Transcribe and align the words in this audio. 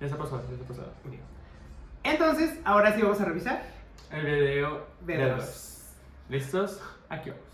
Ya 0.00 0.08
se 0.08 0.14
pasó, 0.14 0.40
ya 0.50 0.56
se 0.56 0.64
pasó. 0.64 0.82
Entonces, 2.04 2.58
ahora 2.64 2.94
sí 2.94 3.02
vamos 3.02 3.20
a 3.20 3.24
revisar. 3.24 3.62
El 4.10 4.24
video 4.24 4.86
De 5.00 5.16
de 5.16 5.30
dos. 5.30 5.38
dos. 5.44 5.84
¿Listos? 6.28 6.80
Aquí 7.08 7.30
vamos. 7.30 7.44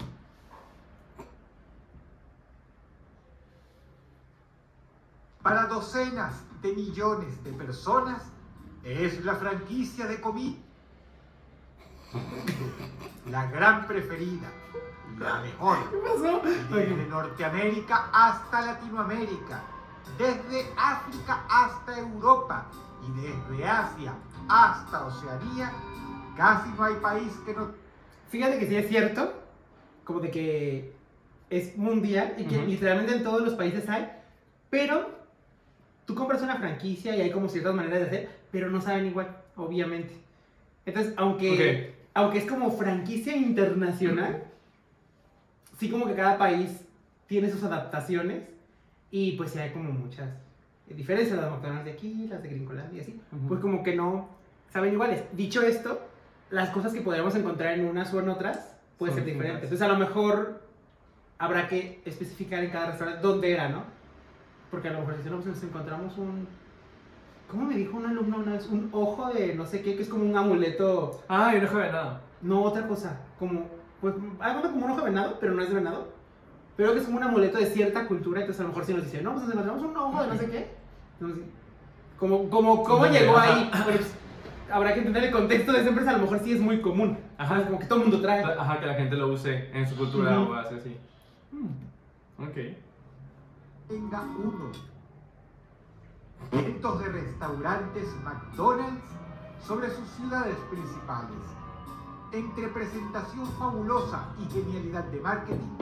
Para 5.42 5.66
docenas 5.66 6.34
de 6.62 6.72
millones 6.72 7.42
de 7.44 7.52
personas 7.52 8.22
es 8.82 9.24
la 9.24 9.34
franquicia 9.34 10.06
de 10.06 10.20
comida. 10.20 10.56
La 13.30 13.46
gran 13.50 13.86
preferida, 13.86 14.48
la 15.18 15.40
mejor. 15.40 15.90
¿Qué 15.90 15.96
pasó? 15.96 16.40
Desde 16.74 17.06
Norteamérica 17.08 18.08
hasta 18.12 18.60
Latinoamérica, 18.62 19.62
desde 20.18 20.66
África 20.76 21.44
hasta 21.48 21.98
Europa 21.98 22.66
y 23.02 23.20
desde 23.20 23.66
Asia 23.66 24.14
hasta 24.48 25.06
Oceanía, 25.06 25.72
casi 26.36 26.70
no 26.70 26.84
hay 26.84 26.94
país 26.96 27.32
que 27.44 27.54
no 27.54 27.84
Fíjate 28.28 28.58
que 28.58 28.66
sí 28.66 28.76
es 28.76 28.88
cierto, 28.88 29.32
como 30.02 30.20
de 30.20 30.30
que 30.30 30.92
es 31.50 31.76
mundial 31.76 32.34
y 32.36 32.44
que 32.44 32.56
Ujú. 32.56 32.66
literalmente 32.66 33.14
en 33.14 33.22
todos 33.22 33.42
los 33.42 33.54
países 33.54 33.88
hay, 33.88 34.10
pero 34.70 35.08
tú 36.04 36.14
compras 36.14 36.42
una 36.42 36.56
franquicia 36.56 37.14
y 37.14 37.20
hay 37.20 37.30
como 37.30 37.48
ciertas 37.48 37.74
maneras 37.74 38.00
de 38.00 38.06
hacer, 38.06 38.28
pero 38.50 38.70
no 38.70 38.80
saben 38.80 39.06
igual, 39.06 39.36
obviamente. 39.56 40.14
Entonces, 40.84 41.14
aunque, 41.16 41.94
aunque 42.12 42.38
es 42.38 42.46
como 42.46 42.72
franquicia 42.72 43.36
internacional, 43.36 44.44
sí 45.78 45.88
como 45.88 46.06
que 46.06 46.14
cada 46.14 46.36
país 46.36 46.80
tiene 47.26 47.50
sus 47.50 47.62
adaptaciones 47.62 48.42
y 49.14 49.30
pues 49.36 49.52
sí 49.52 49.60
hay 49.60 49.70
como 49.70 49.92
muchas 49.92 50.28
diferencias, 50.88 51.38
las 51.38 51.48
McDonald's 51.48 51.84
de 51.84 51.92
aquí, 51.92 52.26
las 52.28 52.42
de 52.42 52.48
Gringolandia 52.48 52.98
y 52.98 53.00
así, 53.00 53.20
Ujú. 53.30 53.46
pues 53.46 53.60
como 53.60 53.84
que 53.84 53.94
no 53.94 54.28
saben 54.72 54.92
iguales. 54.92 55.22
Dicho 55.30 55.62
esto, 55.62 56.00
las 56.50 56.70
cosas 56.70 56.92
que 56.92 57.00
podríamos 57.00 57.32
encontrar 57.36 57.78
en 57.78 57.84
unas 57.84 58.12
o 58.12 58.18
en 58.18 58.28
otras 58.28 58.76
puede 58.98 59.12
Son 59.12 59.18
ser 59.20 59.24
diferente. 59.26 59.60
distintas. 59.60 59.62
Entonces 59.62 59.82
a 59.82 59.92
lo 59.92 59.98
mejor 60.04 60.62
habrá 61.38 61.68
que 61.68 62.02
especificar 62.04 62.64
en 62.64 62.70
cada 62.72 62.86
restaurante 62.88 63.22
dónde 63.22 63.52
era, 63.52 63.68
¿no? 63.68 63.84
Porque 64.72 64.88
a 64.88 64.92
lo 64.94 64.98
mejor 64.98 65.14
si 65.22 65.30
no, 65.30 65.36
pues 65.36 65.46
nos 65.46 65.62
encontramos 65.62 66.18
un... 66.18 66.48
¿Cómo 67.48 67.66
me 67.66 67.76
dijo 67.76 67.96
un 67.96 68.06
alumno 68.06 68.38
una 68.38 68.52
vez? 68.54 68.66
Un 68.66 68.88
ojo 68.90 69.32
de 69.32 69.54
no 69.54 69.64
sé 69.64 69.80
qué, 69.80 69.94
que 69.94 70.02
es 70.02 70.08
como 70.08 70.24
un 70.24 70.36
amuleto... 70.36 71.22
Ah, 71.28 71.54
yo 71.54 71.62
no 71.62 71.68
jugué 71.68 71.92
nada. 71.92 72.20
No, 72.42 72.62
otra 72.62 72.88
cosa. 72.88 73.20
Como, 73.38 73.68
pues, 74.00 74.12
algo 74.40 74.62
como 74.62 74.86
un 74.86 74.90
ojo 74.90 75.02
de 75.02 75.10
venado, 75.10 75.36
pero 75.38 75.54
no 75.54 75.62
es 75.62 75.68
de 75.68 75.76
venado. 75.76 76.23
Pero 76.76 76.92
que 76.92 76.98
es 77.00 77.04
como 77.04 77.18
un 77.18 77.22
amuleto 77.22 77.58
de 77.58 77.66
cierta 77.66 78.06
cultura. 78.06 78.40
Entonces, 78.40 78.60
a 78.60 78.64
lo 78.64 78.70
mejor 78.70 78.84
si 78.84 78.94
nos 78.94 79.04
dicen, 79.04 79.22
no, 79.24 79.32
pues 79.32 79.44
nos 79.44 79.52
encontramos 79.52 79.82
un 79.84 79.96
ojo 79.96 80.22
de 80.22 80.28
no 80.28 80.34
sé 80.36 80.50
qué. 80.50 80.74
Entonces, 81.20 81.44
como, 82.18 82.48
como, 82.50 82.82
¿cómo 82.82 83.06
No, 83.06 83.12
llegó 83.12 83.36
ajá. 83.36 83.54
ahí? 83.54 83.70
Pues, 83.84 84.14
habrá 84.72 84.92
que 84.92 84.98
entender 84.98 85.24
el 85.24 85.30
contexto 85.30 85.72
de 85.72 85.80
esa 85.80 85.88
empresa. 85.90 86.10
A 86.10 86.14
lo 86.14 86.22
mejor 86.22 86.40
sí 86.40 86.52
es 86.52 86.60
muy 86.60 86.80
común. 86.80 87.16
Ajá. 87.38 87.64
Como 87.64 87.78
que 87.78 87.86
todo 87.86 87.98
el 88.00 88.08
mundo 88.08 88.20
trae. 88.20 88.42
Ajá, 88.44 88.80
que 88.80 88.86
la 88.86 88.94
gente 88.94 89.14
lo 89.16 89.28
use 89.28 89.70
en 89.72 89.88
su 89.88 89.96
cultura 89.96 90.40
Ujú. 90.40 90.52
o 90.52 90.54
hace 90.54 90.74
así. 90.76 90.96
Hmm, 91.52 92.42
Ok. 92.42 92.56
tenga 93.88 94.22
uno. 94.22 94.72
Cientos 96.50 97.00
de 97.00 97.08
restaurantes 97.08 98.08
McDonald's 98.22 99.02
sobre 99.66 99.88
sus 99.90 100.08
ciudades 100.10 100.56
principales. 100.70 101.38
Entre 102.32 102.66
presentación 102.68 103.46
fabulosa 103.58 104.26
y 104.40 104.52
genialidad 104.52 105.04
de 105.04 105.20
marketing, 105.20 105.78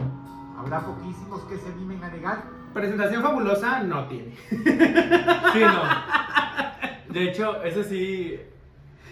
habrá 0.58 0.80
poquísimos 0.80 1.42
que 1.42 1.56
se 1.56 1.68
animen 1.68 2.02
a 2.04 2.08
negar 2.08 2.42
Presentación 2.72 3.22
fabulosa 3.22 3.82
no 3.82 4.06
tiene. 4.06 4.34
Sí, 4.48 5.60
no. 5.60 5.82
De 7.12 7.24
hecho, 7.28 7.62
eso 7.62 7.82
sí. 7.84 8.40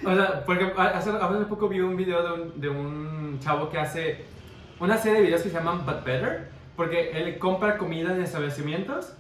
O 0.03 0.15
sea, 0.15 0.45
porque 0.47 0.73
hace, 0.79 1.11
hace 1.11 1.45
poco 1.45 1.69
vi 1.69 1.81
un 1.81 1.95
video 1.95 2.23
de 2.23 2.43
un, 2.43 2.61
de 2.61 2.69
un 2.71 3.39
chavo 3.41 3.69
que 3.69 3.79
hace 3.79 4.25
una 4.79 4.97
serie 4.97 5.19
de 5.21 5.27
videos 5.27 5.43
que 5.43 5.51
se 5.51 5.57
llaman 5.57 5.85
But 5.85 6.05
Better. 6.05 6.49
Porque 6.75 7.11
él 7.11 7.39
compra 7.39 7.77
comida 7.77 8.15
en 8.15 8.23
establecimientos, 8.23 9.13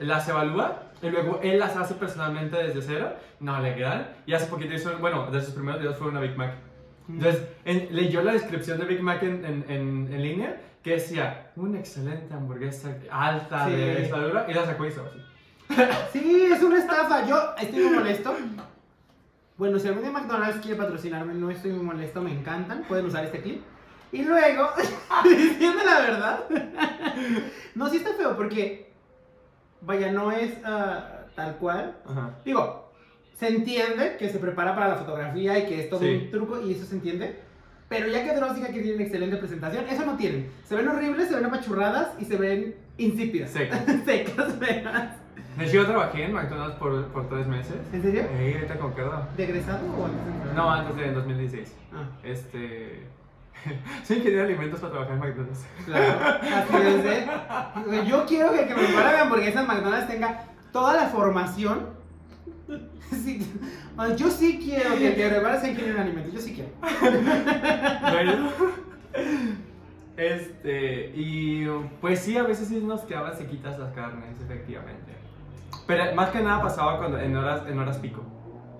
las 0.00 0.28
evalúa 0.28 0.82
y 1.00 1.10
luego 1.10 1.38
él 1.44 1.60
las 1.60 1.76
hace 1.76 1.94
personalmente 1.94 2.56
desde 2.56 2.82
cero. 2.82 3.12
No 3.38 3.60
le 3.60 3.76
quedan. 3.76 4.08
Y 4.26 4.32
hace 4.34 4.46
poquito 4.46 4.74
hizo, 4.74 4.98
bueno, 4.98 5.30
de 5.30 5.40
sus 5.40 5.54
primeros 5.54 5.80
videos 5.80 5.96
fue 5.98 6.08
una 6.08 6.18
Big 6.18 6.36
Mac. 6.36 6.54
Entonces, 7.08 7.46
en- 7.64 7.94
leyó 7.94 8.22
la 8.22 8.32
descripción 8.32 8.80
de 8.80 8.86
Big 8.86 9.02
Mac 9.02 9.22
en, 9.22 9.44
en, 9.44 9.64
en, 9.68 10.08
en 10.12 10.20
línea 10.22 10.56
que 10.84 10.90
decía 10.92 11.50
una 11.56 11.78
excelente 11.80 12.32
hamburguesa 12.34 12.94
alta 13.10 13.64
Sí. 13.66 13.72
de 13.72 14.02
estadura 14.02 14.44
y 14.48 14.52
la 14.54 14.66
sacó 14.66 14.84
y 14.84 14.88
así. 14.88 15.00
Sí, 16.12 16.48
es 16.52 16.62
una 16.62 16.78
estafa. 16.78 17.26
Yo 17.26 17.54
estoy 17.58 17.82
muy 17.84 17.94
molesto. 17.96 18.36
Bueno, 19.56 19.78
si 19.78 19.88
algún 19.88 20.02
día 20.02 20.12
McDonald's 20.12 20.60
quiere 20.60 20.76
patrocinarme, 20.76 21.32
no 21.34 21.50
estoy 21.50 21.72
muy 21.72 21.84
molesto, 21.84 22.20
me 22.20 22.32
encantan. 22.32 22.82
Pueden 22.84 23.06
usar 23.06 23.24
este 23.24 23.40
clip. 23.40 23.62
Y 24.12 24.22
luego, 24.24 24.68
diciendo 25.24 25.82
la 25.84 26.00
verdad, 26.00 26.44
no, 27.74 27.88
sí 27.88 27.96
está 27.96 28.12
feo 28.14 28.36
porque, 28.36 28.92
vaya, 29.80 30.12
no 30.12 30.30
es 30.30 30.52
ah, 30.64 31.22
tal 31.34 31.56
cual. 31.56 31.96
Ajá. 32.08 32.30
Digo, 32.44 32.92
se 33.32 33.48
entiende 33.48 34.16
que 34.18 34.28
se 34.28 34.38
prepara 34.38 34.74
para 34.74 34.88
la 34.88 34.96
fotografía 34.96 35.58
y 35.58 35.66
que 35.66 35.80
es 35.80 35.88
todo 35.90 36.00
Sí. 36.00 36.24
un 36.26 36.30
truco 36.30 36.60
y 36.60 36.72
eso 36.72 36.84
se 36.84 36.94
entiende. 36.96 37.40
Pero 37.88 38.08
ya 38.08 38.24
que 38.24 38.34
Dross 38.34 38.54
diga 38.56 38.68
que 38.68 38.80
tienen 38.80 39.00
excelente 39.02 39.36
presentación, 39.36 39.84
eso 39.88 40.04
no 40.06 40.16
tienen. 40.16 40.50
Se 40.64 40.74
ven 40.74 40.88
horribles, 40.88 41.28
se 41.28 41.34
ven 41.36 41.44
apachurradas 41.44 42.08
y 42.18 42.24
se 42.24 42.36
ven 42.36 42.74
insípidas. 42.96 43.50
Secas. 43.52 43.84
Secas. 44.04 44.58
De 45.56 45.64
hecho, 45.64 45.74
yo 45.74 45.86
trabajé 45.86 46.24
en 46.24 46.32
McDonald's 46.32 46.76
por, 46.76 47.06
por 47.08 47.28
tres 47.28 47.46
meses. 47.46 47.76
¿En 47.92 48.02
serio? 48.02 48.22
Eh, 48.32 48.54
ahorita 48.56 48.78
como 48.78 48.94
quedó. 48.94 49.28
¿De 49.36 49.44
egresado 49.44 49.78
o 49.96 50.06
antes 50.06 50.24
de 50.24 50.32
entrar? 50.32 50.54
No, 50.54 50.70
antes 50.72 50.96
de 50.96 51.06
en 51.06 51.14
2016. 51.14 51.74
Ah, 51.92 52.08
Este. 52.24 53.06
Soy 54.04 54.16
ingeniero 54.16 54.42
de 54.46 54.48
alimentos 54.54 54.80
para 54.80 54.92
trabajar 54.92 55.14
en 55.14 55.20
McDonald's. 55.20 55.64
claro. 55.84 56.20
Así 56.42 56.76
es, 56.86 57.04
¿eh? 57.06 57.26
Yo 58.08 58.26
quiero 58.26 58.52
que 58.52 58.66
que 58.66 58.74
me 58.74 58.82
prepara 58.82 59.12
mi 59.12 59.18
hamburguesa 59.18 59.60
en 59.60 59.66
McDonald's 59.68 60.08
tenga 60.08 60.44
toda 60.72 60.94
la 60.96 61.06
formación. 61.08 61.86
Sí. 63.24 63.46
Ah, 63.96 64.14
Yo 64.14 64.30
sí 64.30 64.58
quiero 64.62 64.96
que 64.96 65.14
sea 65.14 65.70
ingeniero 65.70 65.96
en 65.96 66.00
alimentos. 66.00 66.32
Yo 66.32 66.40
sí 66.40 66.54
quiero. 66.54 66.70
Bueno. 68.10 68.50
Este. 70.16 71.12
Y 71.16 71.66
pues 72.00 72.20
sí, 72.20 72.36
a 72.36 72.44
veces 72.44 72.68
sí 72.68 72.76
nos 72.76 73.00
quedaban 73.00 73.36
sequitas 73.36 73.78
las 73.80 73.92
carnes, 73.94 74.40
efectivamente. 74.40 75.12
Pero 75.88 76.14
más 76.14 76.30
que 76.30 76.40
nada 76.40 76.62
pasaba 76.62 76.98
cuando 76.98 77.18
en 77.18 77.36
horas, 77.36 77.62
en 77.68 77.78
horas 77.78 77.98
pico. 77.98 78.22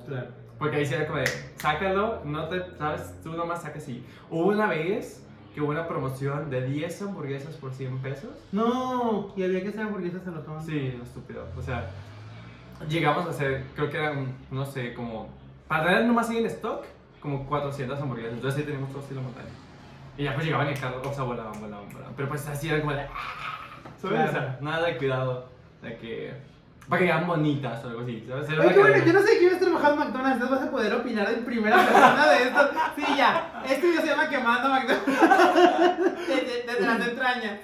Claro. 0.06 0.28
Porque 0.58 0.76
ahí 0.76 0.86
sí 0.86 0.94
era 0.94 1.06
como 1.06 1.18
de, 1.18 1.26
sácalo, 1.56 2.22
no 2.24 2.48
te, 2.48 2.62
sabes, 2.78 3.14
tú 3.22 3.32
nomás 3.32 3.62
sacas 3.62 3.88
y... 3.88 4.06
Hubo 4.30 4.48
una 4.48 4.68
vez 4.68 5.26
que 5.54 5.60
hubo 5.60 5.70
una 5.70 5.86
promoción 5.86 6.50
de 6.50 6.66
10 6.66 7.02
hamburguesas 7.02 7.54
por 7.56 7.72
100 7.72 7.98
pesos. 7.98 8.30
No, 8.52 9.32
y 9.36 9.42
había 9.42 9.62
que 9.62 9.68
hacer 9.68 9.82
hamburguesas 9.82 10.26
a 10.26 10.30
lo 10.30 10.40
tonto. 10.40 10.64
Sí, 10.64 10.94
lo 10.96 11.04
estúpido. 11.04 11.46
O 11.56 11.62
sea, 11.62 11.90
llegamos 12.88 13.26
a 13.26 13.30
hacer, 13.30 13.64
creo 13.74 13.90
que 13.90 13.96
eran, 13.98 14.34
no 14.50 14.64
sé, 14.64 14.94
como... 14.94 15.28
Para 15.68 15.84
tener 15.84 16.04
nomás 16.04 16.28
ahí 16.30 16.38
en 16.38 16.46
stock, 16.46 16.84
como 17.20 17.46
400 17.46 17.98
hamburguesas. 18.00 18.34
Entonces 18.34 18.60
sí 18.60 18.66
teníamos 18.66 18.90
todo 18.90 19.02
así 19.02 19.14
la 19.14 19.20
montaña. 19.22 19.48
Y 20.16 20.24
ya 20.24 20.34
pues 20.34 20.44
llegaban 20.46 20.68
en 20.68 20.74
el 20.74 20.80
carro, 20.80 21.00
o 21.04 21.12
sea, 21.12 21.24
volaban, 21.24 21.58
volaban, 21.60 21.88
volaban. 21.92 22.12
Pero 22.16 22.28
pues 22.28 22.46
así 22.46 22.68
era 22.68 22.80
como 22.80 22.92
de... 22.92 23.00
"Ah", 23.02 23.90
¿sabes? 24.00 24.16
Claro. 24.16 24.28
O 24.28 24.32
sea, 24.32 24.58
nada 24.60 24.87
de 24.87 24.96
cuidado. 24.96 25.48
De 25.82 25.96
que... 25.96 26.34
Para 26.88 27.00
que 27.00 27.06
quedan 27.06 27.26
bonitas 27.26 27.82
o 27.84 27.88
algo 27.88 28.02
así, 28.02 28.24
¿sabes? 28.28 28.48
Oye, 28.50 28.74
qué 28.74 28.78
bueno, 28.80 29.04
yo 29.04 29.12
no 29.14 29.20
sé 29.22 29.38
quién 29.38 29.54
has 29.54 29.60
trabajado 29.60 29.94
en 29.94 29.98
McDonald's, 30.00 30.32
entonces 30.34 30.58
vas 30.58 30.68
a 30.68 30.70
poder 30.70 30.92
opinar 30.94 31.30
en 31.32 31.44
primera 31.44 31.76
persona 31.76 32.26
de 32.26 32.42
esto. 32.42 32.70
Sí, 32.96 33.04
ya, 33.16 33.62
este 33.64 33.86
video 33.86 34.00
se 34.02 34.06
llama 34.08 34.28
Quemando 34.28 34.68
McDonald's 34.68 36.18
desde, 36.28 36.62
desde 36.66 36.86
las 36.86 37.08
entrañas. 37.08 37.60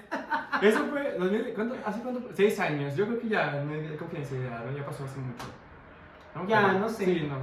Eso 0.63 0.87
fue, 0.87 1.17
2000, 1.19 1.53
¿cuánto, 1.55 1.77
¿hace 1.85 2.01
cuánto? 2.01 2.21
fue? 2.23 2.31
Seis 2.35 2.59
años. 2.61 2.97
Yo 2.97 3.07
creo 3.07 3.21
que 3.21 3.29
ya, 3.29 3.51
no 3.53 3.65
¿no? 3.65 4.77
ya 4.77 4.87
pasó 4.87 5.05
hace 5.05 5.19
mucho. 5.21 5.45
¿No? 6.35 6.47
Ya, 6.49 6.67
Pero- 6.67 6.79
no 6.79 6.89
sé. 6.89 7.05
Sí, 7.05 7.29
no. 7.29 7.37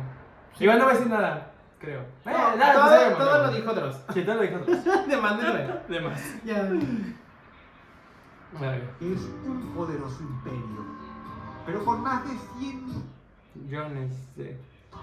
Igual 0.59 0.79
no 0.79 0.85
voy 0.85 0.93
a 0.93 0.97
decir 0.97 1.11
nada, 1.11 1.51
creo. 1.79 1.99
Eh, 1.99 2.05
No, 2.25 2.55
nada, 2.55 2.73
todo, 2.73 2.83
pues, 2.87 2.95
sabemos, 2.99 3.19
todo 3.19 3.43
lo 3.45 3.51
dijo 3.51 3.73
Dross. 3.73 3.95
Sí, 4.13 4.23
todo 4.23 4.35
lo 4.35 4.41
dijo 4.41 4.55
otros. 4.61 4.77
Demándelo. 5.07 5.79
De 5.87 5.99
más. 5.99 6.43
Ya. 6.43 6.63
Vale. 8.59 8.81
es 9.01 9.21
un 9.45 9.73
poderoso 9.75 10.23
imperio, 10.23 10.85
pero 11.67 11.83
con 11.83 12.01
más 12.01 12.23
de 12.23 12.35
100 12.59 13.03
Yo 13.69 13.89
necesité. 13.89 14.57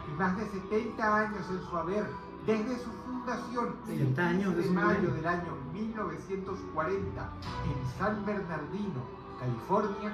y 0.09 0.19
más 0.19 0.37
de 0.39 0.47
70 0.47 1.17
años 1.17 1.51
en 1.51 1.61
su 1.61 1.77
haber, 1.77 2.07
desde 2.47 2.79
su 2.79 2.91
fundación 3.05 3.77
el 3.89 3.99
70 3.99 4.27
años, 4.27 4.55
15 4.55 4.61
es 4.61 4.69
de 4.69 4.71
mayo 4.75 5.15
del 5.15 5.27
año 5.27 5.57
1940 5.75 7.29
en 7.65 7.99
San 7.99 8.25
Bernardino, 8.25 9.03
California, 9.39 10.13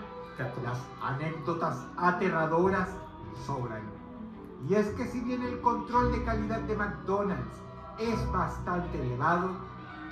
las 0.64 0.78
anécdotas 1.02 1.86
aterradoras 1.96 2.88
sobran. 3.46 3.82
Y 4.68 4.74
es 4.74 4.88
que 4.88 5.06
si 5.06 5.20
bien 5.20 5.42
el 5.42 5.60
control 5.60 6.12
de 6.12 6.24
calidad 6.24 6.60
de 6.62 6.76
McDonald's 6.76 7.56
es 7.98 8.32
bastante 8.32 9.00
elevado, 9.00 9.50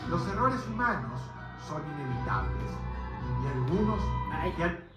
los 0.09 0.27
errores 0.29 0.61
humanos 0.69 1.21
son 1.67 1.83
inevitables. 1.95 2.71
Y 3.43 3.47
algunos 3.47 4.01
han 4.33 4.88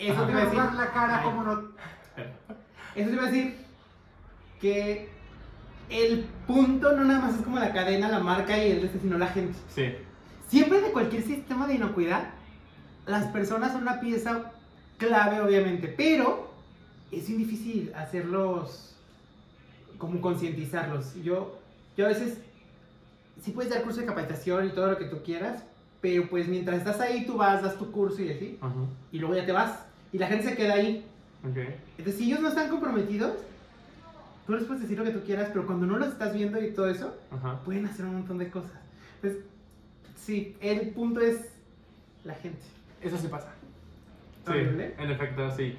Eso 0.00 0.24
te 0.24 0.32
iba 0.32 0.42
a 0.42 0.44
decir. 0.44 0.58
la 0.74 0.90
cara 0.92 1.22
como 1.22 1.42
no 1.42 1.62
Eso 2.94 3.08
te 3.08 3.14
iba 3.14 3.22
a 3.22 3.26
decir 3.26 3.56
que 4.60 5.08
el 5.88 6.24
punto 6.46 6.92
no 6.92 7.04
nada 7.04 7.20
más 7.20 7.34
es 7.34 7.42
como 7.42 7.58
la 7.58 7.72
cadena, 7.72 8.08
la 8.08 8.20
marca 8.20 8.56
y 8.56 8.70
el 8.70 8.84
este, 8.84 9.00
sino 9.00 9.18
la 9.18 9.28
gente. 9.28 9.58
Sí. 9.74 9.94
Siempre 10.48 10.80
de 10.80 10.92
cualquier 10.92 11.22
sistema 11.22 11.66
de 11.66 11.74
inocuidad, 11.74 12.30
las 13.06 13.26
personas 13.28 13.72
son 13.72 13.82
una 13.82 14.00
pieza 14.00 14.52
clave, 14.98 15.40
obviamente, 15.40 15.88
pero 15.88 16.50
es 17.10 17.28
muy 17.28 17.38
difícil 17.44 17.92
hacerlos, 17.94 18.94
como 19.98 20.20
concientizarlos. 20.20 21.14
Yo, 21.22 21.58
yo 21.96 22.06
a 22.06 22.08
veces, 22.08 22.38
sí 23.42 23.50
puedes 23.50 23.72
dar 23.72 23.82
curso 23.82 24.00
de 24.00 24.06
capacitación 24.06 24.66
y 24.66 24.70
todo 24.70 24.88
lo 24.88 24.98
que 24.98 25.06
tú 25.06 25.22
quieras, 25.24 25.64
pero 26.00 26.28
pues 26.28 26.48
mientras 26.48 26.78
estás 26.78 27.00
ahí, 27.00 27.26
tú 27.26 27.36
vas, 27.36 27.62
das 27.62 27.76
tu 27.76 27.90
curso 27.90 28.22
y 28.22 28.30
así, 28.30 28.58
Ajá. 28.60 28.74
y 29.12 29.18
luego 29.18 29.34
ya 29.34 29.46
te 29.46 29.52
vas, 29.52 29.86
y 30.12 30.18
la 30.18 30.26
gente 30.26 30.44
se 30.48 30.56
queda 30.56 30.74
ahí. 30.74 31.04
Ok. 31.48 31.56
Entonces, 31.98 32.16
si 32.16 32.26
ellos 32.26 32.40
no 32.40 32.48
están 32.48 32.68
comprometidos, 32.68 33.34
tú 34.46 34.52
les 34.54 34.64
puedes 34.64 34.82
decir 34.82 34.98
lo 34.98 35.04
que 35.04 35.10
tú 35.12 35.20
quieras, 35.24 35.48
pero 35.52 35.66
cuando 35.66 35.86
no 35.86 35.96
los 35.98 36.08
estás 36.08 36.34
viendo 36.34 36.62
y 36.62 36.72
todo 36.72 36.88
eso, 36.90 37.16
Ajá. 37.30 37.60
pueden 37.64 37.86
hacer 37.86 38.04
un 38.06 38.14
montón 38.16 38.38
de 38.38 38.50
cosas. 38.50 38.72
Entonces, 39.22 39.44
sí, 40.16 40.56
el 40.60 40.90
punto 40.90 41.20
es 41.20 41.52
la 42.24 42.34
gente. 42.34 42.60
Eso 43.00 43.16
sí 43.16 43.28
pasa. 43.28 43.52
Sí, 44.44 44.50
Horrible. 44.50 44.94
en 44.98 45.10
efecto, 45.10 45.50
sí. 45.50 45.76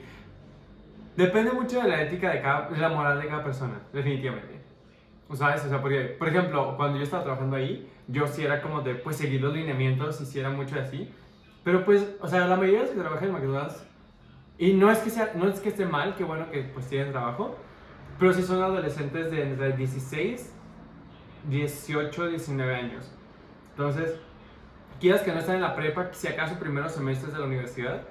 Depende 1.17 1.51
mucho 1.51 1.81
de 1.81 1.89
la 1.89 2.01
ética 2.03 2.31
de 2.31 2.41
cada, 2.41 2.69
de 2.69 2.77
la 2.77 2.89
moral 2.89 3.19
de 3.21 3.27
cada 3.27 3.43
persona, 3.43 3.79
definitivamente. 3.93 4.59
¿Sabes? 5.33 5.63
O 5.65 5.69
sea, 5.69 5.81
porque, 5.81 6.15
por 6.19 6.27
ejemplo, 6.27 6.75
cuando 6.75 6.97
yo 6.97 7.03
estaba 7.03 7.23
trabajando 7.23 7.55
ahí, 7.55 7.87
yo 8.07 8.27
sí 8.27 8.43
era 8.43 8.61
como 8.61 8.81
de, 8.81 8.95
pues, 8.95 9.15
seguir 9.15 9.41
los 9.41 9.53
lineamientos, 9.53 10.19
hiciera 10.19 10.49
mucho 10.49 10.77
así. 10.79 11.09
Pero, 11.63 11.85
pues, 11.85 12.05
o 12.19 12.27
sea, 12.27 12.47
la 12.47 12.55
mayoría 12.57 12.79
de 12.79 12.85
los 12.87 12.93
que 12.95 12.99
trabajan 13.01 13.27
en 13.29 13.33
McDonald's, 13.33 13.85
y 14.61 14.73
no 14.73 14.91
es 14.91 14.99
que, 14.99 15.09
sea, 15.09 15.31
no 15.33 15.47
es 15.47 15.59
que 15.59 15.69
esté 15.69 15.87
mal, 15.87 16.13
qué 16.15 16.23
bueno 16.23 16.51
que, 16.51 16.61
pues, 16.61 16.87
tienen 16.87 17.11
trabajo, 17.11 17.57
pero 18.19 18.31
sí 18.31 18.43
son 18.43 18.61
adolescentes 18.61 19.31
de 19.31 19.41
entre 19.41 19.75
16, 19.75 20.53
18, 21.49 22.27
19 22.27 22.75
años. 22.75 23.11
Entonces, 23.71 24.19
quieras 24.99 25.21
que 25.21 25.31
no 25.31 25.39
están 25.39 25.55
en 25.55 25.61
la 25.61 25.75
prepa, 25.75 26.09
si 26.11 26.27
acaso 26.27 26.59
primeros 26.59 26.91
semestres 26.91 27.33
de 27.33 27.39
la 27.39 27.45
universidad. 27.45 28.03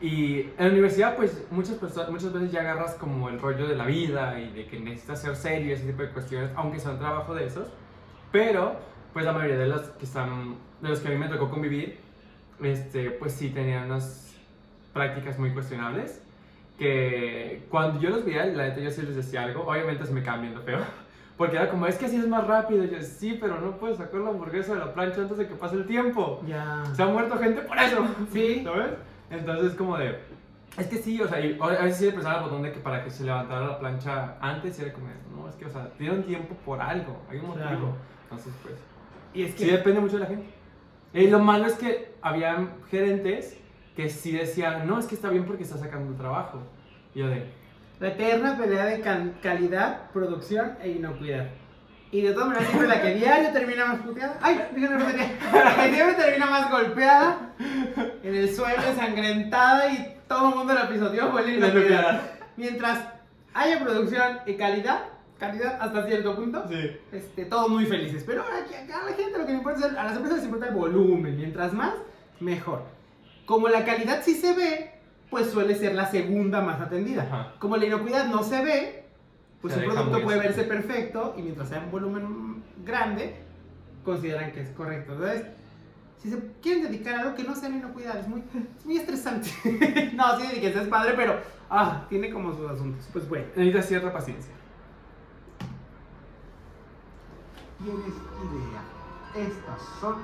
Y 0.00 0.42
en 0.42 0.54
la 0.58 0.68
universidad, 0.68 1.16
pues 1.16 1.44
muchas, 1.50 1.74
personas, 1.74 2.08
muchas 2.08 2.32
veces 2.32 2.52
ya 2.52 2.60
agarras 2.60 2.94
como 2.94 3.28
el 3.28 3.40
rollo 3.40 3.66
de 3.66 3.74
la 3.74 3.86
vida 3.86 4.38
y 4.38 4.52
de 4.52 4.68
que 4.68 4.78
necesitas 4.78 5.20
ser 5.20 5.34
serio, 5.34 5.74
ese 5.74 5.86
tipo 5.86 6.02
de 6.02 6.10
cuestiones, 6.10 6.52
aunque 6.54 6.78
sea 6.78 6.92
un 6.92 7.00
trabajo 7.00 7.34
de 7.34 7.46
esos. 7.46 7.66
Pero, 8.30 8.76
pues 9.12 9.24
la 9.24 9.32
mayoría 9.32 9.58
de 9.58 9.66
los 9.66 9.80
que 9.80 10.04
están, 10.04 10.54
de 10.80 10.88
los 10.88 11.00
que 11.00 11.08
a 11.08 11.10
mí 11.10 11.16
me 11.16 11.26
tocó 11.26 11.50
convivir, 11.50 11.98
este, 12.62 13.10
pues 13.10 13.32
sí 13.32 13.48
tenían 13.48 13.86
unas 13.86 14.25
prácticas 14.96 15.38
muy 15.38 15.50
cuestionables. 15.50 16.22
Que 16.78 17.64
cuando 17.70 18.00
yo 18.00 18.10
los 18.10 18.24
veía, 18.24 18.44
la 18.46 18.64
neta 18.64 18.80
yo 18.80 18.90
sí 18.90 19.02
les 19.02 19.16
decía 19.16 19.44
algo, 19.44 19.64
obviamente 19.66 20.04
se 20.04 20.12
me 20.12 20.22
quedaban 20.22 20.42
viendo 20.42 20.62
feo. 20.62 20.80
Porque 21.36 21.56
era 21.56 21.68
como, 21.68 21.86
es 21.86 21.96
que 21.98 22.06
así 22.06 22.16
es 22.16 22.26
más 22.26 22.46
rápido. 22.46 22.82
Y 22.84 22.90
yo, 22.90 23.00
sí, 23.02 23.36
pero 23.38 23.60
no 23.60 23.76
puedes 23.76 23.98
sacar 23.98 24.20
la 24.20 24.30
hamburguesa 24.30 24.72
de 24.72 24.80
la 24.80 24.94
plancha 24.94 25.20
antes 25.20 25.36
de 25.36 25.46
que 25.46 25.54
pase 25.54 25.76
el 25.76 25.86
tiempo. 25.86 26.42
Ya. 26.46 26.82
Se 26.94 27.02
ha 27.02 27.06
muerto 27.06 27.38
gente 27.38 27.60
por 27.60 27.78
eso. 27.78 28.04
Sí. 28.32 28.62
¿Sabes? 28.64 28.94
Entonces, 29.30 29.74
como 29.74 29.98
de. 29.98 30.18
Es 30.78 30.86
que 30.88 30.96
sí, 30.96 31.20
o 31.20 31.28
sea, 31.28 31.40
y 31.40 31.58
a 31.60 31.66
veces 31.82 31.98
sí 31.98 32.04
le 32.06 32.12
prestaba 32.12 32.38
el 32.38 32.44
botón 32.44 32.62
de 32.62 32.72
que 32.72 32.80
para 32.80 33.02
que 33.04 33.10
se 33.10 33.24
levantara 33.24 33.66
la 33.66 33.78
plancha 33.78 34.36
antes 34.40 34.78
y 34.78 34.82
era 34.82 34.92
como, 34.92 35.06
no, 35.34 35.48
es 35.48 35.56
que, 35.56 35.64
o 35.64 35.70
sea, 35.70 35.88
dieron 35.98 36.22
tiempo 36.22 36.54
por 36.66 36.80
algo, 36.80 37.22
hay 37.30 37.38
un 37.38 37.46
motivo. 37.46 37.64
Claro. 37.64 37.96
Entonces, 38.24 38.52
pues. 38.62 38.74
Y 39.32 39.42
es 39.42 39.54
que 39.54 39.64
Sí, 39.64 39.70
depende 39.70 40.00
mucho 40.00 40.14
de 40.16 40.20
la 40.20 40.26
gente. 40.26 40.46
Y 41.14 41.28
lo 41.28 41.38
malo 41.38 41.66
es 41.66 41.74
que 41.74 42.14
había 42.20 42.68
gerentes 42.90 43.58
que 43.96 44.08
sí 44.10 44.32
decían, 44.32 44.86
no, 44.86 44.98
es 44.98 45.06
que 45.06 45.14
está 45.14 45.30
bien 45.30 45.44
porque 45.46 45.62
está 45.64 45.78
sacando 45.78 46.14
trabajo. 46.16 46.60
Y 47.14 47.20
yo 47.20 47.28
de. 47.28 47.46
la 47.98 48.08
eterna 48.08 48.56
pelea 48.58 48.84
de 48.84 49.00
cal- 49.00 49.34
calidad, 49.42 50.10
producción 50.12 50.76
e 50.82 50.90
inocuidad. 50.90 51.46
Y 52.12 52.20
de 52.20 52.32
todas 52.32 52.48
maneras, 52.48 52.68
siempre 52.68 52.88
la 52.88 53.02
que 53.02 53.14
diario 53.14 53.50
termina 53.52 53.86
más 53.86 53.98
puteada. 54.00 54.38
¡Ay! 54.40 54.68
Dije 54.74 54.86
una. 54.88 54.98
La 54.98 55.74
que 55.74 55.94
siempre 55.94 56.14
termina 56.14 56.46
más 56.46 56.70
golpeada, 56.70 57.50
en 58.22 58.34
el 58.34 58.54
suelo, 58.54 58.82
ensangrentada 58.86 59.90
y 59.92 60.14
todo 60.28 60.50
el 60.50 60.54
mundo 60.56 60.74
la 60.74 60.88
pisoteó 60.88 61.30
fue 61.32 61.42
la 61.42 61.52
inocuidad. 61.52 62.20
Mientras 62.56 63.00
haya 63.54 63.80
producción 63.82 64.38
y 64.46 64.54
calidad, 64.54 65.04
calidad 65.38 65.78
hasta 65.80 66.06
cierto 66.06 66.36
punto, 66.36 66.64
Sí. 66.68 66.96
este, 67.12 67.44
todos 67.46 67.68
muy 67.70 67.86
felices. 67.86 68.22
Pero 68.26 68.42
aquí, 68.42 68.74
acá 68.74 69.02
a 69.02 69.10
la 69.10 69.16
gente 69.16 69.38
lo 69.38 69.44
que 69.46 69.52
le 69.52 69.58
importa 69.58 69.80
es, 69.80 69.84
el- 69.86 69.98
a 69.98 70.04
las 70.04 70.12
empresas 70.16 70.38
les 70.38 70.44
importa 70.46 70.68
el 70.68 70.74
volumen. 70.74 71.36
Mientras 71.36 71.72
más, 71.72 71.94
mejor. 72.40 72.82
Como 73.46 73.68
la 73.68 73.84
calidad 73.84 74.22
sí 74.24 74.34
se 74.34 74.52
ve, 74.54 74.90
pues 75.30 75.50
suele 75.50 75.74
ser 75.76 75.94
la 75.94 76.10
segunda 76.10 76.60
más 76.60 76.80
atendida. 76.80 77.22
Ajá. 77.22 77.54
Como 77.58 77.76
la 77.76 77.86
inocuidad 77.86 78.26
no 78.26 78.42
se 78.42 78.62
ve, 78.62 79.06
pues 79.60 79.74
Se 79.74 79.80
un 79.80 79.94
producto 79.94 80.22
puede 80.22 80.38
verse 80.38 80.64
perfecto 80.64 81.34
y 81.36 81.42
mientras 81.42 81.68
sea 81.68 81.80
un 81.80 81.90
volumen 81.90 82.62
grande, 82.84 83.36
consideran 84.04 84.52
que 84.52 84.60
es 84.60 84.70
correcto. 84.70 85.12
Entonces, 85.12 85.46
si 86.22 86.30
se 86.30 86.38
quieren 86.62 86.84
dedicar 86.84 87.14
a 87.14 87.20
algo 87.20 87.34
que 87.34 87.44
no 87.44 87.54
sea 87.54 87.68
la 87.68 87.76
inocuidad, 87.76 88.18
es 88.18 88.28
muy, 88.28 88.42
es 88.78 88.86
muy 88.86 88.96
estresante. 88.96 89.50
no, 90.14 90.38
sí, 90.38 90.46
dedíquense, 90.46 90.82
es 90.82 90.88
padre, 90.88 91.14
pero 91.16 91.40
ah, 91.70 92.04
tiene 92.08 92.30
como 92.30 92.54
sus 92.54 92.70
asuntos. 92.70 93.08
Pues 93.12 93.28
bueno. 93.28 93.46
Necesitas 93.54 93.86
cierta 93.86 94.12
paciencia. 94.12 94.52
¿Tienes 97.78 98.06
idea? 98.06 99.46
Estas 99.46 99.82
son 100.00 100.16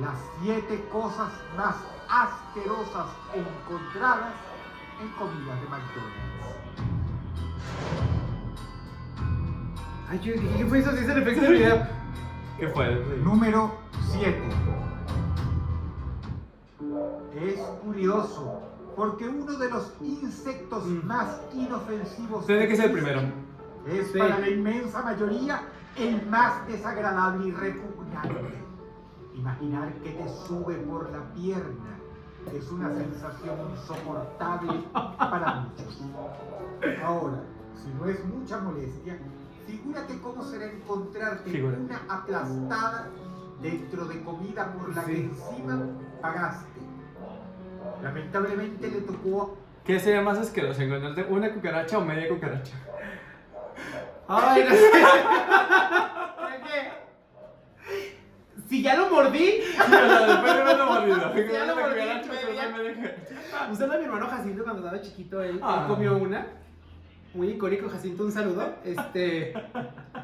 las 0.00 0.18
siete 0.42 0.84
cosas 0.90 1.32
más 1.56 1.76
asquerosas 2.10 3.06
encontradas 3.34 4.32
en 5.00 5.08
comidas 5.10 5.60
de 5.60 5.68
McDonald's. 5.68 6.30
Ay, 10.08 10.18
yo 10.20 10.32
dije, 10.32 10.56
¿qué 10.58 10.66
fue 10.66 10.78
eso? 10.80 10.90
Sí, 10.92 10.98
es 11.04 11.08
el 11.08 11.22
efecto 11.22 11.42
del 11.42 11.52
video. 11.52 11.86
¿Qué 12.58 12.68
fue? 12.68 12.94
Número 13.22 13.74
7. 14.10 14.42
Es 17.40 17.60
curioso 17.84 18.60
porque 18.96 19.28
uno 19.28 19.52
de 19.56 19.70
los 19.70 19.92
insectos 20.02 20.84
Mm. 20.86 21.06
más 21.06 21.40
inofensivos 21.54 22.44
Tiene 22.46 22.66
que 22.66 22.76
ser 22.76 22.86
el 22.86 22.92
primero. 22.92 23.20
es 23.86 24.10
Sí. 24.10 24.18
para 24.18 24.38
la 24.40 24.48
inmensa 24.50 25.02
mayoría 25.02 25.62
el 25.96 26.26
más 26.26 26.66
desagradable 26.66 27.46
y 27.48 27.52
repugnante. 27.52 28.64
Imaginar 29.34 29.92
que 30.02 30.10
te 30.10 30.28
sube 30.28 30.74
por 30.74 31.10
la 31.10 31.32
pierna 31.34 31.99
es 32.54 32.70
una 32.70 32.88
sensación 32.94 33.56
insoportable 33.70 34.82
para 34.92 35.54
muchos. 35.60 36.00
Ahora, 37.04 37.40
si 37.74 37.88
no 37.98 38.06
es 38.06 38.24
mucha 38.24 38.58
molestia, 38.60 39.18
figúrate 39.66 40.18
cómo 40.20 40.42
será 40.44 40.66
encontrarte 40.66 41.50
Figúrate. 41.50 41.82
una 41.82 42.00
aplastada 42.08 43.08
dentro 43.62 44.04
de 44.06 44.22
comida 44.22 44.72
por 44.72 44.94
la 44.94 45.04
que 45.04 45.20
encima 45.20 45.80
pagaste. 46.20 46.80
Lamentablemente 48.02 48.90
le 48.90 49.00
tocó 49.02 49.56
¿Qué 49.84 49.98
sería 49.98 50.20
más 50.22 50.38
asqueroso? 50.38 50.82
¿Encontrarte 50.82 51.24
una 51.32 51.52
cucaracha 51.52 51.98
o 51.98 52.04
media 52.04 52.28
cucaracha? 52.28 52.74
Ay, 54.28 54.64
no 54.64 54.70
sé. 54.70 54.76
Es 56.50 56.62
que, 56.62 56.92
Si 58.70 58.82
ya 58.82 58.94
lo 58.94 59.10
mordí, 59.10 59.60
Después 59.66 59.90
de 59.90 60.60
haberlo 60.60 60.86
mordido. 60.86 61.34
Ya 61.52 61.64
lo 61.66 61.74
mordí. 61.74 62.00
Usted 63.72 63.90
a 63.90 63.98
mi 63.98 64.04
hermano 64.04 64.28
Jacinto 64.28 64.62
cuando 64.62 64.82
estaba 64.86 65.02
chiquito, 65.02 65.42
él, 65.42 65.56
él 65.56 65.60
Ah. 65.60 65.86
comió 65.88 66.16
una. 66.16 66.46
Muy 67.34 67.48
icónico, 67.48 67.88
Jacinto, 67.88 68.22
un 68.24 68.30
saludo. 68.32 68.74
Este, 68.84 69.52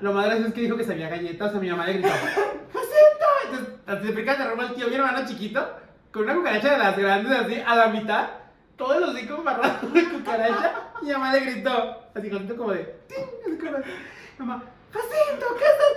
lo 0.00 0.12
más 0.12 0.26
gracioso 0.26 0.48
es 0.48 0.54
que 0.54 0.61
dijo 0.61 0.76
que 0.76 0.85
sabía 0.85 1.09
galletas, 1.09 1.54
a 1.54 1.59
mi 1.59 1.68
mamá 1.70 1.87
le 1.87 1.94
gritó, 1.94 2.09
¡Jacinto! 2.09 3.26
Entonces, 3.44 3.74
así 3.87 4.00
se 4.02 4.06
explica 4.06 4.37
de 4.37 4.62
el 4.64 4.74
tío, 4.74 4.88
mi 4.88 4.94
hermano 4.94 5.26
chiquito, 5.26 5.68
con 6.12 6.22
una 6.22 6.35
cucaracha 6.37 6.70
de 6.72 6.78
las 6.78 6.96
grandes, 6.96 7.32
así, 7.32 7.62
a 7.66 7.74
la 7.76 7.88
mitad, 7.88 8.28
todo 8.76 8.94
el 8.94 9.04
hocico 9.04 9.37
embarrado 9.37 9.88
de 9.88 10.04
cucaracha, 10.04 10.72
y 11.02 11.06
mi 11.06 11.12
mamá 11.12 11.32
le 11.32 11.40
gritó, 11.40 11.96
así, 12.14 12.30
Jacinto 12.30 12.56
como 12.56 12.72
de, 12.72 12.96
¡ting! 13.09 13.56
De, 13.59 13.70
mamá, 14.38 14.62
Jacinto, 14.92 15.46
¿qué 15.59 15.64
estás 15.64 15.92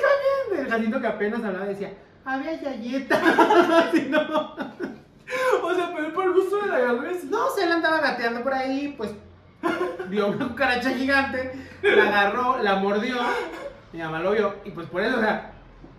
comiendo? 0.50 0.64
El 0.64 0.70
Jacinto 0.72 1.02
que 1.02 1.08
apenas 1.08 1.44
hablaba 1.44 1.66
decía, 1.66 1.92
había 2.26 2.58
galletas, 2.58 3.22
así 3.88 4.08
no. 4.10 4.56
O 5.64 5.76
sea, 5.76 5.94
pero 5.96 6.14
por 6.14 6.34
gusto 6.34 6.62
de 6.62 6.68
la 6.68 6.80
galleta. 6.80 7.20
No, 7.30 7.50
se 7.52 7.64
él 7.64 7.72
andaba 7.72 8.00
gateando 8.00 8.42
por 8.44 8.54
ahí, 8.54 8.94
pues 8.98 9.12
vio 10.08 10.28
una 10.28 10.48
cucaracha 10.48 10.92
gigante, 10.92 11.52
la 11.84 12.04
agarró, 12.04 12.58
la 12.64 12.76
mordió, 12.78 13.18
mi 13.94 14.00
mamá 14.00 14.20
lo 14.20 14.32
vio, 14.32 14.56
y 14.66 14.72
pues 14.72 14.88
por 14.88 15.02
eso, 15.02 15.18
o 15.18 15.20
sea, 15.20 15.52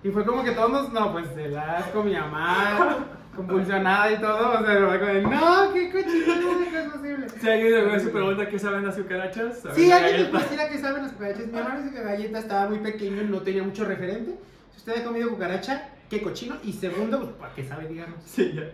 y 0.02 0.10
fue 0.10 0.24
como 0.24 0.42
que 0.42 0.52
todos 0.52 0.70
nos, 0.70 0.92
no, 0.92 1.12
pues 1.12 1.26
el 1.36 1.56
asco, 1.56 2.02
mi 2.02 2.14
mamá, 2.14 2.98
convulsionada 3.36 4.10
y 4.10 4.16
todo, 4.18 4.58
o 4.58 4.64
sea, 4.64 4.74
de 4.74 4.80
verdad, 4.80 4.98
como 5.00 5.12
de, 5.12 5.22
no, 5.22 5.72
qué 5.74 5.92
cochinada, 5.92 6.40
¿cómo 6.42 6.78
es 6.78 6.88
posible? 6.88 7.28
Si 7.28 7.48
alguien 7.50 7.72
verdad 7.72 7.98
se 7.98 8.08
pregunta 8.08 8.48
qué 8.48 8.58
saben 8.58 8.86
las 8.86 8.96
cucarachas, 8.96 9.58
saben 9.60 9.76
Sí, 9.76 9.88
la 9.88 9.96
alguien 9.96 10.12
galleta. 10.14 10.30
cualquiera 10.30 10.68
que 10.70 10.78
sabe 10.78 11.02
las 11.02 11.12
cucarachas, 11.12 11.46
mi 11.46 11.58
hermano 11.58 11.82
dice 11.82 11.94
que 11.94 12.02
galleta 12.02 12.38
estaba 12.38 12.68
muy 12.68 12.78
pequeño 12.78 13.22
y 13.22 13.26
no 13.26 13.38
tenía 13.42 13.62
mucho 13.62 13.84
referente, 13.84 14.34
si 14.72 14.78
usted 14.78 15.02
ha 15.02 15.04
comido 15.04 15.30
cucaracha, 15.30 15.88
qué 16.10 16.22
cochino, 16.22 16.56
y 16.64 16.72
segundo, 16.72 17.20
pues, 17.20 17.32
¿para 17.36 17.54
qué 17.54 17.64
sabe, 17.66 17.88
digamos? 17.88 18.18
Sí, 18.24 18.52
ya. 18.52 18.64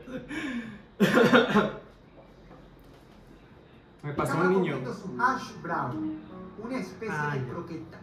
Me 4.02 4.12
pasó 4.12 4.32
Estaba 4.32 4.48
un 4.48 4.54
niño. 4.62 4.72
comiendo 4.76 4.94
su 4.94 5.16
hash 5.20 5.52
brown 5.62 6.16
una 6.62 6.78
especie 6.78 7.14
Ah, 7.16 7.34
de 7.34 7.40
ya. 7.40 7.48
croqueta. 7.48 7.98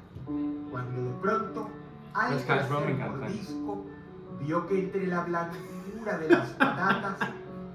Cuando 0.70 1.02
de 1.14 1.20
pronto, 1.22 1.70
al 2.14 2.34
Los 2.34 2.50
hash 2.50 2.68
brown 2.70 2.86
me 2.86 2.88
tercer 2.88 2.90
encantan. 2.96 3.20
mordisco, 3.22 3.86
vio 4.40 4.68
que 4.68 4.80
entre 4.80 5.08
la 5.08 5.24
blancura 5.24 6.18
de 6.20 6.30
las 6.30 6.50
patatas 6.52 7.30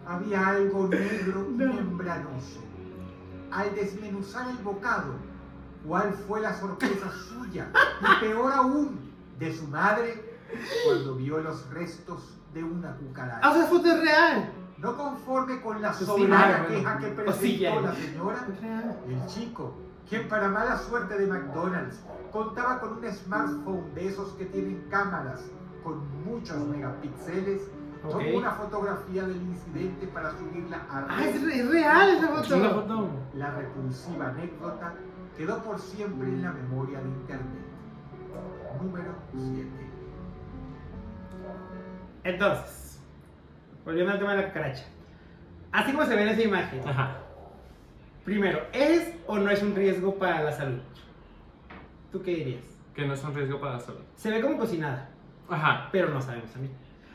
había 0.07 0.47
algo 0.47 0.89
negro 0.89 1.47
y 1.51 1.53
No. 1.57 1.73
membranoso. 1.75 2.61
Al 3.51 3.75
desmenuzar 3.75 4.49
el 4.51 4.59
bocado, 4.59 5.15
¿cuál 5.87 6.13
fue 6.13 6.41
la 6.41 6.55
sorpresa 6.55 7.11
suya? 7.11 7.71
Y 8.03 8.25
peor 8.27 8.53
aún, 8.53 9.11
de 9.39 9.53
su 9.57 9.67
madre, 9.69 10.28
cuando 10.87 11.15
vio 11.17 11.39
los 11.41 11.69
restos 11.71 12.39
de 12.55 12.65
una 12.65 12.91
Ah, 12.91 12.97
o 13.01 13.07
cucaracha. 13.07 13.53
sea, 13.55 13.65
foto 13.67 13.89
es 13.89 14.01
real. 14.01 14.53
No 14.79 14.97
conforme 14.97 15.61
con 15.61 15.83
la 15.83 15.93
sí, 15.93 16.05
soberana 16.05 16.59
bueno. 16.63 16.69
queja 16.69 16.99
que 16.99 17.07
sí, 17.09 17.13
presentó 17.15 17.81
la 17.83 17.95
señora, 17.95 18.97
el 19.09 19.27
chico, 19.27 19.75
quien 20.09 20.29
para 20.29 20.49
mala 20.49 20.79
suerte 20.79 21.19
de 21.19 21.27
McDonald's 21.27 22.01
contaba 22.33 22.81
con 22.81 22.93
un 22.99 23.13
smartphone 23.13 23.93
de 23.95 24.07
esos 24.09 24.29
que 24.35 24.47
tienen 24.47 24.87
cámaras 24.89 25.43
con 25.83 26.01
muchos 26.25 26.57
megapíxeles, 26.69 27.63
tomó 28.09 28.39
una 28.39 28.53
fotografía 28.53 29.23
del 29.27 29.43
incidente 29.43 30.07
para 30.07 30.31
subirla 30.39 30.77
a 30.89 31.07
Ah, 31.09 31.27
es, 31.27 31.43
red. 31.43 31.51
es 31.51 31.71
real 31.71 32.09
esa 32.11 32.29
foto. 32.29 32.71
foto. 32.75 33.09
La 33.35 33.51
repulsiva 33.51 34.29
anécdota 34.29 34.95
quedó 35.37 35.63
por 35.65 35.81
siempre 35.81 36.29
en 36.29 36.43
la 36.43 36.53
memoria 36.53 37.01
de 37.01 37.09
Internet. 37.09 37.65
Número 38.81 39.13
7. 39.33 39.88
Entonces, 42.25 43.01
volviendo 43.85 44.13
al 44.13 44.19
tema 44.19 44.35
de 44.35 44.43
la 44.43 44.49
cucaracha. 44.49 44.85
Así 45.73 45.93
como 45.93 46.07
se 46.07 46.15
ve 46.15 46.23
en 46.23 46.29
esa 46.29 46.43
imagen, 46.43 46.81
Ajá. 46.89 47.19
primero, 48.25 48.61
¿es 48.73 49.15
o 49.27 49.39
no 49.39 49.51
es 49.51 49.63
un 49.63 49.75
riesgo 49.75 50.15
para 50.15 50.43
la 50.43 50.53
salud? 50.53 50.81
¿Tú 52.11 52.23
qué 52.23 52.35
dirías? 52.35 52.65
Que 52.95 53.07
no 53.07 53.15
es 53.15 53.23
un 53.23 53.35
riesgo 53.35 53.61
para 53.61 53.75
la 53.75 53.81
salud. 53.81 54.01
Se 54.17 54.31
ve 54.31 54.41
como 54.41 54.57
cocinada, 54.57 55.11
Ajá. 55.49 55.89
pero 55.93 56.09
no 56.09 56.21
sabemos 56.21 56.51
también. 56.51 56.73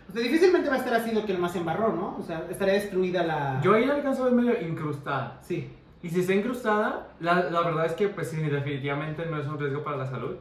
O 0.09 0.11
sea, 0.13 0.21
difícilmente 0.21 0.69
va 0.69 0.75
a 0.75 0.79
estar 0.79 0.93
así 0.93 1.11
lo 1.13 1.25
que 1.25 1.33
nomás 1.33 1.55
embarró, 1.55 1.93
¿no? 1.93 2.17
O 2.17 2.21
sea, 2.21 2.45
estaría 2.49 2.75
destruida 2.75 3.23
la... 3.23 3.59
Yo 3.61 3.73
ahí 3.73 3.85
la 3.85 3.95
alcanzo 3.95 4.23
a 4.23 4.25
ver 4.25 4.33
medio 4.35 4.61
incrustada. 4.61 5.39
Sí. 5.41 5.71
Y 6.03 6.09
si 6.09 6.19
está 6.19 6.33
incrustada, 6.33 7.07
la, 7.19 7.49
la 7.49 7.61
verdad 7.61 7.85
es 7.85 7.93
que 7.93 8.09
pues 8.09 8.29
sí, 8.29 8.37
definitivamente 8.41 9.25
no 9.25 9.39
es 9.39 9.47
un 9.47 9.57
riesgo 9.57 9.83
para 9.83 9.97
la 9.97 10.05
salud. 10.05 10.35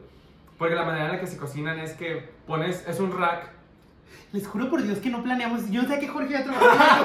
Porque 0.57 0.75
la 0.75 0.83
manera 0.85 1.05
en 1.05 1.11
la 1.13 1.19
que 1.19 1.27
se 1.27 1.37
cocinan 1.37 1.79
es 1.79 1.93
que 1.93 2.29
pones, 2.45 2.87
es 2.87 2.99
un 2.99 3.17
rack. 3.17 3.49
Les 4.33 4.47
juro 4.47 4.69
por 4.69 4.81
Dios 4.81 4.97
que 4.97 5.09
no 5.09 5.21
planeamos. 5.21 5.69
Yo 5.69 5.83
sé 5.83 5.99
que 5.99 6.07
Jorge 6.07 6.33
ya 6.33 6.43
trabajó. 6.43 7.03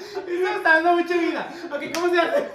Esto 0.00 0.26
me 0.26 0.56
está 0.56 0.74
dando 0.74 0.92
mucha 0.94 1.16
vida. 1.18 1.48
Ok, 1.70 1.82
¿cómo 1.94 2.08
se 2.08 2.18
hace? 2.18 2.48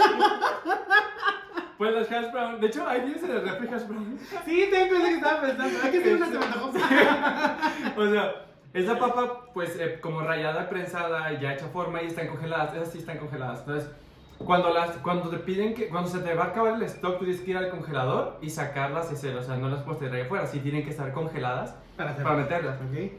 Pues 1.77 1.93
las 1.93 2.11
hash 2.11 2.31
brown. 2.31 2.59
De 2.59 2.67
hecho, 2.67 2.87
ahí 2.87 3.01
tienes 3.01 3.23
en 3.23 3.31
el 3.31 3.47
refri 3.47 3.67
hash 3.67 3.87
brown. 3.87 4.17
Sí, 4.45 4.67
tengo 4.71 4.95
eso 4.95 5.05
que 5.05 5.13
estaba 5.13 5.41
pensando. 5.41 5.79
Hay 5.83 5.91
que 5.91 5.97
hacer 5.99 6.15
una 6.15 6.25
segunda 6.27 6.59
cosa. 6.59 7.57
O 7.97 8.09
sea, 8.09 8.45
esa 8.73 8.97
papa, 8.97 9.45
pues 9.53 9.77
eh, 9.79 9.99
como 10.01 10.21
rayada, 10.21 10.67
prensada, 10.67 11.39
ya 11.39 11.53
hecha 11.53 11.67
forma 11.67 12.01
y 12.01 12.07
están 12.07 12.27
congeladas. 12.27 12.73
Esas 12.73 12.91
sí 12.91 12.97
están 12.97 13.19
congeladas. 13.19 13.59
Entonces, 13.59 13.91
cuando, 14.39 14.71
las, 14.71 14.97
cuando 14.97 15.29
te 15.29 15.37
piden 15.37 15.75
que, 15.75 15.89
cuando 15.89 16.09
se 16.09 16.19
te 16.19 16.33
va 16.33 16.45
a 16.45 16.47
acabar 16.47 16.73
el 16.73 16.83
stock, 16.83 17.19
tú 17.19 17.25
tienes 17.25 17.41
que 17.41 17.51
ir 17.51 17.57
al 17.57 17.69
congelador 17.69 18.39
y 18.41 18.49
sacarlas 18.49 19.11
y 19.11 19.13
hacer, 19.13 19.35
o 19.37 19.43
sea, 19.43 19.57
no 19.57 19.69
las 19.69 19.83
puedes 19.83 19.99
tener 19.99 20.15
ahí 20.15 20.21
afuera, 20.21 20.47
sí 20.47 20.59
tienen 20.59 20.83
que 20.83 20.89
estar 20.89 21.11
congeladas 21.13 21.75
Para 21.97 22.15
para 22.15 22.35
meterlas. 22.37 22.77
Ok. 22.81 23.11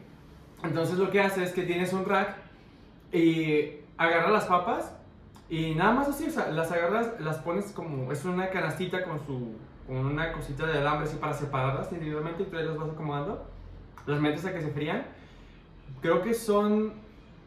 Entonces 0.65 0.99
lo 0.99 1.11
que 1.11 1.21
haces 1.21 1.49
es 1.49 1.53
que 1.53 1.63
tienes 1.63 1.93
un 1.93 2.05
rack 2.05 2.37
y 3.13 3.81
agarras 3.99 4.33
las 4.33 4.45
papas 4.45 4.95
y 5.49 5.75
nada 5.75 5.93
más 5.93 6.09
así, 6.09 6.27
o 6.27 6.31
sea, 6.31 6.49
las 6.51 6.73
agarras, 6.73 7.21
las 7.21 7.37
pones 7.39 7.67
como, 7.73 8.11
es 8.11 8.25
una 8.25 8.49
canastita 8.49 9.05
con 9.05 9.19
su, 9.27 9.57
con 9.87 9.97
una 9.99 10.33
cosita 10.33 10.67
de 10.67 10.79
alambre 10.79 11.07
así 11.07 11.17
para 11.17 11.35
separarlas 11.35 11.93
individualmente 11.93 12.45
y 12.45 12.47
tú 12.47 12.57
ahí 12.57 12.65
las 12.65 12.77
vas 12.79 12.89
acomodando, 12.91 13.47
las 14.07 14.21
metes 14.21 14.45
a 14.47 14.53
que 14.55 14.63
se 14.63 14.71
frían. 14.71 15.05
Creo 16.01 16.23
que 16.23 16.33
son 16.35 16.95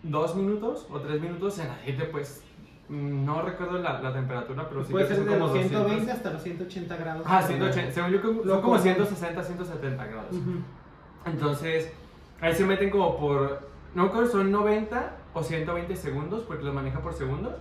dos 0.04 0.36
minutos 0.36 0.88
o 0.92 1.00
tres 1.00 1.20
minutos 1.20 1.58
en 1.60 1.72
aceite, 1.72 2.06
pues 2.06 2.44
no 2.90 3.42
recuerdo 3.42 3.80
la, 3.80 4.00
la 4.00 4.14
temperatura, 4.14 4.70
pero 4.70 4.84
sí 4.84 4.92
Puede 4.92 5.08
ser 5.08 5.18
que 5.18 5.24
de 5.24 5.30
son 5.32 5.40
los 5.40 5.50
como 5.50 5.62
120 5.62 5.90
200. 5.96 6.16
hasta 6.18 6.32
los 6.32 6.44
180 6.44 6.98
grados. 6.98 7.24
Ah, 7.28 7.42
180, 7.42 7.92
según 7.92 8.12
yo 8.12 8.22
son 8.22 8.36
como 8.44 8.62
común. 8.62 8.80
160, 8.80 9.44
170 9.44 10.06
grados. 10.06 10.32
Ujú. 10.32 10.52
Entonces, 11.32 11.92
ahí 12.42 12.54
se 12.56 12.66
meten 12.66 12.90
como 12.90 13.18
por, 13.18 13.68
no 13.94 14.04
me 14.04 14.10
acuerdo, 14.10 14.32
son 14.32 14.52
90 14.52 15.16
o 15.34 15.44
120 15.44 15.96
segundos, 15.96 16.44
porque 16.44 16.64
los 16.64 16.74
maneja 16.74 17.00
por 17.00 17.14
segundos, 17.14 17.54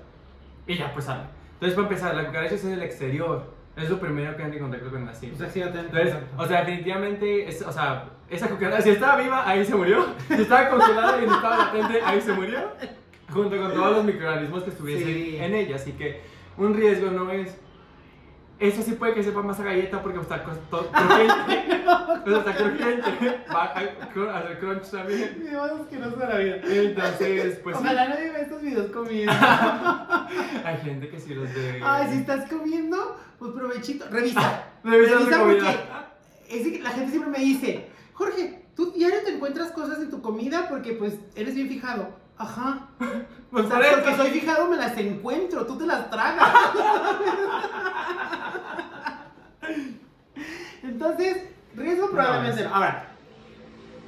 y 0.66 0.76
ya 0.76 0.92
pues 0.92 1.04
sale. 1.06 1.24
Entonces, 1.54 1.74
para 1.76 1.88
empezar, 1.88 2.14
la 2.14 2.26
cucaracha 2.26 2.54
es 2.54 2.64
en 2.64 2.72
el 2.72 2.82
exterior, 2.82 3.44
es 3.76 3.88
lo 3.90 3.98
primero 3.98 4.36
que 4.36 4.42
entra 4.42 4.56
en 4.58 4.62
contacto 4.62 4.90
con 4.90 5.04
la 5.04 5.12
O 5.12 5.14
cinta. 5.14 5.38
sea, 5.38 5.48
sí, 5.50 5.60
Entonces, 5.62 6.14
o 6.36 6.46
sea, 6.46 6.60
definitivamente, 6.64 7.48
es, 7.48 7.62
o 7.62 7.72
sea, 7.72 8.04
esa 8.30 8.48
cucaracha, 8.48 8.82
si 8.82 8.90
estaba 8.90 9.16
viva, 9.22 9.48
ahí 9.48 9.64
se 9.64 9.74
murió, 9.74 10.06
si 10.28 10.42
estaba 10.42 10.68
congelada 10.70 11.22
y 11.22 11.26
no 11.26 11.34
estaba 11.36 11.56
latente, 11.58 12.00
ahí 12.04 12.20
se 12.20 12.32
murió, 12.32 12.58
junto 13.32 13.56
con 13.56 13.72
todos 13.72 13.96
los 13.96 14.04
microorganismos 14.04 14.62
que 14.64 14.70
estuviesen 14.70 15.06
Sí. 15.06 15.36
en 15.38 15.54
ella, 15.54 15.76
así 15.76 15.92
que 15.92 16.20
un 16.56 16.74
riesgo 16.74 17.10
no 17.10 17.30
es... 17.30 17.58
Eso 18.58 18.80
sí 18.82 18.92
puede 18.92 19.12
que 19.12 19.22
sepa 19.22 19.42
más 19.42 19.60
a 19.60 19.64
galleta 19.64 20.02
porque 20.02 20.18
está 20.18 20.42
crujiente. 20.90 21.74
Está 22.26 22.56
crujiente. 22.56 23.44
Va 23.54 23.64
a 23.64 23.66
hacer 23.66 24.58
crunch 24.58 24.90
también. 24.90 25.22
Es 25.22 25.86
que 25.90 25.96
no 25.98 26.16
la 26.16 26.38
vida. 26.38 26.56
Entonces, 26.64 27.58
pues 27.62 27.76
sí. 27.76 27.82
Ojalá 27.84 28.08
nadie 28.08 28.30
vea 28.30 28.40
estos 28.40 28.62
videos 28.62 28.90
comiendo. 28.90 29.32
Hay 30.64 30.76
gente 30.82 31.08
que 31.08 31.20
sí 31.20 31.34
los 31.34 31.52
de. 31.54 31.82
Ay, 31.84 32.08
si 32.12 32.18
estás 32.18 32.48
comiendo, 32.48 33.18
pues 33.38 33.52
provechito. 33.52 34.06
Revisa. 34.10 34.64
Revisa 34.82 35.18
su 35.18 35.26
Revisa 35.26 35.38
comida. 35.38 35.74
porque 36.48 36.56
es 36.56 36.68
que 36.68 36.82
la 36.82 36.90
gente 36.90 37.10
siempre 37.10 37.30
me 37.30 37.38
dice, 37.44 37.90
Jorge, 38.14 38.64
tú 38.74 38.92
diario 38.92 39.22
te 39.22 39.34
encuentras 39.34 39.70
cosas 39.72 39.98
en 39.98 40.10
tu 40.10 40.22
comida 40.22 40.66
porque 40.70 40.92
pues 40.94 41.14
eres 41.34 41.54
bien 41.54 41.68
fijado. 41.68 42.08
Ajá. 42.38 42.88
Pues 43.48 43.66
por 43.66 43.82
eso. 43.82 44.16
soy 44.16 44.30
fijado 44.32 44.68
me 44.68 44.76
las 44.76 44.98
encuentro, 44.98 45.64
tú 45.64 45.78
te 45.78 45.86
las 45.86 46.10
tragas. 46.10 46.46
Entonces, 50.82 51.44
riesgo 51.74 52.10
probablemente 52.10 52.64
no. 52.64 52.74
Ahora, 52.74 53.06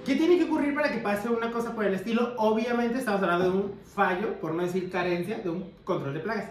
¿qué 0.05 0.17
tiene 0.17 0.37
que 0.37 0.45
ocurrir 0.45 0.75
para 0.75 0.91
que 0.91 0.99
pase 0.99 1.31
una 1.31 1.51
cosa 1.51 1.75
por 1.75 1.87
el 1.87 1.95
estilo? 1.95 2.35
Obviamente 2.37 2.99
estamos 2.99 3.23
hablando 3.23 3.51
de 3.51 3.57
un 3.57 3.75
fallo, 3.95 4.35
por 4.41 4.53
no 4.53 4.65
decir 4.65 4.91
carencia, 4.91 5.39
de 5.39 5.49
un 5.49 5.73
control 5.85 6.13
de 6.13 6.21
plagas. 6.21 6.51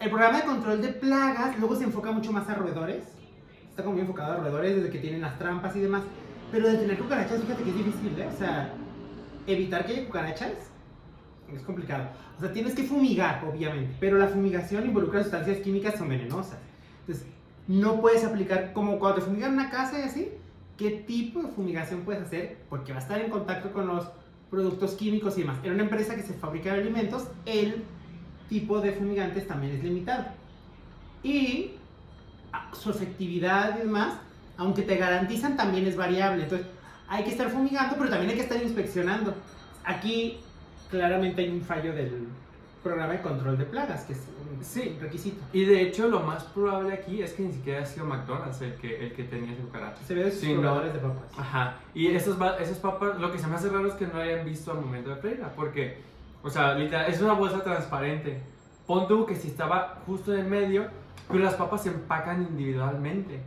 El 0.00 0.08
programa 0.08 0.38
de 0.38 0.44
control 0.44 0.80
de 0.80 0.88
plagas 0.88 1.58
luego 1.58 1.76
se 1.76 1.84
enfoca 1.84 2.10
mucho 2.12 2.32
más 2.32 2.48
a 2.48 2.54
roedores. 2.54 3.04
Está 3.68 3.82
como 3.82 3.94
muy 3.94 4.02
enfocado 4.02 4.32
a 4.32 4.36
roedores 4.36 4.76
desde 4.76 4.90
que 4.90 5.00
tienen 5.00 5.20
las 5.20 5.36
trampas 5.38 5.76
y 5.76 5.80
demás. 5.80 6.04
Pero 6.52 6.68
de 6.68 6.78
tener 6.78 6.96
cucarachas, 6.96 7.42
fíjate 7.42 7.64
que 7.64 7.70
es 7.70 7.76
difícil, 7.76 8.18
¿eh? 8.18 8.28
O 8.32 8.38
sea, 8.38 8.72
evitar 9.46 9.84
que 9.84 9.92
haya 9.92 10.06
cucarachas 10.06 10.52
es 11.54 11.62
complicado. 11.62 12.08
O 12.36 12.40
sea, 12.40 12.52
tienes 12.52 12.74
que 12.74 12.84
fumigar, 12.84 13.44
obviamente, 13.44 13.94
pero 14.00 14.18
la 14.18 14.28
fumigación 14.28 14.86
involucra 14.86 15.22
sustancias 15.22 15.58
químicas 15.58 15.96
son 15.96 16.08
venenosas. 16.08 16.58
Entonces, 17.00 17.26
no 17.66 18.00
puedes 18.00 18.24
aplicar, 18.24 18.72
como 18.72 18.98
cuando 18.98 19.20
te 19.20 19.26
fumigan 19.26 19.52
una 19.52 19.70
casa 19.70 19.98
y 19.98 20.02
así, 20.02 20.28
¿qué 20.76 20.90
tipo 20.90 21.42
de 21.42 21.48
fumigación 21.48 22.02
puedes 22.02 22.22
hacer? 22.22 22.58
Porque 22.68 22.92
va 22.92 22.98
a 22.98 23.02
estar 23.02 23.20
en 23.20 23.30
contacto 23.30 23.72
con 23.72 23.86
los 23.86 24.08
productos 24.50 24.92
químicos 24.94 25.36
y 25.36 25.42
demás. 25.42 25.58
En 25.62 25.74
una 25.74 25.82
empresa 25.82 26.14
que 26.14 26.22
se 26.22 26.34
fabrica 26.34 26.72
alimentos, 26.72 27.28
el 27.44 27.84
tipo 28.48 28.80
de 28.80 28.92
fumigantes 28.92 29.46
también 29.46 29.74
es 29.74 29.84
limitado. 29.84 30.26
Y 31.22 31.72
su 32.72 32.90
efectividad 32.90 33.76
y 33.76 33.80
demás, 33.80 34.14
aunque 34.56 34.82
te 34.82 34.96
garantizan, 34.96 35.56
también 35.56 35.86
es 35.86 35.96
variable. 35.96 36.44
Entonces, 36.44 36.66
hay 37.08 37.24
que 37.24 37.30
estar 37.30 37.50
fumigando, 37.50 37.96
pero 37.96 38.10
también 38.10 38.30
hay 38.30 38.36
que 38.36 38.42
estar 38.42 38.62
inspeccionando. 38.62 39.34
Aquí 39.84 40.38
claramente 40.90 41.42
hay 41.42 41.50
un 41.50 41.62
fallo 41.62 41.92
del 41.92 42.28
programa 42.82 43.12
de 43.14 43.20
control 43.22 43.58
de 43.58 43.64
plagas, 43.64 44.04
que 44.04 44.12
es 44.12 44.20
un 44.20 44.64
Sí. 44.64 44.96
requisito. 45.00 45.40
Y 45.52 45.64
de 45.64 45.82
hecho, 45.82 46.08
lo 46.08 46.20
más 46.20 46.44
probable 46.44 46.92
aquí 46.94 47.22
es 47.22 47.32
que 47.32 47.42
ni 47.42 47.52
siquiera 47.52 47.82
ha 47.82 47.86
sido 47.86 48.06
McDonald's 48.06 48.60
el 48.62 48.74
que, 48.76 49.04
el 49.06 49.12
que 49.12 49.24
tenía 49.24 49.52
ese 49.52 49.62
cucaracha. 49.62 50.02
Se 50.04 50.14
ve 50.14 50.24
de 50.24 50.30
sus 50.30 50.40
Sí, 50.40 50.54
no. 50.54 50.80
de 50.80 50.90
papas. 50.90 51.38
Ajá. 51.38 51.76
Y 51.94 52.06
esos, 52.08 52.36
esos 52.60 52.78
papas, 52.78 53.18
lo 53.20 53.30
que 53.32 53.38
se 53.38 53.46
me 53.46 53.56
hace 53.56 53.68
raro 53.68 53.86
es 53.88 53.94
que 53.94 54.06
no 54.06 54.18
hayan 54.18 54.44
visto 54.46 54.70
al 54.72 54.80
momento 54.80 55.10
de 55.10 55.16
freírla. 55.16 55.48
Porque, 55.54 55.98
o 56.42 56.48
sea, 56.50 56.74
literal, 56.74 57.10
es 57.10 57.20
una 57.20 57.32
bolsa 57.34 57.62
transparente. 57.62 58.40
Pon 58.86 59.06
tú 59.06 59.26
que 59.26 59.36
si 59.36 59.48
estaba 59.48 60.00
justo 60.06 60.32
en 60.32 60.40
el 60.40 60.46
medio, 60.46 60.86
pero 61.28 61.44
las 61.44 61.54
papas 61.54 61.82
se 61.82 61.90
empacan 61.90 62.42
individualmente. 62.42 63.40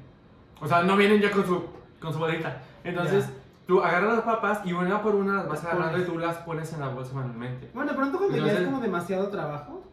O 0.60 0.68
sea, 0.68 0.84
no 0.84 0.96
vienen 0.98 1.20
ya 1.20 1.32
con 1.32 1.46
su, 1.46 1.64
con 2.00 2.14
su 2.14 2.20
bolita. 2.20 2.62
Entonces. 2.84 3.28
Tú 3.68 3.82
agarras 3.82 4.14
las 4.16 4.22
papas 4.24 4.62
y 4.66 4.74
una 4.74 5.02
por 5.02 5.16
una 5.16 5.36
las 5.38 5.48
vas 5.48 5.64
agarrando 5.66 6.00
y 6.00 6.04
tú 6.06 6.18
las 6.18 6.38
pones 6.38 6.72
en 6.74 6.80
la 6.82 6.90
bolsa 6.90 7.14
manualmente. 7.14 7.70
Bueno, 7.74 7.92
de 7.92 7.98
pronto 7.98 8.18
cuando 8.18 8.36
ya 8.38 8.44
es 8.44 8.50
Entonces- 8.50 8.72
como 8.72 8.82
demasiado 8.84 9.28
trabajo, 9.30 9.84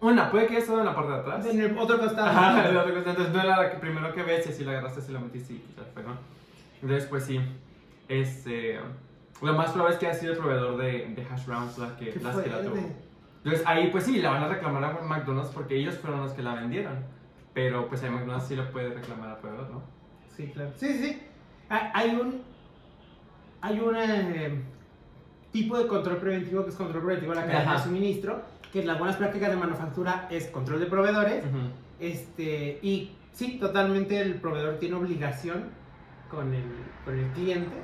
Una, 0.00 0.30
puede 0.30 0.46
que 0.48 0.54
haya 0.54 0.62
estado 0.62 0.80
en 0.80 0.86
la 0.86 0.94
parte 0.96 1.12
de 1.12 1.18
atrás. 1.18 1.46
en 1.46 1.60
el 1.60 1.78
otro 1.78 1.98
costado. 1.98 2.26
Ajá, 2.26 2.68
el 2.68 2.76
otro 2.76 2.92
costado. 2.94 3.10
Entonces 3.16 3.34
no 3.34 3.40
era 3.42 3.56
la 3.62 3.70
que 3.70 3.78
primero 3.78 4.12
que 4.12 4.22
ves 4.24 4.46
y 4.46 4.48
así 4.50 4.64
la 4.64 4.72
agarraste, 4.72 5.00
así 5.00 5.12
la 5.12 5.20
metiste 5.20 5.52
y 5.54 5.58
quizás 5.58 5.86
fue, 5.94 6.02
¿no? 6.02 6.16
Entonces, 6.82 7.08
pues 7.08 7.24
sí. 7.24 7.40
Este. 8.08 8.80
Lo 9.40 9.54
más 9.54 9.70
probable 9.70 9.94
es 9.94 10.00
que 10.00 10.06
haya 10.08 10.18
sido 10.18 10.32
el 10.32 10.38
proveedor 10.38 10.76
de, 10.76 11.14
de 11.16 11.26
hash 11.30 11.46
browns 11.46 11.78
la 11.78 11.96
que, 11.96 12.10
Qué 12.10 12.20
las 12.20 12.36
que 12.36 12.48
la 12.50 12.60
tuvo. 12.62 12.70
fuerte. 12.76 12.96
Entonces 13.44 13.66
ahí, 13.66 13.88
pues 13.90 14.04
sí, 14.04 14.20
la 14.20 14.30
van 14.30 14.42
a 14.44 14.48
reclamar 14.48 14.84
a 14.84 15.00
McDonald's 15.02 15.50
porque 15.52 15.76
ellos 15.76 15.96
fueron 15.98 16.20
los 16.20 16.32
que 16.32 16.42
la 16.42 16.54
vendieron. 16.54 17.04
pero 17.54 17.86
pues 17.88 18.02
además 18.02 18.46
sí 18.46 18.54
lo 18.56 18.70
puede 18.72 18.94
reclamar 18.94 19.30
al 19.30 19.38
proveedor, 19.38 19.70
¿no? 19.70 19.82
Sí, 20.36 20.50
claro. 20.54 20.70
Sí, 20.76 20.86
sí, 20.94 20.98
sí. 21.04 21.22
Ah, 21.68 21.90
Hay 21.94 22.10
un, 22.16 22.42
hay 23.62 23.80
un 23.80 23.96
eh, 23.96 24.60
tipo 25.52 25.78
de 25.78 25.86
control 25.86 26.18
preventivo 26.18 26.64
que 26.64 26.70
es 26.70 26.76
control 26.76 27.02
preventivo 27.04 27.32
de 27.32 27.40
la 27.40 27.46
cadena 27.46 27.62
Ajá. 27.72 27.78
de 27.78 27.84
suministro, 27.84 28.42
que 28.72 28.84
las 28.84 28.98
buenas 28.98 29.16
prácticas 29.16 29.50
de 29.50 29.56
manufactura 29.56 30.26
es 30.30 30.48
control 30.48 30.80
de 30.80 30.86
proveedores. 30.86 31.44
Ujú. 31.44 31.58
Este, 32.00 32.78
y 32.82 33.12
sí, 33.32 33.58
totalmente 33.58 34.20
el 34.20 34.34
proveedor 34.36 34.78
tiene 34.78 34.96
obligación 34.96 35.64
con 36.30 36.52
el, 36.52 36.64
con 37.04 37.18
el 37.18 37.30
cliente. 37.32 37.76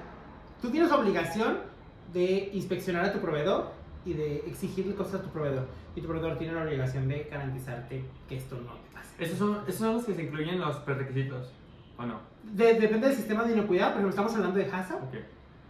Tú 0.60 0.70
tienes 0.70 0.90
obligación 0.90 1.58
de 2.12 2.50
inspeccionar 2.54 3.04
a 3.04 3.12
tu 3.12 3.20
proveedor 3.20 3.70
y 4.04 4.14
de 4.14 4.36
exigirle 4.46 4.94
cosas 4.94 5.16
a 5.16 5.22
tu 5.22 5.28
proveedor. 5.30 5.66
Y 5.94 6.00
tu 6.00 6.08
proveedor 6.08 6.38
tiene 6.38 6.54
la 6.54 6.62
obligación 6.62 7.06
de 7.06 7.28
garantizarte 7.30 8.04
que 8.28 8.36
esto 8.36 8.56
no 8.56 8.72
te 8.74 8.94
pase. 8.94 9.08
Esos 9.18 9.38
son, 9.38 9.58
esos 9.68 9.76
son 9.80 9.94
los 9.94 10.04
que 10.04 10.14
se 10.14 10.22
incluyen 10.22 10.54
en 10.54 10.60
los 10.60 10.76
prerequisitos, 10.78 11.52
¿o 11.98 12.06
no? 12.06 12.20
De- 12.44 12.74
depende 12.80 13.08
del 13.08 13.16
sistema 13.16 13.44
de 13.44 13.52
inocuidad, 13.52 13.88
por 13.92 14.00
ejemplo, 14.00 14.10
estamos 14.10 14.34
hablando 14.34 14.58
de 14.58 14.64
HACCP, 14.64 15.02
Ok. 15.02 15.14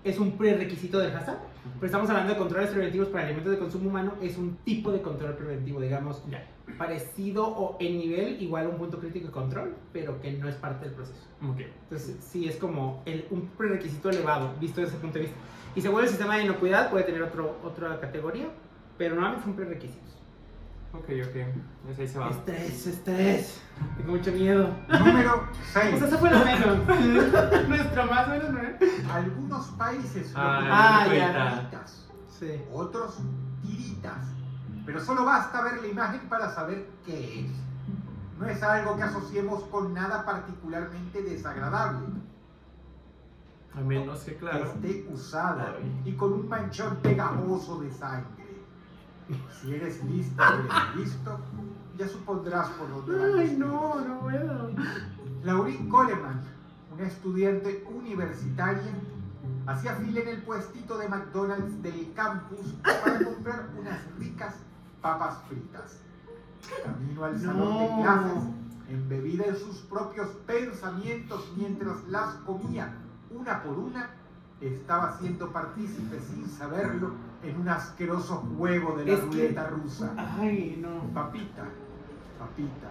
Es 0.05 0.19
un 0.19 0.33
prerequisito 0.39 0.99
del 0.99 1.15
HACCP, 1.15 1.39
pero 1.75 1.87
estamos 1.87 2.09
hablando 2.11 2.33
de 2.33 2.39
controles 2.39 2.71
preventivos 2.71 3.09
para 3.09 3.25
alimentos 3.25 3.53
de 3.53 3.59
consumo 3.59 3.89
humano, 3.91 4.15
es 4.23 4.37
un 4.39 4.57
tipo 4.65 4.91
de 4.93 5.03
control 5.03 5.35
preventivo, 5.35 5.81
digamos, 5.81 6.23
Ya. 6.31 6.47
parecido 6.79 7.47
o 7.47 7.77
en 7.81 7.99
nivel 7.99 8.41
igual 8.43 8.67
a 8.67 8.69
un 8.69 8.77
punto 8.79 8.99
crítico 8.99 9.27
de 9.27 9.33
control, 9.33 9.75
pero 9.93 10.21
que 10.21 10.33
no 10.33 10.49
es 10.49 10.55
parte 10.55 10.85
del 10.87 10.95
proceso. 10.95 11.27
Ok. 11.43 11.61
Entonces, 11.85 12.17
sí 12.21 12.47
es 12.49 12.57
como 12.57 13.03
el- 13.07 13.27
un 13.31 13.47
prerequisito 13.49 14.11
elevado, 14.11 14.53
visto 14.61 14.81
desde 14.81 14.95
ese 14.95 15.01
punto 15.03 15.19
de 15.19 15.25
vista. 15.25 15.39
Y 15.75 15.81
según 15.81 16.03
el 16.03 16.09
sistema 16.09 16.37
de 16.37 16.45
inocuidad, 16.45 16.91
puede 16.91 17.05
tener 17.05 17.23
otro, 17.23 17.57
otra 17.65 17.99
categoría, 18.01 18.47
pero 18.97 19.15
normalmente 19.15 19.45
son 19.45 19.55
prerequisitos. 19.55 20.17
Ok, 20.92 21.05
ok. 21.05 21.37
Entonces 21.37 21.98
ahí 21.98 22.09
se 22.09 22.18
va. 22.18 22.31
Estrés, 22.31 22.87
estrés. 22.87 23.61
Tengo 23.98 24.12
mucho 24.12 24.33
miedo. 24.33 24.70
Número 24.88 25.44
6. 25.72 25.87
Pues 25.90 26.03
esa 26.03 26.18
fue 26.18 26.31
la 26.31 26.44
menos. 26.44 26.79
Nuestra 27.68 28.07
más 28.07 28.29
menos, 28.29 28.51
¿no? 28.51 28.61
Algunos 29.12 29.67
países 29.73 30.33
lo 30.33 30.38
Ah, 30.40 31.06
tiritas, 31.08 32.08
Sí. 32.38 32.63
otros 32.73 33.19
tiritas. 33.63 34.27
Pero 34.87 35.00
solo 35.00 35.25
basta 35.27 35.60
ver 35.63 35.81
la 35.83 35.88
imagen 35.88 36.21
para 36.29 36.50
saber 36.50 36.88
qué 37.04 37.40
es. 37.40 37.50
No 38.38 38.46
es 38.46 38.63
algo 38.63 38.96
que 38.96 39.02
asociemos 39.02 39.65
con 39.65 39.92
nada 39.92 40.25
particularmente 40.25 41.23
desagradable. 41.23 42.06
A 43.75 43.81
menos 43.81 44.21
que, 44.21 44.37
claro. 44.37 44.65
Esté 44.65 45.06
usada 45.13 45.75
Ay. 45.77 46.02
y 46.06 46.13
con 46.15 46.33
un 46.33 46.48
manchón 46.48 46.96
pegajoso 47.02 47.81
de 47.81 47.90
sangre. 47.92 48.38
Si 49.60 49.74
eres 49.74 50.02
listo 50.04 50.42
eres 50.42 50.96
listo, 50.96 51.38
ya 51.98 52.08
supondrás 52.08 52.68
por 52.70 52.88
dónde 52.88 53.18
van 53.18 53.38
Ay, 53.38 53.56
no, 53.58 54.00
no 54.00 54.20
puedo. 54.20 54.70
Laurín 55.44 55.88
Coleman, 55.88 56.40
una 56.94 57.06
estudiante 57.06 57.85
universitaria, 57.94 58.92
hacía 59.66 59.96
fila 59.96 60.20
en 60.20 60.29
el 60.29 60.42
puestito 60.42 60.96
de 60.96 61.08
McDonald's 61.08 61.83
del 61.83 62.12
campus 62.14 62.74
para 62.83 63.22
comprar 63.22 63.68
unas 63.79 63.98
ricas 64.18 64.54
papas 65.02 65.38
fritas. 65.48 65.98
Camino 66.85 67.24
al 67.24 67.38
salón 67.38 67.79
de 67.79 68.02
clases, 68.02 68.42
embebida 68.88 69.44
en 69.44 69.56
sus 69.56 69.76
propios 69.83 70.29
pensamientos 70.46 71.52
mientras 71.56 71.96
las 72.08 72.35
comía 72.46 72.94
una 73.31 73.62
por 73.62 73.79
una, 73.79 74.10
estaba 74.60 75.18
siendo 75.18 75.52
partícipe 75.52 76.18
sin 76.20 76.48
saberlo 76.48 77.12
en 77.43 77.61
un 77.61 77.69
asqueroso 77.69 78.45
juego 78.57 78.97
de 78.97 79.05
la 79.07 79.13
Es 79.13 79.21
que- 79.21 79.27
ruleta 79.27 79.67
rusa. 79.69 80.13
Ay, 80.17 80.79
no. 80.81 81.13
Papita, 81.15 81.65
papita, 82.39 82.91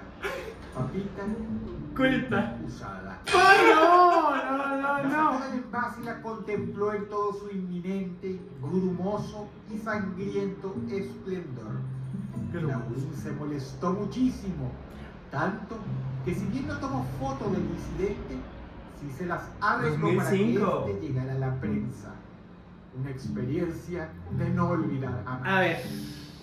papita, 0.74 1.24
Culpa. 1.95 2.56
usada. 2.66 3.20
Ay, 3.28 3.58
no, 3.76 4.36
no, 4.36 4.58
La 4.82 5.04
no, 5.04 5.34
no. 5.34 5.39
del 5.39 5.54
envase 5.64 6.02
y 6.02 6.06
la 6.06 6.22
contempló 6.22 6.93
en 6.93 7.10
todo 7.10 7.34
su 7.34 7.50
inminente, 7.50 8.39
grumoso 8.62 9.48
y 9.74 9.78
sangriento 9.80 10.76
esplendor. 10.89 11.80
Laurín 12.54 13.14
se 13.16 13.32
molestó 13.34 13.91
muchísimo, 13.93 14.72
tanto 15.30 15.76
que 16.26 16.34
si 16.34 16.45
bien 16.45 16.68
no 16.68 16.78
tomó 16.78 17.06
foto 17.20 17.50
del 17.52 17.62
incidente, 17.66 18.36
sí 19.00 19.12
se 19.16 19.26
las 19.26 19.41
arregló 19.62 20.08
para 20.18 20.30
que 20.32 20.38
2005. 20.56 20.86
este 20.88 21.08
llegara 21.08 21.34
a 21.34 21.38
la 21.38 21.56
prensa. 21.60 22.14
Una 23.00 23.12
experiencia 23.12 24.10
de 24.32 24.50
no 24.50 24.70
olvidar. 24.70 25.24
A 25.26 25.60
ver, 25.60 25.78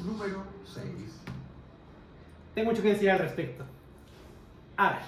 Número 0.04 0.44
6. 0.64 0.84
tengo 2.54 2.70
mucho 2.70 2.82
que 2.82 2.90
decir 2.90 3.10
al 3.10 3.18
respecto. 3.18 3.64
A 4.76 4.90
ver. 4.90 4.98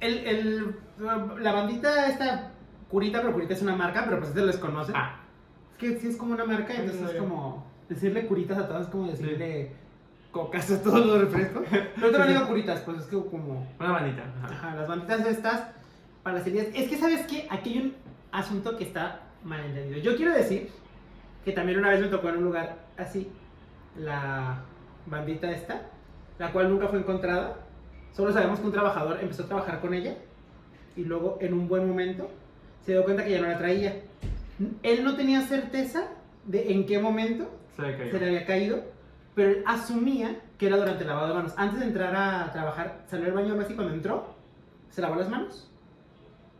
El, 0.00 0.18
el, 0.26 0.76
la 1.42 1.52
bandita, 1.52 2.08
esta 2.08 2.50
curita, 2.90 3.20
pero 3.20 3.32
curita 3.32 3.54
es 3.54 3.62
una 3.62 3.74
marca, 3.74 4.04
pero 4.04 4.18
pues 4.18 4.28
ustedes 4.28 4.46
les 4.48 4.56
conocen. 4.58 4.94
Ah, 4.96 5.20
Es 5.72 5.78
que 5.78 5.98
sí 5.98 6.08
es 6.08 6.16
como 6.16 6.34
una 6.34 6.44
marca, 6.44 6.74
entonces 6.74 6.98
Sí, 6.98 7.04
es 7.06 7.10
sí. 7.12 7.18
como 7.18 7.66
decirle 7.88 8.26
curitas 8.26 8.58
a 8.58 8.68
todos, 8.68 8.82
es 8.82 8.88
como 8.88 9.06
decirle 9.08 9.72
cocas 10.30 10.70
a 10.70 10.82
todos 10.82 11.06
los 11.06 11.20
refrescos. 11.22 11.64
Pero 11.70 12.10
yo 12.12 12.18
no 12.18 12.26
digo 12.26 12.46
curitas, 12.46 12.80
pues 12.82 12.98
es 12.98 13.04
que 13.06 13.16
como 13.16 13.66
una 13.80 13.90
bandita. 13.90 14.22
Ajá. 14.44 14.54
Ajá, 14.54 14.76
las 14.76 14.88
banditas 14.88 15.26
estas 15.26 15.70
para 16.22 16.38
las 16.38 16.46
heridas. 16.46 16.68
Es 16.74 16.88
que, 16.88 16.98
¿sabes 16.98 17.26
qué? 17.26 17.46
Aquí 17.50 17.70
hay 17.72 17.78
un 17.86 17.94
asunto 18.30 18.76
que 18.76 18.84
está 18.84 19.20
malentendido. 19.44 20.00
Yo 20.00 20.16
quiero 20.16 20.32
decir 20.32 20.70
que 21.44 21.52
también 21.52 21.78
una 21.78 21.90
vez 21.90 22.00
me 22.00 22.08
tocó 22.08 22.30
en 22.30 22.38
un 22.38 22.44
lugar 22.44 22.76
así 22.96 23.30
la 23.98 24.62
bandita 25.06 25.50
esta, 25.52 25.82
la 26.38 26.52
cual 26.52 26.70
nunca 26.70 26.88
fue 26.88 26.98
encontrada. 26.98 27.58
Solo 28.12 28.32
sabemos 28.32 28.60
que 28.60 28.66
un 28.66 28.72
trabajador 28.72 29.18
empezó 29.20 29.44
a 29.44 29.46
trabajar 29.46 29.80
con 29.80 29.94
ella 29.94 30.16
y 30.96 31.04
luego 31.04 31.38
en 31.40 31.52
un 31.54 31.68
buen 31.68 31.86
momento 31.86 32.30
se 32.84 32.92
dio 32.92 33.04
cuenta 33.04 33.24
que 33.24 33.30
ya 33.30 33.40
no 33.40 33.48
la 33.48 33.58
traía. 33.58 34.02
Él 34.82 35.04
no 35.04 35.16
tenía 35.16 35.42
certeza 35.42 36.08
de 36.44 36.72
en 36.72 36.86
qué 36.86 36.98
momento 36.98 37.50
Se 37.76 37.82
le 37.82 38.10
se 38.10 38.18
le 38.18 38.26
había 38.26 38.46
caído, 38.46 38.84
pero 39.34 39.50
él 39.50 39.64
asumía 39.66 40.40
que 40.58 40.66
era 40.66 40.76
durante 40.76 41.02
el 41.02 41.08
lavado 41.08 41.28
de 41.28 41.34
manos. 41.34 41.54
Antes 41.56 41.80
de 41.80 41.86
entrar 41.86 42.14
a 42.14 42.52
trabajar, 42.52 43.04
salió 43.08 43.26
del 43.26 43.34
baño 43.34 43.60
así 43.60 43.74
cuando 43.74 43.92
entró, 43.92 44.34
se 44.90 45.02
lavó 45.02 45.16
las 45.16 45.28
manos 45.28 45.73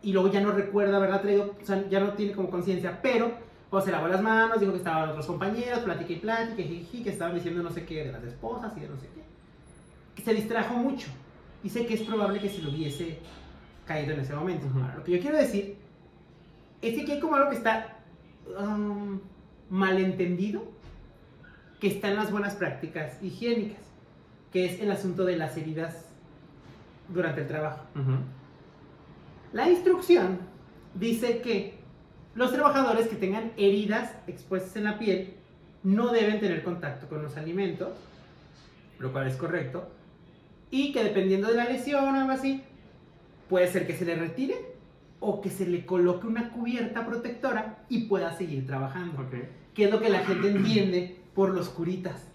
y 0.04 0.12
luego 0.12 0.30
ya 0.30 0.40
no 0.40 0.52
recuerda 0.52 0.98
haberla 0.98 1.20
traído, 1.20 1.54
o 1.60 1.64
sea, 1.64 1.88
ya 1.88 1.98
no 1.98 2.12
tiene 2.12 2.32
como 2.32 2.50
conciencia, 2.50 3.00
pero 3.02 3.32
pues 3.70 3.86
se 3.86 3.90
lavó 3.90 4.06
las 4.06 4.22
manos, 4.22 4.60
dijo 4.60 4.72
que 4.72 4.78
estaban 4.78 5.08
otros 5.08 5.26
compañeros, 5.26 5.80
plática 5.80 6.12
y 6.12 6.16
plática, 6.16 6.62
jiji, 6.62 7.02
que 7.02 7.10
estaban 7.10 7.34
diciendo 7.34 7.62
no 7.62 7.70
sé 7.70 7.84
qué 7.84 8.04
de 8.04 8.12
las 8.12 8.22
esposas 8.22 8.76
y 8.76 8.80
de 8.80 8.88
no 8.88 8.96
sé 8.96 9.08
qué. 9.14 10.22
Se 10.22 10.32
distrajo 10.32 10.74
mucho 10.74 11.08
y 11.62 11.68
sé 11.68 11.86
que 11.86 11.94
es 11.94 12.02
probable 12.02 12.38
que 12.38 12.48
si 12.48 12.62
lo 12.62 12.70
hubiese 12.70 13.18
caído 13.86 14.12
en 14.12 14.20
ese 14.20 14.34
momento. 14.34 14.66
Ujú. 14.66 14.80
Ahora, 14.80 14.96
lo 14.96 15.04
que 15.04 15.12
yo 15.12 15.20
quiero 15.20 15.38
decir 15.38 15.76
es 16.82 16.94
que 16.94 17.02
aquí 17.02 17.12
hay 17.12 17.20
como 17.20 17.34
algo 17.34 17.50
que 17.50 17.56
está 17.56 17.96
um, 18.58 19.18
malentendido 19.70 20.62
que 21.80 21.88
está 21.88 22.08
en 22.08 22.16
las 22.16 22.30
buenas 22.30 22.54
prácticas 22.54 23.22
higiénicas, 23.22 23.82
que 24.52 24.66
es 24.66 24.80
el 24.80 24.90
asunto 24.90 25.24
de 25.24 25.36
las 25.36 25.56
heridas 25.56 26.06
durante 27.08 27.42
el 27.42 27.48
trabajo. 27.48 27.84
Ujú. 27.94 28.18
La 29.54 29.70
instrucción 29.70 30.40
dice 30.94 31.40
que 31.40 31.74
los 32.34 32.52
trabajadores 32.52 33.06
que 33.06 33.14
tengan 33.14 33.52
heridas 33.56 34.12
expuestas 34.26 34.74
en 34.74 34.82
la 34.82 34.98
piel 34.98 35.34
no 35.84 36.08
deben 36.08 36.40
tener 36.40 36.64
contacto 36.64 37.06
con 37.08 37.22
los 37.22 37.36
alimentos, 37.36 37.90
lo 38.98 39.12
cual 39.12 39.28
es 39.28 39.36
correcto, 39.36 39.88
y 40.72 40.92
que 40.92 41.04
dependiendo 41.04 41.46
de 41.46 41.54
la 41.54 41.66
lesión 41.66 42.04
o 42.04 42.18
algo 42.18 42.32
así, 42.32 42.62
puede 43.48 43.68
ser 43.68 43.86
que 43.86 43.96
se 43.96 44.04
le 44.04 44.16
retire 44.16 44.56
o 45.20 45.40
que 45.40 45.50
se 45.50 45.68
le 45.68 45.86
coloque 45.86 46.26
una 46.26 46.50
cubierta 46.50 47.06
protectora 47.06 47.84
y 47.88 48.06
pueda 48.06 48.36
seguir 48.36 48.66
trabajando 48.66 49.22
Ok. 49.22 49.34
que 49.72 49.84
es 49.84 49.90
lo 49.92 50.00
que 50.00 50.08
la 50.08 50.24
gente 50.24 50.50
entiende 50.50 51.20
por 51.32 51.54
los 51.54 51.68
curitas. 51.68 52.26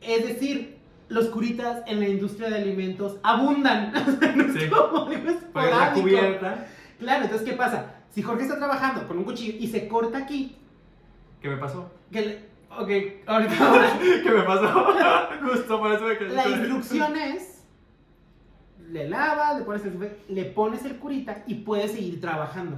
Es 0.00 0.26
decir, 0.26 0.78
los 1.10 1.26
curitas 1.26 1.82
en 1.86 2.00
la 2.00 2.08
industria 2.08 2.48
de 2.48 2.56
alimentos 2.56 3.18
abundan. 3.22 3.92
No 4.36 4.52
Sí. 4.58 4.70
como 4.70 5.06
Pues 5.06 5.70
la 5.70 5.92
cubierta. 5.92 6.66
Claro, 6.98 7.24
entonces, 7.24 7.46
¿qué 7.48 7.54
pasa? 7.56 7.94
Si 8.10 8.22
Jorge 8.22 8.44
está 8.44 8.56
trabajando 8.56 9.06
con 9.06 9.18
un 9.18 9.24
cuchillo 9.24 9.58
y 9.60 9.66
se 9.68 9.86
corta 9.88 10.18
aquí, 10.18 10.56
¿Qué 11.42 11.48
me 11.48 11.56
pasó? 11.56 11.90
que 12.10 12.20
le- 12.22 12.50
Ok, 12.70 12.88
ahorita 13.26 13.54
¿Qué 14.22 14.30
me 14.30 14.42
pasó? 14.42 14.68
Justo 15.42 15.78
por 15.80 15.92
eso 15.92 16.04
me 16.04 16.28
la 16.28 16.48
instrucción 16.48 17.16
es, 17.16 17.64
le 18.90 19.08
lavas, 19.08 19.58
le 19.58 19.64
pones, 19.64 19.84
el, 19.84 20.16
le 20.28 20.44
pones 20.46 20.84
el 20.84 20.96
curita 20.96 21.42
y 21.46 21.54
puedes 21.56 21.92
seguir 21.92 22.20
trabajando, 22.20 22.76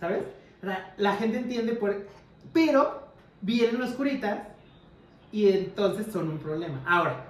¿sabes? 0.00 0.24
La, 0.62 0.92
la 0.96 1.14
gente 1.16 1.38
entiende 1.38 1.74
por... 1.74 2.06
Pero 2.52 3.08
vienen 3.40 3.78
los 3.78 3.90
curitas 3.90 4.40
y 5.30 5.48
entonces 5.50 6.06
son 6.12 6.28
un 6.30 6.38
problema. 6.38 6.80
Ahora, 6.86 7.24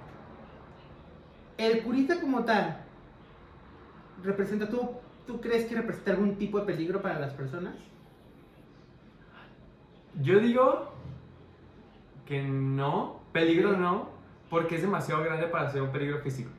el 1.59 1.83
curita 1.83 2.19
como 2.19 2.43
tal, 2.45 2.77
representa, 4.23 4.67
¿tú, 4.69 4.91
¿tú 5.27 5.39
crees 5.41 5.65
que 5.65 5.75
representa 5.75 6.11
algún 6.11 6.35
tipo 6.37 6.59
de 6.59 6.65
peligro 6.65 7.01
para 7.01 7.19
las 7.19 7.33
personas? 7.33 7.75
Yo 10.21 10.39
digo 10.39 10.91
que 12.25 12.41
no, 12.43 13.19
peligro 13.31 13.77
no, 13.77 14.09
porque 14.49 14.75
es 14.75 14.81
demasiado 14.81 15.23
grande 15.23 15.47
para 15.47 15.69
ser 15.69 15.81
un 15.81 15.91
peligro 15.91 16.19
físico. 16.19 16.49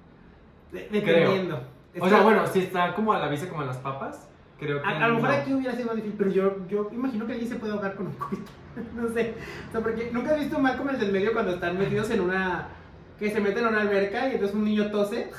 De- 0.73 0.89
Dependiendo. 0.91 1.61
O 1.99 2.09
sea, 2.09 2.23
bueno, 2.23 2.47
si 2.47 2.61
está 2.61 2.95
como 2.95 3.13
a 3.13 3.19
la 3.19 3.29
vista 3.29 3.49
como 3.49 3.63
en 3.63 3.69
las 3.69 3.79
papas, 3.79 4.29
creo 4.59 4.81
que. 4.81 4.87
A, 4.89 5.05
a 5.05 5.09
lo 5.09 5.15
mejor 5.17 5.31
no. 5.31 5.37
aquí 5.37 5.53
hubiera 5.53 5.73
sido 5.75 5.87
más 5.87 5.97
difícil, 5.97 6.17
pero 6.17 6.31
yo, 6.31 6.67
yo 6.69 6.89
imagino 6.93 7.27
que 7.27 7.33
alguien 7.33 7.51
se 7.51 7.57
puede 7.57 7.73
ahogar 7.73 7.97
con 7.97 8.07
un 8.07 8.13
curita. 8.13 8.51
no 8.95 9.09
sé. 9.09 9.35
O 9.69 9.73
sea, 9.73 9.81
porque 9.81 10.11
nunca 10.13 10.37
he 10.37 10.41
visto 10.41 10.59
mal 10.61 10.77
como 10.77 10.91
el 10.91 11.01
del 11.01 11.11
medio 11.13 11.33
cuando 11.33 11.55
están 11.55 11.77
metidos 11.79 12.11
en 12.11 12.21
una. 12.21 12.69
Que 13.21 13.31
se 13.31 13.41
meten 13.41 13.65
a 13.67 13.69
una 13.69 13.83
alberca 13.83 14.29
y 14.29 14.33
entonces 14.33 14.57
un 14.57 14.65
niño 14.65 14.91
tose 14.91 15.31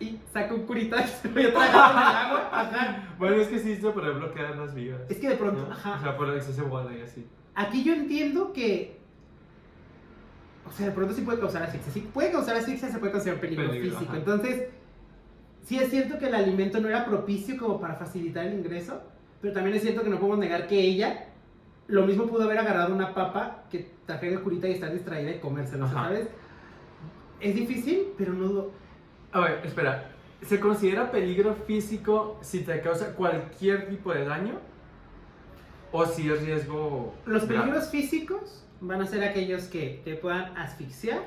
y 0.00 0.18
saca 0.32 0.52
un 0.54 0.62
curita 0.62 1.00
y 1.02 1.06
se 1.06 1.28
lo 1.28 1.34
voy 1.34 1.42
en 1.44 1.48
el 1.50 1.56
agua. 1.56 2.48
Ajá. 2.52 3.14
Bueno, 3.18 3.36
es 3.36 3.48
que 3.48 3.58
sí, 3.60 3.72
esto 3.72 3.94
para 3.94 4.10
bloquear 4.10 4.56
las 4.56 4.74
vigas. 4.74 5.00
Es 5.08 5.18
que 5.18 5.28
de 5.28 5.36
pronto, 5.36 5.66
¿no? 5.68 5.72
ajá. 5.72 5.98
O 5.98 6.02
sea, 6.02 6.16
por 6.16 6.34
exceso 6.34 6.62
de 6.62 6.68
bola 6.68 6.92
y 6.96 7.02
así. 7.02 7.24
Aquí 7.54 7.84
yo 7.84 7.92
entiendo 7.92 8.52
que. 8.52 8.98
O 10.66 10.72
sea, 10.72 10.86
de 10.86 10.92
pronto 10.92 11.12
sí 11.14 11.20
puede 11.22 11.38
causar 11.38 11.62
asfixia. 11.64 11.92
Si 11.92 12.00
puede 12.00 12.32
causar 12.32 12.56
asfixia, 12.56 12.88
se 12.90 12.98
puede 12.98 13.12
considerar 13.12 13.40
peligro, 13.40 13.68
Peligro, 13.68 13.90
físico. 13.90 14.10
ajá. 14.10 14.18
Entonces, 14.18 14.68
sí 15.64 15.78
es 15.78 15.90
cierto 15.90 16.18
que 16.18 16.26
el 16.26 16.34
alimento 16.34 16.80
no 16.80 16.88
era 16.88 17.04
propicio 17.04 17.58
como 17.58 17.78
para 17.80 17.94
facilitar 17.94 18.46
el 18.46 18.54
ingreso, 18.54 19.02
pero 19.42 19.52
también 19.52 19.76
es 19.76 19.82
cierto 19.82 20.02
que 20.02 20.08
no 20.08 20.18
podemos 20.18 20.38
negar 20.38 20.66
que 20.66 20.80
ella 20.80 21.26
lo 21.88 22.06
mismo 22.06 22.26
pudo 22.26 22.44
haber 22.44 22.58
agarrado 22.58 22.94
una 22.94 23.12
papa 23.12 23.64
que 23.70 23.90
trajer 24.06 24.32
el 24.32 24.40
curita 24.40 24.66
y 24.68 24.72
estar 24.72 24.92
distraída 24.92 25.30
y 25.32 25.40
Ajá. 25.84 26.04
¿sabes? 26.04 26.28
Es 27.42 27.54
difícil, 27.56 28.12
pero 28.16 28.32
no 28.32 28.46
dudo. 28.46 28.70
A 29.32 29.40
ver, 29.40 29.60
espera. 29.64 30.10
¿Se 30.42 30.60
considera 30.60 31.10
peligro 31.10 31.54
físico 31.54 32.38
si 32.40 32.60
te 32.60 32.80
causa 32.80 33.14
cualquier 33.14 33.88
tipo 33.88 34.12
de 34.12 34.24
daño? 34.24 34.54
¿O 35.90 36.06
si 36.06 36.30
es 36.30 36.42
riesgo. 36.44 37.14
Los 37.26 37.46
grave? 37.46 37.64
peligros 37.64 37.90
físicos 37.90 38.64
van 38.80 39.02
a 39.02 39.06
ser 39.06 39.24
aquellos 39.24 39.64
que 39.64 40.00
te 40.04 40.14
puedan 40.14 40.56
asfixiar, 40.56 41.20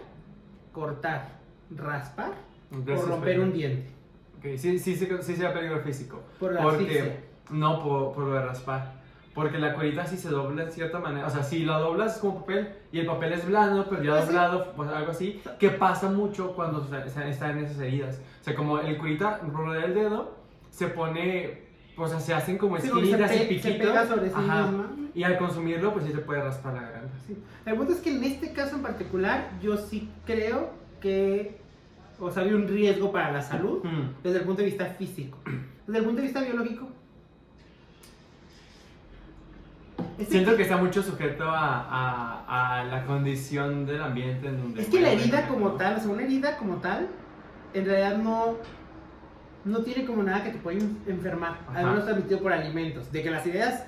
cortar, 0.71 1.39
raspar 1.69 2.33
o 2.71 3.01
romper 3.01 3.39
un 3.39 3.53
diente. 3.53 3.89
Ok, 4.37 4.57
sí, 4.57 4.79
sí, 4.79 4.95
sí, 4.95 5.07
sí 5.21 5.35
sea 5.35 5.53
peligro 5.53 5.81
físico. 5.81 6.23
Por 6.39 6.53
la 6.53 6.63
asfixia. 6.63 7.03
Porque, 7.03 7.19
no 7.51 7.83
por, 7.83 8.13
por 8.13 8.23
lo 8.25 8.33
de 8.33 8.41
raspar. 8.41 9.04
Porque 9.35 9.59
la 9.59 9.73
curita 9.75 10.05
sí 10.07 10.15
se 10.17 10.29
dobla 10.29 10.63
de 10.65 10.71
cierta 10.71 10.97
manera. 10.99 11.27
O 11.27 11.29
sea, 11.29 11.43
si 11.43 11.65
la 11.65 11.77
doblas 11.77 12.15
es 12.15 12.21
como 12.21 12.39
papel 12.39 12.69
y 12.93 12.99
el 12.99 13.05
papel 13.05 13.33
es 13.33 13.45
blando, 13.45 13.85
pero 13.89 14.01
ya 14.01 14.21
sí. 14.21 14.27
doblado, 14.27 14.71
pues 14.77 14.89
algo 14.89 15.11
así, 15.11 15.41
que 15.59 15.69
pasa 15.71 16.09
mucho 16.09 16.53
cuando 16.55 16.81
está- 16.83 17.05
está- 17.05 17.27
están 17.27 17.57
en 17.59 17.65
esas 17.65 17.79
heridas. 17.81 18.21
O 18.39 18.43
sea, 18.45 18.55
como 18.55 18.79
el 18.79 18.97
curita 18.97 19.41
rodea 19.51 19.85
el 19.85 19.93
dedo, 19.93 20.37
se 20.69 20.87
pone, 20.87 21.63
o 21.97 22.07
sea, 22.07 22.19
se 22.21 22.33
hacen 22.33 22.57
como 22.57 22.77
Sí, 22.79 22.87
esquinitas 22.87 23.35
y 23.35 23.39
piquitos. 23.45 24.07
sobre 24.07 24.29
sí 24.29 24.35
Ajá. 24.37 24.61
misma. 24.67 24.91
Y 25.13 25.23
al 25.23 25.37
consumirlo, 25.37 25.91
pues 25.93 26.05
sí 26.05 26.11
se 26.13 26.19
puede 26.19 26.41
raspar 26.41 26.73
la 26.75 26.81
garganta. 26.83 27.13
Sí. 27.27 27.37
El 27.65 27.75
punto 27.75 27.91
es 27.91 27.99
que 27.99 28.15
en 28.15 28.23
este 28.23 28.53
caso 28.53 28.77
en 28.77 28.83
particular, 28.83 29.49
yo 29.61 29.75
sí 29.75 30.09
creo 30.25 30.71
que, 31.01 31.57
o 32.21 32.31
sea, 32.31 32.43
había 32.43 32.55
un 32.55 32.67
riesgo 32.69 33.11
para 33.11 33.31
la 33.33 33.41
salud 33.41 33.83
Mm. 33.83 34.23
desde 34.23 34.37
el 34.39 34.43
punto 34.45 34.61
de 34.61 34.67
vista 34.69 34.85
físico. 34.85 35.37
Desde 35.87 35.99
el 35.99 36.05
punto 36.05 36.21
de 36.21 36.27
vista 36.27 36.41
biológico. 36.41 36.87
este- 39.97 40.04
Siento 40.27 40.55
que 40.55 40.63
está 40.63 40.77
mucho 40.77 41.03
sujeto 41.03 41.43
a, 41.43 41.81
a, 42.47 42.79
a 42.79 42.83
la 42.85 43.05
condición 43.05 43.85
del 43.85 44.01
ambiente 44.01 44.47
en 44.47 44.57
donde 44.57 44.81
Es 44.81 44.87
que 44.87 45.01
la 45.01 45.11
herida 45.11 45.41
¿no? 45.41 45.47
como 45.53 45.71
tal, 45.71 45.95
o 45.97 45.99
sea, 45.99 46.09
una 46.09 46.23
herida 46.23 46.57
como 46.57 46.75
tal, 46.77 47.07
en 47.73 47.85
realidad 47.85 48.17
no, 48.17 48.55
no 49.65 49.79
tiene 49.79 50.05
como 50.05 50.23
nada 50.23 50.43
que 50.43 50.51
te 50.51 50.57
pueda 50.59 50.79
enfermar, 51.07 51.59
Ajá. 51.67 51.79
al 51.79 51.85
menos 51.87 52.05
transmitido 52.05 52.39
por 52.39 52.53
alimentos. 52.53 53.11
De 53.11 53.21
que 53.23 53.29
las 53.29 53.45
ideas 53.45 53.85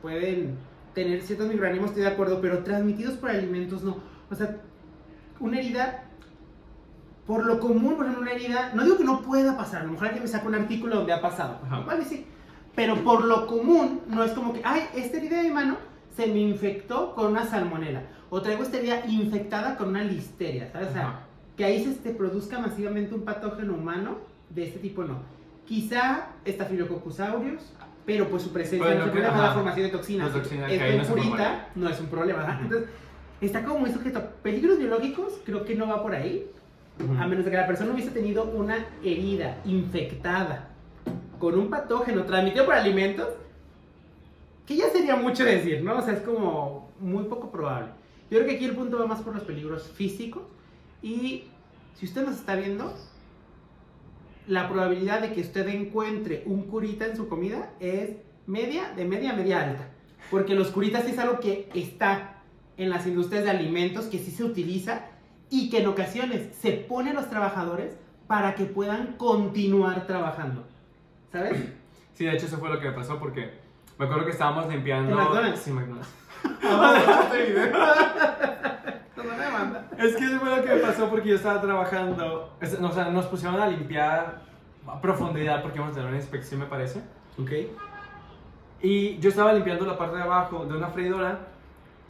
pueden 0.00 0.56
tener 0.94 1.22
ciertos 1.22 1.48
microorganismos, 1.48 1.90
estoy 1.90 2.04
de 2.04 2.10
acuerdo, 2.10 2.40
pero 2.40 2.62
transmitidos 2.62 3.14
por 3.14 3.30
alimentos 3.30 3.82
no. 3.82 3.96
O 4.30 4.34
sea, 4.34 4.56
una 5.40 5.58
herida, 5.58 6.04
por 7.26 7.44
lo 7.44 7.58
común, 7.58 7.96
por 7.96 8.04
ejemplo, 8.06 8.22
una 8.22 8.32
herida, 8.32 8.72
no 8.74 8.84
digo 8.84 8.96
que 8.96 9.04
no 9.04 9.22
pueda 9.22 9.56
pasar, 9.56 9.82
a 9.82 9.84
lo 9.84 9.92
mejor 9.92 10.06
alguien 10.08 10.22
me 10.22 10.28
saca 10.28 10.46
un 10.46 10.54
artículo 10.54 10.96
donde 10.96 11.12
ha 11.12 11.20
pasado, 11.20 11.58
Ajá. 11.64 11.80
vale, 11.80 12.04
sí, 12.04 12.26
pero 12.74 12.96
por 13.04 13.24
lo 13.24 13.46
común 13.46 14.00
no 14.08 14.24
es 14.24 14.32
como 14.32 14.52
que, 14.52 14.60
ay, 14.64 14.82
esta 14.94 15.16
herida 15.18 15.38
de 15.38 15.44
mi 15.48 15.54
mano 15.54 15.76
se 16.16 16.26
me 16.26 16.38
infectó 16.40 17.14
con 17.14 17.26
una 17.32 17.44
salmonela, 17.46 18.02
o 18.30 18.40
traigo 18.42 18.62
esta 18.62 18.78
herida 18.78 19.04
infectada 19.06 19.76
con 19.76 19.88
una 19.88 20.02
listeria, 20.04 20.70
¿sabes? 20.72 20.88
O 20.88 20.92
sea, 20.92 21.02
Ajá. 21.08 21.20
que 21.56 21.64
ahí 21.64 21.84
se 21.84 21.92
te 21.94 22.10
produzca 22.10 22.58
masivamente 22.58 23.14
un 23.14 23.22
patógeno 23.22 23.74
humano 23.74 24.16
de 24.50 24.64
este 24.64 24.78
tipo 24.78 25.04
no. 25.04 25.18
Quizá 25.66 26.28
Staphylococcus 26.46 27.20
aureus, 27.20 27.62
pero 28.04 28.28
pues 28.28 28.42
su 28.42 28.52
presencia 28.52 28.84
Bueno, 28.84 29.00
no 29.00 29.04
es 29.04 29.06
un 29.06 29.12
que- 29.14 29.20
problema, 29.20 29.34
ajá. 29.38 29.48
la 29.48 29.54
formación 29.54 29.86
de 29.86 29.92
toxinas. 29.92 30.32
Toxina 30.32 30.66
que 30.66 30.78
no 30.78 31.02
es 31.02 31.08
curita 31.08 31.28
problema. 31.28 31.66
no 31.76 31.88
es 31.88 32.00
un 32.00 32.06
problema. 32.06 32.58
Entonces, 32.62 32.88
está 33.40 33.64
como 33.64 33.78
muy 33.80 33.90
sujeto. 33.90 34.18
a 34.18 34.22
Peligros 34.42 34.78
biológicos, 34.78 35.40
creo 35.44 35.64
que 35.64 35.74
no 35.74 35.86
va 35.86 36.02
por 36.02 36.14
ahí. 36.14 36.46
A 37.18 37.26
menos 37.26 37.44
de 37.44 37.50
que 37.50 37.56
la 37.56 37.66
persona 37.66 37.92
hubiese 37.92 38.10
tenido 38.10 38.44
una 38.44 38.76
herida 39.02 39.56
infectada 39.64 40.68
con 41.42 41.58
un 41.58 41.70
patógeno 41.70 42.22
transmitido 42.22 42.66
por 42.66 42.74
alimentos, 42.74 43.26
que 44.64 44.76
ya 44.76 44.88
sería 44.90 45.16
mucho 45.16 45.44
decir, 45.44 45.82
¿no? 45.82 45.98
O 45.98 46.00
sea, 46.00 46.14
es 46.14 46.20
como 46.20 46.92
muy 47.00 47.24
poco 47.24 47.50
probable. 47.50 47.88
Yo 48.30 48.38
creo 48.38 48.46
que 48.46 48.54
aquí 48.54 48.64
el 48.64 48.76
punto 48.76 49.00
va 49.00 49.08
más 49.08 49.22
por 49.22 49.34
los 49.34 49.42
peligros 49.42 49.90
físicos. 49.90 50.44
Y 51.02 51.46
si 51.94 52.06
usted 52.06 52.24
nos 52.24 52.36
está 52.36 52.54
viendo, 52.54 52.94
la 54.46 54.68
probabilidad 54.68 55.20
de 55.20 55.32
que 55.32 55.40
usted 55.40 55.66
encuentre 55.66 56.44
un 56.46 56.62
curita 56.62 57.06
en 57.06 57.16
su 57.16 57.26
comida 57.28 57.72
es 57.80 58.10
media, 58.46 58.92
de 58.94 59.04
media 59.04 59.32
a 59.32 59.36
media 59.36 59.64
alta. 59.64 59.88
Porque 60.30 60.54
los 60.54 60.68
curitas 60.68 61.08
es 61.08 61.18
algo 61.18 61.40
que 61.40 61.68
está 61.74 62.36
en 62.76 62.88
las 62.88 63.04
industrias 63.04 63.42
de 63.42 63.50
alimentos, 63.50 64.04
que 64.04 64.20
sí 64.20 64.30
se 64.30 64.44
utiliza 64.44 65.06
y 65.50 65.70
que 65.70 65.80
en 65.80 65.88
ocasiones 65.88 66.54
se 66.60 66.70
pone 66.70 67.10
a 67.10 67.14
los 67.14 67.28
trabajadores 67.28 67.96
para 68.28 68.54
que 68.54 68.64
puedan 68.64 69.16
continuar 69.16 70.06
trabajando. 70.06 70.70
¿Sabes? 71.32 71.70
Sí, 72.14 72.26
de 72.26 72.34
hecho 72.34 72.44
eso 72.44 72.58
fue 72.58 72.68
lo 72.68 72.78
que 72.78 72.88
me 72.90 72.94
pasó 72.94 73.18
porque 73.18 73.54
me 73.98 74.04
acuerdo 74.04 74.26
que 74.26 74.32
estábamos 74.32 74.68
limpiando... 74.68 75.12
¿En 75.12 75.16
McDonald's? 75.24 75.60
Sí, 75.60 75.70
McDonald's. 75.70 76.14
No 79.16 79.24
me 79.24 79.50
manda. 79.50 79.88
Es 79.98 80.16
que 80.16 80.24
eso 80.26 80.38
fue 80.40 80.56
lo 80.56 80.62
que 80.62 80.74
me 80.74 80.80
pasó 80.80 81.08
porque 81.08 81.30
yo 81.30 81.36
estaba 81.36 81.60
trabajando, 81.60 82.54
es- 82.60 82.78
o 82.80 82.92
sea, 82.92 83.06
nos 83.10 83.26
pusieron 83.26 83.60
a 83.60 83.66
limpiar 83.66 84.42
a 84.86 85.00
profundidad 85.00 85.62
porque 85.62 85.78
íbamos 85.78 85.92
a 85.92 85.96
tener 85.96 86.08
una 86.10 86.18
inspección, 86.18 86.60
me 86.60 86.66
parece. 86.66 87.00
Ok. 87.40 87.50
Y 88.82 89.18
yo 89.18 89.30
estaba 89.30 89.52
limpiando 89.52 89.86
la 89.86 89.96
parte 89.96 90.16
de 90.16 90.22
abajo 90.22 90.64
de 90.66 90.76
una 90.76 90.88
freidora 90.88 91.38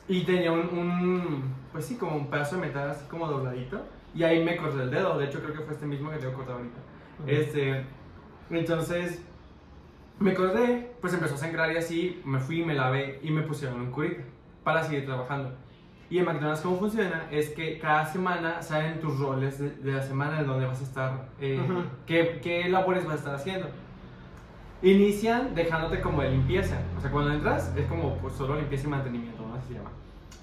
y 0.08 0.24
tenía 0.24 0.50
un, 0.52 0.60
un, 0.76 1.54
pues 1.70 1.86
sí, 1.86 1.96
como 1.96 2.16
un 2.16 2.28
pedazo 2.30 2.56
de 2.56 2.62
metal 2.62 2.90
así 2.90 3.04
como 3.08 3.26
dobladito. 3.28 3.80
Y 4.14 4.24
ahí 4.24 4.42
me 4.44 4.56
corté 4.56 4.82
el 4.82 4.90
dedo, 4.90 5.16
de 5.18 5.26
hecho 5.26 5.40
creo 5.40 5.54
que 5.54 5.62
fue 5.62 5.74
este 5.74 5.86
mismo 5.86 6.10
que 6.10 6.16
tengo 6.16 6.34
cortado 6.34 6.58
ahorita. 6.58 6.78
Este, 7.26 7.84
entonces 8.50 9.22
me 10.18 10.34
corté, 10.34 10.92
pues 11.00 11.12
empezó 11.14 11.34
a 11.34 11.38
sangrar 11.38 11.72
y 11.72 11.76
así, 11.76 12.20
me 12.24 12.38
fui, 12.38 12.64
me 12.64 12.74
lavé 12.74 13.18
y 13.22 13.30
me 13.30 13.42
pusieron 13.42 13.80
un 13.80 13.90
curita 13.90 14.22
para 14.62 14.82
seguir 14.82 15.04
trabajando. 15.04 15.52
Y 16.10 16.18
en 16.18 16.26
McDonald's 16.26 16.60
cómo 16.60 16.78
funciona 16.78 17.26
es 17.30 17.48
que 17.50 17.78
cada 17.78 18.04
semana 18.04 18.60
salen 18.60 19.00
tus 19.00 19.18
roles 19.18 19.58
de, 19.58 19.70
de 19.70 19.92
la 19.92 20.02
semana 20.02 20.40
en 20.40 20.46
donde 20.46 20.66
vas 20.66 20.80
a 20.80 20.84
estar, 20.84 21.28
eh, 21.40 21.58
qué, 22.06 22.38
qué 22.42 22.68
labores 22.68 23.04
vas 23.04 23.14
a 23.14 23.18
estar 23.18 23.34
haciendo. 23.34 23.68
Inician 24.82 25.54
dejándote 25.54 26.00
como 26.00 26.22
de 26.22 26.30
limpieza, 26.30 26.78
o 26.98 27.00
sea, 27.00 27.10
cuando 27.10 27.32
entras 27.32 27.72
es 27.76 27.86
como 27.86 28.16
pues, 28.18 28.34
solo 28.34 28.56
limpieza 28.56 28.88
y 28.88 28.90
mantenimiento, 28.90 29.46
¿no? 29.46 29.54
Así 29.54 29.68
se 29.68 29.74
llama. 29.74 29.90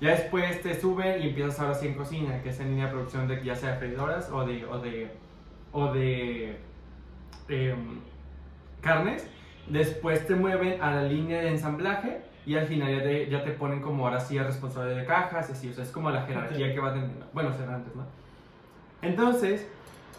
Ya 0.02 0.12
después 0.12 0.62
te 0.62 0.80
suben 0.80 1.22
y 1.22 1.28
empiezas 1.28 1.60
ahora 1.60 1.76
sí 1.76 1.88
en 1.88 1.94
cocina, 1.94 2.42
que 2.42 2.50
es 2.50 2.60
en 2.60 2.70
línea 2.70 2.86
de 2.86 2.92
producción 2.94 3.28
de 3.28 3.44
ya 3.44 3.56
sea 3.56 3.74
de 3.74 3.78
freidoras 3.78 4.32
o 4.32 4.46
de, 4.46 4.66
o 4.66 4.80
de, 4.80 5.12
o 5.74 5.94
de 5.94 6.58
em, 7.50 8.00
carnes. 8.82 9.28
Después 9.68 10.26
te 10.26 10.36
mueven 10.36 10.82
a 10.82 10.92
la 10.96 11.04
línea 11.04 11.42
de 11.42 11.50
ensamblaje 11.50 12.22
y 12.46 12.56
al 12.56 12.66
final 12.66 12.96
ya 12.96 13.04
te, 13.04 13.30
ya 13.30 13.44
te 13.44 13.52
ponen 13.52 13.82
como 13.82 14.06
ahora 14.06 14.20
sí 14.20 14.38
el 14.38 14.46
responsable 14.46 14.96
de 14.96 15.06
cajas 15.06 15.50
así, 15.50 15.70
o 15.70 15.74
sea, 15.74 15.84
es 15.84 15.92
como 15.92 16.10
la 16.10 16.24
jerarquía 16.24 16.68
Ok. 16.68 16.74
que 16.74 16.80
va 16.80 16.94
teniendo. 16.94 17.26
Bueno, 17.34 17.54
será 17.54 17.76
antes, 17.76 17.96
¿no? 17.96 18.04
Entonces, 19.02 19.68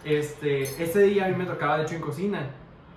este, 0.04 0.62
ese 0.62 1.02
día 1.02 1.26
a 1.26 1.28
mí 1.28 1.34
me 1.36 1.44
tocaba 1.44 1.76
de 1.78 1.84
hecho 1.84 1.94
en 1.96 2.00
cocina. 2.00 2.46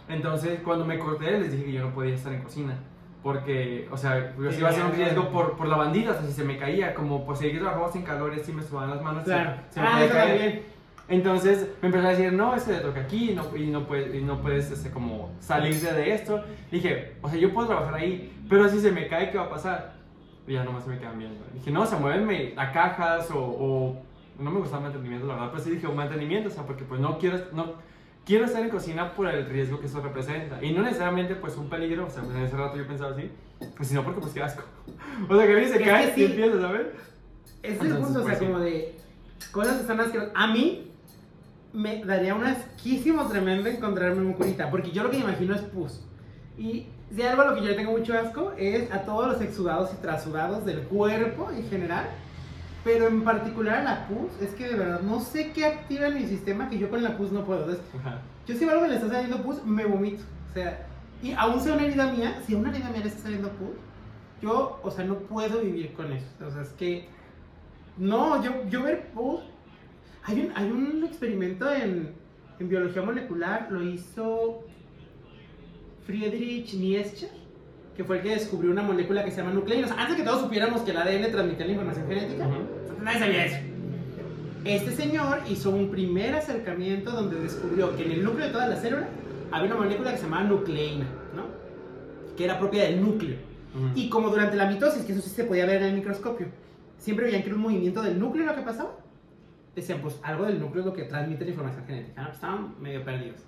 Entonces, 0.08 0.60
cuando 0.64 0.86
me 0.86 1.00
corté, 1.00 1.40
les 1.40 1.52
dije 1.52 1.66
que 1.66 1.72
yo 1.74 1.82
no 1.82 1.94
podía 1.94 2.14
estar 2.16 2.32
en 2.34 2.42
cocina. 2.44 2.76
Porque, 3.24 3.88
o 3.90 3.96
sea, 3.98 4.34
pues 4.36 4.54
Sí, 4.56 4.60
iba 4.60 4.70
a 4.70 4.74
ser 4.74 4.84
un 4.84 4.92
riesgo 4.92 5.30
por, 5.30 5.56
por 5.56 5.68
la 5.68 5.78
bandida, 5.78 6.12
o 6.12 6.14
sea, 6.14 6.24
si 6.24 6.34
se 6.34 6.44
me 6.44 6.58
caía, 6.58 6.94
como 6.94 7.26
pues 7.26 7.40
seguir 7.40 7.60
trabajando 7.62 7.92
sin 7.92 8.04
calores, 8.04 8.46
si 8.46 8.52
me 8.52 8.62
suban 8.62 8.90
las 8.90 9.02
manos, 9.02 9.24
se- 9.24 9.32
Claro. 9.32 9.54
se, 9.70 9.80
me 9.80 9.88
Ah, 9.88 9.92
caer. 9.94 10.12
también. 10.12 10.64
Entonces 11.10 11.68
me 11.82 11.88
empezó 11.90 12.08
a 12.08 12.12
decir, 12.12 12.32
no, 12.34 12.56
ese 12.56 12.72
le 12.74 12.80
toca 12.80 13.02
aquí 13.02 13.32
y 13.32 13.36
no, 13.36 13.56
y 13.56 13.68
no 13.68 13.86
puedes, 13.86 14.16
y 14.16 14.22
no 14.22 14.42
puedes 14.42 14.72
este, 14.72 14.90
como 14.90 15.32
salirte 15.40 15.92
de 15.94 16.14
esto. 16.14 16.44
Dije, 16.72 17.14
o 17.22 17.30
sea, 17.30 17.38
yo 17.38 17.54
puedo 17.54 17.68
trabajar 17.68 17.96
ahí, 17.96 18.34
pero 18.50 18.70
si 18.70 18.80
se 18.80 18.92
me 18.92 19.08
cae, 19.08 19.30
¿qué 19.32 19.38
va 19.38 19.46
a 19.46 19.50
pasar? 19.50 19.94
Y 20.48 20.54
ya 20.54 20.64
nomás 20.64 20.84
se 20.86 20.90
me 20.90 21.00
quedan 21.00 21.18
viendo. 21.20 21.44
Dije, 21.54 21.72
no, 21.72 21.82
o 21.82 21.86
sea, 21.86 22.00
muévenme 22.00 22.54
a 22.58 22.72
cajas 22.72 23.30
o, 23.32 23.38
o- 23.40 24.02
no 24.40 24.50
me 24.50 24.60
gustaba 24.60 24.78
el 24.80 24.84
mantenimiento, 24.86 25.28
la 25.28 25.36
verdad, 25.36 25.50
pero 25.52 25.64
sí 25.64 25.72
dije, 25.72 25.88
mantenimiento, 25.90 26.50
o 26.50 26.52
sea, 26.52 26.64
porque 26.66 26.84
pues 26.86 27.00
no 27.00 27.18
quiero, 27.20 27.38
no, 27.54 27.74
quiero 28.26 28.46
estar 28.46 28.64
en 28.64 28.70
cocina 28.70 29.14
por 29.14 29.28
el 29.28 29.46
riesgo 29.48 29.80
que 29.80 29.86
eso 29.88 30.02
representa. 30.02 30.64
Y 30.64 30.72
no 30.72 30.82
necesariamente 30.84 31.36
pues 31.36 31.56
un 31.58 31.70
peligro, 31.70 32.08
o 32.08 32.10
sea, 32.10 32.24
pues 32.24 32.36
en 32.36 32.44
ese 32.44 32.58
rato 32.58 32.78
yo 32.78 32.88
pensaba 32.88 33.12
así, 33.12 33.30
pues 33.76 33.90
sino 33.90 34.04
porque 34.04 34.22
pues 34.22 34.34
qué 34.34 34.42
asco. 34.42 34.64
O 35.30 35.36
sea, 35.38 35.46
que 35.46 35.52
alguien 35.54 35.70
se 35.72 35.78
Es 35.84 35.88
cae 35.88 36.14
que 36.14 36.22
y 36.22 36.26
sí. 36.28 36.32
empieza, 36.34 36.62
¿sabes? 36.62 36.88
Es 37.62 37.80
el 37.82 37.98
punto, 37.98 38.08
o 38.08 38.14
sea, 38.14 38.24
pues, 38.24 38.40
sí. 38.40 38.46
como 38.46 38.60
de 38.60 38.96
cosas 39.52 39.76
que 39.76 39.82
están 39.82 40.00
asquerosas. 40.00 40.32
A 40.36 40.48
mí, 40.48 40.92
me 41.74 42.06
daría 42.06 42.36
un 42.36 42.44
asquísimo 42.44 43.28
tremendo 43.28 43.68
encontrarme 43.68 44.22
un 44.22 44.34
curita, 44.34 44.70
porque 44.70 44.92
yo 44.92 45.04
lo 45.04 45.10
que 45.10 45.18
me 45.18 45.24
imagino 45.24 45.56
es 45.56 45.62
pus. 45.62 46.02
Y 46.58 46.88
si 47.14 47.22
algo 47.24 47.42
a 47.42 47.48
lo 47.48 47.56
que 47.56 47.62
yo 47.62 47.68
le 47.68 47.76
tengo 47.76 47.92
mucho 47.92 48.14
asco 48.18 48.54
es 48.58 48.92
a 48.92 49.02
todos 49.02 49.28
los 49.28 49.42
exudados 49.42 49.92
y 49.94 50.02
trasudados 50.02 50.66
del 50.66 50.84
cuerpo 50.84 51.50
en 51.52 51.68
general, 51.70 52.08
pero 52.84 53.08
en 53.08 53.24
particular 53.24 53.80
a 53.80 53.84
la 53.84 54.08
pus, 54.08 54.32
es 54.42 54.54
que 54.54 54.68
de 54.68 54.76
verdad 54.76 55.02
no 55.02 55.20
sé 55.20 55.52
qué 55.52 55.66
activa 55.66 56.08
en 56.08 56.16
mi 56.16 56.28
sistema 56.28 56.70
que 56.70 56.78
yo 56.78 56.90
con 56.90 57.02
la 57.02 57.18
pus 57.18 57.32
no 57.32 57.44
puedo. 57.46 57.62
Entonces, 57.62 57.84
yo 58.46 58.56
si 58.56 58.70
algo 58.70 58.82
me 58.82 58.90
le 58.90 58.96
está 58.96 59.10
saliendo 59.10 59.42
pus, 59.42 59.64
me 59.66 59.86
vomito. 59.86 60.24
O 60.52 60.54
sea, 60.54 60.86
y 61.24 61.32
aún 61.32 61.60
sea 61.62 61.76
una 61.76 61.86
herida 61.86 62.12
mía, 62.12 62.42
si 62.46 62.54
a 62.54 62.58
una 62.58 62.70
herida 62.70 62.90
mía 62.90 63.00
le 63.00 63.08
está 63.08 63.22
saliendo 63.24 63.50
pus, 63.50 63.76
yo, 64.42 64.80
o 64.84 64.92
sea, 64.92 65.06
no 65.06 65.16
puedo 65.16 65.62
vivir 65.62 65.94
con 65.94 66.12
eso. 66.12 66.28
O 66.46 66.52
sea, 66.52 66.62
es 66.62 66.70
que, 66.70 67.08
no, 67.98 68.44
yo, 68.44 68.52
yo 68.70 68.84
ver 68.84 69.08
pus, 69.14 69.40
hay 70.26 70.40
un, 70.40 70.52
hay 70.56 70.72
un 70.72 71.04
experimento 71.04 71.72
en, 71.72 72.12
en 72.60 72.70
biología 72.70 73.02
molecular, 73.02 73.68
lo 73.70 73.84
hizo 73.84 74.64
Friedrich 76.06 76.74
Nietzsche, 76.74 77.30
que 77.96 78.04
fue 78.04 78.18
el 78.18 78.24
que 78.24 78.30
descubrió 78.30 78.72
una 78.72 78.84
molécula 78.84 79.24
que 79.24 79.32
se 79.32 79.38
llama 79.38 79.54
nucleína. 79.54 79.88
antes 79.98 80.18
de 80.18 80.24
que 80.24 80.30
todos 80.30 80.42
supiéramos 80.42 80.82
que 80.82 80.92
el 80.92 80.98
ADN 80.98 81.32
transmitía 81.32 81.66
la 81.66 81.72
información 81.72 82.08
genética, 82.08 82.48
nadie 83.02 83.20
sabía 83.20 83.46
eso. 83.46 83.58
Este 84.66 84.92
señor 84.92 85.40
hizo 85.50 85.72
un 85.72 85.92
primer 85.92 86.36
acercamiento 86.36 87.12
donde 87.12 87.40
descubrió 87.40 87.96
que 87.98 88.06
en 88.06 88.12
el 88.14 88.24
núcleo 88.24 88.48
de 88.48 88.54
toda 88.54 88.68
la 88.68 88.78
célula 88.78 89.08
había 89.52 89.68
una 89.68 89.84
molécula 89.84 90.12
que 90.12 90.18
se 90.18 90.24
llamaba 90.24 90.46
nucleína, 90.46 91.06
¿no? 91.36 91.44
Que 92.38 92.46
era 92.46 92.58
propia 92.58 92.84
del 92.84 93.02
núcleo. 93.02 93.36
Y 93.96 94.08
como 94.08 94.30
durante 94.30 94.56
la 94.56 94.70
mitosis, 94.70 95.04
que 95.04 95.14
eso 95.14 95.22
sí 95.22 95.30
se 95.30 95.44
podía 95.44 95.66
ver 95.66 95.82
en 95.82 95.90
el 95.90 95.96
microscopio, 95.96 96.48
siempre 96.98 97.26
veían 97.26 97.42
que 97.42 97.48
era 97.48 97.56
un 97.56 97.64
movimiento 97.64 98.02
del 98.04 98.20
núcleo 98.20 98.46
lo 98.46 98.56
que 98.56 98.62
pasaba, 98.62 98.96
decían, 99.76 100.00
pues 100.02 100.20
algo 100.24 100.46
del 100.46 100.60
núcleo 100.60 100.82
es 100.82 100.86
lo 100.86 100.94
que 100.94 101.04
transmite 101.04 101.46
la 101.46 101.52
información 101.52 101.86
genética, 101.86 102.22
¿no? 102.22 102.32
Estaban 102.32 102.76
medio 102.82 103.04
perdidos. 103.04 103.42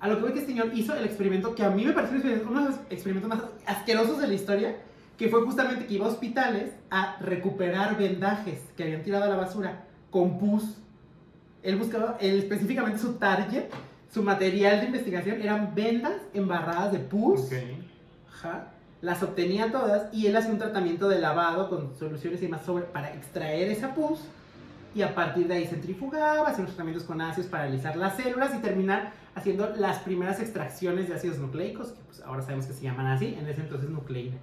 A 0.00 0.08
lo 0.08 0.16
que 0.16 0.22
voy 0.22 0.32
que 0.32 0.38
este 0.40 0.52
señor 0.52 0.70
hizo 0.74 0.94
el 0.94 1.04
experimento 1.04 1.54
que 1.54 1.62
a 1.62 1.70
mí 1.70 1.84
me 1.84 1.92
pareció 1.92 2.18
uno 2.48 2.62
de 2.62 2.70
los 2.70 2.78
experimentos 2.88 3.28
más 3.28 3.40
asquerosos 3.66 4.18
de 4.18 4.28
la 4.28 4.34
historia, 4.34 4.76
que 5.18 5.28
fue 5.28 5.42
justamente 5.42 5.86
que 5.86 5.94
iba 5.94 6.06
a 6.06 6.08
hospitales 6.08 6.72
a 6.90 7.18
recuperar 7.20 7.98
vendajes 7.98 8.60
que 8.76 8.84
habían 8.84 9.02
tirado 9.02 9.24
a 9.24 9.28
la 9.28 9.36
basura 9.36 9.84
con 10.10 10.38
pus. 10.38 10.78
Él 11.62 11.76
buscaba, 11.76 12.16
él, 12.20 12.38
específicamente 12.38 12.98
su 12.98 13.14
target, 13.14 13.64
su 14.10 14.22
material 14.22 14.80
de 14.80 14.86
investigación 14.86 15.42
eran 15.42 15.74
vendas 15.74 16.14
embarradas 16.32 16.92
de 16.92 16.98
pus. 17.00 17.50
Las 19.02 19.22
obtenía 19.22 19.70
todas 19.70 20.12
y 20.14 20.26
él 20.26 20.36
hacía 20.36 20.50
un 20.50 20.58
tratamiento 20.58 21.08
de 21.08 21.18
lavado 21.18 21.68
con 21.68 21.94
soluciones 21.98 22.40
y 22.40 22.46
demás 22.46 22.62
sobre, 22.64 22.84
para 22.84 23.12
extraer 23.14 23.70
esa 23.70 23.94
pus 23.94 24.20
y 24.94 25.02
a 25.02 25.14
partir 25.14 25.46
de 25.46 25.54
ahí 25.54 25.66
centrifugaba, 25.66 26.48
hacía 26.48 26.60
unos 26.60 26.74
tratamientos 26.74 27.04
con 27.04 27.20
ácidos 27.20 27.48
para 27.48 27.64
alisar 27.64 27.96
las 27.96 28.16
células 28.16 28.54
y 28.54 28.58
terminar 28.58 29.12
haciendo 29.34 29.72
las 29.76 29.98
primeras 30.00 30.40
extracciones 30.40 31.08
de 31.08 31.14
ácidos 31.14 31.38
nucleicos, 31.38 31.92
que 31.92 32.00
pues 32.06 32.20
ahora 32.22 32.42
sabemos 32.42 32.66
que 32.66 32.72
se 32.72 32.82
llaman 32.82 33.06
así, 33.06 33.36
en 33.38 33.48
ese 33.48 33.60
entonces 33.60 33.88
nucleína. 33.90 34.36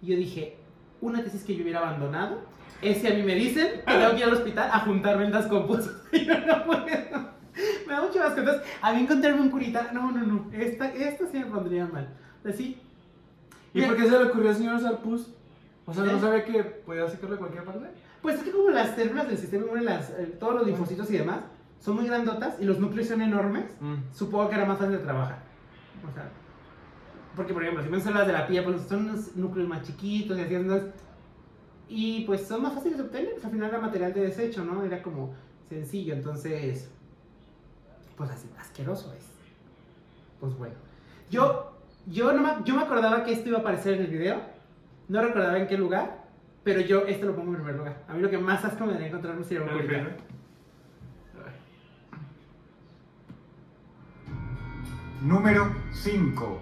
Y 0.00 0.06
yo 0.06 0.16
dije, 0.16 0.56
una 1.00 1.22
tesis 1.22 1.42
que 1.44 1.56
yo 1.56 1.62
hubiera 1.62 1.80
abandonado 1.80 2.40
es 2.80 2.98
si 2.98 3.06
a 3.06 3.14
mí 3.14 3.22
me 3.22 3.34
dicen 3.34 3.82
que 3.86 3.92
tengo 3.92 4.10
que 4.10 4.18
ir 4.18 4.24
al 4.24 4.32
hospital 4.32 4.70
a 4.72 4.80
juntar 4.80 5.18
vendas 5.18 5.46
con 5.46 5.66
pus. 5.66 5.90
yo 6.12 6.38
no 6.46 6.64
puedo. 6.64 7.32
Me 7.86 7.92
da 7.92 8.02
mucho 8.02 8.18
más 8.18 8.36
Entonces, 8.36 8.62
a 8.80 8.92
mí 8.92 9.02
encontrarme 9.02 9.40
un 9.40 9.50
curita, 9.50 9.90
no, 9.92 10.10
no, 10.10 10.24
no, 10.24 10.50
esta, 10.52 10.88
esta 10.88 11.26
sí 11.26 11.38
me 11.38 11.46
pondría 11.46 11.86
mal. 11.86 12.08
Así. 12.44 12.78
¿Y 13.74 13.82
por 13.82 13.96
qué 13.96 14.04
se 14.04 14.10
le 14.10 14.24
ocurrió 14.24 14.50
al 14.50 14.56
señor 14.56 14.76
usar 14.76 14.98
pus? 14.98 15.28
O 15.86 15.92
sea, 15.92 16.04
¿no 16.04 16.16
¿Eh? 16.16 16.20
sabe 16.20 16.44
que 16.44 16.62
podía 16.62 17.08
sacarlo 17.08 17.36
de 17.36 17.38
cualquier 17.38 17.64
parte? 17.64 17.86
Pues 18.22 18.36
es 18.36 18.44
que 18.44 18.52
como 18.52 18.70
las 18.70 18.94
células 18.94 19.28
del 19.28 19.36
sistema 19.36 19.64
inmune, 19.64 19.82
las, 19.82 20.10
eh, 20.10 20.36
todos 20.38 20.54
los 20.54 20.66
linfocitos 20.66 21.10
y 21.10 21.18
demás, 21.18 21.40
son 21.80 21.96
muy 21.96 22.06
grandotas 22.06 22.54
y 22.60 22.64
los 22.64 22.78
núcleos 22.78 23.08
son 23.08 23.20
enormes, 23.20 23.64
mm. 23.80 24.14
supongo 24.14 24.48
que 24.48 24.54
era 24.54 24.64
más 24.64 24.78
fácil 24.78 24.96
de 24.96 25.02
trabajar. 25.02 25.40
O 26.08 26.14
sea, 26.14 26.30
porque 27.34 27.52
por 27.52 27.62
ejemplo, 27.62 27.82
si 27.82 27.88
ven 27.88 28.14
las 28.14 28.26
de 28.26 28.32
la 28.32 28.46
piel, 28.46 28.64
pues 28.64 28.82
son 28.82 29.10
unos 29.10 29.36
núcleos 29.36 29.68
más 29.68 29.82
chiquitos 29.82 30.38
y 30.38 30.42
así, 30.42 30.54
entonces, 30.54 30.92
y 31.88 32.24
pues 32.24 32.46
son 32.46 32.62
más 32.62 32.74
fáciles 32.74 32.98
de 32.98 33.04
obtener, 33.04 33.32
pues 33.32 33.44
al 33.44 33.50
final 33.50 33.68
era 33.68 33.80
material 33.80 34.12
de 34.14 34.22
desecho, 34.22 34.64
¿no? 34.64 34.84
Era 34.84 35.02
como 35.02 35.34
sencillo, 35.68 36.14
entonces, 36.14 36.88
pues 38.16 38.30
así, 38.30 38.48
asqueroso 38.58 39.12
es. 39.14 39.24
Pues 40.38 40.56
bueno. 40.56 40.74
Yo, 41.30 41.72
yo, 42.06 42.32
no 42.32 42.42
me, 42.42 42.64
yo 42.64 42.76
me 42.76 42.82
acordaba 42.82 43.24
que 43.24 43.32
esto 43.32 43.48
iba 43.48 43.58
a 43.58 43.60
aparecer 43.62 43.94
en 43.94 44.02
el 44.02 44.10
video, 44.10 44.40
no 45.08 45.20
recordaba 45.22 45.58
en 45.58 45.66
qué 45.66 45.76
lugar, 45.76 46.21
pero 46.64 46.80
yo 46.80 47.06
esto 47.06 47.26
lo 47.26 47.34
pongo 47.34 47.50
en 47.50 47.56
primer 47.56 47.76
lugar. 47.76 48.04
A 48.08 48.14
mí 48.14 48.20
lo 48.20 48.30
que 48.30 48.38
más 48.38 48.64
asco 48.64 48.86
me 48.86 48.92
daría 48.92 49.08
encontrarme 49.08 49.44
sería 49.44 49.64
un 49.64 49.70
Número 55.22 55.72
5. 55.92 56.60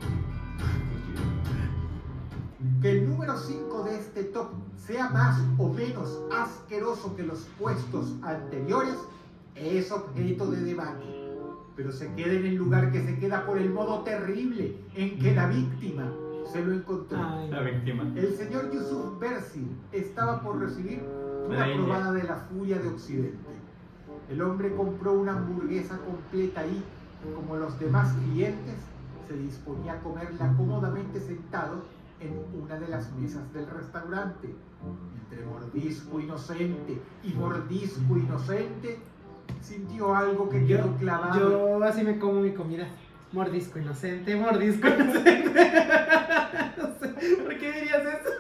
Que 2.83 2.91
el 2.91 3.09
número 3.09 3.37
5 3.37 3.83
de 3.85 3.99
este 3.99 4.25
top 4.25 4.49
sea 4.77 5.09
más 5.11 5.41
o 5.59 5.73
menos 5.73 6.21
asqueroso 6.31 7.17
que 7.17 7.23
los 7.23 7.41
puestos 7.59 8.15
anteriores 8.23 8.97
es 9.55 9.91
objeto 9.91 10.51
de 10.51 10.61
debate. 10.63 11.05
Pero 11.77 11.93
se 11.93 12.13
queda 12.15 12.33
en 12.33 12.47
el 12.47 12.57
lugar 12.57 12.93
que 12.93 13.03
se 13.03 13.19
queda 13.19 13.47
por 13.47 13.59
el 13.59 13.71
modo 13.71 14.01
terrible 14.01 14.77
en 14.95 15.19
que 15.19 15.35
la 15.35 15.47
víctima 15.47 16.11
se 16.47 16.65
lo 16.65 16.73
encontró. 16.73 17.19
la 17.51 17.61
víctima. 17.63 18.13
El 18.17 18.35
señor 18.35 18.71
Yusuf 18.73 19.19
Bersin 19.19 19.77
estaba 19.93 20.43
por 20.43 20.59
recibir 20.59 21.03
una 21.47 21.73
probada 21.75 22.13
de 22.13 22.23
la 22.23 22.37
furia 22.37 22.79
de 22.79 22.89
Occidente. 22.89 23.51
El 24.29 24.43
hombre 24.43 24.75
compró 24.75 25.13
una 25.15 25.33
hamburguesa 25.33 25.99
completa 25.99 26.65
y 26.67 26.83
como 27.35 27.57
los 27.57 27.79
demás 27.79 28.15
clientes, 28.15 28.75
se 29.29 29.37
disponía 29.37 29.95
a 29.95 30.01
comerla 30.01 30.55
cómodamente 30.57 31.21
sentado 31.21 31.85
en 32.19 32.63
una 32.63 32.79
de 32.79 32.89
las 32.89 33.13
mesas 33.13 33.53
del 33.53 33.67
restaurante. 33.67 34.55
Entre 35.23 35.45
mordisco 35.45 36.21
inocente 36.21 37.01
y 37.23 37.33
mordisco 37.35 38.17
inocente, 38.17 38.99
sintió 39.61 40.15
algo 40.15 40.49
que 40.49 40.67
quedó 40.67 40.97
clavado. 40.97 41.39
Yo 41.39 41.85
así 41.85 42.03
me 42.03 42.19
como 42.19 42.41
mi 42.41 42.53
comida. 42.53 42.89
Mordisco 43.33 43.79
inocente, 43.79 44.35
mordisco 44.37 44.89
inocente. 44.89 45.51
¿Por 47.45 47.59
qué 47.59 47.73
dirías 47.73 48.03
eso? 48.03 48.31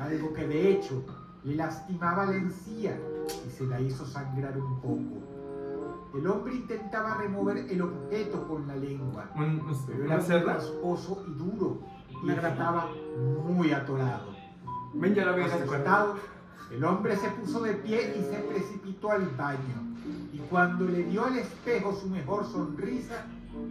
Algo 0.00 0.32
que 0.32 0.46
de 0.46 0.70
hecho 0.72 1.04
le 1.44 1.56
lastimaba 1.56 2.26
la 2.26 2.36
encía 2.36 2.98
y 3.46 3.50
se 3.50 3.66
la 3.66 3.80
hizo 3.80 4.06
sangrar 4.06 4.58
un 4.58 4.80
poco. 4.80 5.20
El 6.14 6.26
hombre 6.26 6.54
intentaba 6.54 7.14
remover 7.18 7.58
el 7.58 7.82
objeto 7.82 8.48
con 8.48 8.66
la 8.66 8.76
lengua, 8.76 9.30
pero 9.86 10.04
era 10.04 10.18
muy 10.18 10.38
rasposo 10.38 11.24
y 11.28 11.32
duro 11.38 11.80
y 12.24 12.30
estaba 12.30 12.88
muy 13.46 13.72
atorado. 13.72 14.34
Ven, 14.94 15.14
ya 15.14 15.24
lo 15.26 15.36
el 16.70 16.84
hombre 16.84 17.16
se 17.16 17.28
puso 17.30 17.60
de 17.62 17.74
pie 17.74 18.14
y 18.18 18.22
se 18.22 18.38
precipitó 18.40 19.10
al 19.10 19.26
baño. 19.36 19.58
Y 20.32 20.38
cuando 20.38 20.84
le 20.84 21.04
dio 21.04 21.24
al 21.24 21.36
espejo 21.38 21.94
su 22.00 22.08
mejor 22.08 22.46
sonrisa, 22.46 23.26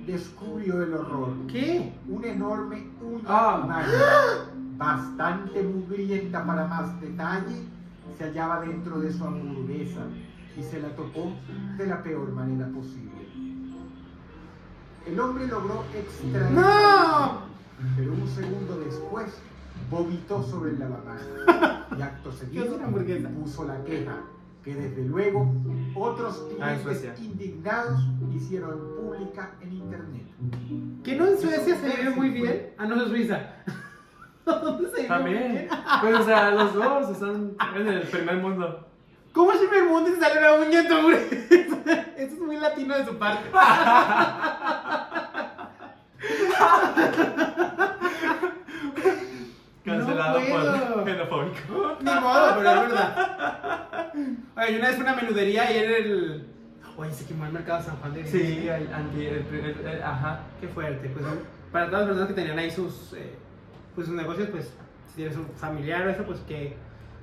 descubrió 0.05 0.83
el 0.83 0.93
horror. 0.93 1.33
¿Qué? 1.47 1.93
Un 2.07 2.25
enorme 2.25 2.87
uña 3.01 3.23
ah. 3.27 4.45
bastante 4.77 5.63
mugrienta 5.63 6.45
para 6.45 6.67
más 6.67 6.99
detalle, 7.01 7.63
se 8.17 8.23
hallaba 8.25 8.61
dentro 8.61 8.99
de 8.99 9.13
su 9.13 9.23
hamburguesa 9.23 10.01
y 10.57 10.63
se 10.63 10.81
la 10.81 10.89
tocó 10.95 11.31
de 11.77 11.87
la 11.87 12.03
peor 12.03 12.31
manera 12.31 12.67
posible. 12.67 13.09
El 15.05 15.19
hombre 15.19 15.47
logró 15.47 15.85
extraer, 15.95 16.51
¡No! 16.51 17.49
pero 17.95 18.11
un 18.13 18.27
segundo 18.27 18.77
después 18.79 19.33
vomitó 19.89 20.43
sobre 20.43 20.71
el 20.71 20.79
lavamanos 20.79 21.87
y 21.97 22.01
acto 22.01 22.31
seguido 22.31 22.77
puso 23.41 23.65
la 23.65 23.83
queja 23.83 24.23
que 24.63 24.75
desde 24.75 25.03
luego 25.05 25.51
otros 25.95 26.45
ah, 26.61 26.75
indignados 27.17 28.01
hicieron 28.33 28.95
pública 28.95 29.51
en 29.61 29.73
internet. 29.73 30.27
¿Que 31.03 31.15
no 31.15 31.27
en 31.27 31.37
Suecia 31.37 31.75
se 31.81 31.87
vive 31.87 32.09
muy 32.11 32.29
bien? 32.29 32.73
Ah, 32.77 32.85
no, 32.85 33.01
es 33.01 33.09
Suiza. 33.09 33.39
¿Dónde 34.45 34.89
se 34.89 34.95
vive 34.97 35.07
También. 35.07 35.69
Pues, 36.01 36.15
o 36.19 36.23
sea, 36.23 36.51
los 36.51 36.73
dos 36.73 37.09
están 37.09 37.55
en 37.75 37.87
el 37.87 38.01
primer 38.07 38.37
mundo. 38.37 38.85
¿Cómo 39.33 39.51
es 39.53 39.61
el 39.61 39.87
mundo 39.87 40.09
y 40.09 40.13
se 40.13 40.19
sale 40.19 40.39
una 40.39 40.53
uña 40.65 40.87
en? 40.87 41.15
Eso 42.17 42.35
es 42.35 42.39
muy 42.39 42.57
latino 42.57 42.97
de 42.97 43.05
su 43.05 43.17
parte. 43.17 43.49
Cancelado 49.89 50.39
por 50.49 51.05
xenofóbico. 51.05 51.97
Ni 52.01 52.11
modo, 52.11 52.55
pero 52.57 52.69
es 52.69 52.81
verdad. 52.81 54.11
Oye, 54.57 54.77
una 54.77 54.87
vez 54.87 54.95
fue 54.95 55.03
una 55.03 55.15
menudería 55.15 55.71
y 55.71 55.77
era 55.77 55.97
el. 55.97 56.47
Oye, 56.97 57.11
se 57.11 57.25
quemó 57.25 57.45
el 57.45 57.53
mercado 57.53 57.79
de 57.79 57.85
San 57.85 57.97
Juan 57.97 58.13
de 58.13 58.25
Sí, 58.25 58.67
el, 58.67 58.93
anti, 58.93 59.27
ajá. 60.03 60.41
Qué 60.59 60.67
fuerte. 60.67 61.09
Pues 61.09 61.25
para 61.71 61.85
todas 61.85 62.01
las 62.01 62.07
personas 62.07 62.27
que 62.27 62.33
tenían 62.33 62.59
ahí 62.59 62.71
sus, 62.71 63.13
eh, 63.13 63.35
pues, 63.95 64.07
sus 64.07 64.15
negocios, 64.15 64.49
pues 64.49 64.73
si 65.07 65.15
tienes 65.15 65.35
un 65.37 65.47
familiar 65.55 66.07
o 66.07 66.09
eso, 66.09 66.23
pues 66.23 66.39
que 66.41 66.75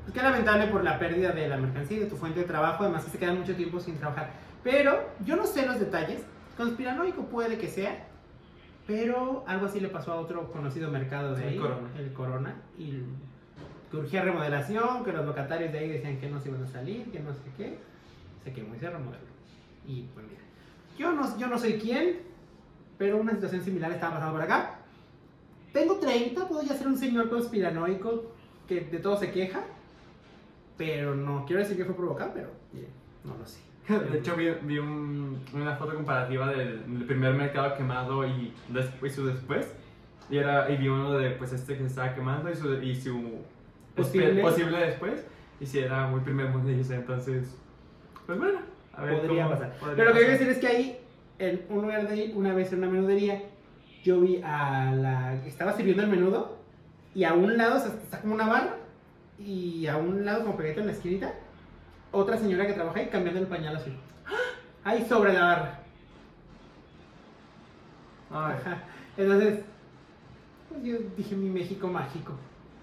pues 0.07 0.14
qué 0.14 0.23
lamentable 0.23 0.69
por 0.69 0.85
la 0.85 1.01
pérdida 1.01 1.33
de 1.33 1.49
la 1.49 1.57
mercancía 1.57 1.97
y 1.97 2.01
de 2.01 2.07
tu 2.07 2.17
fuente 2.17 2.39
de 2.39 2.47
trabajo, 2.47 2.85
además 2.85 3.03
se 3.11 3.19
quedan 3.19 3.41
mucho 3.41 3.57
tiempo 3.57 3.81
sin 3.81 3.99
trabajar. 3.99 4.31
Pero 4.62 5.11
yo 5.25 5.35
no 5.35 5.47
sé 5.47 5.67
los 5.67 5.81
detalles, 5.81 6.23
conspiranoico 6.57 7.25
puede 7.27 7.59
que 7.59 7.67
sea, 7.67 8.07
pero 8.87 9.45
algo 9.47 9.66
así 9.66 9.80
le 9.80 9.89
pasó 9.89 10.12
a 10.12 10.16
otro 10.16 10.51
conocido 10.53 10.91
mercado 10.91 11.34
de 11.34 11.43
El 11.43 11.49
ahí, 11.49 11.59
Corona. 11.59 11.89
el 11.99 12.12
Corona, 12.12 12.55
y 12.78 13.03
que 13.91 13.97
urgía 13.97 14.22
remodelación, 14.22 15.05
que 15.05 15.12
los 15.12 15.26
locatarios 15.26 15.72
de 15.72 15.78
ahí 15.78 15.89
decían 15.89 16.18
que 16.18 16.28
no 16.28 16.41
se 16.41 16.49
iban 16.49 16.62
a 16.62 16.66
salir, 16.66 17.11
que 17.11 17.20
no 17.20 17.32
sé 17.32 17.41
qué, 17.57 17.78
se 18.45 18.53
quemó 18.53 18.74
y 18.74 18.78
se 18.78 18.91
remodeló. 18.91 19.24
Y 19.87 20.03
pues 20.14 20.26
mira, 20.26 20.41
yo 20.99 21.12
no, 21.12 21.39
yo 21.39 21.47
no 21.49 21.59
soy 21.59 21.74
quién, 21.78 22.20
pero 22.99 23.18
una 23.18 23.32
situación 23.32 23.62
similar 23.62 23.91
estaba 23.93 24.14
pasando 24.14 24.34
por 24.34 24.43
acá. 24.43 24.78
Tengo 25.72 25.97
30, 25.97 26.49
puedo 26.49 26.62
ya 26.62 26.74
ser 26.74 26.87
un 26.87 26.97
señor 26.97 27.28
conspiranoico 27.28 28.32
que 28.66 28.80
de 28.82 28.99
todo 28.99 29.16
se 29.16 29.30
queja, 29.30 29.62
pero 30.76 31.14
no 31.14 31.45
quiero 31.45 31.62
decir 31.62 31.76
que 31.76 31.84
fue 31.84 31.95
provocado, 31.95 32.32
pero 32.34 32.51
no 33.24 33.37
lo 33.37 33.47
sé. 33.47 33.61
De 33.89 34.18
hecho, 34.18 34.34
vi, 34.37 34.49
vi 34.62 34.78
un- 34.78 35.39
una 35.55 35.76
foto 35.76 35.95
comparativa 35.95 36.51
del, 36.51 36.82
del 36.93 37.05
primer 37.05 37.34
mercado 37.34 37.76
quemado 37.76 38.26
y, 38.26 38.53
después, 38.68 39.14
su 39.14 39.26
después. 39.26 39.72
Y, 40.28 40.39
era, 40.39 40.68
y 40.70 40.76
vi 40.76 40.89
uno 40.89 41.12
de 41.18 41.30
pues 41.32 41.53
este 41.53 41.74
que 41.74 41.80
se 41.82 41.87
estaba 41.87 42.14
quemando 42.14 42.51
y 42.51 42.57
su, 42.57 42.74
y 42.82 42.97
su 42.97 43.43
Posible. 43.95 44.34
espe- 44.34 44.43
posible 44.43 44.78
después. 44.78 45.24
Y 45.61 45.66
si 45.66 45.78
era 45.78 46.07
muy 46.09 46.20
primer 46.20 46.49
mundista, 46.51 46.97
entonces. 46.97 47.57
Pues 48.26 48.39
bueno, 48.39 48.59
a 48.95 49.03
ver. 49.05 49.18
podría 49.20 49.45
cómo 49.45 49.55
pasar. 49.55 49.72
podría 49.78 49.97
Pero 49.97 50.09
lo 50.09 50.12
que 50.14 50.18
quiero 50.20 50.32
decir 50.32 50.49
es 50.49 50.59
que 50.59 50.66
ahí, 50.66 51.01
en 51.39 51.62
un 51.70 51.82
lugar 51.82 52.09
de 52.09 52.14
ahí, 52.14 52.32
una 52.34 52.53
vez 52.55 52.72
en 52.72 52.78
una 52.78 52.89
menudería, 52.89 53.43
yo 54.03 54.20
vi 54.20 54.41
a 54.45 54.93
la 54.93 55.41
que 55.43 55.49
estaba 55.49 55.72
sirviendo 55.74 56.03
el 56.03 56.09
menudo 56.09 56.57
y 57.14 57.22
a 57.24 57.34
un 57.34 57.57
lado 57.57 57.76
o 57.76 57.80
sea, 57.80 57.93
está 58.03 58.20
como 58.20 58.34
una 58.34 58.47
barra 58.49 58.74
y 59.39 59.87
a 59.87 59.97
un 59.97 60.24
lado, 60.24 60.43
como 60.45 60.57
pegadito 60.57 60.80
en 60.80 60.87
la 60.87 60.93
esquinita, 60.93 61.32
otra 62.13 62.37
señora 62.39 62.67
que 62.67 62.73
trabaja 62.73 62.99
ahí 63.01 63.09
cambiando 63.09 63.41
el 63.41 63.47
pañal 63.47 63.77
así. 63.77 63.97
Ahí 64.85 65.05
sobre 65.09 65.33
la 65.33 65.45
barra. 65.45 65.81
Ajá. 68.31 68.83
Entonces, 69.17 69.61
pues 70.69 70.83
yo 70.85 70.99
dije 71.17 71.35
mi 71.35 71.49
México 71.49 71.89
mágico. 71.89 72.35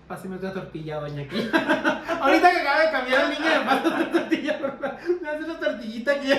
Páseme 0.08 0.36
otra 0.36 0.54
tortilla, 0.54 1.00
doña 1.00 1.24
aquí. 1.24 1.38
Ahorita 2.22 2.52
que 2.52 2.60
acaba 2.60 2.80
de 2.82 2.92
cambiar 2.92 3.24
el 3.24 3.30
niño, 3.30 3.46
me 3.46 3.66
pasa 3.66 3.88
otra 3.88 4.12
tortilla. 4.12 4.60
Me 5.22 5.30
hace 5.30 5.44
una 5.44 5.60
tortillita 5.60 6.12
aquí. 6.12 6.30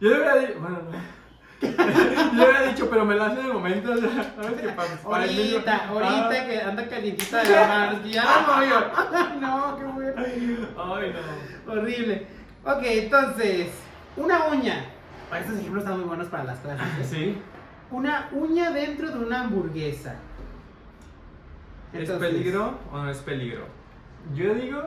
Yo 0.00 0.10
le 0.10 0.16
hubiera 0.16 0.36
dicho. 0.36 0.60
Bueno, 0.60 0.78
no. 0.82 1.25
Yo 1.60 1.68
le 1.68 2.44
hubiera 2.44 2.62
dicho, 2.68 2.88
pero 2.90 3.04
me 3.04 3.14
la 3.14 3.26
hace 3.26 3.42
de 3.42 3.52
momento. 3.52 3.92
o 3.92 3.96
sea, 3.96 4.34
¿Sabes 4.36 4.60
qué 4.60 4.68
pasa? 4.68 4.98
Ahorita, 5.04 5.88
ahorita 5.88 6.46
que 6.46 6.60
anda 6.60 6.88
calientita 6.88 7.42
de 7.42 7.50
la 7.50 8.00
que 8.02 8.10
ya 8.10 8.24
no 9.40 9.40
no, 9.40 9.78
qué 9.78 9.84
bueno. 9.84 10.12
Ay, 10.76 11.14
no. 11.66 11.72
Horrible. 11.72 12.26
Ok, 12.64 12.82
entonces, 12.82 13.68
una 14.16 14.46
uña. 14.46 14.84
Para 15.30 15.42
estos 15.42 15.58
ejemplos 15.58 15.82
están 15.84 15.98
muy 15.98 16.08
buenos 16.08 16.28
para 16.28 16.44
las 16.44 16.58
clases. 16.58 16.86
¿eh? 17.00 17.04
Sí. 17.08 17.38
Una 17.90 18.28
uña 18.32 18.70
dentro 18.70 19.10
de 19.10 19.18
una 19.24 19.40
hamburguesa. 19.42 20.16
¿Es 21.92 22.00
Entonces, 22.00 22.30
peligro 22.30 22.78
o 22.92 22.98
no 22.98 23.10
es 23.10 23.18
peligro? 23.18 23.66
Yo 24.34 24.54
digo 24.54 24.82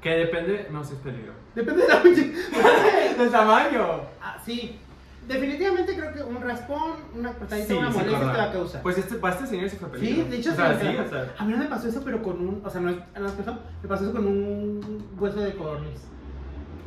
que 0.00 0.10
depende. 0.10 0.68
No, 0.70 0.84
si 0.84 0.94
es 0.94 1.00
peligro. 1.00 1.32
Depende 1.54 1.82
de 1.82 1.88
la 1.88 2.02
uña. 2.02 3.14
Del 3.18 3.30
tamaño. 3.30 4.00
Ah, 4.22 4.36
sí. 4.44 4.78
Definitivamente 5.26 5.96
creo 5.96 6.12
que 6.12 6.22
un 6.22 6.40
raspón, 6.40 6.92
una 7.14 7.32
cortadita, 7.32 7.66
Sí, 7.66 7.72
una 7.74 7.90
molestia 7.90 8.18
te 8.18 8.24
va 8.26 8.44
a 8.44 8.52
causar. 8.52 8.82
Pues 8.82 8.98
este, 8.98 9.16
para 9.16 9.34
este 9.34 9.46
señor 9.48 9.68
sí 9.70 9.76
fue 9.76 9.88
peligro. 9.90 10.24
Sí, 10.24 10.30
de 10.30 10.36
hecho, 10.36 10.52
o 10.52 10.54
sea, 10.54 10.78
sí, 10.80 10.86
o 10.86 11.08
sea. 11.08 11.34
a 11.36 11.44
mí 11.44 11.52
no 11.52 11.58
me 11.58 11.66
pasó 11.66 11.88
eso, 11.88 12.02
pero 12.04 12.22
con 12.22 12.40
un, 12.40 12.62
o 12.64 12.70
sea, 12.70 12.80
no 12.80 12.90
es, 12.90 12.96
no 13.18 13.26
es 13.26 13.32
persona, 13.32 13.58
me 13.82 13.88
pasó 13.88 14.04
eso 14.04 14.12
con 14.12 14.26
un 14.26 15.04
hueso 15.18 15.40
de 15.40 15.52
codorniz. 15.54 16.00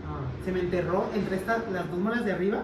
ah. 0.08 0.22
Se 0.46 0.52
me 0.52 0.62
enterró 0.62 1.10
entre 1.14 1.36
estas, 1.36 1.70
las 1.72 1.90
dos 1.90 2.00
manos 2.00 2.24
de 2.26 2.32
arriba. 2.32 2.64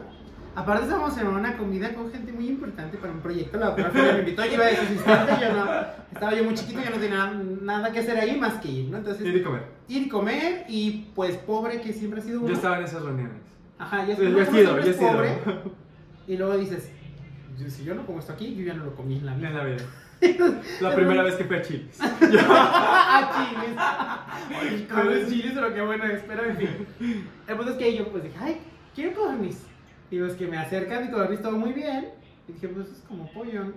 Aparte 0.57 0.84
estábamos 0.84 1.17
en 1.17 1.28
una 1.28 1.57
comida 1.57 1.93
con 1.93 2.09
gente 2.09 2.32
muy 2.32 2.47
importante 2.47 2.95
para 2.97 3.11
un 3.11 3.19
proyecto. 3.19 3.57
La 3.57 3.65
doctora 3.71 3.91
me 4.13 4.19
invitó, 4.19 4.45
yo 4.45 4.53
iba 4.53 4.63
de 4.63 4.78
asistente, 4.78 5.34
yo 5.41 5.53
no, 5.53 5.65
estaba 6.13 6.34
yo 6.34 6.45
muy 6.45 6.53
chiquito, 6.53 6.80
yo 6.82 6.91
no 6.91 6.95
tenía 6.95 7.34
nada 7.61 7.91
que 7.91 7.99
hacer 7.99 8.17
ahí 8.17 8.39
más 8.39 8.53
que 8.61 8.69
ir, 8.69 8.89
¿no? 8.89 8.99
Entonces, 8.99 9.26
Ir 9.26 9.36
y 9.36 9.43
comer. 9.43 9.63
ir 9.89 10.03
y 10.03 10.07
comer 10.07 10.65
y 10.69 10.91
pues 11.13 11.36
pobre 11.36 11.82
que 11.82 11.91
siempre 11.91 12.21
ha 12.21 12.23
sido 12.23 12.39
uno. 12.39 12.47
Yo 12.47 12.53
estaba 12.55 12.78
en 12.78 12.86
esas 12.86 13.03
reuniones. 13.03 13.36
Ajá, 13.78 14.05
ya 14.05 14.13
he 14.13 14.15
como 14.15 14.45
sido, 14.45 14.78
es 14.80 14.95
pobre, 14.97 15.38
Y 16.28 16.38
luego 16.38 16.57
dices, 16.57 16.91
"Yo- 17.57 17.69
si 17.69 17.84
yo 17.84 17.93
no 17.95 18.05
como 18.05 18.19
esto 18.19 18.34
aquí, 18.34 18.55
yo 18.55 18.63
ya 18.63 18.73
no 18.73 18.86
lo 18.86 18.95
comí 18.95 19.17
en 19.17 19.26
la 19.26 19.34
vida. 19.36 19.49
En 19.49 19.55
la 19.57 19.63
vida. 19.65 19.78
La 20.82 20.95
primera 20.95 21.23
vez 21.23 21.36
que 21.36 21.43
fui 21.43 21.57
a 21.57 21.61
Chilis. 21.61 21.99
ah, 22.01 23.49
chiles. 24.49 24.97
Oye, 25.05 25.28
chiles, 25.28 25.51
pero 25.53 25.73
qué 25.73 25.82
bueno 25.82 26.03
es. 26.05 26.21
Pero 26.26 26.45
en 26.45 26.57
fin. 26.57 27.28
El 27.47 27.55
punto 27.57 27.71
es 27.73 27.78
que 27.78 27.95
yo 27.97 28.07
pues 28.09 28.23
dije, 28.23 28.36
ay, 28.39 28.57
quiero 28.95 29.13
codorniz. 29.13 29.63
Y 30.09 30.17
los 30.17 30.34
que 30.34 30.47
me 30.47 30.57
acercan 30.57 31.05
y 31.05 31.11
codorniz 31.11 31.41
todo 31.41 31.57
muy 31.57 31.73
bien. 31.73 32.09
Y 32.47 32.53
dije, 32.53 32.67
pues 32.69 32.88
es 32.88 32.99
como 33.07 33.32
pollo. 33.34 33.65
¿no? 33.65 33.73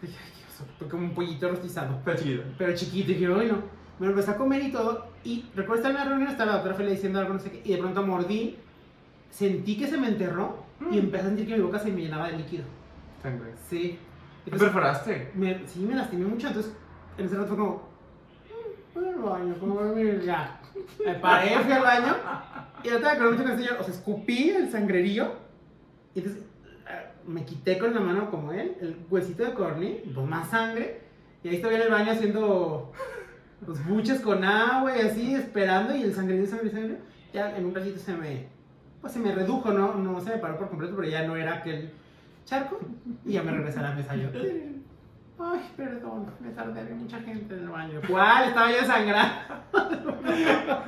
Dije, 0.00 0.16
ay, 0.24 0.30
qué 0.34 0.44
oso, 0.84 0.90
como 0.90 1.04
un 1.04 1.14
pollito 1.14 1.48
rostizado. 1.48 2.00
Fue 2.04 2.16
chido. 2.16 2.42
Pero 2.58 2.74
chiquito. 2.74 3.10
Y 3.10 3.14
dije, 3.14 3.28
bueno. 3.28 3.58
Me 3.98 4.06
lo 4.06 4.12
empecé 4.12 4.30
a 4.32 4.36
comer 4.36 4.62
y 4.62 4.72
todo. 4.72 5.06
Y 5.22 5.44
recuerdo 5.54 5.76
estar 5.82 5.90
en 5.92 5.98
la 5.98 6.04
reunión, 6.06 6.30
estaba 6.30 6.46
la 6.46 6.52
doctora 6.54 6.74
Fela 6.74 6.90
diciendo 6.90 7.20
algo, 7.20 7.34
no 7.34 7.38
sé 7.38 7.50
qué. 7.52 7.62
Y 7.64 7.72
de 7.72 7.78
pronto 7.78 8.04
mordí. 8.04 8.56
Sentí 9.32 9.76
que 9.76 9.86
se 9.88 9.96
me 9.98 10.08
enterró. 10.08 10.62
Y 10.90 10.96
Mm. 10.96 10.98
empecé 10.98 11.24
a 11.24 11.26
sentir 11.28 11.46
que 11.48 11.56
mi 11.56 11.62
boca 11.62 11.78
se 11.78 11.90
me 11.90 12.00
llenaba 12.02 12.28
de 12.30 12.36
líquido. 12.38 12.64
Sangre. 13.22 13.52
Sí. 13.68 13.98
¿Te 14.44 14.50
perforaste? 14.50 15.30
me, 15.34 15.66
sí, 15.68 15.80
me 15.80 15.94
lastimé 15.94 16.26
mucho, 16.26 16.48
entonces 16.48 16.72
en 17.16 17.26
ese 17.26 17.36
rato 17.36 17.48
fue 17.48 17.56
como, 17.56 17.82
"Mm, 18.94 18.98
voy 19.00 19.08
al 19.08 19.18
baño, 19.20 19.54
como 19.60 19.74
dormir 19.80 20.22
ya. 20.24 20.60
Me 21.06 21.14
paré, 21.14 21.56
fui 21.60 21.72
al 21.72 21.82
baño 21.82 22.16
y 22.82 22.88
ahorita 22.88 23.08
me 23.08 23.14
acuerdo 23.14 23.32
mucho 23.32 23.44
que 23.44 23.56
señor, 23.56 23.76
o 23.80 23.84
sea, 23.84 23.94
escupí 23.94 24.50
el 24.50 24.70
sangrerío 24.70 25.32
y 26.14 26.18
entonces 26.18 26.42
eh, 26.88 27.06
me 27.26 27.44
quité 27.44 27.78
con 27.78 27.94
la 27.94 28.00
mano 28.00 28.28
como 28.30 28.52
él, 28.52 28.76
el 28.80 28.96
huesito 29.08 29.44
de 29.44 29.54
corny, 29.54 30.00
pues 30.12 30.26
más 30.26 30.50
sangre 30.50 31.00
y 31.44 31.48
ahí 31.48 31.56
estoy 31.56 31.76
en 31.76 31.82
el 31.82 31.90
baño 31.90 32.10
haciendo 32.10 32.92
los 33.64 33.86
buches 33.86 34.20
con 34.20 34.42
agua 34.42 34.96
y 34.96 35.02
así, 35.02 35.34
esperando 35.36 35.94
y 35.94 36.02
el 36.02 36.12
sangrerío, 36.14 36.46
sangre, 36.48 36.70
sangre, 36.70 36.98
ya 37.32 37.56
en 37.56 37.66
un 37.66 37.74
ratito 37.74 37.98
se 38.00 38.12
me, 38.16 38.48
pues 39.02 39.12
se 39.12 39.18
me 39.18 39.34
redujo, 39.34 39.72
¿no? 39.72 39.94
No 39.96 40.20
se 40.20 40.30
me 40.30 40.38
paró 40.38 40.56
por 40.56 40.68
completo, 40.68 40.94
pero 40.96 41.08
ya 41.08 41.26
no 41.26 41.36
era 41.36 41.54
aquel 41.56 41.90
charco 42.46 42.78
y 43.26 43.32
ya 43.32 43.42
me 43.42 43.50
regresé 43.50 43.80
a 43.80 43.82
la 43.82 43.94
mesa 43.94 44.16
yo. 44.16 44.28
Ay, 45.38 45.60
perdón, 45.76 46.26
me 46.40 46.50
tardé, 46.50 46.80
había 46.80 46.94
mucha 46.94 47.18
gente 47.18 47.54
en 47.54 47.62
el 47.64 47.68
baño. 47.68 48.00
¿Cuál? 48.08 48.48
Estaba 48.48 48.70
yo 48.70 48.76
desangrado. 48.80 49.32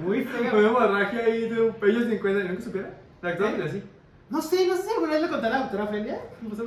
Muy 0.00 0.24
feo. 0.24 0.58
una 0.58 0.68
hemorragia 0.68 1.20
ahí 1.24 1.48
de 1.50 1.60
un 1.60 1.74
pello 1.74 2.08
50. 2.08 2.44
¿Nunca 2.48 2.62
supiera? 2.62 2.90
La 3.20 3.28
actora 3.30 3.50
¿Eh? 3.50 3.64
así. 3.64 3.82
No 4.30 4.40
sé, 4.40 4.66
no 4.66 4.76
sé 4.76 4.82
si 4.82 4.90
alguna 4.94 5.12
vez 5.12 5.22
le 5.22 5.28
conté 5.28 5.46
a 5.46 5.50
la 5.50 5.58
doctora 5.58 5.86
Felia. 5.88 6.20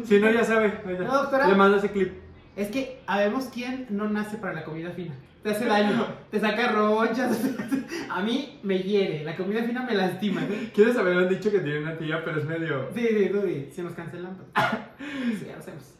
Si 0.03 0.19
no, 0.19 0.29
ya 0.29 0.43
sabe. 0.43 0.81
ya. 0.85 1.03
No, 1.03 1.13
doctora. 1.13 1.47
Le 1.47 1.55
mando 1.55 1.77
ese 1.77 1.89
clip. 1.89 2.13
Es 2.55 2.69
que 2.69 3.01
habemos 3.07 3.45
quién 3.45 3.87
no 3.89 4.07
nace 4.07 4.37
para 4.37 4.53
la 4.53 4.63
comida 4.63 4.91
fina. 4.91 5.15
Te 5.45 5.51
hace 5.51 5.65
daño, 5.65 6.07
te 6.31 6.39
saca 6.39 6.71
ronchas. 6.71 7.39
A 8.09 8.19
mí 8.23 8.59
me 8.63 8.79
hiere, 8.79 9.23
la 9.23 9.35
comida 9.35 9.61
fina 9.61 9.83
me 9.83 9.93
lastima. 9.93 10.41
¿Quieres 10.73 10.95
saber? 10.95 11.15
Han 11.19 11.29
dicho 11.29 11.51
que 11.51 11.59
tiene 11.59 11.81
una 11.81 11.95
tía, 11.95 12.23
pero 12.25 12.39
es 12.39 12.45
medio. 12.45 12.89
Sí, 12.95 13.07
sí, 13.07 13.29
tú 13.31 13.41
di, 13.41 13.69
si 13.71 13.83
nos 13.83 13.93
cancelan. 13.93 14.35
Pues. 14.35 14.47
Sí, 15.39 15.45
ya 15.47 15.55
lo 15.57 15.61
sabemos. 15.61 15.93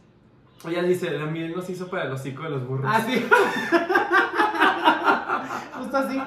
Ella 0.68 0.82
dice: 0.82 1.12
La 1.12 1.28
miel 1.28 1.54
nos 1.56 1.70
hizo 1.70 1.88
para 1.88 2.06
el 2.06 2.12
hocico 2.14 2.42
de 2.42 2.50
los 2.50 2.68
burros. 2.68 2.92
Ah, 2.92 3.06
sí. 3.08 3.24
Justo 5.78 5.98
así. 5.98 6.20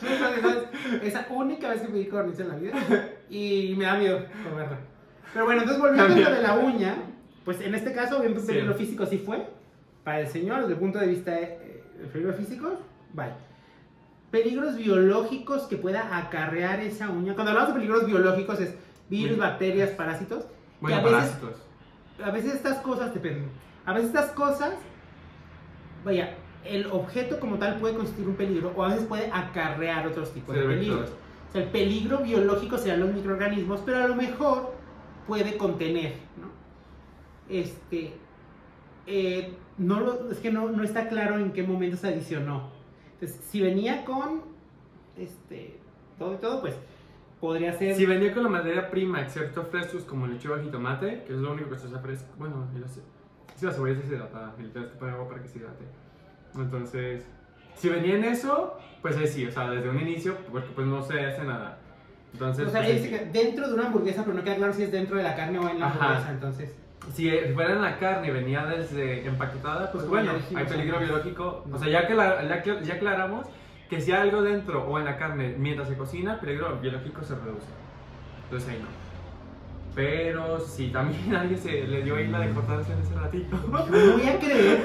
Justo 0.00 0.24
así, 0.24 0.40
¿sabes? 0.40 0.64
Esa 1.04 1.26
única 1.30 1.68
vez 1.68 1.82
que 1.82 1.88
pedí 1.88 2.06
cornice 2.06 2.42
en 2.42 2.48
la 2.48 2.56
vida. 2.56 2.72
Y 3.30 3.74
me 3.78 3.84
da 3.84 3.94
miedo 3.94 4.24
comerla. 4.42 4.76
Pero 5.32 5.44
bueno, 5.44 5.60
entonces 5.62 5.80
volviendo 5.80 6.26
a 6.26 6.30
lo 6.30 6.36
de 6.36 6.42
la 6.42 6.54
uña, 6.56 6.96
pues 7.44 7.60
en 7.60 7.76
este 7.76 7.92
caso, 7.92 8.20
un 8.20 8.40
Sí. 8.40 8.46
peligro 8.48 8.74
físico 8.74 9.06
sí 9.06 9.18
fue. 9.18 9.46
Para 10.02 10.18
el 10.22 10.26
señor, 10.26 10.62
desde 10.62 10.72
el 10.72 10.78
punto 10.80 10.98
de 10.98 11.06
vista 11.06 11.30
eh, 12.00 12.02
del 12.02 12.08
peligro 12.10 12.32
físico, 12.34 12.70
bye. 13.12 13.32
Peligros 14.30 14.76
biológicos 14.76 15.62
que 15.64 15.76
pueda 15.76 16.16
acarrear 16.16 16.80
esa 16.80 17.10
uña. 17.10 17.34
Cuando 17.34 17.50
hablamos 17.50 17.74
de 17.74 17.80
peligros 17.80 18.06
biológicos 18.06 18.60
es 18.60 18.74
virus, 19.08 19.34
Sí. 19.34 19.40
bacterias, 19.40 19.90
parásitos. 19.90 20.44
Bueno, 20.80 20.96
a 20.98 21.02
veces- 21.02 21.12
parásitos. 21.12 21.54
a 22.24 22.30
veces 22.30 22.54
estas 22.54 22.78
cosas 22.78 23.12
dependen. 23.12 23.48
A 23.86 23.92
veces 23.92 24.08
estas 24.08 24.30
cosas, 24.32 24.74
vaya, 26.04 26.36
el 26.64 26.86
objeto 26.92 27.40
como 27.40 27.56
tal 27.58 27.80
puede 27.80 27.94
constituir 27.96 28.28
un 28.28 28.36
peligro 28.36 28.72
o 28.76 28.84
a 28.84 28.88
veces 28.88 29.06
puede 29.06 29.30
acarrear 29.32 30.06
otros 30.06 30.32
tipos 30.32 30.54
Sí, 30.54 30.60
de 30.60 30.66
el 30.66 30.72
peligros. 30.74 31.00
vector. 31.00 31.18
O 31.48 31.52
sea, 31.52 31.62
el 31.62 31.68
peligro 31.70 32.18
biológico 32.18 32.78
serán 32.78 33.00
los 33.00 33.12
microorganismos, 33.12 33.80
pero 33.84 33.98
a 34.04 34.06
lo 34.06 34.14
mejor 34.14 34.74
puede 35.26 35.56
contener, 35.56 36.14
¿no? 36.40 36.48
Este, 37.48 38.12
eh, 39.06 39.54
no 39.80 39.98
lo- 40.00 40.30
es 40.30 40.38
que 40.38 40.52
no, 40.52 40.68
no 40.70 40.82
está 40.84 41.08
claro 41.08 41.38
en 41.38 41.52
qué 41.52 41.62
momento 41.62 41.96
se 41.96 42.08
adicionó. 42.08 42.70
Entonces, 43.14 43.40
si 43.48 43.60
venía 43.60 44.04
con, 44.04 44.42
este, 45.16 45.78
todo 46.18 46.34
y 46.34 46.36
todo, 46.38 46.60
pues 46.60 46.74
podría 47.40 47.72
ser... 47.72 47.94
Si 47.96 48.06
venía 48.06 48.32
con 48.32 48.42
la 48.44 48.48
materia 48.48 48.90
prima, 48.90 49.20
excepto 49.22 49.64
frescos 49.64 50.04
como 50.04 50.26
lechuga 50.26 50.62
y 50.62 50.68
tomate, 50.70 51.24
que 51.24 51.32
es 51.32 51.38
lo 51.38 51.52
único 51.52 51.70
que 51.70 51.78
se 51.78 51.86
usa 51.88 51.98
fresco. 52.00 52.28
Bueno, 52.38 52.66
y 52.76 52.78
la, 52.78 52.86
ce- 52.88 53.00
sí, 53.56 53.66
la 53.66 53.72
cebolla 53.72 54.00
se 54.00 54.06
hidrata, 54.06 54.54
y 54.58 54.62
le 54.62 54.68
tienes 54.68 54.90
que 54.90 54.98
poner 54.98 55.14
agua 55.14 55.28
para 55.28 55.42
que 55.42 55.48
se 55.48 55.58
hidrate. 55.58 55.84
Entonces, 56.54 57.24
Si 57.76 57.88
venía 57.88 58.16
en 58.16 58.24
eso, 58.24 58.76
pues 59.00 59.16
ahí 59.16 59.26
sí, 59.26 59.46
o 59.46 59.50
sea, 59.52 59.70
desde 59.70 59.88
un 59.88 59.98
inicio, 60.00 60.36
porque 60.50 60.68
pues 60.74 60.86
no 60.86 61.02
se 61.02 61.24
hace 61.24 61.44
nada. 61.44 61.78
Entonces, 62.32 62.68
O 62.68 62.70
sea, 62.70 62.82
pues, 62.82 63.32
dentro 63.32 63.68
de 63.68 63.74
una 63.74 63.86
hamburguesa, 63.86 64.22
pero 64.24 64.36
no 64.36 64.44
queda 64.44 64.56
claro 64.56 64.72
si 64.72 64.82
es 64.82 64.92
dentro 64.92 65.16
de 65.16 65.22
la 65.22 65.34
carne 65.36 65.58
o 65.58 65.68
en 65.68 65.78
la 65.80 65.86
Ajá. 65.86 65.98
hamburguesa, 66.04 66.30
entonces. 66.32 66.74
Si 67.14 67.30
fuera 67.54 67.72
en 67.74 67.82
la 67.82 67.98
carne 67.98 68.28
y 68.28 68.30
venía 68.30 68.64
desde 68.66 69.26
empaquetada, 69.26 69.90
pues 69.92 70.04
Pues 70.04 70.24
bueno, 70.24 70.32
hay 70.54 70.64
peligro 70.66 70.98
biológico. 71.00 71.64
No. 71.66 71.76
O 71.76 71.78
sea, 71.78 71.88
ya 71.88 72.06
que 72.06 72.14
la- 72.14 72.46
ya, 72.46 72.62
que- 72.62 72.84
ya 72.84 72.94
aclaramos 72.94 73.46
que 73.88 74.00
si 74.00 74.12
hay 74.12 74.20
algo 74.28 74.42
dentro 74.42 74.84
o 74.86 74.98
en 74.98 75.04
la 75.04 75.16
carne 75.16 75.54
mientras 75.58 75.88
se 75.88 75.96
cocina, 75.96 76.38
peligro 76.40 76.78
biológico 76.80 77.22
se 77.24 77.34
reduce. 77.34 77.66
Entonces 78.44 78.68
ahí 78.68 78.78
no. 78.80 78.88
Pero 79.94 80.60
si 80.60 80.88
también 80.88 81.34
alguien 81.34 81.58
se 81.58 81.82
le 81.82 82.02
dio 82.02 82.16
ahí 82.16 82.28
la 82.28 82.40
de 82.40 82.50
cortarse 82.50 82.92
en 82.92 83.00
ese 83.00 83.14
ratito. 83.14 83.56
No 83.68 83.84
voy 83.86 84.28
a 84.28 84.38
creer. 84.38 84.80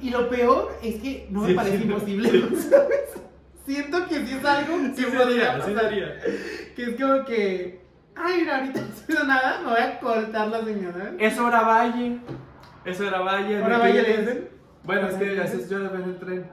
Y 0.00 0.10
lo 0.10 0.28
peor 0.28 0.72
es 0.82 0.96
que 1.00 1.26
no 1.30 1.42
me 1.42 1.48
Sí, 1.48 1.54
parece 1.54 1.78
sí, 1.78 1.84
imposible, 1.84 2.28
sí. 2.30 2.56
¿sabes? 2.70 3.14
Siento 3.64 4.08
que 4.08 4.26
sí 4.26 4.34
es 4.36 4.44
algo 4.44 4.76
Sí 4.96 5.04
que 5.04 5.10
sería, 5.10 5.18
podría 5.20 5.54
sí 5.64 5.70
pasar. 5.72 5.90
sería. 5.90 6.20
Que 6.74 6.82
es 6.82 7.00
como 7.00 7.24
que. 7.24 7.81
Ay, 8.14 8.40
mira, 8.40 8.58
ahorita 8.58 8.80
no 8.80 8.86
haciendo 8.92 9.24
nada, 9.24 9.60
me 9.60 9.70
voy 9.70 9.80
a 9.80 9.98
cortar 10.00 10.48
la 10.48 10.64
señora. 10.64 11.12
Es 11.18 11.38
hora 11.38 11.62
valle. 11.62 12.18
Es 12.84 13.00
hora 13.00 13.20
valle. 13.20 13.62
¿Hora 13.62 13.76
¿de 13.76 13.80
valle 13.82 14.02
le 14.02 14.12
es? 14.14 14.20
dicen? 14.20 14.48
Bueno, 14.84 15.08
es 15.08 15.14
¿Hora 15.14 15.24
que 15.24 15.40
así 15.40 15.56
es 15.58 15.70
yo 15.70 15.78
en 15.78 16.02
el 16.02 16.18
tren. 16.18 16.46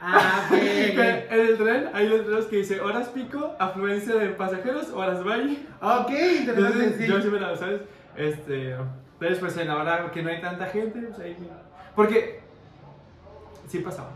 Ah, 0.00 0.48
en 0.52 0.98
ok. 0.98 1.04
el 1.32 1.58
tren 1.58 1.88
hay 1.92 2.08
letreros 2.08 2.46
que 2.46 2.56
dice 2.56 2.80
horas 2.80 3.08
pico, 3.08 3.54
afluencia 3.58 4.14
de 4.14 4.28
pasajeros, 4.30 4.88
horas 4.90 5.22
valle. 5.24 5.58
Ok, 5.80 6.10
interesante, 6.10 6.84
Entonces, 6.84 7.08
yo 7.08 7.20
sí 7.20 7.28
me 7.28 7.40
la, 7.40 7.56
¿sabes? 7.56 7.80
Este, 8.16 8.70
entonces, 8.72 9.38
pues 9.40 9.56
en 9.58 9.68
la 9.68 9.76
hora 9.76 10.10
que 10.12 10.22
no 10.22 10.30
hay 10.30 10.40
tanta 10.40 10.66
gente, 10.66 11.00
pues 11.00 11.18
ahí. 11.20 11.36
Porque 11.94 12.40
sí 13.68 13.78
pasaba. 13.80 14.10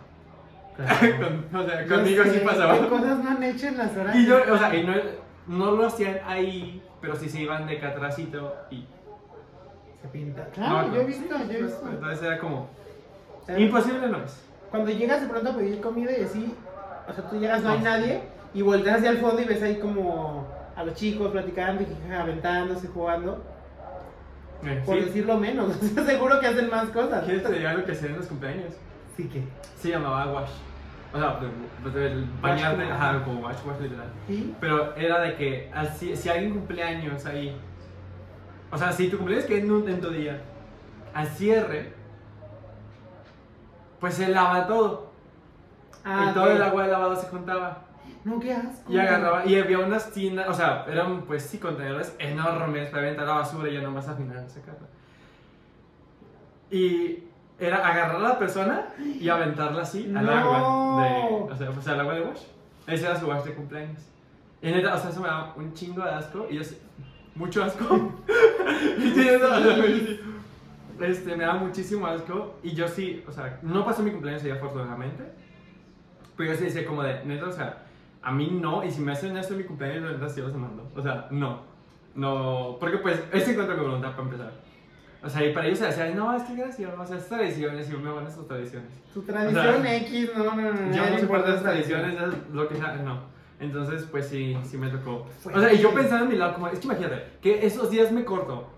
Con- 0.79 1.61
o 1.61 1.67
sea, 1.67 1.87
conmigo 1.87 2.25
sé, 2.25 2.31
sí 2.33 2.41
pasaba. 2.45 2.79
¿Qué 2.81 2.87
cosas 2.89 3.19
no 3.23 3.31
han 3.31 3.43
hecho 3.43 3.67
en 3.69 3.79
las 3.79 3.97
horas? 3.97 4.17
Y 4.17 4.27
yo, 4.27 4.39
o 4.51 4.59
sea, 4.59 4.75
y 4.75 4.85
no, 4.85 4.93
no 5.47 5.73
lo 5.73 5.87
hacían 5.87 6.21
ahí, 6.27 6.83
pero 7.01 7.17
sí 7.17 7.29
se 7.29 7.41
iban 7.43 7.67
de 7.67 7.79
catracito 7.79 8.55
y. 8.71 8.87
Se 10.03 10.09
pinta. 10.09 10.47
Claro, 10.53 10.89
no, 10.89 10.95
yo 10.95 11.01
he 11.01 11.05
visto, 11.05 11.37
sí, 11.39 11.45
yo 11.49 11.53
he 11.59 11.63
visto. 11.63 11.89
Entonces 11.89 12.23
era 12.23 12.39
como. 12.39 12.69
O 13.41 13.47
sea, 13.47 13.59
Imposible 13.59 14.09
no 14.09 14.19
es. 14.19 14.43
Cuando 14.71 14.91
llegas 14.91 15.21
de 15.23 15.29
pronto 15.29 15.51
a 15.51 15.57
pedir 15.57 15.81
comida 15.81 16.11
y 16.19 16.23
así, 16.25 16.55
o 17.09 17.13
sea, 17.13 17.29
tú 17.29 17.39
llegas, 17.39 17.63
no 17.63 17.71
hay 17.71 17.79
No. 17.79 17.85
nadie, 17.85 18.23
y 18.55 18.63
volteas 18.63 18.97
hacia 18.99 19.11
el 19.11 19.19
fondo 19.19 19.41
y 19.41 19.45
ves 19.45 19.63
ahí 19.63 19.79
como 19.79 20.47
a 20.77 20.85
los 20.85 20.95
chicos 20.95 21.31
platicando 21.31 21.83
y 21.85 22.13
aventándose, 22.13 22.89
jugando, 22.89 23.43
Eh, 24.65 24.83
por 24.85 24.97
sí. 24.99 25.05
decirlo 25.05 25.37
menos. 25.39 25.75
Seguro 26.07 26.41
que 26.41 26.47
hacen 26.47 26.69
más 26.71 26.89
cosas. 26.91 27.25
¿Quieres 27.25 27.43
te 27.43 27.61
lo 27.61 27.85
que 27.85 27.93
hacían 27.93 28.13
en 28.13 28.17
los 28.19 28.27
cumpleaños? 28.27 28.75
Sí 29.17 29.29
que. 29.29 29.45
Se 29.77 29.91
llamaba 29.91 30.33
wash. 30.33 30.51
O 31.15 31.19
sea, 31.19 31.39
de- 31.41 31.91
del 32.01 32.25
bañarte, 32.43 32.83
ajá, 32.91 33.23
como 33.23 33.41
wash, 33.41 33.57
wash 33.65 33.81
literal. 33.81 34.09
¿Sí? 34.27 34.55
Pero 34.61 34.97
era 34.97 35.21
de 35.21 35.37
que 35.37 35.71
así, 35.73 36.17
si 36.17 36.29
alguien 36.29 36.53
cumpleaños 36.55 37.25
ahí, 37.27 37.57
o 38.73 38.77
sea, 38.77 38.91
si 38.91 39.09
tu 39.09 39.17
cumpleaños 39.19 39.47
que 39.47 39.59
en, 39.61 39.71
un, 39.71 39.89
en 39.89 40.01
tu 40.01 40.11
día, 40.11 40.41
al 41.15 41.29
cierre, 41.29 41.93
pues 44.01 44.15
se 44.15 44.29
lava 44.29 44.67
todo. 44.67 45.13
Ah, 46.05 46.29
y 46.31 46.35
todo 46.35 46.51
el 46.51 46.63
agua 46.63 46.85
de 46.85 46.93
lavado 46.93 47.17
se 47.17 47.29
juntaba. 47.29 47.83
No, 48.25 48.41
qué 48.41 48.53
asco. 48.55 48.93
Y 48.93 48.99
agarraba, 48.99 49.47
y 49.47 49.59
había 49.59 49.79
unas 49.79 50.11
tiendas, 50.11 50.49
o 50.49 50.55
sea, 50.55 50.85
eran 50.89 51.23
pues 51.23 51.45
sí 51.45 51.59
contenedores 51.59 52.15
enormes 52.19 52.89
para 52.91 53.03
aventar 53.05 53.27
la 53.27 53.35
basura 53.35 53.69
y 53.69 53.75
ya 53.75 53.81
nomás 53.83 54.09
al 54.09 54.17
final 54.17 54.49
sacarla. 54.51 54.89
Y 56.71 57.25
era 57.59 57.87
agarrar 57.87 58.17
a 58.17 58.19
la 58.19 58.39
persona 58.39 58.87
y 58.99 59.29
aventarla 59.29 59.83
así 59.83 60.13
al 60.15 60.27
No. 60.27 60.33
agua 60.33 61.05
de, 61.05 61.53
o 61.53 61.57
sea, 61.57 61.71
pues 61.71 61.87
al 61.89 62.01
agua 62.01 62.15
de 62.15 62.23
wash. 62.23 62.43
Ese 62.87 63.07
era 63.07 63.19
su 63.19 63.27
wash 63.27 63.45
de 63.45 63.55
cumpleaños. 63.55 64.01
Y 64.61 64.71
neta, 64.71 64.95
o 64.95 64.99
sea, 64.99 65.11
eso 65.11 65.21
me 65.21 65.29
daba 65.29 65.55
un 65.57 65.73
chingo 65.75 66.03
de 66.03 66.11
asco 66.11 66.47
y 66.51 66.57
yo 66.57 66.63
mucho 67.35 67.65
asco. 67.65 68.13
y 68.99 69.11
sí, 69.11 69.29
este, 71.01 71.37
me 71.37 71.45
daba 71.45 71.59
muchísimo 71.59 72.07
asco 72.07 72.57
y 72.63 72.73
yo 72.73 72.89
sí, 72.89 73.25
o 73.27 73.33
sea, 73.33 73.59
no 73.63 73.85
pasó 73.85 74.03
mi 74.03 74.11
cumpleaños 74.11 74.45
ahí 74.45 74.51
afortunadamente. 74.51 75.25
Pero 76.37 76.53
yo 76.53 76.59
sí 76.59 76.65
decía 76.65 76.87
como 76.87 77.03
de, 77.03 77.25
neta, 77.25 77.47
o 77.47 77.53
sea, 77.53 77.83
a 78.23 78.33
mí 78.33 78.49
no, 78.51 78.83
y 78.85 78.91
si 78.91 79.01
me 79.01 79.13
hacen 79.13 79.37
esto 79.37 79.53
en 79.55 79.61
mi 79.61 79.65
cumpleaños, 79.65 80.03
la 80.05 80.13
neta 80.13 80.29
sí 80.29 80.41
los 80.41 80.55
mando. 80.55 80.91
O 80.97 81.03
sea, 81.03 81.29
no. 81.31 81.61
No, 82.15 82.77
porque 82.79 82.99
pues 82.99 83.23
es 83.33 83.49
encuentro 83.49 83.77
con 83.77 83.87
voluntad 83.87 84.13
para 84.13 84.23
empezar. 84.23 84.53
O 85.25 85.29
sea, 85.29 85.45
y 85.47 85.55
para 85.55 85.67
ellos 85.67 85.79
se 85.79 85.87
decía, 85.87 86.13
no, 86.15 86.37
es 86.37 86.43
que 86.43 86.55
gracias, 86.55 86.93
o 86.99 87.07
sea, 87.07 87.17
es 87.17 87.29
tradiciones 87.29 87.89
y 87.89 87.97
me 87.97 88.11
van 88.11 88.27
estas 88.27 88.47
tradiciones. 88.47 88.91
Tu 89.15 89.23
tradición 89.23 89.77
O 89.77 89.83
sea, 89.83 89.97
X, 89.97 90.31
no, 90.37 90.45
no, 90.45 90.55
no. 90.55 90.63
Yo 90.63 90.73
nadie 90.73 90.97
no 90.97 91.19
soporto 91.19 91.23
importa 91.23 91.49
las 91.51 91.63
tradiciones, 91.63 92.15
es 92.15 92.55
lo 92.55 92.69
que 92.69 92.77
sea, 92.77 92.95
no. 92.97 93.21
Entonces, 93.59 94.07
pues 94.11 94.29
sí, 94.29 94.57
sí 94.65 94.77
me 94.77 94.89
tocó. 94.89 95.27
O 95.53 95.61
sea, 95.61 95.73
y 95.73 95.79
yo 95.79 95.95
pensando 95.95 96.25
en 96.25 96.31
mi 96.31 96.37
lado, 96.37 96.55
como, 96.55 96.69
es 96.69 96.79
que 96.79 96.85
imagínate, 96.85 97.25
que 97.41 97.65
esos 97.65 97.91
días 97.91 98.13
me 98.13 98.25
corto. 98.25 98.69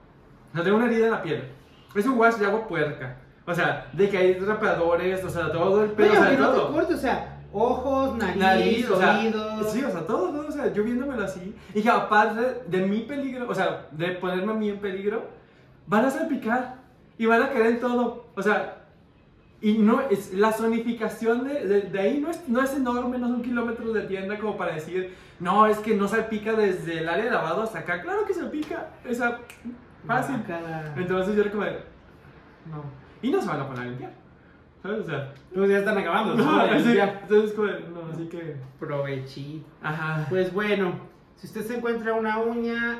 O 0.53 0.55
sea, 0.55 0.63
tengo 0.63 0.77
una 0.77 0.87
herida 0.87 1.07
en 1.07 1.11
la 1.13 1.23
piel. 1.23 1.49
Es 1.95 2.07
un 2.07 2.19
wash 2.19 2.35
de 2.35 2.47
agua 2.47 2.69
puerca. 2.69 3.17
O 3.47 3.55
sea, 3.55 3.89
de 3.93 4.09
que 4.09 4.19
hay 4.19 4.39
rapeadores, 4.39 5.25
o 5.25 5.31
sea, 5.31 5.51
todo 5.51 5.85
el 5.85 5.91
pelo, 5.91 6.11
Pero 6.11 6.21
o 6.21 6.25
sea, 6.25 6.31
que 6.31 6.43
no 6.43 6.49
te 6.49 6.57
todo. 6.57 6.73
cortes, 6.73 6.97
o 6.97 7.01
sea, 7.01 7.39
ojos, 7.53 8.17
nariz, 8.19 8.37
Nariz, 8.37 8.91
o 8.91 8.99
sea, 8.99 9.19
oídos. 9.19 9.73
sí, 9.73 9.85
o 9.85 9.91
sea, 9.91 10.01
todo, 10.07 10.31
todo, 10.31 10.49
o 10.49 10.53
sea, 10.53 10.73
yo 10.73 10.85
viéndomelo 10.85 11.25
así. 11.25 11.55
Y 11.75 11.83
que 11.83 11.89
aparte 11.89 12.63
de 12.67 12.87
mi 12.87 13.01
peligro, 13.01 13.49
o 13.49 13.55
sea, 13.55 13.87
de 13.93 14.09
ponerme 14.13 14.53
a 14.53 14.57
mí 14.57 14.69
en 14.69 14.79
peligro, 14.79 15.29
van 15.87 16.05
a 16.05 16.11
salpicar 16.11 16.77
y 17.19 17.27
van 17.27 17.43
a 17.43 17.51
caer 17.51 17.67
en 17.67 17.81
todo. 17.81 18.27
O 18.35 18.43
sea, 18.43 18.85
y 19.61 19.79
no, 19.79 20.01
es, 20.03 20.35
la 20.35 20.53
zonificación 20.53 21.45
de, 21.45 21.67
de, 21.67 21.81
de 21.83 21.99
ahí 22.01 22.21
no 22.21 22.31
es, 22.31 22.47
no 22.49 22.61
es 22.63 22.75
enorme, 22.75 23.19
no 23.19 23.29
son 23.29 23.43
kilómetros 23.43 23.95
de 23.95 24.03
tienda 24.03 24.39
como 24.39 24.57
para 24.57 24.75
decir, 24.75 25.15
no, 25.41 25.67
es 25.67 25.79
que 25.79 25.97
no 25.97 26.07
salpica 26.09 26.53
desde 26.53 26.99
el 26.99 27.09
área 27.09 27.25
de 27.25 27.31
lavado 27.31 27.63
hasta 27.63 27.79
acá. 27.81 28.03
Claro 28.03 28.25
que 28.27 28.35
salpica, 28.35 28.91
o 29.09 29.15
sea, 29.15 29.41
fácil. 30.07 30.37
Guácala. 30.37 30.95
Entonces 30.97 31.35
yo 31.35 31.43
era 31.43 31.51
como, 31.51 31.65
de, 31.65 31.73
no. 32.71 32.85
Y 33.23 33.31
no 33.31 33.41
se 33.41 33.49
van 33.49 33.61
a 33.61 33.67
poner 33.67 33.83
a 33.83 33.87
limpiar, 33.87 34.13
¿sabes? 34.83 35.01
O 35.01 35.05
sea, 35.05 35.33
Pues 35.55 35.71
ya 35.71 35.79
están 35.79 35.97
acabando. 35.99 36.35
no, 36.37 36.45
¿no? 36.45 36.61
así, 36.61 36.95
Ya. 36.95 37.21
entonces 37.23 37.53
como, 37.55 37.69
de, 37.69 37.81
no, 37.89 38.13
así 38.13 38.27
que, 38.29 38.57
Provechito. 38.79 39.67
ajá. 39.83 40.27
Pues 40.29 40.53
bueno, 40.53 40.93
si 41.37 41.47
usted 41.47 41.63
se 41.63 41.77
encuentra 41.79 42.13
una 42.13 42.39
uña 42.39 42.99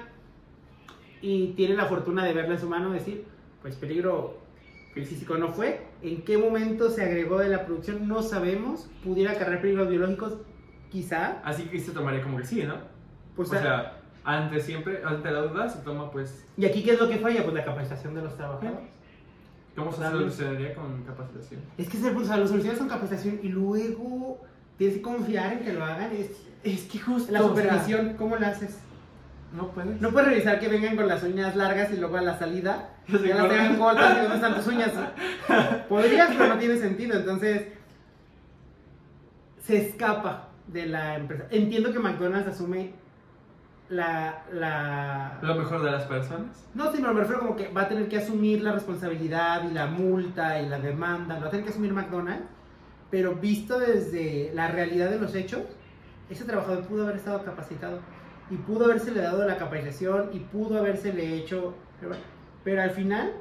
y 1.27 1.55
tiene 1.57 1.75
la 1.75 1.87
fortuna 1.87 2.25
de 2.25 2.33
verla 2.33 2.55
en 2.55 2.61
su 2.61 2.69
mano, 2.69 2.93
decir, 2.93 3.25
pues 3.61 3.75
peligro 3.75 4.39
físico 4.95 5.37
no 5.37 5.49
fue. 5.49 5.81
¿En 6.01 6.23
qué 6.23 6.39
momento 6.39 6.89
se 6.89 7.03
agregó 7.03 7.39
de 7.39 7.49
la 7.49 7.67
producción? 7.67 8.07
No 8.07 8.23
sabemos. 8.23 8.89
¿Pudiera 9.03 9.35
cargar 9.35 9.61
peligros 9.61 9.89
biológicos? 9.89 10.35
Quizá. 10.89 11.41
Así 11.43 11.65
que 11.65 11.81
se 11.81 11.91
tomaría 11.91 12.23
como 12.23 12.39
que 12.39 12.45
sí, 12.45 12.63
¿no? 12.63 12.77
Pues, 13.35 13.49
o 13.51 13.55
sea, 13.55 13.99
ante 14.23 14.61
siempre, 14.61 15.03
ante 15.05 15.33
la 15.33 15.41
duda, 15.41 15.69
se 15.69 15.81
toma 15.81 16.13
pues. 16.13 16.47
¿Y 16.57 16.65
aquí 16.65 16.85
qué 16.85 16.93
es 16.93 17.01
lo 17.01 17.09
que 17.09 17.19
falla? 17.19 17.43
Pues 17.43 17.55
la 17.57 17.65
capacitación 17.65 18.15
de 18.15 18.23
los 18.23 18.37
trabajadores. 18.37 18.89
¿Cómo 19.75 19.91
se 19.91 20.03
solucionaría 20.09 20.77
con 20.77 21.03
capacitación? 21.03 21.61
Es 21.77 21.89
que 21.89 21.99
o 21.99 22.25
sea, 22.25 22.37
las 22.37 22.51
soluciones 22.51 22.79
son 22.79 22.89
capacitación 22.89 23.41
y 23.43 23.49
luego 23.49 24.41
tienes 24.79 24.99
que 24.99 25.03
confiar 25.03 25.55
en 25.55 25.65
que 25.65 25.73
lo 25.73 25.85
hagan. 25.85 26.13
Es, 26.13 26.31
Es 26.63 26.85
que 26.85 27.01
justo. 27.01 27.33
la 27.33 27.41
o 27.41 27.43
sea, 27.43 27.65
supervisión, 27.65 28.15
¿cómo 28.17 28.37
la 28.37 28.51
haces? 28.51 28.79
No 29.53 29.71
puedes. 29.71 30.01
No 30.01 30.11
puedes 30.11 30.29
revisar 30.29 30.59
que 30.59 30.69
vengan 30.69 30.97
con 30.97 31.09
las 31.09 31.23
uñas 31.23 31.57
largas 31.57 31.93
y 31.93 31.97
luego 31.97 32.17
a 32.17 32.23
la 32.23 32.39
salida 32.39 32.91
Ya 33.09 33.35
las 33.37 33.49
tengan 33.49 33.77
cortas 33.77 34.17
y 34.17 34.21
dónde 34.21 34.35
están 34.35 34.55
tus 34.57 34.67
uñas. 34.67 34.93
Podrías, 35.89 36.31
pero 36.37 36.49
no 36.49 36.59
tiene 36.59 36.77
sentido. 36.77 37.17
Entonces, 37.17 37.69
se 39.63 39.89
escapa 39.89 40.49
de 40.67 40.87
la 40.87 41.17
empresa. 41.17 41.47
Entiendo 41.51 41.93
que 41.93 41.99
McDonald's 42.01 42.49
asume 42.49 42.95
la. 43.89 44.45
la... 44.53 45.39
Lo 45.41 45.55
mejor 45.55 45.83
de 45.83 45.93
las 45.93 46.03
personas. 46.05 46.69
No, 46.75 46.91
sí, 46.91 46.99
pero 47.01 47.15
me 47.15 47.21
refiero 47.21 47.41
como 47.41 47.57
que 47.57 47.69
va 47.69 47.83
a 47.83 47.89
tener 47.89 48.09
que 48.09 48.19
asumir 48.19 48.63
la 48.63 48.73
responsabilidad 48.73 49.69
y 49.69 49.73
la 49.73 49.87
multa 49.87 50.61
y 50.61 50.69
la 50.69 50.81
demanda. 50.81 51.37
Lo 51.37 51.43
va 51.43 51.47
a 51.47 51.51
tener 51.51 51.65
que 51.65 51.71
asumir 51.71 51.93
McDonald's. 51.93 52.47
Pero 53.09 53.37
visto 53.37 53.79
desde 53.79 54.51
la 54.53 54.67
realidad 54.67 55.11
de 55.11 55.21
los 55.21 55.33
hechos, 55.37 55.63
ese 56.29 56.45
trabajador 56.45 56.85
pudo 56.87 57.05
haber 57.05 57.17
estado 57.17 57.45
capacitado 57.45 58.01
y 58.51 58.57
pudo 58.57 58.87
habérsele 58.87 59.21
dado 59.21 59.47
la 59.47 59.57
capacitación 59.57 60.31
y 60.33 60.41
pudo 60.41 60.79
habérsele 60.79 61.37
hecho. 61.37 61.75
Pero, 62.01 62.15
pero 62.65 62.83
al 62.83 62.91
final, 62.91 63.33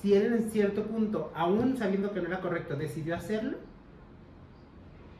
si 0.00 0.14
él 0.14 0.32
en 0.32 0.50
cierto 0.50 0.84
punto, 0.84 1.32
aún 1.34 1.76
sabiendo 1.76 2.12
que 2.12 2.20
no 2.20 2.28
era 2.28 2.40
correcto, 2.40 2.76
decidió 2.76 3.16
hacerlo, 3.16 3.58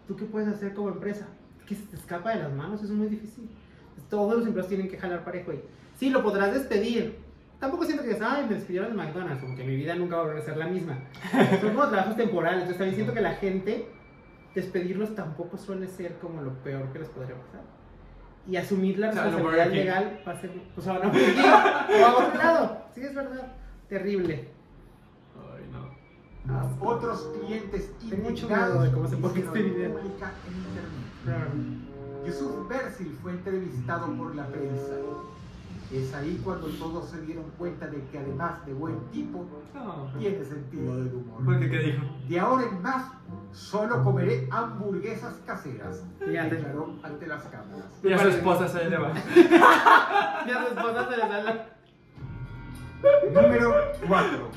¿tú 0.07 0.17
qué 0.17 0.25
puedes 0.25 0.49
hacer 0.49 0.75
como 0.75 0.89
empresa? 0.89 1.29
Es 1.59 1.65
que 1.65 1.75
se 1.75 1.85
te 1.87 1.97
escapa 1.97 2.31
de 2.31 2.43
las 2.43 2.53
manos, 2.53 2.83
es 2.83 2.91
muy 2.91 3.09
difícil. 3.09 3.49
Todos 4.09 4.37
los 4.37 4.47
empleados 4.47 4.69
tienen 4.69 4.89
que 4.89 4.99
jalar 4.99 5.25
parejo. 5.25 5.53
Y, 5.53 5.61
sí, 5.97 6.11
lo 6.11 6.23
podrás 6.23 6.53
despedir. 6.53 7.17
Tampoco 7.59 7.85
siento 7.85 8.03
que 8.03 8.19
ay, 8.21 8.47
me 8.49 8.57
despidieron 8.57 8.91
de 8.91 8.97
McDonald's, 8.97 9.41
como 9.41 9.57
que 9.57 9.65
mi 9.65 9.77
vida 9.77 9.95
nunca 9.95 10.17
va 10.17 10.23
a 10.23 10.25
volver 10.27 10.43
a 10.43 10.45
ser 10.45 10.57
la 10.57 10.67
misma. 10.67 10.99
Son 11.61 11.71
como 11.71 11.89
trabajos 11.89 12.17
temporales, 12.17 12.63
entonces 12.63 12.79
también 12.79 12.97
siento 12.97 13.15
que 13.15 13.21
la 13.21 13.35
gente, 13.35 13.89
despedirlos 14.55 15.15
tampoco 15.15 15.57
suele 15.57 15.87
ser 15.87 16.19
como 16.19 16.43
lo 16.43 16.53
peor 16.65 16.93
que 16.93 16.99
les 16.99 17.09
podría 17.09 17.37
pasar. 17.37 17.82
Y 18.49 18.57
asumir 18.57 18.99
la 18.99 19.11
O 19.11 19.13
sea, 19.13 19.25
no 19.25 19.31
responsabilidad 19.31 19.71
King. 19.71 19.77
legal 19.77 20.21
va 20.27 20.33
a 20.33 20.41
ser, 20.41 20.51
pues 20.75 20.87
a 20.89 20.93
no, 20.95 20.99
o 21.01 21.03
a 22.07 22.15
otro 22.27 22.39
lado. 22.39 22.79
Sí, 22.95 23.01
es 23.03 23.15
verdad. 23.15 23.53
Terrible. 23.89 24.49
Ay, 25.37 25.65
no. 25.73 26.53
Ah, 26.53 26.69
Otros 26.81 27.31
clientes 27.39 27.93
Tengo 28.11 28.31
mucho 28.31 28.49
miedo 28.49 28.83
de 28.83 28.91
cómo 28.93 29.07
se 29.09 29.17
pone 29.17 29.41
este 29.41 29.63
video. 29.63 29.93
pública 29.97 30.33
en 30.49 30.55
internet. 30.57 30.93
claro. 31.25 31.51
Yusuf 32.27 32.69
Bersil 32.69 33.19
fue 33.23 33.33
entrevistado 33.33 34.07
por 34.17 34.35
la 34.35 34.47
prensa. 34.47 34.95
Es 35.93 36.15
ahí 36.15 36.41
cuando 36.43 36.69
todos 36.69 37.11
se 37.11 37.21
dieron 37.23 37.45
cuenta 37.59 37.87
de 37.87 38.03
que 38.11 38.19
además 38.19 38.65
de 38.65 38.73
buen 38.73 38.99
tipo, 39.13 39.45
No. 39.75 40.09
tiene 40.19 40.43
sentido 40.45 40.97
del 40.97 41.15
humor. 41.15 41.45
¿Por 41.45 41.59
qué 41.61 41.69
qué 41.71 41.79
dijo? 41.81 42.03
De 42.29 42.41
ahora 42.41 42.65
en 42.67 42.81
más, 42.81 43.13
solo 43.53 44.03
comeré 44.03 44.49
hamburguesas 44.51 45.35
caseras, 45.47 46.03
Fíjate. 46.19 46.57
declaró 46.57 46.95
ante 47.03 47.27
las 47.27 47.43
cámaras. 47.45 47.85
Y 48.03 48.13
a 48.13 48.19
su 48.19 48.29
esposa 48.29 48.69
se 48.69 48.89
le 48.89 48.99
va. 48.99 49.13
Y 50.47 50.51
a 50.51 50.67
su 50.67 50.75
esposa 50.75 51.09
se 51.09 51.17
le 51.17 51.23
sale. 51.23 51.61
Número 53.33 53.75
4. 54.09 54.51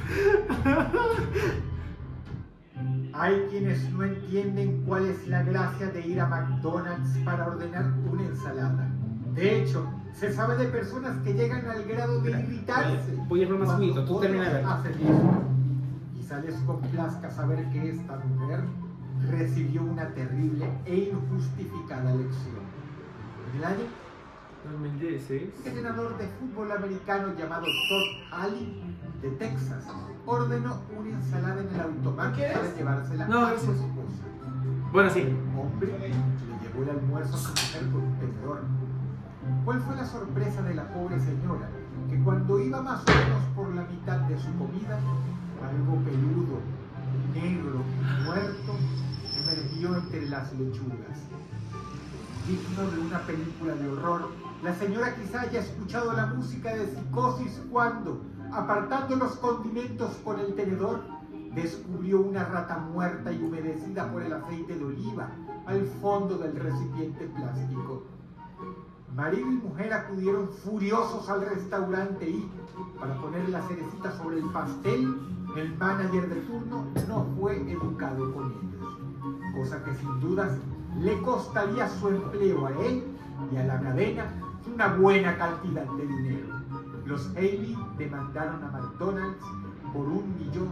Hay 3.14 3.48
quienes 3.50 3.90
no 3.92 4.04
entienden 4.04 4.84
cuál 4.86 5.06
es 5.06 5.28
la 5.28 5.44
gracia 5.44 5.88
de 5.88 6.02
ir 6.02 6.20
a 6.20 6.28
McDonald's 6.28 7.18
para 7.24 7.48
ordenar 7.48 7.86
una 8.12 8.24
ensalada. 8.24 8.90
De 9.34 9.62
hecho, 9.62 9.88
se 10.14 10.34
sabe 10.34 10.58
de 10.58 10.66
personas 10.68 11.18
que 11.24 11.34
llegan 11.34 11.66
al 11.70 11.84
grado 11.86 12.22
de 12.22 12.32
irritarse. 12.32 13.16
Voy 13.28 13.42
a 13.42 13.44
ir 13.44 13.50
más 13.50 13.70
juguito, 13.72 14.04
tú 14.06 14.20
termina 14.20 14.50
de 14.50 14.54
ver. 14.56 14.66
Quizá 16.26 16.40
les 16.40 16.56
complazca 16.66 17.30
saber 17.30 17.70
que 17.70 17.92
esta 17.92 18.18
mujer 18.18 18.64
recibió 19.30 19.84
una 19.84 20.08
terrible 20.16 20.68
e 20.86 21.12
injustificada 21.14 22.16
lección. 22.16 22.66
En 23.52 23.60
el 23.60 23.64
año 23.64 23.86
2016. 24.72 25.54
un 25.60 25.68
entrenador 25.68 26.18
de 26.18 26.28
fútbol 26.28 26.72
americano 26.72 27.28
llamado 27.38 27.66
Todd 27.66 28.42
Ali 28.42 28.82
de 29.22 29.30
Texas 29.38 29.86
ordenó 30.26 30.82
una 30.98 31.10
ensalada 31.12 31.62
en 31.62 31.76
el 31.76 31.82
automático 31.82 32.48
para 32.54 32.74
llevársela 32.76 33.28
No, 33.28 33.46
a 33.46 33.60
su 33.60 33.72
esposa. 33.74 34.24
Bueno, 34.92 35.12
sí. 35.12 35.20
El 35.20 35.38
hombre 35.56 36.00
le 36.00 36.08
llevó 36.08 36.84
el 36.86 36.90
almuerzo 36.90 37.36
a 37.36 37.38
su 37.38 37.50
mujer 37.50 37.92
con 37.92 38.02
un 38.02 38.16
tenedor. 38.18 38.62
¿Cuál 39.64 39.80
fue 39.80 39.96
la 39.96 40.06
sorpresa 40.08 40.64
de 40.64 40.74
la 40.74 40.92
pobre 40.92 41.20
señora? 41.20 41.70
Que 42.10 42.20
cuando 42.24 42.60
iba 42.60 42.82
más 42.82 43.04
o 43.04 43.12
menos 43.12 43.44
por 43.56 43.76
la 43.76 43.84
mitad 43.84 44.18
de 44.22 44.40
su 44.40 44.52
comida, 44.58 45.00
algo 45.64 45.98
peludo, 46.04 46.60
negro, 47.34 47.84
muerto, 48.26 48.76
emergió 49.44 49.96
entre 49.96 50.30
las 50.30 50.54
lechugas. 50.54 51.20
Digno 52.48 52.92
de 52.92 53.00
una 53.00 53.20
película 53.20 53.74
de 53.76 53.90
horror, 53.90 54.30
la 54.64 54.76
señora 54.76 55.16
quizá 55.16 55.42
haya 55.42 55.60
escuchado 55.60 56.14
la 56.14 56.28
música 56.28 56.76
de 56.76 56.88
psicosis 56.88 57.62
cuando, 57.72 58.22
apartando 58.52 59.16
los 59.16 59.36
condimentos 59.38 60.12
con 60.24 60.40
el 60.40 60.54
tenedor, 60.56 61.02
descubrió 61.54 62.22
una 62.22 62.44
rata 62.46 62.78
muerta 62.78 63.32
y 63.32 63.42
humedecida 63.42 64.12
por 64.12 64.22
el 64.22 64.34
aceite 64.34 64.76
de 64.76 64.84
oliva 64.84 65.30
al 65.66 65.86
fondo 66.02 66.38
del 66.38 66.56
recipiente 66.56 67.26
plástico. 67.28 68.04
Marido 69.16 69.50
y 69.50 69.56
mujer 69.56 69.94
acudieron 69.94 70.50
furiosos 70.50 71.30
al 71.30 71.42
restaurante 71.42 72.30
y, 72.30 72.52
para 73.00 73.16
poner 73.22 73.48
la 73.50 73.62
cerecita 73.62 74.12
sobre 74.18 74.40
el 74.40 74.50
pastel, 74.52 75.16
el 75.56 75.78
manager 75.78 76.30
de 76.30 76.42
turno 76.42 76.86
no 77.08 77.26
fue 77.38 77.56
educado 77.72 78.34
con 78.34 78.52
ellos, 78.52 78.98
cosa 79.56 79.84
que 79.84 79.94
sin 79.96 80.20
dudas 80.20 80.58
le 81.00 81.22
costaría 81.22 81.88
su 81.88 82.10
empleo 82.10 82.68
a 82.68 82.72
él 82.86 83.04
y 83.52 83.58
a 83.58 83.64
la 83.66 83.80
cadena 83.80 84.26
una 84.74 84.88
buena 84.96 85.38
cantidad 85.38 85.86
de 85.86 86.08
dinero. 86.08 86.48
Los 87.06 87.28
Haley 87.36 87.78
demandaron 87.98 88.64
a 88.64 88.72
McDonald's 88.72 89.46
por 89.94 90.08
un 90.08 90.36
millón 90.38 90.72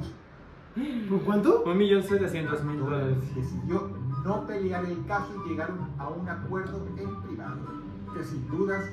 ¿Por 1.07 1.21
cuánto? 1.21 1.63
Un 1.65 1.77
millón 1.77 2.01
setecientos 2.01 2.63
mil 2.63 2.79
dólares. 2.79 3.17
Decidió 3.35 3.91
no 4.25 4.47
pelear 4.47 4.83
el 4.85 5.05
caso 5.05 5.31
y 5.45 5.49
llegaron 5.49 5.77
a 5.99 6.07
un 6.09 6.27
acuerdo 6.27 6.83
en 6.97 7.21
privado, 7.21 7.61
que 8.15 8.23
sin 8.23 8.47
dudas 8.47 8.83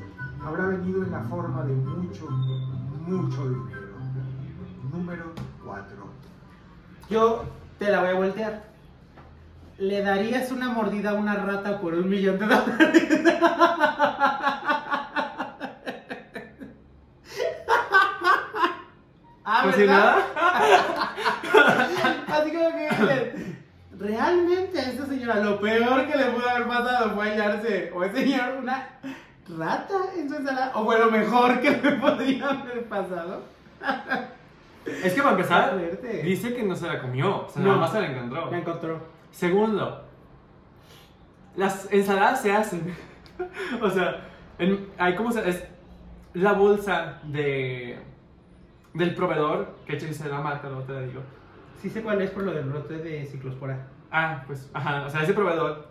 habrá 0.44 0.66
venido 0.66 1.02
en 1.02 1.10
la 1.10 1.22
forma 1.22 1.64
de 1.64 1.74
mucho, 1.74 2.28
mucho 3.06 3.48
dinero. 3.48 3.79
Número 4.92 5.32
4. 5.64 5.96
Yo 7.08 7.44
te 7.78 7.90
la 7.90 8.00
voy 8.00 8.08
a 8.10 8.14
voltear. 8.14 8.62
¿Le 9.78 10.02
darías 10.02 10.50
una 10.50 10.68
mordida 10.68 11.10
a 11.10 11.14
una 11.14 11.36
rata 11.36 11.80
por 11.80 11.94
un 11.94 12.08
millón 12.08 12.38
de 12.38 12.46
dólares? 12.46 13.10
ah, 19.44 19.60
Pues 19.62 19.76
¿verdad? 19.76 20.16
nada. 20.34 21.14
Así 22.28 22.50
como 22.52 22.70
que 22.76 23.56
realmente 23.98 24.78
a 24.78 24.90
esa 24.90 25.06
señora 25.06 25.36
lo 25.36 25.60
peor 25.60 26.06
que 26.06 26.18
le 26.18 26.24
pudo 26.26 26.48
haber 26.48 26.66
pasado 26.66 27.14
fue 27.14 27.30
hallarse 27.30 27.92
o 27.94 28.04
ese 28.04 28.16
señor 28.24 28.56
una 28.60 28.88
rata 29.56 29.94
en 30.16 30.28
su 30.28 30.36
ensalada 30.36 30.72
o 30.74 30.84
fue 30.84 30.98
lo 30.98 31.10
mejor 31.10 31.60
que 31.60 31.70
le 31.70 31.92
podría 31.92 32.50
haber 32.50 32.84
pasado. 32.88 33.44
Es 34.86 35.12
que 35.12 35.20
para 35.20 35.32
empezar, 35.36 35.78
dice 36.22 36.54
que 36.54 36.62
no 36.62 36.74
se 36.74 36.86
la 36.86 37.00
comió. 37.00 37.46
O 37.46 37.48
sea, 37.48 37.62
No. 37.62 37.68
nada 37.68 37.80
más 37.80 37.92
se 37.92 38.00
la 38.00 38.06
encontró. 38.10 38.50
La 38.50 38.58
encontró. 38.58 39.00
Segundo, 39.30 40.04
las 41.56 41.90
ensaladas 41.92 42.40
se 42.42 42.52
hacen. 42.52 42.94
o 43.82 43.90
sea, 43.90 44.26
en- 44.58 44.88
hay 44.98 45.14
como 45.16 45.32
se, 45.32 45.48
es 45.48 45.64
la 46.34 46.52
bolsa 46.52 47.20
de 47.24 47.98
del 48.94 49.14
proveedor, 49.14 49.76
que 49.86 49.94
hecho 49.94 50.06
dice 50.06 50.28
la 50.28 50.40
marca, 50.40 50.68
no 50.68 50.80
te 50.80 50.92
la 50.92 51.00
digo. 51.02 51.20
Sí 51.80 51.88
sé 51.90 52.02
cuál 52.02 52.20
es 52.22 52.30
por 52.30 52.42
lo 52.42 52.52
del 52.52 52.64
brote 52.64 52.98
de 52.98 53.24
ciclospora. 53.24 53.86
Ah, 54.10 54.42
pues, 54.46 54.68
ajá, 54.74 55.04
o 55.06 55.10
sea, 55.10 55.22
ese 55.22 55.32
proveedor, 55.32 55.86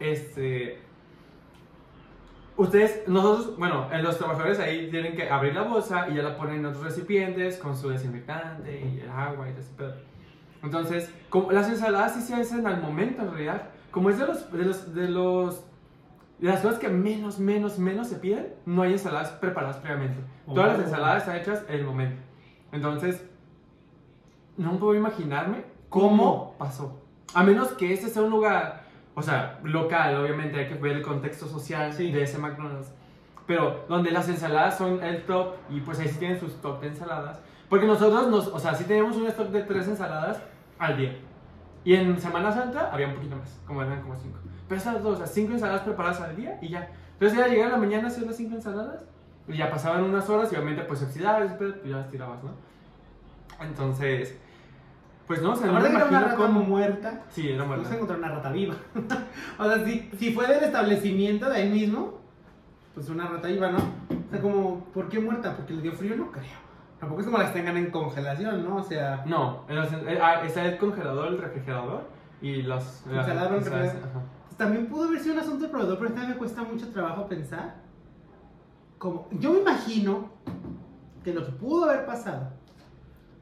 este, 0.00 0.80
ustedes, 2.58 3.08
nosotros, 3.08 3.56
bueno, 3.56 3.88
en 3.90 4.02
los 4.02 4.18
trabajadores 4.18 4.58
ahí 4.60 4.90
tienen 4.90 5.16
que 5.16 5.30
abrir 5.30 5.54
la 5.54 5.62
bolsa 5.62 6.08
y 6.10 6.14
ya 6.16 6.22
la 6.22 6.36
ponen 6.36 6.56
en 6.56 6.66
otros 6.66 6.84
recipientes 6.84 7.56
con 7.56 7.74
su 7.76 7.88
desinfectante 7.88 8.80
y 8.80 9.00
el 9.00 9.08
agua 9.10 9.48
y 9.48 9.52
todo 9.52 9.60
ese 9.62 9.74
pedo. 9.74 9.94
Entonces, 10.62 11.14
como 11.30 11.50
las 11.52 11.68
ensaladas 11.68 12.14
sí 12.14 12.20
se 12.20 12.34
hacen 12.34 12.66
al 12.66 12.82
momento 12.82 13.22
en 13.22 13.30
realidad, 13.30 13.62
como 13.90 14.10
es 14.10 14.18
de 14.18 14.26
los, 14.26 14.52
de 14.52 14.64
los, 14.64 14.94
de 14.94 15.08
los, 15.08 15.64
de 16.40 16.48
las 16.48 16.60
cosas 16.60 16.78
que 16.78 16.88
menos, 16.88 17.38
menos, 17.38 17.78
menos 17.78 18.08
se 18.08 18.16
piden, 18.16 18.54
no 18.66 18.82
hay 18.82 18.92
ensaladas 18.92 19.30
preparadas 19.32 19.76
previamente. 19.78 20.20
Todas 20.46 20.68
las 20.72 20.78
Oh. 20.78 20.82
ensaladas 20.82 21.22
están 21.22 21.36
hechas 21.36 21.64
en 21.68 21.76
el 21.76 21.84
momento. 21.84 22.20
Entonces, 22.72 23.24
no 24.56 24.78
puedo 24.78 24.94
imaginarme 24.94 25.64
cómo 25.88 26.08
¿Cómo? 26.08 26.54
pasó. 26.58 27.00
A 27.34 27.42
menos 27.44 27.68
que 27.72 27.92
este 27.92 28.08
sea 28.08 28.22
un 28.22 28.30
lugar, 28.30 28.87
o 29.18 29.22
sea, 29.22 29.58
local, 29.64 30.14
obviamente 30.16 30.58
hay 30.58 30.68
que 30.68 30.74
ver 30.74 30.92
el 30.92 31.02
contexto 31.02 31.46
social 31.46 31.92
Sí. 31.92 32.12
de 32.12 32.22
ese 32.22 32.38
McDonald's. 32.38 32.92
Pero 33.46 33.84
donde 33.88 34.10
las 34.10 34.28
ensaladas 34.28 34.78
son 34.78 35.02
el 35.02 35.24
top 35.24 35.54
y 35.70 35.80
pues 35.80 35.98
ahí 35.98 36.08
sí 36.08 36.18
tienen 36.18 36.38
sus 36.38 36.60
top 36.60 36.80
de 36.80 36.88
ensaladas. 36.88 37.40
Porque 37.68 37.86
nosotros, 37.86 38.28
nos, 38.28 38.46
o 38.46 38.58
sea, 38.58 38.74
sí 38.74 38.84
tenemos 38.84 39.16
un 39.16 39.26
stock 39.26 39.48
de 39.48 39.62
tres 39.62 39.88
ensaladas 39.88 40.40
al 40.78 40.96
día. 40.96 41.16
Y 41.84 41.94
en 41.94 42.18
Semana 42.20 42.52
Santa 42.52 42.90
había 42.92 43.08
un 43.08 43.14
poquito 43.14 43.36
más, 43.36 43.60
como 43.66 43.82
eran 43.82 44.00
como 44.02 44.14
cinco. 44.16 44.38
Pero 44.68 44.80
esas 44.80 45.02
dos, 45.02 45.14
o 45.14 45.16
sea, 45.16 45.26
cinco 45.26 45.52
ensaladas 45.54 45.82
preparadas 45.82 46.20
al 46.20 46.36
día 46.36 46.58
y 46.60 46.68
ya. 46.68 46.88
Entonces 47.14 47.38
ya 47.38 47.48
llegar 47.48 47.68
a 47.68 47.72
la 47.72 47.76
mañana 47.78 48.04
a 48.04 48.06
hacer 48.08 48.24
las 48.24 48.36
cinco 48.36 48.54
ensaladas 48.54 49.00
y 49.48 49.56
ya 49.56 49.70
pasaban 49.70 50.04
unas 50.04 50.28
horas 50.28 50.52
y 50.52 50.56
obviamente 50.56 50.82
pues 50.82 51.00
se 51.00 51.06
oxidaba, 51.06 51.44
y 51.44 51.48
pues 51.58 51.74
ya 51.84 51.96
las 51.96 52.10
tirabas, 52.10 52.44
¿no? 52.44 52.50
Entonces, 53.60 54.38
pues 55.28 55.40
no, 55.42 55.52
o 55.52 55.56
sea, 55.56 55.66
no 55.68 55.74
me 55.74 55.80
que 55.80 55.86
era 55.88 55.96
una 56.06 56.18
imagino 56.18 56.36
rata 56.36 56.48
muerta. 56.48 57.22
Sí, 57.30 57.48
era 57.48 57.58
Vamos 57.62 57.74
a 57.74 57.76
muerta. 57.76 57.94
encontrar 57.94 58.18
una 58.18 58.28
rata 58.30 58.50
viva. 58.50 58.74
o 59.58 59.64
sea, 59.64 59.84
si, 59.84 60.10
si 60.18 60.32
fue 60.32 60.46
del 60.48 60.64
establecimiento 60.64 61.48
de 61.50 61.56
ahí 61.56 61.68
mismo, 61.70 62.18
pues 62.94 63.08
una 63.10 63.28
rata 63.28 63.46
viva, 63.48 63.70
¿no? 63.70 63.78
O 63.78 64.30
sea, 64.30 64.40
como, 64.40 64.84
¿por 64.86 65.08
qué 65.08 65.20
muerta? 65.20 65.54
¿Porque 65.56 65.74
le 65.74 65.82
dio 65.82 65.92
frío? 65.92 66.16
No 66.16 66.32
creo. 66.32 66.44
Tampoco 66.98 67.20
es 67.20 67.26
como 67.26 67.38
las 67.38 67.52
tengan 67.52 67.76
en 67.76 67.90
congelación, 67.92 68.64
¿no? 68.64 68.76
O 68.76 68.82
sea, 68.82 69.22
No, 69.26 69.64
en 69.68 69.76
los- 69.76 69.92
eh, 69.92 70.18
ah, 70.20 70.42
está 70.44 70.64
el 70.64 70.78
congelador, 70.78 71.28
el 71.28 71.38
refrigerador 71.38 72.08
y 72.42 72.62
las... 72.62 73.04
las 73.06 73.26
Congelador, 73.26 73.58
ensaladas, 73.58 73.86
refrigerador. 73.92 74.22
pues 74.46 74.56
también 74.56 74.86
pudo 74.86 75.04
haber 75.08 75.20
sido 75.20 75.34
un 75.34 75.40
asunto 75.40 75.64
de 75.64 75.70
proveedor, 75.70 75.98
pero 75.98 76.10
también 76.10 76.30
me 76.32 76.36
cuesta 76.38 76.62
mucho 76.64 76.88
trabajo 76.88 77.28
pensar. 77.28 77.76
Como, 78.98 79.28
yo 79.32 79.52
me 79.52 79.60
imagino 79.60 80.30
que 81.22 81.32
lo 81.32 81.44
que 81.44 81.52
pudo 81.52 81.84
haber 81.88 82.04
pasado 82.04 82.50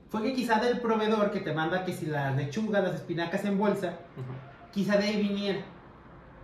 fue 0.08 0.22
que 0.22 0.34
quizá 0.34 0.60
del 0.60 0.80
proveedor 0.80 1.30
que 1.30 1.40
te 1.40 1.52
manda 1.52 1.84
que 1.84 1.92
si 1.92 2.06
las 2.06 2.34
lechugas, 2.36 2.82
las 2.82 2.94
espinacas 2.94 3.44
en 3.44 3.58
bolsa, 3.58 3.88
Ujú. 4.16 4.32
quizá 4.72 4.96
de 4.96 5.04
ahí 5.04 5.22
viniera. 5.22 5.60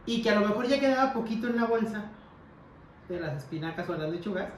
Y 0.06 0.22
que 0.22 0.30
a 0.30 0.40
lo 0.40 0.48
mejor 0.48 0.66
ya 0.66 0.80
quedaba 0.80 1.12
poquito 1.12 1.46
en 1.46 1.56
la 1.56 1.64
bolsa 1.64 2.06
de 3.08 3.20
las 3.20 3.36
espinacas 3.38 3.88
o 3.88 3.96
las 3.96 4.10
lechugas. 4.10 4.48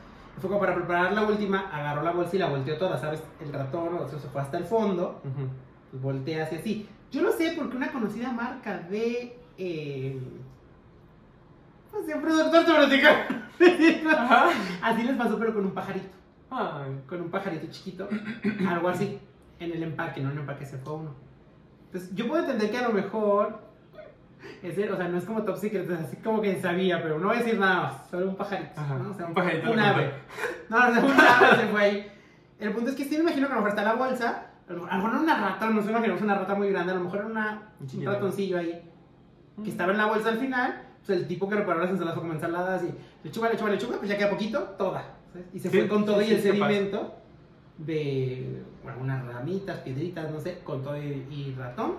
Fue 0.41 0.49
como 0.49 0.61
para 0.61 0.75
preparar 0.75 1.13
la 1.13 1.23
última, 1.23 1.69
agarró 1.73 2.03
la 2.03 2.11
bolsa 2.13 2.35
y 2.35 2.39
la 2.39 2.47
volteó 2.49 2.77
toda, 2.79 2.97
¿sabes? 2.99 3.23
El 3.41 3.53
ratón, 3.53 3.95
o 3.99 4.09
sea, 4.09 4.19
se 4.19 4.29
fue 4.29 4.41
hasta 4.41 4.57
el 4.59 4.65
fondo, 4.65 5.21
Ujú. 5.25 5.49
pues 5.91 6.03
voltea 6.03 6.45
así 6.45 6.57
así. 6.57 6.89
Yo 7.13 7.23
lo 7.23 7.31
sé 7.31 7.53
porque 7.57 7.77
una 7.77 7.93
conocida 7.93 8.33
marca 8.33 8.79
de. 8.79 9.39
Eh, 9.59 10.19
pues 11.91 12.07
de 12.09 12.15
un 12.15 12.23
productor. 12.23 12.65
Así 14.83 15.03
les 15.05 15.17
pasó, 15.17 15.39
pero 15.39 15.55
con 15.55 15.67
un 15.67 15.71
pajarito. 15.71 16.09
Ay. 16.57 17.01
Con 17.09 17.21
un 17.23 17.31
pajarito 17.31 17.67
chiquito. 17.71 18.09
Algo 18.69 18.89
así. 18.89 19.19
en 19.61 19.73
el 19.73 19.83
empaque, 19.83 20.21
no 20.21 20.29
en 20.31 20.37
el 20.37 20.41
empaque 20.41 20.67
se 20.67 20.79
fue 20.79 20.95
uno. 20.95 21.15
Entonces, 21.87 22.15
yo 22.15 22.27
puedo 22.27 22.43
entender 22.43 22.71
que 22.71 22.79
a 22.79 22.89
lo 22.89 22.95
mejor, 22.95 23.61
ese, 24.63 24.91
o 24.91 24.97
sea, 24.97 25.09
no 25.09 25.19
es 25.19 25.25
como 25.25 25.43
Top 25.45 25.57
Secret, 25.57 25.89
es 25.89 26.01
así 26.01 26.17
como 26.17 26.43
que 26.43 26.61
sabía, 26.61 27.01
pero 27.03 27.19
no 27.21 27.29
voy 27.29 27.37
a 27.37 27.39
decir 27.41 27.59
nada 27.59 27.83
más, 27.83 28.11
solo 28.11 28.29
un 28.31 28.37
pajarito, 28.37 28.81
Ajá, 28.81 28.99
¿no? 28.99 29.11
O 29.11 29.15
sea, 29.15 29.27
un 29.27 29.35
pajarito 29.35 29.71
Un 29.71 29.79
ave. 29.79 30.13
No, 30.69 30.91
no, 30.91 31.07
un 31.07 31.13
ave 31.13 31.57
se 31.57 31.69
fue 31.69 31.81
ahí. 31.81 32.13
El 32.59 32.73
punto 32.73 32.91
es 32.91 32.97
que 32.97 33.05
sí 33.05 33.17
me 33.17 33.23
imagino 33.23 33.47
que 33.47 33.53
a 33.53 33.57
lo 33.57 33.63
mejor 33.63 33.79
está 33.79 33.85
la 33.85 33.95
bolsa, 33.95 34.47
a 34.69 34.73
lo 34.73 34.83
mejor 34.83 35.11
era 35.11 35.21
una 35.21 35.41
rata, 35.41 35.71
no 35.71 35.83
sé, 35.83 35.91
imaginamos 35.91 36.23
una 36.23 36.35
rata 36.39 36.55
muy 36.55 36.71
grande, 36.71 36.93
a 36.93 36.97
lo 36.97 37.03
mejor 37.03 37.19
era 37.21 37.29
una, 37.29 37.63
Un 37.81 38.05
ratoncillo 38.05 38.59
ahí, 38.59 38.83
que 39.63 39.71
estaba 39.71 39.93
en 39.93 39.99
la 39.99 40.07
bolsa 40.07 40.31
al 40.31 40.39
final, 40.39 40.83
pues 41.05 41.19
el 41.19 41.29
tipo 41.29 41.49
que 41.49 41.57
reparó 41.57 41.81
las 41.81 41.91
ensaladas 41.91 42.19
como 42.19 42.33
ensaladas 42.33 42.83
y 42.83 42.95
lechuga, 43.23 43.51
lechuga, 43.51 43.71
lechuga, 43.71 43.99
pues 43.99 44.09
ya 44.09 44.17
queda 44.17 44.31
poquito, 44.31 44.61
toda. 44.79 45.05
¿Sabes? 45.35 45.47
Y 45.53 45.59
se 45.59 45.68
Sí, 45.70 45.78
fue 45.78 45.89
con 45.89 46.07
todo 46.07 46.20
sí, 46.20 46.26
y 46.28 46.30
el 46.35 46.43
capaz. 46.43 46.68
sedimento 46.68 47.14
de, 47.78 48.62
bueno, 48.82 48.99
unas 49.03 49.26
ramitas, 49.26 49.78
piedritas, 49.80 50.30
no 50.30 50.41
sé, 50.41 50.61
con 50.64 50.82
todo 50.82 50.97
y, 50.97 51.26
y 51.30 51.55
ratón. 51.59 51.97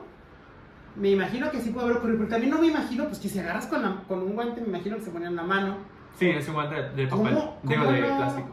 Me 0.95 1.09
imagino 1.11 1.51
que 1.51 1.59
sí 1.59 1.71
puede 1.71 1.85
haber 1.87 1.97
ocurrido, 1.97 2.19
pero 2.19 2.29
también 2.29 2.51
no 2.51 2.59
me 2.59 2.67
imagino, 2.67 3.05
pues 3.05 3.19
que 3.19 3.27
si 3.27 3.39
agarras 3.39 3.67
con, 3.67 3.81
la- 3.81 4.01
con 4.07 4.19
un 4.19 4.33
guante, 4.33 4.61
me 4.61 4.67
imagino 4.69 4.95
que 4.95 5.03
se 5.03 5.11
ponían 5.11 5.35
la 5.35 5.43
mano. 5.43 5.77
Sí, 6.17 6.29
es 6.29 6.47
un 6.47 6.53
guante 6.53 6.75
de 6.75 7.07
papel. 7.07 7.09
¿Cómo- 7.09 7.57
Digo, 7.63 7.81
cómo 7.83 7.91
de 7.91 8.01
no? 8.01 8.17
plástico. 8.17 8.49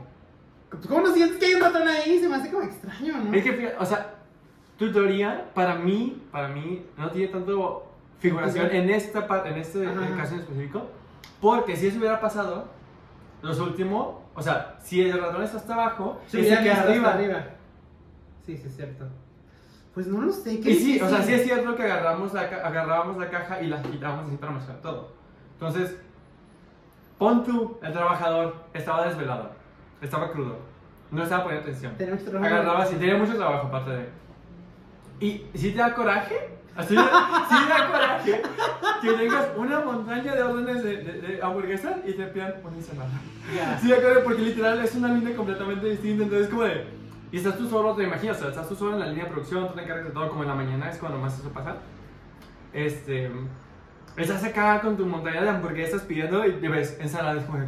Pues, 0.70 0.86
¿Cómo 0.88 1.00
no 1.06 1.14
sientes 1.14 1.38
que 1.38 1.46
hay 1.46 1.54
un 1.54 1.60
ratón 1.60 1.86
ahí? 1.86 2.18
Se 2.18 2.28
me 2.28 2.34
hace 2.34 2.50
como 2.50 2.64
extraño, 2.64 3.18
¿no? 3.18 3.32
Es 3.34 3.44
que, 3.44 3.74
o 3.78 3.84
sea, 3.86 4.14
tu 4.76 4.90
teoría, 4.92 5.50
para 5.54 5.76
mí, 5.76 6.20
para 6.32 6.48
mí, 6.48 6.84
no 6.98 7.10
tiene 7.12 7.28
tanto 7.28 7.86
figuración 8.18 8.70
en 8.72 8.90
esta 8.90 9.20
en 9.46 9.56
este 9.58 9.86
Ajá. 9.86 10.16
caso 10.16 10.34
en 10.34 10.40
específico, 10.40 10.86
porque 11.40 11.76
si 11.76 11.86
eso 11.88 11.98
hubiera 11.98 12.20
pasado, 12.20 12.66
los 13.42 13.60
últimos, 13.60 14.16
o 14.34 14.42
sea, 14.42 14.76
si 14.80 15.02
el 15.02 15.20
ratón 15.20 15.42
está 15.42 15.58
hasta 15.58 15.74
abajo, 15.74 16.20
Se 16.26 16.38
ese 16.40 16.48
hubiera 16.48 16.62
que 16.62 16.68
quedado 16.70 16.90
arriba. 16.90 17.08
hasta 17.08 17.18
arriba. 17.18 17.44
Sí, 18.46 18.56
sí, 18.56 18.66
es 18.66 18.76
cierto. 18.76 19.04
Pues 19.94 20.06
no 20.06 20.22
lo 20.22 20.32
sé. 20.32 20.58
¿qué 20.60 20.70
Y 20.70 20.74
sí, 20.74 21.00
o 21.00 21.08
sea, 21.08 21.22
sí 21.22 21.34
es 21.34 21.44
cierto 21.44 21.76
que 21.76 21.82
agarramos 21.82 22.32
la, 22.32 22.40
agarrábamos 22.40 23.18
la 23.18 23.28
caja 23.28 23.60
y 23.60 23.66
la 23.66 23.76
agitábamos 23.78 24.26
así 24.26 24.36
para 24.36 24.52
mostrar 24.52 24.80
todo. 24.80 25.12
Entonces, 25.52 25.96
pon 27.18 27.44
tú, 27.44 27.78
el 27.82 27.92
trabajador 27.92 28.56
estaba 28.72 29.06
desvelado, 29.06 29.50
estaba 30.00 30.32
crudo, 30.32 30.58
no 31.10 31.22
estaba 31.22 31.44
poniendo 31.44 31.68
atención. 31.68 31.94
Agarraba 32.44 32.82
así, 32.82 32.96
tenía 32.96 33.16
mucho 33.16 33.36
trabajo 33.36 33.68
aparte 33.68 33.90
de. 33.90 34.08
Y 35.20 35.46
si 35.54 35.70
te 35.72 35.78
da 35.78 35.94
coraje, 35.94 36.58
así, 36.76 36.96
sí 36.96 37.68
da 37.68 37.86
coraje 37.90 38.42
que 39.02 39.12
tengas 39.12 39.48
una 39.56 39.80
montaña 39.80 40.34
de 40.34 40.42
órdenes 40.42 40.82
de, 40.82 40.96
de, 40.98 41.12
de 41.20 41.42
hamburguesas 41.42 41.96
y 42.06 42.12
te 42.12 42.26
pidan 42.26 42.54
una 42.64 42.76
ensalada. 42.76 43.10
Ya. 43.54 43.78
Sí, 43.78 43.88
da 43.88 43.96
coraje 43.96 44.20
porque 44.20 44.42
literal 44.42 44.80
es 44.80 44.94
una 44.94 45.08
línea 45.08 45.36
completamente 45.36 45.86
distinta, 45.88 46.24
entonces 46.24 46.48
como 46.48 46.62
de. 46.62 46.86
Y 47.30 47.38
estás 47.38 47.56
tú 47.56 47.66
solo, 47.66 47.94
te 47.94 48.02
imaginas, 48.02 48.36
o 48.36 48.40
sea, 48.40 48.50
estás 48.50 48.68
tú 48.68 48.76
solo 48.76 48.92
en 48.92 49.00
la 49.00 49.06
línea 49.06 49.24
de 49.24 49.30
producción, 49.30 49.66
tú 49.66 49.74
te 49.74 49.82
encargas 49.82 50.04
de 50.04 50.10
todo, 50.10 50.28
como 50.28 50.42
en 50.42 50.48
la 50.50 50.54
mañana 50.54 50.90
es 50.90 50.98
cuando 50.98 51.18
más 51.18 51.38
eso 51.38 51.50
pasa. 51.50 51.76
Este. 52.72 53.30
Estás 54.16 54.44
acá 54.44 54.80
con 54.82 54.96
tu 54.96 55.06
montaña 55.06 55.40
de 55.42 55.48
hamburguesas 55.48 56.02
pidiendo 56.02 56.46
y 56.46 56.52
te 56.52 56.68
ves 56.68 56.98
ensaladas 57.00 57.44
como 57.44 57.60
de, 57.60 57.66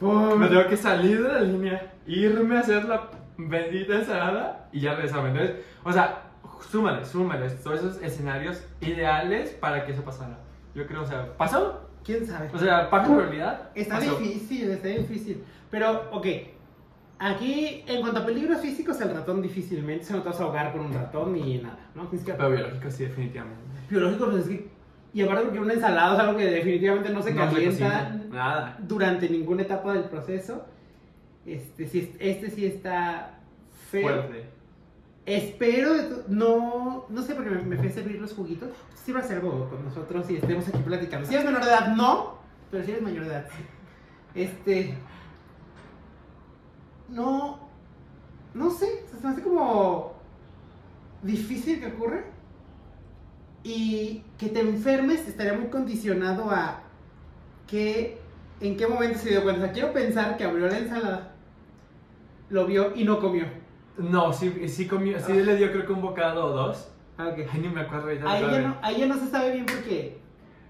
Pum. 0.00 0.38
me 0.38 0.48
tengo 0.48 0.66
que 0.66 0.76
salir 0.76 1.22
de 1.22 1.32
la 1.32 1.40
línea, 1.40 1.92
irme 2.06 2.56
a 2.56 2.60
hacer 2.60 2.84
la 2.86 3.10
bendita 3.36 3.96
ensalada 3.96 4.68
y 4.72 4.80
ya 4.80 4.94
regresarme. 4.94 5.28
Entonces, 5.30 5.56
o 5.84 5.92
sea, 5.92 6.22
súmale, 6.70 7.04
súmale 7.04 7.48
todos 7.50 7.80
esos 7.80 8.02
escenarios 8.02 8.62
ideales 8.80 9.50
para 9.50 9.84
que 9.84 9.92
eso 9.92 10.02
pasara. 10.02 10.38
Yo 10.74 10.86
creo, 10.86 11.02
o 11.02 11.06
sea, 11.06 11.36
¿pasó? 11.36 11.80
¿Quién 12.04 12.26
sabe? 12.26 12.50
O 12.54 12.58
sea, 12.58 12.88
¿para 12.90 13.04
probabilidad? 13.04 13.70
Está 13.74 13.96
pasó. 13.98 14.18
difícil, 14.18 14.70
está 14.70 14.88
difícil. 14.88 15.42
Pero, 15.70 16.08
ok. 16.12 16.26
Aquí, 17.18 17.82
en 17.86 18.02
cuanto 18.02 18.20
a 18.20 18.26
peligros 18.26 18.60
físicos, 18.60 19.00
el 19.00 19.14
ratón 19.14 19.40
difícilmente 19.40 20.04
se 20.04 20.12
no 20.12 20.20
te 20.22 20.28
vas 20.28 20.38
a 20.40 20.44
ahogar 20.44 20.72
con 20.72 20.82
un 20.82 20.92
ratón 20.92 21.32
ni 21.32 21.58
nada, 21.58 21.78
¿no? 21.94 22.06
Tienes 22.08 22.26
que 22.26 22.34
Pero 22.34 22.50
biológico, 22.50 22.90
sí, 22.90 23.04
definitivamente. 23.04 23.62
biológico, 23.88 24.26
pues 24.26 24.42
es 24.42 24.48
que. 24.48 24.68
Y 25.14 25.22
aparte, 25.22 25.44
porque 25.44 25.60
una 25.60 25.72
ensalada 25.72 26.12
es 26.14 26.20
algo 26.20 26.36
que 26.36 26.44
definitivamente 26.44 27.08
no 27.08 27.22
se 27.22 27.32
No 27.32 27.48
se 27.48 27.54
calienta 27.54 27.88
cocina, 28.04 28.24
nada. 28.30 28.76
durante 28.80 29.30
ninguna 29.30 29.62
etapa 29.62 29.94
del 29.94 30.04
proceso. 30.04 30.66
Este 31.46 31.86
sí, 31.88 32.14
este 32.18 32.50
sí 32.50 32.66
está 32.66 33.38
feo. 33.90 34.02
Fuerte. 34.02 34.44
Espero, 35.26 35.92
no, 36.28 37.06
no 37.08 37.22
sé, 37.22 37.34
porque 37.34 37.50
me, 37.50 37.60
me 37.62 37.76
fui 37.76 37.88
a 37.88 37.90
servir 37.90 38.20
los 38.20 38.32
juguitos. 38.32 38.70
Si 38.94 39.12
vas 39.12 39.24
a 39.24 39.26
hacer 39.26 39.38
algo 39.38 39.68
con 39.68 39.84
nosotros 39.84 40.30
y 40.30 40.36
estemos 40.36 40.68
aquí 40.68 40.78
platicando. 40.78 41.26
Si 41.26 41.34
eres 41.34 41.44
menor 41.44 41.64
de 41.64 41.70
edad, 41.70 41.96
no, 41.96 42.38
pero 42.70 42.84
si 42.84 42.92
eres 42.92 43.02
mayor 43.02 43.24
de 43.24 43.30
edad, 43.30 43.48
sí. 43.50 43.64
Este. 44.40 44.94
No. 47.08 47.58
No 48.54 48.70
sé, 48.70 49.04
se 49.10 49.26
me 49.26 49.32
hace 49.32 49.42
como. 49.42 50.14
difícil 51.22 51.80
que 51.80 51.88
ocurra. 51.88 52.22
Y 53.64 54.22
que 54.38 54.48
te 54.48 54.60
enfermes 54.60 55.26
estaría 55.26 55.54
muy 55.54 55.70
condicionado 55.70 56.52
a 56.52 56.82
que. 57.66 58.20
en 58.60 58.76
qué 58.76 58.86
momento 58.86 59.18
se 59.18 59.30
dio 59.30 59.42
cuenta. 59.42 59.72
Quiero 59.72 59.92
pensar 59.92 60.36
que 60.36 60.44
abrió 60.44 60.68
la 60.68 60.78
ensalada, 60.78 61.34
lo 62.48 62.64
vio 62.66 62.94
y 62.94 63.02
no 63.02 63.18
comió. 63.18 63.65
No, 63.98 64.32
sí, 64.32 64.68
sí, 64.68 64.86
comió, 64.86 65.18
sí 65.20 65.32
le 65.32 65.56
dio 65.56 65.72
creo 65.72 65.86
que 65.86 65.92
un 65.92 66.02
bocado 66.02 66.46
o 66.46 66.52
dos. 66.52 66.88
Ah, 67.18 67.28
ok. 67.28 67.48
Ay, 67.50 67.60
ni 67.60 67.68
me 67.68 67.80
acuerdo. 67.80 68.08
Ahí 68.08 68.42
ya, 68.42 68.60
no, 68.60 68.76
ahí 68.82 68.98
ya 68.98 69.06
no 69.06 69.16
se 69.16 69.26
sabe 69.26 69.52
bien 69.52 69.66
porque 69.66 70.18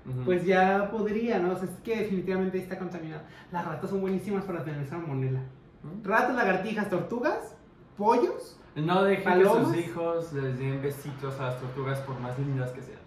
Ujú. 0.08 0.24
pues 0.24 0.44
ya 0.44 0.88
podría, 0.90 1.38
¿no? 1.38 1.52
O 1.52 1.56
sea, 1.56 1.64
es 1.64 1.76
que 1.82 1.96
definitivamente 1.96 2.58
está 2.58 2.78
contaminado. 2.78 3.22
Las 3.50 3.64
ratas 3.64 3.90
son 3.90 4.00
buenísimas 4.00 4.44
para 4.44 4.64
tener 4.64 4.86
salmonela. 4.86 5.40
¿Mm? 5.82 6.04
Ratas, 6.04 6.36
lagartijas, 6.36 6.88
tortugas, 6.88 7.56
pollos. 7.96 8.60
No 8.76 9.02
dejen 9.02 9.24
que 9.24 9.30
¿Palomas? 9.30 9.68
sus 9.68 9.76
hijos 9.76 10.32
les 10.32 10.58
den 10.58 10.82
besitos 10.82 11.38
a 11.40 11.46
las 11.46 11.60
tortugas 11.60 11.98
por 12.00 12.20
más 12.20 12.38
lindas 12.38 12.70
que 12.70 12.82
sean. 12.82 13.00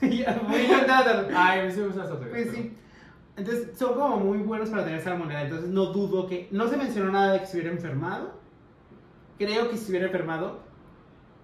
muy. 0.48 0.58
Ay, 1.36 1.66
mí 1.66 1.72
sí 1.72 1.80
me 1.80 1.86
gustan 1.86 2.04
las 2.04 2.08
tortugas. 2.08 2.30
Pues 2.30 2.50
sí. 2.54 2.76
Entonces 3.36 3.76
son 3.76 3.94
como 3.94 4.16
muy 4.16 4.38
buenos 4.38 4.70
para 4.70 4.84
tener 4.84 5.02
salmonela. 5.02 5.42
Entonces 5.42 5.68
no 5.68 5.86
dudo 5.86 6.26
que. 6.26 6.48
No 6.50 6.68
se 6.68 6.78
mencionó 6.78 7.12
nada 7.12 7.32
de 7.34 7.40
que 7.40 7.46
se 7.46 7.58
hubiera 7.58 7.72
enfermado. 7.72 8.45
Creo 9.38 9.68
que 9.70 9.76
si 9.76 9.84
se 9.84 9.90
hubiera 9.90 10.06
enfermado, 10.06 10.60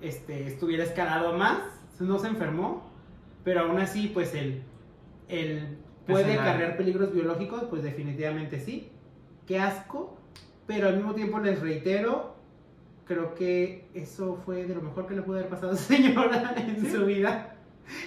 este, 0.00 0.46
estuviera 0.46 0.84
escalado 0.84 1.34
más. 1.34 1.58
No 2.00 2.18
se 2.18 2.28
enfermó. 2.28 2.90
Pero 3.44 3.60
aún 3.62 3.78
así, 3.80 4.08
pues 4.14 4.34
él, 4.34 4.62
él 5.28 5.76
puede 6.06 6.34
acarrear 6.34 6.76
peligros 6.76 7.12
biológicos, 7.12 7.64
pues 7.64 7.82
definitivamente 7.82 8.60
sí. 8.60 8.90
Qué 9.46 9.58
asco. 9.58 10.16
Pero 10.66 10.88
al 10.88 10.96
mismo 10.96 11.14
tiempo 11.14 11.40
les 11.40 11.60
reitero, 11.60 12.36
creo 13.04 13.34
que 13.34 13.88
eso 13.94 14.40
fue 14.46 14.64
de 14.64 14.74
lo 14.76 14.80
mejor 14.82 15.06
que 15.08 15.14
le 15.16 15.22
pudo 15.22 15.36
haber 15.38 15.48
pasado 15.48 15.72
a 15.72 15.74
esa 15.74 15.84
señora 15.84 16.54
en 16.56 16.80
Sí. 16.80 16.90
su 16.92 17.04
vida. 17.04 17.54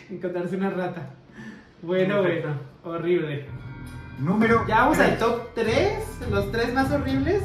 Encontrarse 0.10 0.56
una 0.56 0.70
rata. 0.70 1.12
Bueno, 1.82 2.22
bueno, 2.22 2.56
horrible. 2.86 3.46
Número 4.20 4.66
Ya 4.68 4.80
vamos 4.82 4.98
tres. 4.98 5.10
al 5.12 5.20
top 5.20 5.54
3, 5.54 6.00
los 6.32 6.50
tres 6.52 6.74
más 6.74 6.90
horribles. 6.92 7.44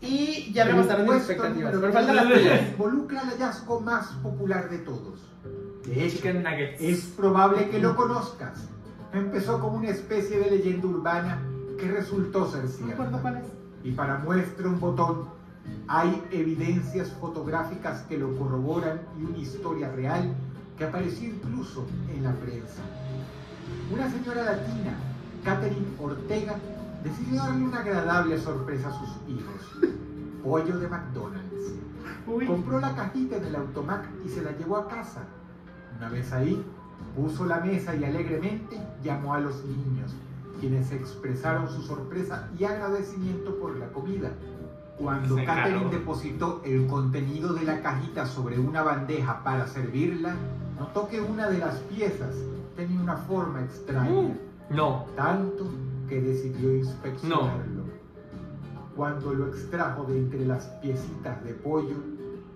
Y 0.00 0.52
ya 0.52 0.64
rebasaron 0.64 1.06
mis 1.06 1.16
expectativas. 1.16 1.72
Pero 1.74 1.92
faltan 1.92 2.16
las 2.16 2.28
tuyas. 2.28 2.68
Involucra 2.72 3.22
el 3.22 3.28
hallazgo 3.30 3.80
más 3.80 4.06
popular 4.22 4.70
de 4.70 4.78
todos. 4.78 5.20
De 5.84 6.04
hecho, 6.04 6.16
Chicken 6.16 6.42
nuggets. 6.42 6.80
es 6.80 7.04
probable 7.16 7.68
que 7.70 7.78
lo 7.78 7.96
conozcas. 7.96 8.68
Empezó 9.12 9.58
como 9.60 9.78
una 9.78 9.88
especie 9.88 10.38
de 10.38 10.50
leyenda 10.50 10.86
urbana 10.86 11.42
que 11.78 11.88
resultó 11.88 12.50
ser 12.50 12.64
No 12.64 12.68
cierta. 12.68 13.18
cuál 13.22 13.36
es. 13.38 13.44
Y 13.84 13.92
para 13.92 14.18
muestra 14.18 14.68
un 14.68 14.78
botón, 14.78 15.28
hay 15.86 16.22
evidencias 16.30 17.10
fotográficas 17.20 18.02
que 18.02 18.18
lo 18.18 18.36
corroboran 18.36 19.00
y 19.18 19.24
una 19.24 19.38
historia 19.38 19.90
real 19.92 20.34
que 20.76 20.84
apareció 20.84 21.28
incluso 21.30 21.86
en 22.14 22.22
la 22.24 22.32
prensa. 22.34 22.82
Una 23.92 24.10
señora 24.10 24.44
latina, 24.44 24.92
Catherine 25.44 25.86
Ortega, 26.00 26.56
decidió 27.02 27.42
darle 27.42 27.64
una 27.64 27.80
agradable 27.80 28.38
sorpresa 28.38 28.88
a 28.88 28.92
sus 28.92 29.10
hijos. 29.28 29.92
Pollo 30.42 30.78
de 30.78 30.88
McDonald's. 30.88 31.72
Uy, 32.26 32.46
Compró 32.46 32.80
la 32.80 32.94
cajita 32.94 33.36
en 33.36 33.44
el 33.44 33.56
automac 33.56 34.04
y 34.24 34.28
se 34.28 34.42
la 34.42 34.52
llevó 34.52 34.76
a 34.76 34.88
casa. 34.88 35.24
Una 35.96 36.08
vez 36.10 36.32
ahí, 36.32 36.64
puso 37.16 37.44
la 37.46 37.60
mesa 37.60 37.94
y 37.94 38.04
alegremente 38.04 38.78
llamó 39.02 39.34
a 39.34 39.40
los 39.40 39.64
niños, 39.64 40.14
quienes 40.60 40.92
expresaron 40.92 41.68
su 41.68 41.82
sorpresa 41.82 42.48
y 42.58 42.64
agradecimiento 42.64 43.58
por 43.58 43.76
la 43.76 43.88
comida. 43.88 44.30
Cuando 44.98 45.36
Se 45.36 45.42
encaró. 45.42 45.62
Catherine 45.62 45.90
depositó 45.90 46.60
el 46.64 46.86
contenido 46.86 47.52
de 47.54 47.64
la 47.64 47.80
cajita 47.80 48.26
sobre 48.26 48.58
una 48.58 48.82
bandeja 48.82 49.42
para 49.44 49.66
servirla, 49.66 50.34
notó 50.78 51.08
que 51.08 51.20
una 51.20 51.48
de 51.48 51.58
las 51.58 51.76
piezas 51.76 52.34
tenía 52.76 53.00
una 53.00 53.16
forma 53.16 53.62
extraña, 53.62 54.36
No. 54.70 55.06
tanto 55.16 55.64
que 56.08 56.20
decidió 56.20 56.74
inspeccionarlo. 56.76 57.84
Cuando 58.96 59.32
lo 59.32 59.46
extrajo 59.48 60.04
de 60.04 60.18
entre 60.18 60.44
las 60.46 60.64
piecitas 60.82 61.42
de 61.44 61.54
pollo, 61.54 61.94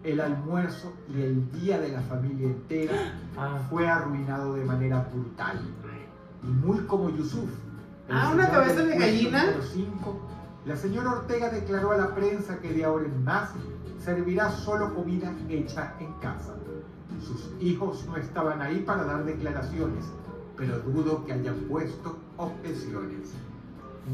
el 0.02 0.20
almuerzo 0.20 0.92
y 1.14 1.22
el 1.22 1.50
día 1.52 1.78
de 1.80 1.90
la 1.92 2.00
familia 2.02 2.48
entera 2.48 2.92
Ah. 3.36 3.60
fue 3.70 3.88
arruinado 3.88 4.54
de 4.54 4.64
manera 4.64 5.08
brutal. 5.12 5.60
Y 6.42 6.46
muy 6.46 6.78
como 6.80 7.08
Yusuf. 7.10 7.48
Ah, 8.10 8.30
una 8.34 8.50
cabeza 8.50 8.82
de 8.82 8.98
gallina. 8.98 9.44
número 9.44 9.62
cinco, 9.62 10.20
La 10.66 10.76
señora 10.76 11.12
Ortega 11.12 11.48
declaró 11.50 11.92
a 11.92 11.96
la 11.96 12.14
prensa 12.14 12.58
que 12.60 12.72
de 12.72 12.84
ahora 12.84 13.06
en 13.06 13.24
más 13.24 13.50
servirá 13.98 14.50
solo 14.50 14.92
comida 14.94 15.32
hecha 15.48 15.94
en 16.00 16.12
casa. 16.14 16.54
Sus 17.24 17.52
hijos 17.60 18.04
no 18.06 18.16
estaban 18.16 18.60
ahí 18.60 18.80
para 18.80 19.04
dar 19.04 19.24
declaraciones, 19.24 20.04
pero 20.62 20.78
dudo 20.78 21.24
que 21.24 21.32
hayan 21.32 21.56
puesto 21.68 22.16
objeciones. 22.36 23.34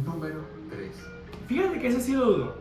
Número 0.06 0.40
3. 0.70 0.90
Fíjate 1.46 1.78
que 1.78 1.88
ese 1.88 2.00
sí 2.00 2.14
lo 2.14 2.24
dudo. 2.24 2.54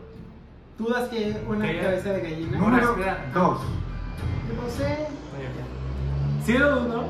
¿Dudas 0.76 1.08
que 1.08 1.34
una 1.48 1.66
¿Qué? 1.66 1.80
cabeza 1.80 2.12
de 2.12 2.20
gallina? 2.20 2.58
No. 2.58 2.64
Número 2.68 2.90
espera. 2.90 3.30
2. 3.32 3.58
No 4.56 4.70
sé. 4.70 5.06
Sí 6.44 6.58
lo 6.58 6.80
dudo. 6.80 7.04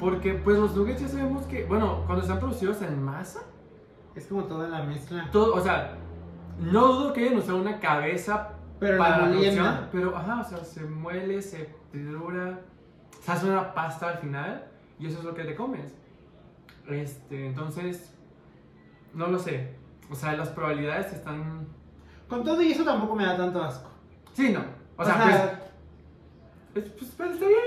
Porque 0.00 0.34
pues 0.34 0.58
los 0.58 0.74
nuggets 0.74 1.02
ya 1.02 1.08
sabemos 1.08 1.44
que, 1.44 1.64
bueno, 1.66 2.02
cuando 2.06 2.22
están 2.22 2.40
producidos 2.40 2.82
en 2.82 3.00
masa, 3.02 3.42
Es 4.16 4.26
como 4.26 4.44
toda 4.44 4.66
la 4.68 4.82
mezcla. 4.82 5.28
todo, 5.30 5.54
o 5.54 5.60
sea, 5.60 5.96
no 6.60 6.88
dudo 6.94 7.12
que 7.12 7.26
hayan 7.26 7.38
usado 7.38 7.58
una 7.58 7.78
cabeza 7.78 8.54
Pero 8.80 8.98
para 8.98 9.18
la 9.18 9.26
la 9.26 9.30
producción, 9.32 9.88
pero 9.92 10.16
ajá, 10.16 10.40
o 10.40 10.44
sea, 10.48 10.64
se 10.64 10.84
muele, 10.84 11.40
se 11.42 11.68
tritura, 11.92 12.58
se 13.24 13.32
hace 13.32 13.46
una 13.46 13.72
pasta 13.72 14.10
al 14.10 14.18
final 14.18 14.64
y 14.98 15.06
eso 15.06 15.18
es 15.18 15.24
lo 15.24 15.34
que 15.34 15.44
te 15.44 15.54
comes. 15.54 15.94
Este, 16.88 17.46
entonces, 17.46 18.12
no 19.14 19.28
lo 19.28 19.38
sé. 19.38 19.74
O 20.10 20.14
sea, 20.14 20.34
las 20.34 20.50
probabilidades 20.50 21.12
están. 21.12 21.66
Con 22.28 22.44
todo 22.44 22.60
y 22.60 22.72
eso 22.72 22.84
tampoco 22.84 23.14
me 23.14 23.24
da 23.24 23.36
tanto 23.36 23.62
asco. 23.62 23.90
Sí, 24.34 24.52
no. 24.52 24.64
O 24.96 25.04
sea, 25.04 25.58
pues, 26.74 26.90
pues, 26.90 27.10
pues, 27.16 27.30
está 27.30 27.46
bien. 27.46 27.58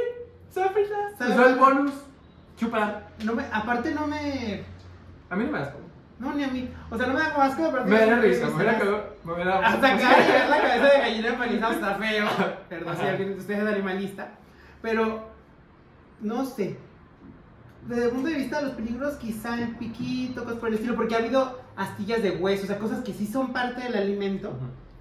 Sabe. 0.50 0.88
Sabe 1.18 1.34
Usó 1.34 1.48
el 1.48 1.56
bonus. 1.56 1.94
Chúpala. 2.58 3.04
no 3.24 3.36
me, 3.36 3.44
aparte 3.52 3.94
no 3.94 4.08
me... 4.08 4.64
A 5.30 5.36
mí 5.36 5.46
no 5.46 5.52
me 5.52 5.60
das 5.60 5.70
como. 5.70 5.88
No, 6.20 6.34
ni 6.34 6.44
a 6.44 6.48
mí. 6.48 6.70
O 6.90 6.98
sea, 6.98 7.08
no 7.08 7.14
me 7.14 7.20
da 7.20 7.34
como 7.34 7.44
asco. 7.46 7.66
Aparte 7.66 7.90
Me 7.90 8.00
da 8.00 8.16
no 8.16 8.22
risa, 8.22 8.48
me 8.48 8.54
hubiera 8.54 8.74
da 8.74 8.80
cagado. 8.80 9.16
Me 9.24 9.34
hubiera. 9.34 9.60
Hasta 9.60 9.96
acá 9.96 10.18
llegar 10.20 10.50
la 10.50 10.62
cabeza 10.62 10.86
de 10.86 11.00
gallina 11.00 11.28
empanizada 11.30 11.74
está 11.74 11.96
feo. 11.96 12.28
Perdón 12.70 12.96
si 12.96 13.02
Ajá. 13.02 13.12
alguien 13.12 13.30
de 13.30 13.36
ustedes 13.36 13.60
es 13.60 13.68
animalista. 13.68 14.30
Pero, 14.82 15.30
no 16.22 16.46
sé. 16.46 16.78
Desde 17.88 18.06
el 18.06 18.12
punto 18.12 18.30
de 18.30 18.36
vista 18.36 18.58
de 18.60 18.66
los 18.68 18.74
peligros, 18.74 19.16
quizá 19.16 19.62
el 19.62 19.76
piquito, 19.78 20.44
cosas 20.44 20.60
por 20.60 20.70
el 20.70 20.76
estilo, 20.76 20.96
porque 20.96 21.16
ha 21.16 21.20
habido 21.20 21.60
astillas 21.76 22.22
de 22.22 22.32
hueso, 22.32 22.64
o 22.64 22.68
sea, 22.68 22.80
cosas 22.80 23.04
que 23.04 23.14
sí 23.14 23.26
son 23.26 23.54
parte 23.54 23.82
del 23.84 23.96
alimento, 23.96 24.52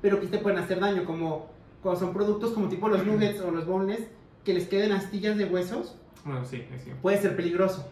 pero 0.01 0.21
que 0.21 0.29
te 0.29 0.39
pueden 0.39 0.59
hacer 0.59 0.79
daño, 0.79 1.05
como 1.05 1.49
cuando 1.83 1.99
son 2.01 2.13
productos 2.13 2.53
como 2.53 2.69
tipo 2.69 2.89
los 2.89 3.05
nuggets 3.05 3.41
o 3.41 3.51
los 3.51 3.67
boneless, 3.67 4.07
que 4.45 4.55
les 4.55 4.69
queden 4.69 4.93
astillas 4.93 5.37
de 5.37 5.47
huesos, 5.47 5.97
Bueno, 6.25 6.45
sí, 6.45 6.65
sí. 6.85 6.93
puede 7.03 7.19
ser 7.21 7.35
peligroso. 7.35 7.91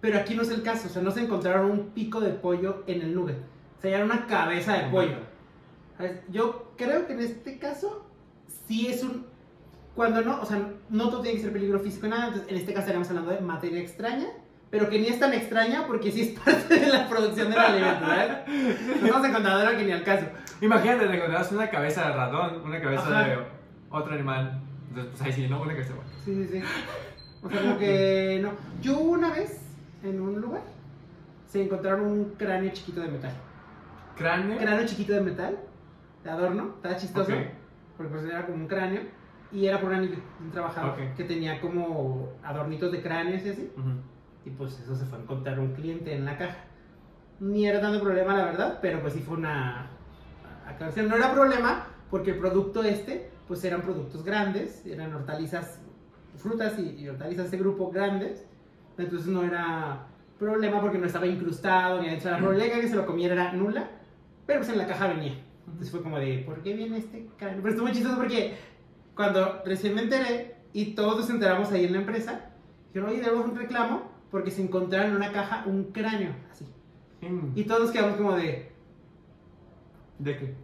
Pero 0.00 0.18
aquí 0.18 0.34
no 0.34 0.42
es 0.42 0.50
el 0.50 0.62
caso, 0.64 0.88
o 0.88 0.90
sea, 0.90 1.02
no 1.02 1.12
se 1.12 1.20
encontraron 1.20 1.70
un 1.70 1.90
pico 1.90 2.20
de 2.20 2.30
pollo 2.30 2.82
en 2.88 3.02
el 3.02 3.14
nugget, 3.14 3.38
se 3.80 3.88
hallaron 3.88 4.10
una 4.10 4.26
cabeza 4.26 4.72
de 4.74 4.90
pollo. 4.90 5.18
Yo 6.30 6.72
creo 6.76 7.06
que 7.06 7.12
en 7.12 7.20
este 7.20 7.58
caso 7.58 8.04
sí 8.66 8.88
es 8.88 9.04
un. 9.04 9.24
Cuando 9.94 10.22
no, 10.22 10.40
o 10.40 10.44
sea, 10.46 10.58
no 10.88 11.10
todo 11.10 11.20
tiene 11.22 11.36
que 11.36 11.44
ser 11.44 11.52
peligro 11.52 11.78
físico, 11.80 12.06
nada. 12.08 12.28
Entonces, 12.28 12.50
en 12.50 12.56
este 12.56 12.72
caso 12.72 12.80
estaríamos 12.80 13.08
hablando 13.10 13.30
de 13.30 13.40
materia 13.40 13.80
extraña, 13.80 14.26
pero 14.70 14.88
que 14.88 14.98
ni 14.98 15.08
es 15.08 15.20
tan 15.20 15.34
extraña 15.34 15.86
porque 15.86 16.10
sí 16.10 16.22
es 16.22 16.28
parte 16.40 16.78
de 16.80 16.88
la 16.88 17.08
producción 17.08 17.50
del 17.50 17.58
alimento, 17.58 18.06
¿verdad? 18.06 18.46
No 18.46 19.06
estamos 19.06 19.28
encontrando 19.28 19.50
algo 19.66 19.78
que 19.78 19.84
ni 19.84 19.92
al 19.92 20.02
caso. 20.04 20.26
Imagínate, 20.62 21.06
te 21.08 21.14
encontrabas 21.16 21.52
una 21.52 21.68
cabeza 21.68 22.06
de 22.08 22.12
ratón, 22.14 22.62
una 22.64 22.80
cabeza 22.80 23.02
Ajá. 23.20 23.28
de 23.28 23.38
otro 23.90 24.14
animal. 24.14 24.60
Entonces, 24.88 25.10
pues 25.12 25.22
ahí 25.22 25.32
sí, 25.32 25.48
no, 25.48 25.60
una 25.60 25.72
cabeza 25.72 25.92
de. 25.92 26.00
Sí, 26.24 26.46
sí, 26.46 26.60
sí. 26.60 26.62
O 27.42 27.50
sea, 27.50 27.60
como 27.60 27.78
que 27.78 28.38
no. 28.42 28.52
Yo 28.80 28.98
una 28.98 29.30
vez, 29.30 29.60
en 30.02 30.20
un 30.20 30.40
lugar, 30.40 30.62
se 31.46 31.62
encontraron 31.62 32.06
un 32.06 32.24
cráneo 32.38 32.70
chiquito 32.72 33.00
de 33.02 33.08
metal. 33.08 33.32
Cráneo. 34.16 34.56
cráneo 34.58 34.86
chiquito 34.86 35.12
de 35.14 35.20
metal, 35.20 35.58
de 36.24 36.30
adorno, 36.30 36.74
estaba 36.76 36.96
chistoso, 36.96 37.32
Ok. 37.32 37.38
porque 37.96 38.12
pues 38.12 38.24
era 38.24 38.46
como 38.46 38.58
un 38.58 38.68
cráneo, 38.68 39.02
y 39.52 39.66
era 39.66 39.80
por 39.80 39.90
una 39.90 40.00
niña, 40.00 40.16
un 40.40 40.50
trabajador, 40.50 40.92
Ok. 40.92 41.16
que 41.16 41.24
tenía 41.24 41.60
como 41.60 42.30
adornitos 42.42 42.90
de 42.90 43.02
cráneos 43.02 43.44
y 43.44 43.50
así, 43.50 43.70
Ujú. 43.76 43.90
y 44.46 44.50
pues 44.50 44.78
eso 44.80 44.96
se 44.96 45.04
fue 45.04 45.18
a 45.18 45.22
encontrar 45.22 45.58
un 45.60 45.74
cliente 45.74 46.14
en 46.14 46.24
la 46.24 46.36
caja. 46.38 46.64
Ni 47.40 47.66
era 47.66 47.80
tanto 47.80 48.00
problema, 48.00 48.36
la 48.36 48.44
verdad, 48.44 48.78
pero 48.80 49.00
pues 49.00 49.14
sí 49.14 49.20
fue 49.20 49.36
una. 49.36 49.88
No 50.96 51.16
era 51.16 51.32
problema, 51.32 51.86
porque 52.10 52.30
el 52.30 52.38
producto 52.38 52.82
este, 52.82 53.30
pues 53.46 53.62
eran 53.64 53.82
productos 53.82 54.24
grandes, 54.24 54.86
eran 54.86 55.12
hortalizas, 55.14 55.80
frutas 56.36 56.78
y, 56.78 57.02
y 57.02 57.08
hortalizas 57.08 57.50
de 57.50 57.58
grupo 57.58 57.90
grandes, 57.90 58.46
entonces 58.96 59.28
no 59.28 59.42
era 59.42 60.06
problema 60.38 60.80
porque 60.80 60.98
no 60.98 61.06
estaba 61.06 61.26
incrustado 61.26 62.00
ni 62.00 62.08
adentro 62.08 62.30
de 62.30 62.36
la 62.36 62.38
probabilidad 62.38 62.80
que 62.80 62.88
se 62.88 62.96
lo 62.96 63.06
comiera 63.06 63.34
era 63.34 63.52
nula, 63.52 63.90
pero 64.46 64.60
pues 64.60 64.70
en 64.70 64.78
la 64.78 64.86
caja 64.86 65.08
venía. 65.08 65.34
Entonces 65.66 65.90
fue 65.90 66.02
como 66.02 66.18
de, 66.18 66.42
¿por 66.44 66.62
qué 66.62 66.74
viene 66.74 66.98
este 66.98 67.28
cráneo? 67.36 67.58
Pero 67.62 67.68
estuvo 67.70 67.86
muy 67.86 67.94
chistoso 67.94 68.16
porque 68.16 68.56
cuando 69.14 69.62
recién 69.64 69.94
me 69.94 70.02
enteré 70.02 70.56
y 70.72 70.94
todos 70.94 71.18
nos 71.18 71.30
enteramos 71.30 71.70
ahí 71.72 71.84
en 71.84 71.92
la 71.92 71.98
empresa, 71.98 72.50
dijeron, 72.88 73.10
oye, 73.10 73.20
debemos 73.20 73.46
un 73.46 73.56
reclamo 73.56 74.10
porque 74.30 74.50
se 74.50 74.62
encontraron 74.62 75.10
en 75.10 75.16
una 75.16 75.32
caja 75.32 75.64
un 75.66 75.84
cráneo, 75.92 76.34
así. 76.50 76.66
Mm. 77.20 77.52
Y 77.54 77.64
todos 77.64 77.90
quedamos 77.90 78.16
como 78.16 78.34
de, 78.34 78.72
¿De 80.22 80.38
qué? 80.38 80.54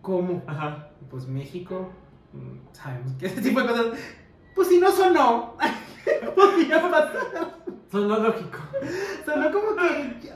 ¿cómo? 0.00 0.42
Ajá. 0.46 0.90
Pues 1.10 1.26
México, 1.26 1.90
mm, 2.32 2.72
sabemos 2.72 3.12
que 3.14 3.26
ese 3.26 3.42
tipo 3.42 3.60
de 3.60 3.66
cosas, 3.66 3.86
pues 4.54 4.68
si 4.68 4.78
no 4.78 4.90
sonó, 4.90 5.56
podía 6.36 6.80
pasar. 6.82 7.58
Son 7.90 8.08
lo 8.08 8.22
lógico. 8.22 8.58
Sonó 9.24 9.50
como 9.50 9.74
que 9.76 10.32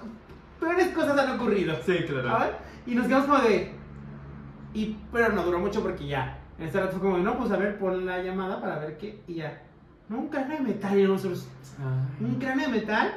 peores 0.59 0.89
cosas 0.89 1.19
han 1.19 1.39
ocurrido. 1.39 1.77
Sí, 1.85 1.99
claro. 2.07 2.28
¿sabes? 2.28 2.51
Y 2.86 2.94
nos 2.94 3.07
quedamos 3.07 3.27
como 3.27 3.39
de. 3.40 3.73
Y, 4.74 4.97
pero 5.12 5.32
no 5.32 5.43
duró 5.44 5.59
mucho 5.59 5.82
porque 5.82 6.07
ya. 6.07 6.41
En 6.62 6.68
este 6.68 6.80
rato 6.80 6.93
fue 6.93 7.01
como 7.01 7.18
no, 7.18 7.36
pues 7.36 7.51
a 7.51 7.56
ver, 7.56 7.76
pon 7.76 8.06
la 8.06 8.22
llamada 8.22 8.60
para 8.60 8.78
ver 8.78 8.97
qué. 8.97 9.20
Y 9.26 9.34
ya. 9.34 9.60
No, 10.09 10.20
un 10.20 10.28
cráneo 10.28 10.59
de 10.59 10.62
metal. 10.62 10.97
Y 10.97 11.02
nosotros, 11.02 11.48
Ay. 11.76 12.24
¿un 12.24 12.36
cráneo 12.36 12.70
de 12.70 12.78
metal? 12.78 13.14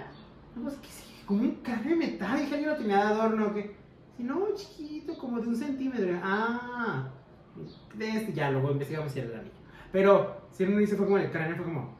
No, 0.55 0.63
pues 0.63 0.75
que 0.77 0.87
sí, 0.87 1.21
como 1.27 1.41
un 1.41 1.51
cráneo 1.61 1.91
de 1.91 1.95
metal. 1.95 2.39
Dije, 2.39 2.55
alguien 2.55 2.71
lo 2.71 2.75
tenía 2.75 2.95
de 2.97 3.03
adorno. 3.03 3.53
que 3.53 3.75
Si 4.17 4.23
no, 4.23 4.47
chiquito, 4.55 5.15
como 5.19 5.39
de 5.39 5.47
un 5.47 5.55
centímetro. 5.55 6.19
Ah, 6.23 7.07
de 7.93 8.09
este. 8.09 8.33
Ya, 8.33 8.49
luego 8.49 8.71
investigamos 8.71 9.11
si 9.11 9.19
era 9.19 9.29
el 9.29 9.35
anillo. 9.41 9.53
Pero, 9.91 10.41
si 10.49 10.63
uno 10.63 10.77
dice 10.77 10.95
fue 10.95 11.05
como 11.05 11.19
el 11.19 11.29
cráneo, 11.29 11.55
fue 11.55 11.65
como, 11.65 11.95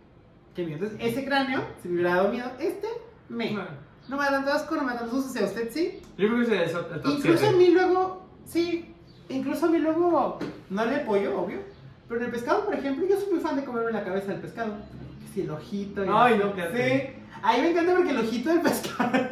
qué 0.55 0.65
miedo. 0.65 0.83
Entonces, 0.83 0.97
ese 0.99 1.25
cráneo, 1.25 1.63
si 1.79 1.89
me 1.89 1.93
hubiera 1.93 2.15
dado 2.15 2.31
miedo, 2.31 2.51
este, 2.59 2.87
me. 3.29 3.51
No 3.53 4.17
me 4.17 4.23
da 4.23 4.31
tanto 4.31 4.51
asco, 4.51 4.75
no 4.77 4.83
me 4.83 4.93
da 4.93 4.99
tanto 5.01 5.21
susto. 5.21 5.39
A 5.41 5.45
usted 5.45 5.69
sí, 5.69 5.99
Yo 6.17 6.27
creo 6.27 6.43
que 6.43 6.69
top 6.69 7.01
Incluso 7.05 7.45
a 7.45 7.49
7. 7.49 7.55
mí 7.55 7.69
luego, 7.69 8.25
sí, 8.45 8.94
incluso 9.29 9.65
a 9.65 9.69
mí 9.69 9.79
luego, 9.79 10.39
no 10.69 10.83
el 10.83 11.01
pollo, 11.01 11.41
obvio, 11.41 11.59
pero 12.07 12.19
en 12.21 12.25
el 12.27 12.31
pescado, 12.31 12.65
por 12.65 12.73
ejemplo, 12.75 13.05
yo 13.07 13.19
soy 13.19 13.31
muy 13.33 13.39
fan 13.41 13.55
de 13.55 13.65
comerme 13.65 13.91
la 13.91 14.03
cabeza 14.03 14.31
del 14.31 14.41
pescado. 14.41 14.73
Que 15.21 15.27
si 15.33 15.41
el 15.41 15.51
ojito. 15.51 16.05
y 16.05 16.07
Ay, 16.11 16.37
no, 16.37 16.51
fíjate. 16.51 17.13
Sí, 17.15 17.23
a 17.41 17.53
mí 17.53 17.61
me 17.61 17.71
encanta 17.71 17.95
porque 17.95 18.11
el 18.11 18.19
ojito 18.19 18.49
del 18.49 18.61
pescado 18.61 19.27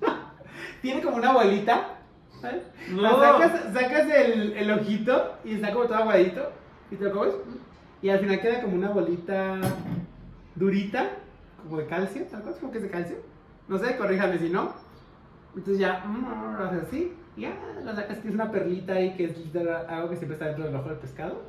tiene 0.82 1.02
como 1.02 1.16
una 1.16 1.32
bolita, 1.32 1.98
¿sabes? 2.40 2.62
La 2.94 3.10
No. 3.10 3.20
sacas, 3.20 3.72
sacas 3.72 4.06
el, 4.10 4.52
el 4.52 4.70
ojito 4.70 5.34
y 5.44 5.54
está 5.54 5.72
como 5.72 5.84
todo 5.86 5.96
aguadito 5.98 6.52
y 6.90 6.96
te 6.96 7.04
lo 7.04 7.12
comes 7.12 7.34
y 8.00 8.08
al 8.10 8.20
final 8.20 8.40
queda 8.40 8.62
como 8.62 8.76
una 8.76 8.90
bolita 8.90 9.58
durita, 10.54 11.10
como 11.62 11.78
de 11.78 11.86
calcio, 11.86 12.22
tal 12.30 12.42
cual, 12.42 12.54
como 12.60 12.70
que 12.72 12.78
es 12.78 12.84
de 12.84 12.90
calcio. 12.90 13.16
No 13.66 13.78
sé, 13.78 13.96
corríjame 13.96 14.38
si 14.38 14.48
no. 14.50 14.72
Entonces 15.56 15.78
ya, 15.80 16.04
mm, 16.06 16.62
haces 16.62 16.82
así, 16.86 17.12
y 17.38 17.42
ya, 17.42 17.56
lo 17.84 17.94
sacas, 17.94 18.18
que 18.18 18.28
es 18.28 18.34
una 18.34 18.50
perlita 18.50 18.94
ahí, 18.94 19.14
que 19.14 19.26
es 19.26 19.36
algo 19.88 20.10
que 20.10 20.16
siempre 20.16 20.34
está 20.34 20.46
dentro 20.46 20.64
del 20.64 20.74
ojo 20.74 20.88
del 20.88 20.98
pescado. 20.98 21.42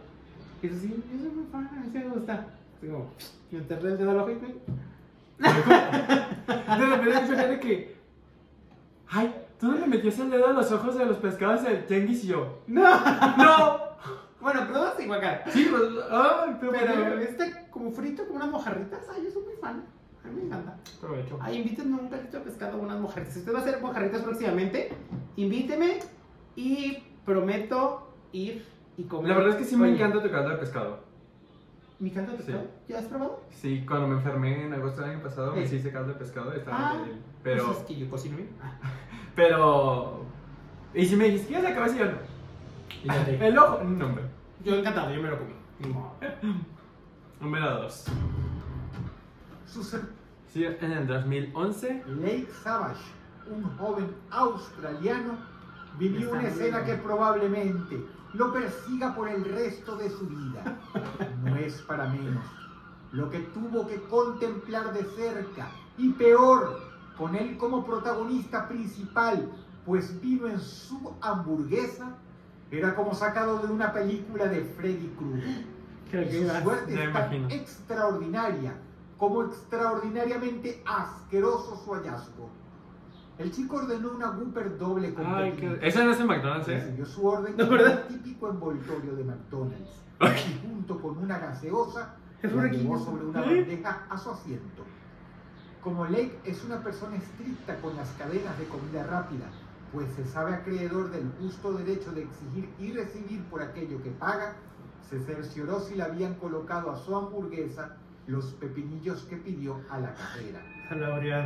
Y 0.62 0.68
eso 0.68 0.76
sí, 0.80 1.04
yo 1.12 1.20
soy 1.20 1.30
muy 1.30 1.46
fan, 1.52 1.68
a 1.68 1.80
mí 1.80 1.90
sí 1.92 1.98
me 1.98 2.10
gusta. 2.10 2.46
Así 2.78 2.88
como, 2.88 3.10
me 3.50 3.58
enterré 3.58 3.90
el 3.90 3.98
dedo 3.98 4.12
al 4.12 4.18
ojo 4.20 4.30
y 4.30 4.36
me... 4.36 4.48
De 5.40 6.86
repente 6.86 7.22
mucha 7.22 7.42
gente 7.42 7.60
que. 7.60 7.96
Ay, 9.08 9.34
¿tú 9.60 9.72
no 9.72 9.78
le 9.78 9.88
metías 9.88 10.20
el 10.20 10.30
dedo 10.30 10.48
a 10.48 10.54
los 10.54 10.72
ojos 10.72 10.96
de 10.96 11.06
los 11.06 11.18
pescados 11.18 11.64
del 11.64 11.86
Tenguis 11.86 12.24
y 12.24 12.28
yo? 12.28 12.62
¡No! 12.68 12.84
¡No! 13.38 13.90
Bueno, 14.42 14.68
crudo 14.68 14.94
sí, 14.96 15.08
guacara. 15.08 15.44
Sí, 15.48 15.68
pues. 15.72 15.82
Ay, 16.12 16.58
pero. 16.60 16.72
Pero 16.72 17.20
este 17.20 17.68
como 17.72 17.92
frito, 17.92 18.26
como 18.26 18.38
unas 18.38 18.52
mojarritas, 18.52 19.08
ay, 19.14 19.24
yo 19.24 19.32
soy 19.32 19.44
muy 19.44 19.56
fan. 19.56 19.84
A 20.30 20.32
mí 20.32 20.42
me 20.42 20.46
encanta. 20.48 20.78
Provecho. 21.02 21.38
Ay, 21.42 21.58
invítenme 21.58 21.98
un 22.00 22.08
caldito 22.10 22.38
de 22.38 22.44
pescado 22.44 22.78
o 22.78 22.82
unas 22.82 23.00
mojarritas. 23.00 23.34
Si 23.34 23.40
usted 23.40 23.54
va 23.54 23.60
a 23.60 23.62
hacer 23.62 23.82
mojarritas 23.82 24.22
próximamente, 24.22 24.92
invíteme 25.38 26.00
y 26.56 26.98
prometo 27.26 28.12
ir 28.32 28.66
y 28.98 29.04
comer. 29.04 29.30
La 29.30 29.36
verdad 29.38 29.52
es 29.52 29.58
que 29.58 29.64
sí 29.66 29.76
me 29.76 29.90
encanta 29.94 30.22
tu 30.22 30.30
caldo 30.30 30.50
de 30.50 30.58
pescado. 30.58 31.00
¿Mi 32.00 32.12
caldo 32.12 32.32
de 32.34 32.38
pescado? 32.38 32.64
¿Ya 32.88 33.00
has 33.00 33.06
probado? 33.06 33.42
Sí, 33.50 33.84
cuando 33.88 34.08
me 34.08 34.16
enfermé 34.16 34.66
en 34.66 34.74
agosto 34.74 35.02
del 35.02 35.12
año 35.12 35.24
pasado, 35.24 35.56
me 35.56 35.64
hice 35.64 35.92
caldo 35.92 36.14
de 36.14 36.20
pescado. 36.20 36.54
Estaba 36.54 36.92
Ah. 36.92 37.06
Pero. 37.44 37.66
Pues 37.66 37.78
es 37.80 37.84
que 37.86 37.96
yo 37.98 38.10
cocino 38.10 38.38
bien. 38.38 38.50
Ah. 38.62 38.78
Pero. 39.36 40.24
Y 40.94 41.06
si 41.06 41.16
me 41.16 41.26
dijiste, 41.26 41.48
¿quieres 41.48 41.64
la 41.70 41.76
cabeza? 41.76 41.96
Y 41.96 42.00
yo 42.00 42.06
no. 42.06 43.46
El 43.46 43.58
ojo, 43.58 43.84
no, 43.84 44.06
hombre. 44.06 44.24
Yo 44.64 44.76
encantado, 44.76 45.14
yo 45.14 45.22
me 45.22 45.30
lo 45.30 45.38
comí. 45.38 45.54
Número 47.40 47.82
2. 47.84 48.06
Sucede 49.66 50.04
Sí, 50.52 50.66
en 50.66 50.92
el 50.92 51.06
2011. 51.06 52.04
Lake 52.08 52.50
Savage, 52.64 53.04
un 53.52 53.64
joven 53.78 54.08
australiano, 54.32 55.38
vivió 56.00 56.32
una 56.32 56.48
escena 56.48 56.84
que 56.84 56.96
probablemente 56.96 58.04
lo 58.34 58.52
persiga 58.52 59.14
por 59.14 59.30
el 59.30 59.46
resto 59.46 59.96
de 59.96 60.10
su 60.10 60.28
vida. 60.28 60.78
No 61.44 61.56
es 61.56 61.82
para 61.84 62.08
menos. 62.08 62.44
Lo 63.12 63.30
que 63.30 63.40
tuvo 63.40 63.88
que 63.88 64.02
contemplar 64.04 64.92
de 64.94 65.04
cerca 65.04 65.70
y 65.98 66.10
peor, 66.14 66.80
con 67.18 67.36
él 67.36 67.58
como 67.58 67.86
protagonista 67.86 68.68
principal, 68.68 69.50
pues 69.86 70.20
vino 70.20 70.48
en 70.48 70.60
su 70.60 71.16
hamburguesa, 71.22 72.16
era 72.72 72.96
como 72.96 73.14
sacado 73.14 73.60
de 73.60 73.72
una 73.72 73.94
película 73.94 74.48
de 74.48 74.62
Freddy 74.62 75.14
Krueger. 75.18 75.66
Su 76.32 76.64
suerte 76.64 77.04
es 77.04 77.14
tan 77.14 77.52
extraordinaria 77.52 78.74
como 79.20 79.44
extraordinariamente 79.44 80.82
asqueroso 80.86 81.76
su 81.84 81.92
hallazgo. 81.92 82.50
El 83.38 83.52
chico 83.52 83.78
ordenó 83.78 84.12
una 84.12 84.32
Whopper 84.32 84.78
doble 84.78 85.14
con 85.14 85.26
Ay, 85.26 85.54
qué... 85.58 85.78
Esa 85.82 86.04
no 86.04 86.12
es 86.12 86.20
en 86.20 86.28
McDonald's, 86.28 86.68
¿eh? 86.70 86.80
Recibió 86.80 87.06
su 87.06 87.28
orden 87.28 87.54
con 87.54 87.70
un 87.70 88.08
típico 88.08 88.50
envoltorio 88.50 89.16
de 89.16 89.24
McDonald's. 89.26 90.02
Y 90.22 90.68
junto 90.68 91.02
con 91.02 91.18
una 91.18 91.38
gaseosa, 91.38 92.16
la 92.42 92.68
llevó 92.68 92.98
sobre 92.98 93.26
una 93.26 93.42
bandeja 93.42 94.06
a 94.10 94.18
su 94.18 94.32
asiento. 94.32 94.84
Como 95.84 96.06
Lake 96.06 96.40
es 96.46 96.64
una 96.64 96.82
persona 96.82 97.18
estricta 97.18 97.76
con 97.82 97.96
las 97.96 98.10
cadenas 98.12 98.58
de 98.58 98.66
comida 98.66 99.06
rápida, 99.06 99.46
pues 99.94 100.08
se 100.16 100.26
sabe 100.26 100.54
acreedor 100.54 101.12
del 101.12 101.30
justo 101.40 101.74
derecho 101.74 102.12
de 102.12 102.24
exigir 102.24 102.70
y 102.80 102.92
recibir 102.94 103.44
por 103.46 103.62
aquello 103.62 104.02
que 104.02 104.12
paga, 104.12 104.56
se 105.10 105.20
cercioró 105.20 105.80
si 105.80 105.96
le 105.96 106.04
habían 106.04 106.36
colocado 106.36 106.92
a 106.92 106.98
su 106.98 107.16
hamburguesa 107.16 107.98
los 108.30 108.46
pepinillos 108.54 109.24
que 109.24 109.38
pidió 109.38 109.80
a 109.90 110.00
la 110.00 110.14
carrera. 110.14 110.62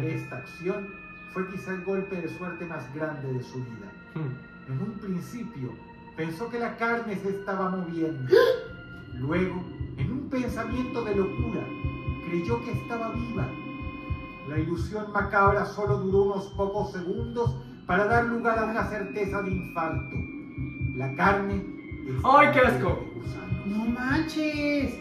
Esta 0.03 0.37
acción 0.37 0.87
fue 1.33 1.49
quizá 1.49 1.71
el 1.71 1.83
golpe 1.83 2.21
de 2.21 2.29
suerte 2.29 2.65
más 2.65 2.93
grande 2.93 3.33
de 3.33 3.41
su 3.41 3.59
vida. 3.59 3.91
Hmm. 4.13 4.71
En 4.71 4.81
un 4.81 4.99
principio 4.99 5.71
pensó 6.15 6.49
que 6.49 6.59
la 6.59 6.77
carne 6.77 7.15
se 7.15 7.29
estaba 7.29 7.69
moviendo. 7.69 8.33
Luego, 9.15 9.63
en 9.97 10.11
un 10.11 10.29
pensamiento 10.29 11.03
de 11.03 11.15
locura, 11.15 11.65
creyó 12.27 12.63
que 12.63 12.71
estaba 12.71 13.11
viva. 13.11 13.47
La 14.49 14.59
ilusión 14.59 15.11
macabra 15.11 15.65
solo 15.65 15.97
duró 15.99 16.23
unos 16.23 16.45
pocos 16.53 16.91
segundos 16.91 17.55
para 17.87 18.05
dar 18.05 18.25
lugar 18.25 18.59
a 18.59 18.65
una 18.65 18.85
certeza 18.85 19.41
de 19.41 19.51
infarto. 19.51 20.15
La 20.95 21.15
carne... 21.15 21.65
¡Ay, 22.23 22.49
qué 22.53 22.59
asco! 22.59 22.99
¡No 23.65 23.85
manches! 23.85 24.99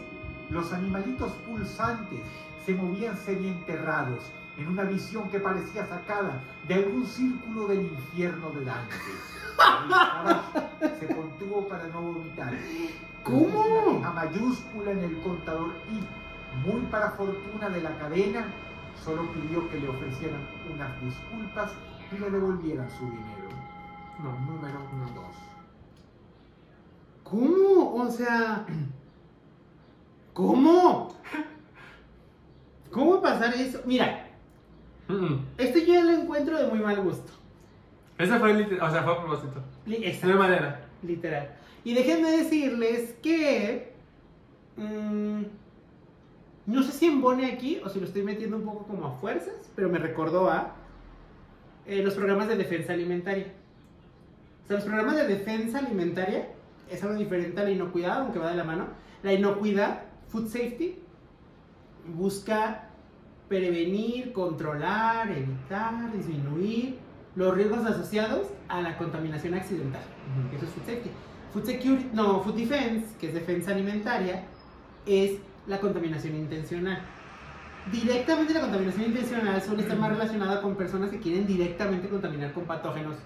Los 0.53 0.71
animalitos 0.71 1.31
pulsantes 1.47 2.19
se 2.63 2.75
movían 2.75 3.17
semienterrados 3.17 4.21
en 4.55 4.67
una 4.67 4.83
visión 4.83 5.27
que 5.31 5.39
parecía 5.39 5.83
sacada 5.87 6.43
de 6.67 6.75
algún 6.75 7.07
círculo 7.07 7.67
del 7.67 7.81
infierno 7.81 8.51
de 8.51 8.63
Dante. 8.63 8.95
se 10.99 11.07
contuvo 11.07 11.67
para 11.67 11.87
no 11.87 12.03
vomitar. 12.03 12.53
¿Cómo? 13.23 13.97
Una 13.97 14.11
mayúscula 14.11 14.91
en 14.91 14.99
el 14.99 15.21
contador 15.21 15.71
y, 15.91 16.67
muy 16.67 16.81
para 16.91 17.09
fortuna 17.11 17.69
de 17.69 17.81
la 17.81 17.97
cadena, 17.97 18.45
solo 19.03 19.23
pidió 19.31 19.67
que 19.71 19.79
le 19.79 19.89
ofrecieran 19.89 20.47
unas 20.71 21.01
disculpas 21.01 21.71
y 22.11 22.19
le 22.19 22.29
devolvieran 22.29 22.91
su 22.91 23.05
dinero. 23.05 23.49
No, 24.19 24.31
número 24.45 24.79
dos. 25.15 25.35
¿Cómo? 27.23 27.95
O 28.03 28.11
sea... 28.11 28.67
¿Cómo? 30.33 31.15
¿Cómo 32.91 33.21
pasar 33.21 33.53
eso? 33.55 33.81
Mira, 33.85 34.27
esto 35.57 35.79
yo 35.79 35.93
ya 35.93 36.03
lo 36.03 36.11
encuentro 36.11 36.57
de 36.57 36.67
muy 36.67 36.79
mal 36.79 37.01
gusto. 37.01 37.31
Esa 38.17 38.39
fue, 38.39 38.53
o 38.53 38.91
sea, 38.91 39.03
fue 39.03 39.13
a 39.13 39.21
propósito. 39.21 39.63
De 39.85 40.33
manera. 40.33 40.85
Literal. 41.01 41.49
Y 41.83 41.93
déjenme 41.93 42.31
decirles 42.31 43.15
que. 43.21 43.93
Mm, 44.77 45.43
no 46.65 46.81
sé 46.83 46.93
si 46.93 47.07
embone 47.07 47.51
aquí 47.51 47.81
o 47.83 47.89
si 47.89 47.99
lo 47.99 48.05
estoy 48.05 48.23
metiendo 48.23 48.57
un 48.57 48.63
poco 48.63 48.87
como 48.87 49.07
a 49.07 49.11
fuerzas, 49.11 49.69
pero 49.75 49.89
me 49.89 49.99
recordó 49.99 50.49
a 50.49 50.75
eh, 51.85 52.01
los 52.01 52.13
programas 52.13 52.47
de 52.47 52.55
defensa 52.55 52.93
alimentaria. 52.93 53.47
O 54.63 54.67
sea, 54.67 54.77
los 54.77 54.85
programas 54.85 55.15
de 55.17 55.27
defensa 55.27 55.79
alimentaria 55.79 56.47
es 56.89 57.03
algo 57.03 57.15
diferente 57.15 57.59
a 57.59 57.65
la 57.65 57.71
inocuidad, 57.71 58.21
aunque 58.21 58.39
va 58.39 58.51
de 58.51 58.55
la 58.55 58.63
mano. 58.63 58.87
La 59.23 59.33
inocuidad 59.33 60.03
Food 60.33 60.47
safety 60.47 60.97
busca 62.07 62.89
prevenir, 63.47 64.33
controlar, 64.33 65.29
evitar, 65.29 66.11
disminuir 66.11 66.97
los 67.35 67.53
riesgos 67.53 67.85
asociados 67.85 68.47
a 68.67 68.81
la 68.81 68.97
contaminación 68.97 69.53
accidental. 69.53 70.01
Eso 70.55 70.65
es 70.65 70.71
food 70.71 70.85
safety. 70.87 71.11
Food 71.53 71.65
security, 71.65 72.09
no, 72.13 72.41
food 72.41 72.55
defense, 72.55 73.15
que 73.19 73.27
es 73.27 73.35
defensa 73.35 73.73
alimentaria, 73.73 74.45
es 75.05 75.33
la 75.67 75.79
contaminación 75.79 76.35
intencional. 76.35 76.99
Directamente 77.91 78.55
la 78.55 78.61
contaminación 78.61 79.05
intencional 79.05 79.61
suele 79.61 79.83
estar 79.83 79.99
más 79.99 80.13
relacionada 80.13 80.63
con 80.63 80.75
personas 80.75 81.11
que 81.11 81.19
quieren 81.19 81.45
directamente 81.45 82.09
contaminar 82.09 82.53
con 82.53 82.63
patógenos 82.63 83.17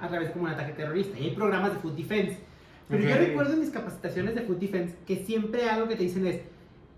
a 0.00 0.08
través 0.08 0.32
como 0.32 0.46
un 0.46 0.50
ataque 0.50 0.72
terrorista. 0.72 1.16
Y 1.20 1.26
hay 1.26 1.36
programas 1.36 1.74
de 1.74 1.78
food 1.78 1.92
defense 1.92 2.47
pero 2.88 3.02
yo 3.02 3.16
recuerdo 3.16 3.52
en 3.52 3.60
mis 3.60 3.70
capacitaciones 3.70 4.34
de 4.34 4.42
Food 4.42 4.56
Defense 4.56 4.96
que 5.06 5.16
siempre 5.24 5.68
algo 5.68 5.88
que 5.88 5.96
te 5.96 6.04
dicen 6.04 6.26
es, 6.26 6.40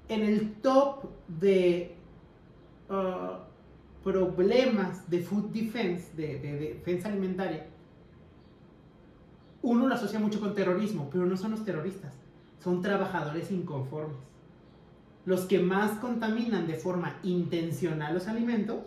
en 0.08 0.22
el 0.22 0.52
top 0.54 1.04
de 1.26 1.96
uh, 2.88 4.02
problemas 4.04 5.08
de 5.10 5.20
Food 5.20 5.50
Defense, 5.50 6.08
de, 6.16 6.38
defensa 6.38 7.08
alimentaria, 7.08 7.66
uno 9.62 9.88
lo 9.88 9.94
asocia 9.94 10.18
mucho 10.18 10.40
con 10.40 10.54
terrorismo, 10.54 11.08
pero 11.12 11.26
no 11.26 11.36
son 11.36 11.50
los 11.50 11.64
terroristas, 11.64 12.14
son 12.62 12.82
trabajadores 12.82 13.50
inconformes. 13.50 14.16
Los 15.26 15.42
que 15.42 15.58
más 15.58 15.98
contaminan 15.98 16.66
de 16.66 16.74
forma 16.74 17.18
intencional 17.22 18.14
los 18.14 18.26
alimentos 18.26 18.78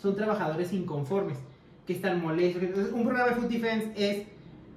son 0.00 0.16
trabajadores 0.16 0.72
inconformes, 0.72 1.38
que 1.86 1.92
están 1.92 2.22
molestos. 2.22 2.62
un 2.92 3.04
programa 3.04 3.30
de 3.30 3.36
Food 3.36 3.50
Defense 3.50 3.92
es 3.96 4.26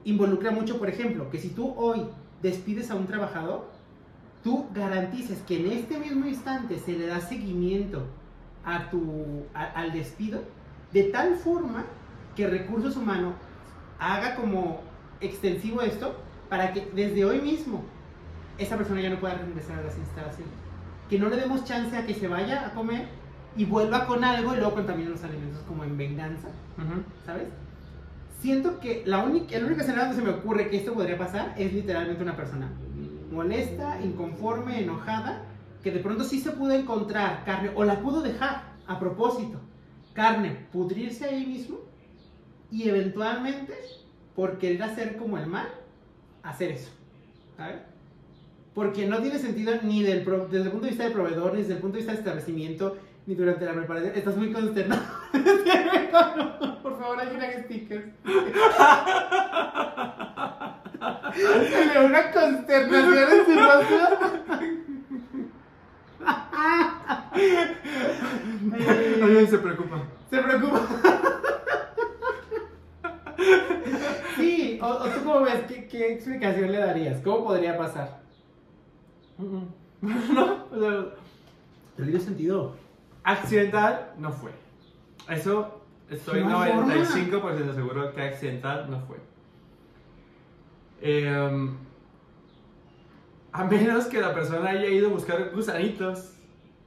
involucra 0.07 0.51
mucho, 0.51 0.79
por 0.79 0.89
ejemplo, 0.89 1.29
que 1.29 1.37
si 1.37 1.49
tú 1.49 1.73
hoy 1.75 2.01
despides 2.41 2.89
a 2.91 2.95
un 2.95 3.07
trabajador, 3.07 3.69
tú 4.41 4.67
garantices 4.73 5.41
que 5.41 5.59
en 5.59 5.73
este 5.73 5.99
mismo 5.99 6.25
instante 6.25 6.79
se 6.79 6.93
le 6.93 7.07
da 7.07 7.19
seguimiento 7.19 8.05
a 8.63 8.89
tu, 8.89 9.43
al 9.53 9.91
despido, 9.91 10.43
de 10.93 11.03
tal 11.03 11.35
forma 11.35 11.85
que 12.37 12.47
recursos 12.47 12.95
humanos 12.95 13.33
haga 13.99 14.35
como 14.35 14.79
extensivo 15.19 15.81
esto 15.81 16.15
para 16.49 16.71
que 16.71 16.89
desde 16.95 17.25
hoy 17.25 17.41
mismo 17.41 17.83
esa 18.57 18.77
persona 18.77 19.01
ya 19.01 19.09
no 19.09 19.19
pueda 19.19 19.35
regresar 19.35 19.79
a 19.79 19.83
las 19.83 19.97
instalaciones. 19.97 20.53
Que 21.09 21.19
no 21.19 21.27
le 21.27 21.35
demos 21.35 21.65
chance 21.65 21.97
a 21.97 22.05
que 22.05 22.13
se 22.13 22.29
vaya 22.29 22.65
a 22.65 22.71
comer 22.71 23.07
y 23.57 23.65
vuelva 23.65 24.05
con 24.05 24.23
algo 24.23 24.53
y 24.53 24.57
luego 24.57 24.73
contamine 24.73 25.09
los 25.09 25.23
alimentos 25.23 25.61
como 25.67 25.83
en 25.83 25.97
venganza, 25.97 26.47
¿sabes? 27.25 27.47
Siento 28.39 28.79
que 28.79 29.03
la 29.05 29.23
única, 29.23 29.55
el 29.55 29.65
único 29.65 29.81
escenario 29.81 30.07
donde 30.07 30.23
se 30.23 30.27
me 30.27 30.37
ocurre 30.37 30.69
que 30.69 30.77
esto 30.77 30.93
podría 30.93 31.17
pasar 31.17 31.55
es 31.57 31.73
literalmente 31.73 32.23
una 32.23 32.35
persona 32.35 32.71
molesta, 33.31 33.99
inconforme, 34.03 34.81
enojada, 34.81 35.43
que 35.83 35.91
de 35.91 35.99
pronto 35.99 36.23
sí 36.23 36.39
se 36.39 36.51
pudo 36.51 36.71
encontrar 36.71 37.43
carne, 37.45 37.71
o 37.75 37.83
la 37.83 38.01
pudo 38.01 38.21
dejar 38.21 38.73
a 38.87 38.99
propósito, 38.99 39.59
carne, 40.13 40.67
pudrirse 40.71 41.25
ahí 41.25 41.45
mismo, 41.45 41.77
y 42.71 42.89
eventualmente, 42.89 43.73
por 44.35 44.57
querer 44.57 44.83
hacer 44.83 45.17
como 45.17 45.37
el 45.37 45.47
mal, 45.47 45.67
hacer 46.43 46.71
eso. 46.71 46.91
¿sabes? 47.55 47.77
Porque 48.73 49.07
no 49.07 49.19
tiene 49.21 49.39
sentido 49.39 49.73
ni 49.83 50.03
del, 50.03 50.23
desde 50.23 50.65
el 50.65 50.71
punto 50.71 50.85
de 50.85 50.89
vista 50.89 51.03
del 51.03 51.13
proveedor, 51.13 51.53
ni 51.53 51.61
desde 51.61 51.73
el 51.73 51.79
punto 51.79 51.93
de 51.95 51.99
vista 51.99 52.11
del 52.11 52.19
establecimiento, 52.19 52.97
ni 53.27 53.35
durante 53.35 53.65
la 53.65 53.73
preparación. 53.73 54.13
Estás 54.15 54.37
muy 54.37 54.51
consternado. 54.53 55.01
Por 56.81 56.97
favor, 56.97 57.19
alguien 57.19 57.41
haga 57.41 57.63
stickers. 57.63 58.05
Se 61.65 61.99
una 61.99 62.31
consternación 62.31 63.29
en 63.31 63.45
su 63.45 63.51
rostro. 63.59 63.97
Alguien 69.23 69.47
se 69.47 69.57
preocupa. 69.57 70.03
Se 70.29 70.37
preocupa. 70.39 70.87
Sí, 74.37 74.79
o, 74.81 75.09
tú 75.09 75.23
cómo 75.25 75.41
ves, 75.41 75.65
¿Qué, 75.67 75.87
¿Qué, 75.87 76.13
explicación 76.13 76.71
le 76.71 76.77
darías? 76.77 77.21
¿Cómo 77.21 77.45
podría 77.45 77.77
pasar? 77.77 78.21
no, 79.37 80.65
o 80.71 80.79
sea, 80.79 81.05
tiene 81.97 82.19
sentido 82.19 82.86
accidental 83.31 84.13
no 84.17 84.31
fue. 84.31 84.51
Eso 85.29 85.81
estoy 86.09 86.41
95% 86.43 87.75
seguro 87.75 88.13
que 88.13 88.21
accidental 88.21 88.89
no 88.89 88.99
fue. 89.01 89.17
Em, 91.01 91.75
a 93.51 93.63
menos 93.65 94.05
que 94.05 94.21
la 94.21 94.33
persona 94.33 94.69
haya 94.69 94.85
ido 94.87 95.07
a 95.09 95.11
buscar 95.11 95.51
gusanitos, 95.53 96.33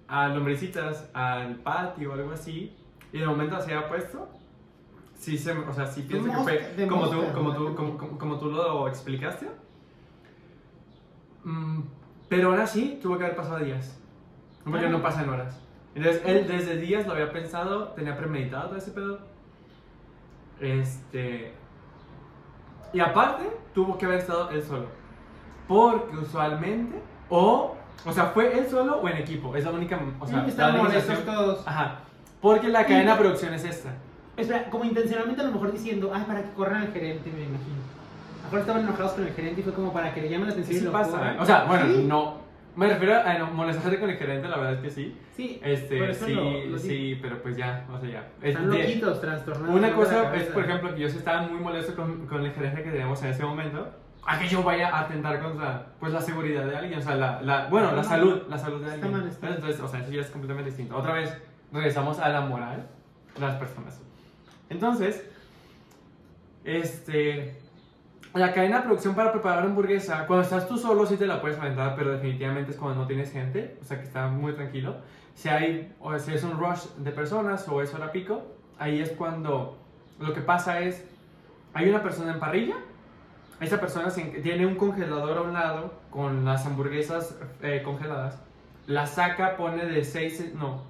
a 0.08 0.28
lombricitas, 0.28 1.08
al 1.12 1.56
patio 1.56 2.10
o 2.10 2.14
algo 2.14 2.32
así, 2.32 2.74
y 3.12 3.18
de 3.18 3.26
momento 3.26 3.60
se 3.60 3.72
haya 3.74 3.88
puesto. 3.88 4.28
sí, 5.18 5.36
se, 5.36 5.52
o 5.52 5.72
sea, 5.74 5.86
sí 5.86 6.02
pienso 6.02 6.30
que 6.30 6.36
fue 6.38 6.86
como 6.88 7.10
tú, 7.10 7.22
como, 7.34 7.52
¿no? 7.52 7.54
tú, 7.56 7.74
como, 7.76 7.98
como- 7.98 8.18
como 8.18 8.38
tú 8.38 8.50
lo 8.50 8.88
explicaste. 8.88 9.48
Mm, 11.44 11.80
pero 12.28 12.50
aún 12.50 12.60
así 12.60 12.98
tuvo 13.02 13.18
que 13.18 13.24
haber 13.24 13.36
pasado 13.36 13.58
días. 13.58 13.98
Porque 14.64 14.88
no 14.88 15.02
pasan 15.02 15.28
horas. 15.28 15.60
Entonces, 15.94 16.22
él 16.24 16.46
desde 16.46 16.76
días 16.76 17.06
lo 17.06 17.12
había 17.14 17.32
pensado, 17.32 17.88
tenía 17.88 18.16
premeditado 18.16 18.68
todo 18.68 18.78
ese 18.78 18.92
pedo. 18.92 19.18
Este. 20.60 21.52
Y 22.92 23.00
aparte, 23.00 23.44
tuvo 23.74 23.96
que 23.98 24.06
haber 24.06 24.18
estado 24.18 24.50
él 24.50 24.62
solo. 24.62 24.86
Porque 25.68 26.16
usualmente, 26.16 27.00
o, 27.28 27.76
o 28.04 28.12
sea, 28.12 28.26
fue 28.26 28.58
él 28.58 28.66
solo 28.68 28.96
o 28.98 29.08
en 29.08 29.18
equipo. 29.18 29.54
Es 29.56 29.64
la 29.64 29.70
única, 29.70 29.98
o 30.18 30.26
sea, 30.26 30.42
única 30.42 30.68
molestos 30.72 31.24
todos. 31.24 31.66
Ajá. 31.66 32.00
Porque 32.40 32.68
la 32.68 32.84
cadena 32.86 33.12
de 33.12 33.18
producción 33.20 33.54
es 33.54 33.64
esta. 33.64 33.90
Espera, 34.36 34.70
como 34.70 34.84
intencionalmente 34.84 35.42
a 35.42 35.44
lo 35.44 35.52
mejor 35.52 35.72
diciendo, 35.72 36.10
ay, 36.14 36.24
para 36.26 36.42
que 36.42 36.50
corran 36.52 36.82
al 36.82 36.92
gerente, 36.92 37.30
me 37.30 37.44
imagino. 37.44 37.80
A 37.80 38.36
lo 38.38 38.44
mejor 38.44 38.58
estaban 38.60 38.82
enojados 38.82 39.12
con 39.12 39.26
el 39.26 39.32
gerente 39.34 39.60
y 39.60 39.64
fue 39.64 39.74
como 39.74 39.92
para 39.92 40.12
que 40.14 40.22
le 40.22 40.30
llamen 40.30 40.46
la 40.48 40.52
atención 40.52 40.76
Sí, 40.78 40.82
y 40.82 40.86
lo 40.86 40.92
pasa. 40.92 41.10
corran. 41.10 41.38
O 41.38 41.46
sea, 41.46 41.64
bueno, 41.64 41.86
Sí, 41.86 42.04
no. 42.08 42.34
Me 42.76 42.86
refiero 42.88 43.14
a 43.20 43.34
no, 43.38 43.46
molestarte 43.50 43.98
con 43.98 44.10
el 44.10 44.16
gerente, 44.16 44.48
la 44.48 44.56
verdad 44.56 44.74
es 44.74 44.80
que 44.80 44.90
sí. 44.90 45.18
Sí, 45.36 45.60
Este, 45.62 46.10
eso 46.10 46.26
sí, 46.26 46.32
lo- 46.34 46.64
lo 46.66 46.78
sí, 46.78 47.18
pero 47.20 47.42
pues 47.42 47.56
ya, 47.56 47.84
o 47.92 47.98
sea, 48.00 48.08
ya. 48.10 48.28
Es- 48.40 48.50
Están 48.54 48.70
de- 48.70 48.78
loquitos, 48.78 49.20
trastornados. 49.20 49.74
Una 49.74 49.92
cosa 49.92 50.34
es, 50.36 50.44
por 50.48 50.64
ejemplo, 50.64 50.94
que 50.94 51.00
yo 51.00 51.06
estaba 51.08 51.42
muy 51.42 51.58
molesto 51.60 51.94
con, 51.96 52.26
con 52.26 52.44
el 52.44 52.52
gerente 52.52 52.82
que 52.82 52.90
tenemos 52.90 53.20
en 53.22 53.30
ese 53.30 53.44
momento. 53.44 53.88
A 54.26 54.38
que 54.38 54.46
yo 54.48 54.62
vaya 54.62 54.94
a 54.94 55.00
atentar 55.00 55.40
contra 55.40 55.86
pues, 55.98 56.12
la 56.12 56.20
seguridad 56.20 56.64
de 56.66 56.76
alguien, 56.76 56.98
o 57.00 57.02
sea, 57.02 57.14
la, 57.16 57.40
la- 57.42 57.66
bueno, 57.68 57.90
la 57.92 58.04
salud, 58.04 58.42
la 58.48 58.58
salud 58.58 58.84
de 58.84 58.92
alguien. 58.92 59.14
Entonces, 59.42 59.80
o 59.80 59.88
sea, 59.88 60.00
eso 60.00 60.12
ya 60.12 60.20
es 60.20 60.30
completamente 60.30 60.68
distinto. 60.70 60.96
Otra 60.96 61.14
vez, 61.14 61.36
regresamos 61.72 62.18
a 62.18 62.28
la 62.28 62.42
moral 62.42 62.86
de 63.34 63.40
las 63.40 63.56
personas. 63.56 64.00
Entonces, 64.68 65.24
este, 66.64 67.56
la 68.34 68.52
cadena 68.52 68.76
de 68.78 68.82
producción 68.84 69.14
para 69.14 69.32
preparar 69.32 69.64
hamburguesa, 69.64 70.26
cuando 70.26 70.44
estás 70.44 70.68
tú 70.68 70.78
solo 70.78 71.04
sí 71.06 71.16
te 71.16 71.26
la 71.26 71.40
puedes 71.40 71.58
aventar, 71.58 71.94
pero 71.96 72.12
definitivamente 72.12 72.70
es 72.72 72.76
cuando 72.76 73.00
no 73.00 73.06
tienes 73.06 73.32
gente, 73.32 73.76
o 73.80 73.84
sea 73.84 73.98
que 73.98 74.04
está 74.04 74.28
muy 74.28 74.52
tranquilo. 74.52 74.96
Si 75.34 75.48
hay, 75.48 75.92
o 76.00 76.16
si 76.18 76.32
es 76.34 76.44
un 76.44 76.58
rush 76.58 76.84
de 76.98 77.10
personas 77.12 77.66
o 77.68 77.82
es 77.82 77.92
hora 77.94 78.12
pico, 78.12 78.42
ahí 78.78 79.00
es 79.00 79.10
cuando 79.10 79.78
lo 80.20 80.32
que 80.32 80.40
pasa 80.42 80.80
es, 80.80 81.04
hay 81.74 81.88
una 81.88 82.02
persona 82.02 82.32
en 82.32 82.38
parrilla, 82.40 82.76
esa 83.60 83.80
persona 83.80 84.08
tiene 84.42 84.64
un 84.66 84.76
congelador 84.76 85.38
a 85.38 85.42
un 85.42 85.52
lado 85.52 85.94
con 86.10 86.44
las 86.44 86.64
hamburguesas 86.66 87.36
eh, 87.62 87.82
congeladas, 87.84 88.40
la 88.86 89.06
saca, 89.06 89.56
pone 89.56 89.86
de 89.86 90.04
6, 90.04 90.54
no, 90.54 90.82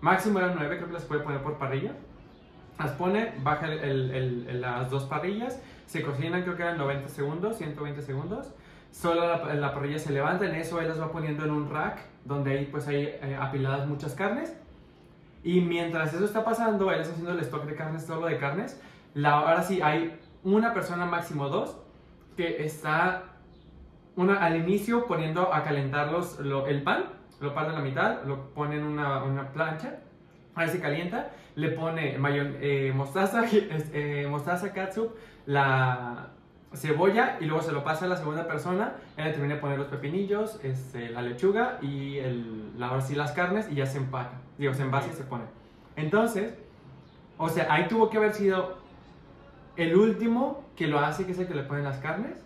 máximo 0.00 0.38
eran 0.40 0.54
9, 0.56 0.76
creo 0.76 0.88
que 0.88 0.94
las 0.94 1.04
puede 1.04 1.22
poner 1.22 1.40
por 1.42 1.58
parrilla, 1.58 1.92
las 2.78 2.90
pone, 2.92 3.32
baja 3.42 3.66
el- 3.72 4.60
las 4.60 4.90
dos 4.90 5.04
parrillas, 5.04 5.60
se 5.86 6.02
cocinan 6.02 6.42
creo 6.42 6.56
que 6.56 6.62
eran 6.62 6.78
90 6.78 7.08
segundos, 7.08 7.56
120 7.56 8.02
segundos, 8.02 8.52
solo 8.90 9.26
la, 9.26 9.54
la 9.54 9.74
parrilla 9.74 9.98
se 9.98 10.12
levanta, 10.12 10.46
en 10.46 10.54
eso 10.54 10.80
él 10.80 10.88
las 10.88 11.00
va 11.00 11.10
poniendo 11.12 11.44
en 11.44 11.50
un 11.50 11.70
rack, 11.70 11.98
donde 12.24 12.52
ahí 12.52 12.66
pues 12.70 12.86
hay 12.88 13.04
eh, 13.20 13.36
apiladas 13.40 13.86
muchas 13.86 14.14
carnes, 14.14 14.56
y 15.42 15.60
mientras 15.60 16.14
eso 16.14 16.24
está 16.24 16.44
pasando, 16.44 16.90
él 16.90 17.00
está 17.00 17.12
haciendo 17.12 17.32
el 17.32 17.40
stock 17.40 17.64
de 17.64 17.74
carnes, 17.74 18.04
solo 18.06 18.26
de 18.26 18.38
carnes, 18.38 18.80
la, 19.14 19.32
ahora 19.32 19.62
sí 19.62 19.80
hay 19.82 20.18
una 20.42 20.72
persona 20.72 21.04
máximo 21.06 21.48
dos, 21.48 21.76
que 22.36 22.64
está 22.64 23.24
una, 24.16 24.42
al 24.44 24.56
inicio 24.56 25.06
poniendo 25.06 25.52
a 25.52 25.62
calentar 25.64 26.10
los, 26.10 26.38
lo- 26.40 26.66
el 26.66 26.82
pan, 26.82 27.04
lo 27.40 27.52
parte 27.54 27.70
a 27.72 27.74
la 27.74 27.80
mitad, 27.80 28.22
lo 28.24 28.50
pone 28.54 28.76
en 28.76 28.84
una, 28.84 29.22
una 29.24 29.52
plancha, 29.52 29.98
ahí 30.54 30.68
se 30.68 30.80
calienta, 30.80 31.30
le 31.56 31.68
pone 31.70 32.18
mayon- 32.18 32.56
eh, 32.60 32.92
mostaza, 32.94 33.44
eh, 33.52 34.26
mostaza, 34.30 34.72
catsup, 34.72 35.14
la 35.46 36.30
cebolla 36.72 37.36
y 37.40 37.44
luego 37.44 37.62
se 37.62 37.70
lo 37.70 37.84
pasa 37.84 38.06
a 38.06 38.08
la 38.08 38.16
segunda 38.16 38.48
persona, 38.48 38.94
él 39.16 39.24
le 39.24 39.30
termina 39.30 39.54
de 39.54 39.60
poner 39.60 39.78
los 39.78 39.86
pepinillos, 39.86 40.58
este, 40.64 41.08
la 41.10 41.22
lechuga 41.22 41.78
y 41.82 42.18
el, 42.18 42.78
la, 42.78 42.88
ahora 42.88 43.00
sí 43.00 43.14
las 43.14 43.30
carnes 43.32 43.68
y 43.70 43.76
ya 43.76 43.86
se 43.86 43.98
empaca, 43.98 44.32
digo, 44.58 44.74
se 44.74 44.82
envasa 44.82 45.08
y 45.10 45.14
se 45.14 45.22
pone. 45.24 45.44
Entonces, 45.96 46.54
o 47.38 47.48
sea, 47.48 47.72
ahí 47.72 47.86
tuvo 47.86 48.10
que 48.10 48.16
haber 48.16 48.32
sido 48.34 48.78
el 49.76 49.94
último 49.96 50.64
que 50.76 50.88
lo 50.88 50.98
hace, 50.98 51.24
que 51.26 51.32
es 51.32 51.38
el 51.38 51.46
que 51.46 51.54
le 51.54 51.62
pone 51.62 51.82
las 51.82 51.98
carnes, 51.98 52.44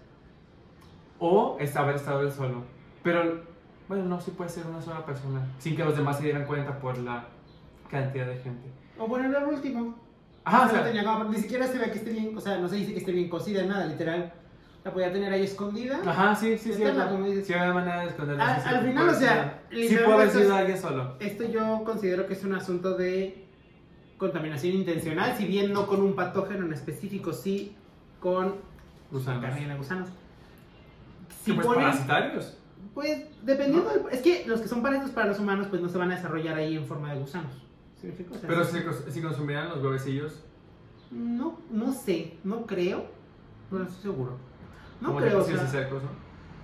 o 1.19 1.57
es 1.61 1.75
haber 1.77 1.97
estado 1.97 2.21
él 2.21 2.31
solo. 2.31 2.63
Pero, 3.03 3.43
bueno, 3.89 4.05
no, 4.05 4.21
sí 4.21 4.31
puede 4.33 4.51
ser 4.51 4.67
una 4.67 4.81
sola 4.83 5.05
persona, 5.07 5.41
sin 5.59 5.75
que 5.77 5.85
los 5.85 5.97
demás 5.97 6.19
se 6.19 6.25
dieran 6.25 6.45
cuenta 6.45 6.79
por 6.79 6.99
la 6.99 7.25
cantidad 7.91 8.27
de 8.27 8.37
gente. 8.37 8.69
O 8.99 9.07
ponerlo 9.09 9.39
al 9.39 9.47
último. 9.47 9.95
Ajá, 10.45 10.63
o 10.63 10.65
No 10.67 10.71
sea, 10.71 10.85
tenía 10.85 11.05
como- 11.05 11.25
ni 11.25 11.37
siquiera 11.39 11.67
se 11.67 11.79
ve 11.79 11.91
que 11.91 11.99
esté 11.99 12.11
bien, 12.11 12.37
o 12.37 12.41
sea, 12.41 12.59
no 12.59 12.69
se 12.69 12.77
dice 12.77 12.93
que 12.93 12.99
esté 13.01 13.13
bien 13.13 13.29
cocida, 13.29 13.63
nada, 13.65 13.87
literal. 13.87 14.33
La 14.85 14.93
podía 14.93 15.13
tener 15.13 15.31
ahí 15.33 15.43
escondida. 15.43 16.01
Ajá, 16.07 16.35
sí, 16.35 16.57
sí, 16.57 16.73
sí. 16.73 16.83
Como 16.83 17.27
dices. 17.27 17.47
Sí, 17.47 17.53
había 17.53 17.75
manera 17.75 18.01
de 18.03 18.07
esconderlo. 18.09 18.43
Al- 18.43 18.57
sí, 18.57 18.69
sí, 18.69 18.75
al 18.75 18.81
final, 18.87 19.05
puede 19.05 19.17
o 19.17 19.21
sea, 19.21 19.35
ser- 19.35 19.53
Sí 19.71 19.77
literalmente 19.77 20.05
puede 20.05 20.17
haber 20.23 20.31
sido 20.31 20.45
es- 20.45 20.51
alguien 20.61 20.79
solo. 20.79 21.15
Esto 21.21 21.45
yo 21.45 21.83
considero 21.85 22.27
que 22.27 22.33
es 22.33 22.45
un 22.45 22.55
asunto 22.55 22.97
de 22.97 23.45
contaminación 24.17 24.75
intencional, 24.75 25.35
si 25.37 25.45
bien 25.47 25.73
no 25.73 25.87
con 25.87 26.01
un 26.01 26.15
patógeno 26.15 26.65
en 26.67 26.73
específico, 26.73 27.33
sí 27.33 27.77
con 28.21 28.57
Gusanos. 29.11 29.43
carne 29.43 29.69
de 29.69 29.75
gusanos. 29.77 30.09
Sí, 31.45 31.51
Si 31.51 31.53
pues 31.53 31.67
ponen- 31.67 31.83
parasitarios. 31.83 32.57
Pues 32.95 33.25
dependiendo, 33.43 33.91
del- 33.91 34.03
es 34.11 34.23
que 34.23 34.45
los 34.47 34.61
que 34.61 34.69
son 34.69 34.83
parásitos 34.83 35.11
para 35.13 35.27
los 35.29 35.39
humanos 35.39 35.67
pues 35.69 35.83
no 35.83 35.89
se 35.89 35.99
van 35.99 36.11
a 36.11 36.17
desarrollar 36.17 36.57
ahí 36.57 36.77
en 36.77 36.87
forma 36.87 37.13
de 37.13 37.21
gusanos. 37.21 37.53
O 37.99 38.35
sea, 38.39 38.49
Pero 38.49 38.65
si, 38.65 38.79
si 39.11 39.21
consumieran 39.21 39.69
los 39.71 39.83
huevecillos, 39.83 40.45
No, 41.11 41.59
no 41.71 41.93
sé, 41.93 42.37
no 42.45 42.65
creo, 42.67 43.07
no 43.71 43.83
estoy 43.83 44.03
seguro. 44.13 44.37
No 45.01 45.17
creo, 45.17 45.39
o 45.39 45.41
de 45.41 45.45
sea, 45.47 45.55
cisticercos, 45.59 46.03
¿no? 46.03 46.09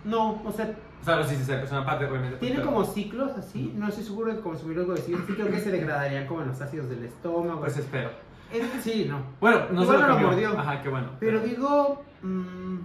no, 0.04 0.42
o 0.44 0.52
sea, 0.52 0.76
O 1.00 1.04
sea, 1.04 1.16
los 1.16 1.28
cisticercos 1.28 1.68
son 1.70 1.78
aparte, 1.78 2.04
obviamente. 2.06 2.36
tiene 2.38 2.56
pero- 2.56 2.66
como 2.66 2.84
ciclos 2.84 3.32
así, 3.36 3.72
no 3.76 3.88
estoy 3.88 4.04
seguro 4.04 4.32
de 4.34 4.40
consumir 4.40 4.76
los 4.76 4.88
huevecillos, 4.88 5.22
sí 5.26 5.32
creo 5.34 5.48
que 5.50 5.58
se 5.60 5.70
degradarían 5.70 6.26
como 6.26 6.42
en 6.42 6.48
los 6.48 6.60
ácidos 6.60 6.88
del 6.88 7.04
estómago. 7.04 7.60
Pues 7.60 7.76
espero. 7.78 8.10
Es 8.52 8.64
sí, 8.82 9.06
no. 9.08 9.20
Bueno, 9.40 9.66
no 9.72 9.82
Igual 9.82 10.00
se 10.00 10.06
lo 10.08 10.18
mordió. 10.20 10.58
Ajá, 10.58 10.82
qué 10.82 10.88
bueno. 10.88 11.08
Pero 11.18 11.40
digo, 11.40 12.02
mm, 12.22 12.78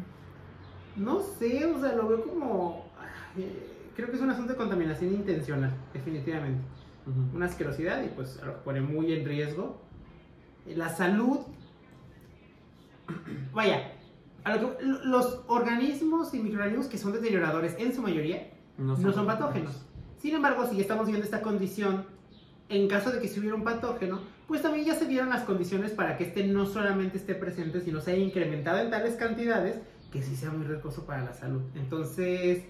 no 0.96 1.20
sé, 1.20 1.66
o 1.66 1.80
sea, 1.80 1.94
lo 1.94 2.08
veo 2.08 2.24
como, 2.24 2.86
eh, 3.38 3.90
creo 3.96 4.10
que 4.10 4.16
es 4.16 4.22
un 4.22 4.32
asunto 4.32 4.54
de 4.54 4.58
contaminación 4.58 5.14
intencional, 5.14 5.72
definitivamente. 5.94 6.62
Una 7.34 7.46
asquerosidad 7.46 8.04
y 8.04 8.08
pues 8.10 8.40
lo 8.46 8.64
pone 8.64 8.82
muy 8.82 9.14
en 9.14 9.26
riesgo 9.26 9.82
la 10.68 10.90
salud. 10.90 11.40
Vaya, 13.54 13.92
a 14.44 14.56
lo 14.56 14.78
que- 14.78 14.84
lo- 14.86 15.04
los 15.06 15.42
organismos 15.48 16.34
y 16.34 16.40
microorganismos 16.40 16.88
que 16.88 16.98
son 16.98 17.12
deterioradores 17.14 17.76
en 17.80 17.94
su 17.94 18.02
mayoría 18.02 18.50
no 18.78 18.96
son, 18.96 19.26
patógenos. 19.26 19.76
Sin 20.22 20.36
embargo, 20.36 20.66
si 20.68 20.80
estamos 20.80 21.08
viendo 21.08 21.24
esta 21.26 21.42
condición, 21.42 22.06
en 22.70 22.88
caso 22.88 23.12
de 23.12 23.20
que 23.20 23.28
si 23.28 23.40
hubiera 23.40 23.56
un 23.56 23.64
patógeno, 23.64 24.22
pues 24.48 24.62
también 24.62 24.86
ya 24.86 24.96
se 24.96 25.06
dieron 25.06 25.30
las 25.30 25.44
condiciones 25.44 25.92
para 25.92 26.18
que 26.18 26.24
este 26.26 26.46
no 26.48 26.66
solamente 26.66 27.18
esté 27.18 27.36
presente, 27.36 27.82
sino 27.82 28.00
se 28.02 28.12
haya 28.12 28.24
incrementado 28.24 28.80
en 28.80 28.90
tales 28.90 29.16
cantidades 29.16 29.80
que 30.12 30.22
sí 30.24 30.36
sea 30.36 30.50
muy 30.52 30.66
riesgoso 30.66 31.06
para 31.06 31.24
la 31.24 31.34
salud. 31.34 31.62
Entonces, 31.76 32.64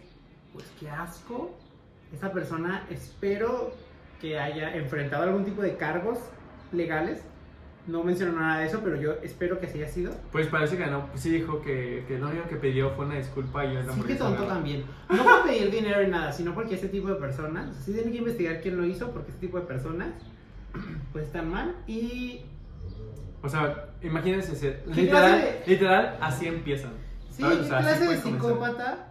pues 0.53 0.66
qué 0.80 0.90
asco. 0.90 1.52
Esa 2.14 2.32
persona 2.32 2.88
espero 2.90 3.72
que 4.20 4.40
haya 4.40 4.76
enfrentado 4.76 5.24
algún 5.24 5.46
tipo 5.46 5.62
de 5.62 5.76
cargos 5.78 6.18
legales. 6.72 7.24
No 7.88 8.04
mencionó 8.04 8.40
nada 8.40 8.60
de 8.60 8.68
eso, 8.68 8.82
pero 8.84 8.98
yo 8.98 9.14
espero 9.24 9.60
que 9.60 9.66
así 9.66 9.82
haya 9.82 9.88
sido. 9.91 10.14
Pues 10.32 10.46
parece 10.48 10.78
que 10.78 10.86
no. 10.86 11.10
Sí 11.16 11.30
dijo 11.32 11.62
que, 11.62 12.04
que 12.08 12.20
lo 12.20 12.28
único 12.28 12.48
que 12.48 12.58
pidió 12.58 12.91
fue 12.91 13.06
una 13.06 13.16
disculpa 13.16 13.66
y 13.66 13.78
una 13.78 13.94
Sí, 13.94 14.02
que 14.02 14.16
tonto 14.16 14.41
¿verdad? 14.41 14.56
también. 14.56 14.84
No 15.10 15.24
por 15.24 15.44
pedir 15.44 15.72
dinero 15.72 16.04
ni 16.04 16.10
nada, 16.10 16.32
sino 16.32 16.54
porque 16.54 16.76
este 16.76 16.90
tipo 16.90 17.08
de 17.08 17.16
personas, 17.16 17.76
sí 17.84 17.94
tienen 17.94 18.12
que 18.12 18.20
investigar 18.20 18.62
quién 18.62 18.78
lo 18.78 18.86
hizo, 18.86 19.10
porque 19.12 19.32
este 19.32 19.48
tipo 19.48 19.60
de 19.60 19.66
personas, 19.66 20.10
pues 21.14 21.26
están 21.26 21.50
mal. 21.50 21.76
Y 21.88 22.41
O 23.41 23.50
sea, 23.50 23.90
imagínense 24.04 24.56
ser. 24.56 24.84
¿Qué 24.94 25.02
Literal, 25.02 25.40
clase 25.41 25.64
literal, 25.66 26.18
así 26.22 26.46
empiezan. 26.46 26.91
sí, 27.32 27.41
¿sabes? 27.41 27.58
O 27.58 27.62
¿qué 27.62 27.68
sea, 27.70 27.80
clase 27.80 28.00
de 28.02 28.06
pueden 28.06 28.22
comenzar. 28.22 28.50
psicópata 28.50 29.08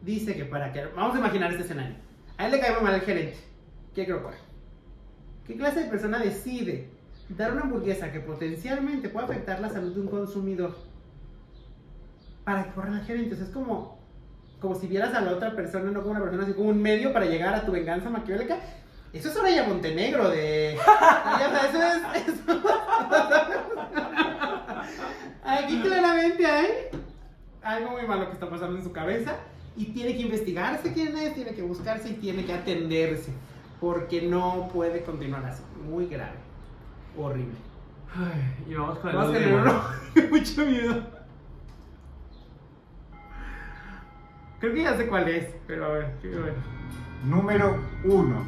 dice 0.00 0.36
que 0.36 0.44
para 0.46 0.72
que... 0.72 0.86
Vamos 0.96 1.16
a 1.16 1.18
imaginar 1.18 1.50
este 1.50 1.64
escenario. 1.64 1.96
A 2.38 2.46
él 2.46 2.52
le 2.52 2.60
cae 2.60 2.80
mal 2.80 2.94
el 2.94 3.00
gerente. 3.02 3.36
¿Qué 3.94 4.04
creo 4.04 4.22
que 4.22 4.36
¿Qué 5.46 5.56
clase 5.56 5.80
de 5.80 5.90
persona 5.90 6.18
decide 6.20 6.88
dar 7.28 7.52
una 7.52 7.62
hamburguesa 7.62 8.12
que 8.12 8.20
potencialmente 8.20 9.08
puede 9.08 9.26
afectar 9.26 9.60
la 9.60 9.68
salud 9.68 9.92
de 9.94 10.00
un 10.00 10.06
consumidor 10.06 10.76
para 12.44 12.64
que 12.64 12.70
corran 12.70 12.94
al 12.94 13.04
gerente? 13.04 13.34
O 13.34 13.36
sea, 13.36 13.46
es 13.46 13.52
como, 13.52 13.98
como 14.60 14.76
si 14.76 14.86
vieras 14.86 15.12
a 15.14 15.20
la 15.20 15.32
otra 15.32 15.56
persona, 15.56 15.90
no 15.90 16.02
como 16.02 16.12
una 16.12 16.20
persona, 16.20 16.44
sino 16.44 16.56
como 16.56 16.68
un 16.68 16.80
medio 16.80 17.12
para 17.12 17.26
llegar 17.26 17.52
a 17.54 17.66
tu 17.66 17.72
venganza 17.72 18.10
maquiavélica. 18.10 18.58
Eso 19.12 19.28
es 19.28 19.36
Oraya 19.36 19.64
Montenegro 19.64 20.30
de... 20.30 20.78
Aquí 25.42 25.80
claramente 25.80 26.46
hay 26.46 26.68
algo 27.60 27.90
muy 27.90 28.06
malo 28.06 28.28
que 28.28 28.34
está 28.34 28.48
pasando 28.48 28.78
en 28.78 28.84
su 28.84 28.92
cabeza 28.92 29.34
y 29.76 29.86
tiene 29.86 30.14
que 30.14 30.22
investigarse 30.22 30.92
quién 30.92 31.16
es, 31.16 31.34
tiene 31.34 31.54
que 31.54 31.62
buscarse 31.62 32.10
y 32.10 32.14
tiene 32.14 32.44
que 32.44 32.52
atenderse 32.52 33.32
porque 33.80 34.22
no 34.22 34.68
puede 34.72 35.02
continuar 35.02 35.44
así. 35.46 35.62
Muy 35.88 36.06
grave, 36.06 36.34
horrible. 37.16 37.54
Ay, 38.14 38.64
y 38.68 38.74
vamos 38.74 38.98
con 38.98 39.10
el 39.10 39.16
Vamos 39.16 39.32
con 39.32 39.42
el 39.42 39.52
último. 39.54 39.72
uno. 40.14 40.28
Mucho 40.30 40.66
miedo. 40.66 41.20
Creo 44.58 44.74
que 44.74 44.82
ya 44.82 44.96
sé 44.96 45.06
cuál 45.06 45.28
es, 45.28 45.54
pero 45.66 45.86
a 45.86 45.88
ver, 45.88 46.14
quiero 46.20 46.42
ver. 46.44 46.54
Número 47.24 47.78
1. 48.04 48.46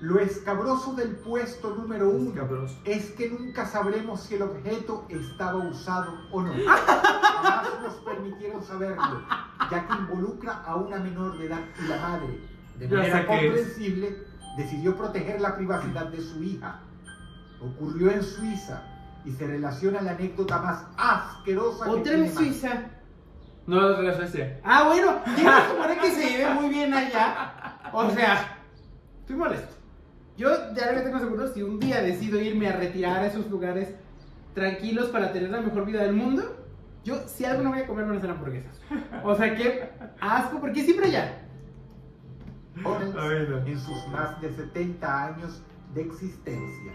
Lo 0.00 0.20
escabroso 0.20 0.94
del 0.94 1.16
puesto 1.16 1.74
número 1.74 2.08
1 2.10 2.30
Escabroso. 2.30 2.78
es 2.84 3.10
que 3.12 3.30
nunca 3.30 3.66
sabremos 3.66 4.20
si 4.20 4.36
el 4.36 4.42
objeto 4.42 5.04
estaba 5.08 5.56
usado 5.56 6.12
o 6.30 6.40
no. 6.42 6.52
Jamás 6.66 7.68
nos 7.82 7.94
permitieron 7.94 8.62
saberlo, 8.62 9.22
ya 9.70 9.88
que 9.88 9.94
involucra 9.94 10.62
a 10.64 10.76
una 10.76 10.98
menor 10.98 11.36
de 11.38 11.46
edad 11.46 11.60
y 11.82 11.88
la 11.88 11.96
madre, 11.96 12.40
de 12.78 12.88
manera 12.88 13.26
comprensible, 13.26 14.24
decidió 14.56 14.96
proteger 14.96 15.40
la 15.40 15.56
privacidad 15.56 16.06
de 16.06 16.20
su 16.20 16.44
hija. 16.44 16.80
Ocurrió 17.60 18.12
en 18.12 18.22
Suiza 18.22 18.82
y 19.24 19.32
se 19.32 19.48
relaciona 19.48 20.00
la 20.00 20.12
anécdota 20.12 20.58
más 20.62 20.84
asquerosa 20.96 21.86
que 21.86 21.90
Otra 21.90 22.02
tiene 22.04 22.22
vez. 22.22 22.34
Suiza. 22.34 22.82
No, 23.66 23.90
es 23.90 23.98
de 23.98 24.16
Suecia. 24.16 24.60
Ah, 24.62 24.84
bueno, 24.86 25.20
quiero 25.34 25.50
suponer 25.68 25.98
que 25.98 26.10
se 26.12 26.30
lleve 26.30 26.54
muy 26.54 26.68
bien 26.68 26.94
allá. 26.94 27.80
O 27.92 28.08
sea, 28.10 28.58
estoy 29.20 29.34
molesto. 29.36 29.74
Yo 30.38 30.72
ya 30.72 30.92
lo 30.92 31.02
tengo 31.02 31.18
seguro, 31.18 31.52
si 31.52 31.64
un 31.64 31.80
día 31.80 32.00
decido 32.00 32.40
irme 32.40 32.68
a 32.68 32.76
retirar 32.76 33.24
a 33.24 33.26
esos 33.26 33.50
lugares 33.50 33.92
tranquilos 34.54 35.08
para 35.08 35.32
tener 35.32 35.50
la 35.50 35.60
mejor 35.60 35.84
vida 35.84 36.04
del 36.04 36.12
mundo, 36.12 36.64
yo 37.04 37.16
si 37.26 37.44
algo 37.44 37.64
no 37.64 37.70
voy 37.70 37.80
a 37.80 37.86
comer 37.88 38.06
van 38.06 38.18
a 38.18 38.20
ser 38.20 38.30
hamburguesas. 38.30 38.80
O 39.24 39.34
sea, 39.34 39.56
qué 39.56 39.90
asco, 40.20 40.60
porque 40.60 40.84
siempre 40.84 41.06
allá. 41.06 41.42
Owens 42.84 43.66
en 43.66 43.80
sus 43.80 44.08
más 44.08 44.40
de 44.40 44.54
70 44.54 45.26
años 45.26 45.60
de 45.92 46.02
existencia. 46.02 46.92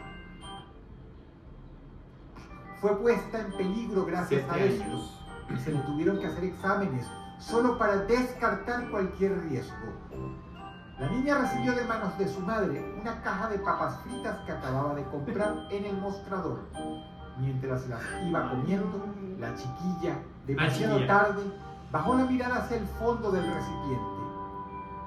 Fue 2.79 2.97
puesta 3.01 3.41
en 3.41 3.51
peligro 3.57 4.05
gracias 4.05 4.49
a 4.49 4.53
años. 4.53 5.19
y 5.53 5.57
se 5.57 5.73
le 5.73 5.79
tuvieron 5.79 6.17
que 6.17 6.27
hacer 6.27 6.45
exámenes 6.45 7.05
solo 7.39 7.77
para 7.77 7.97
descartar 8.05 8.89
cualquier 8.89 9.37
riesgo. 9.49 9.75
La 11.03 11.09
niña 11.09 11.37
recibió 11.37 11.73
de 11.75 11.83
manos 11.83 12.17
de 12.17 12.29
su 12.29 12.39
madre 12.39 12.81
una 13.01 13.21
caja 13.23 13.49
de 13.49 13.59
papas 13.59 13.99
fritas 14.03 14.37
que 14.45 14.53
acababa 14.53 14.95
de 14.95 15.03
comprar 15.03 15.53
en 15.69 15.83
el 15.85 15.97
mostrador. 15.97 16.61
Mientras 17.37 17.89
las 17.89 17.99
iba 18.25 18.49
comiendo, 18.49 19.05
la 19.37 19.53
chiquilla, 19.53 20.15
demasiado 20.47 20.93
chiquilla. 20.99 21.19
tarde, 21.19 21.41
bajó 21.91 22.15
la 22.15 22.23
mirada 22.23 22.55
hacia 22.59 22.77
el 22.77 22.85
fondo 22.85 23.31
del 23.31 23.43
recipiente. 23.43 24.23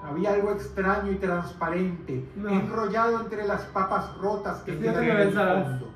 Había 0.07 0.35
algo 0.35 0.51
extraño 0.51 1.13
y 1.13 1.17
transparente, 1.17 2.31
No. 2.37 2.51
enrollado 2.51 3.19
entre 3.23 3.47
las 3.47 3.63
papas 3.63 4.15
rotas 4.19 4.59
que 4.65 4.73
te 4.73 4.89
en 4.89 5.17
el 5.17 5.33
fondo. 5.33 5.95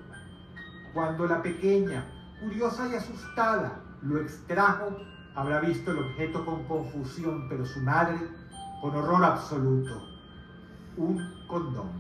Cuando 0.94 1.26
la 1.26 1.42
pequeña, 1.42 2.06
curiosa 2.40 2.88
y 2.88 2.94
asustada, 2.94 3.80
lo 4.00 4.18
extrajo, 4.18 4.96
habrá 5.34 5.60
visto 5.60 5.90
el 5.90 5.98
objeto 5.98 6.42
con 6.46 6.64
confusión, 6.64 7.50
pero 7.50 7.66
su 7.66 7.80
madre 7.80 8.16
con 8.80 8.94
horror 8.96 9.24
absoluto. 9.24 10.02
Un 10.96 11.18
condón. 11.46 11.90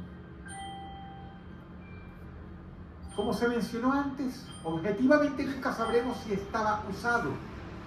Como 3.16 3.32
se 3.34 3.48
mencionó 3.48 3.92
antes, 3.92 4.46
objetivamente 4.64 5.44
nunca 5.44 5.72
sabremos 5.72 6.16
si 6.18 6.32
estaba 6.32 6.82
usado, 6.88 7.30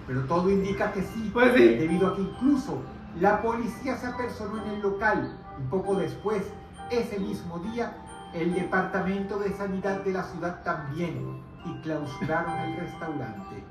pero 0.06 0.20
todo 0.24 0.50
indica 0.50 0.92
que 0.92 1.02
sí, 1.02 1.30
Pues 1.32 1.54
sí. 1.54 1.60
debido 1.76 2.08
a 2.08 2.14
que 2.16 2.22
incluso 2.22 2.78
la 3.20 3.42
policía 3.42 3.96
se 3.96 4.06
apersonó 4.06 4.62
en 4.62 4.70
el 4.70 4.80
local 4.82 5.36
y 5.58 5.68
poco 5.70 5.94
después, 5.96 6.44
ese 6.90 7.18
mismo 7.18 7.58
día, 7.60 7.96
el 8.34 8.54
departamento 8.54 9.38
de 9.38 9.52
sanidad 9.56 10.00
de 10.04 10.12
la 10.12 10.24
ciudad 10.24 10.62
también 10.62 11.42
y 11.64 11.72
clausuraron 11.82 12.52
el 12.58 12.76
restaurante. 12.76 13.64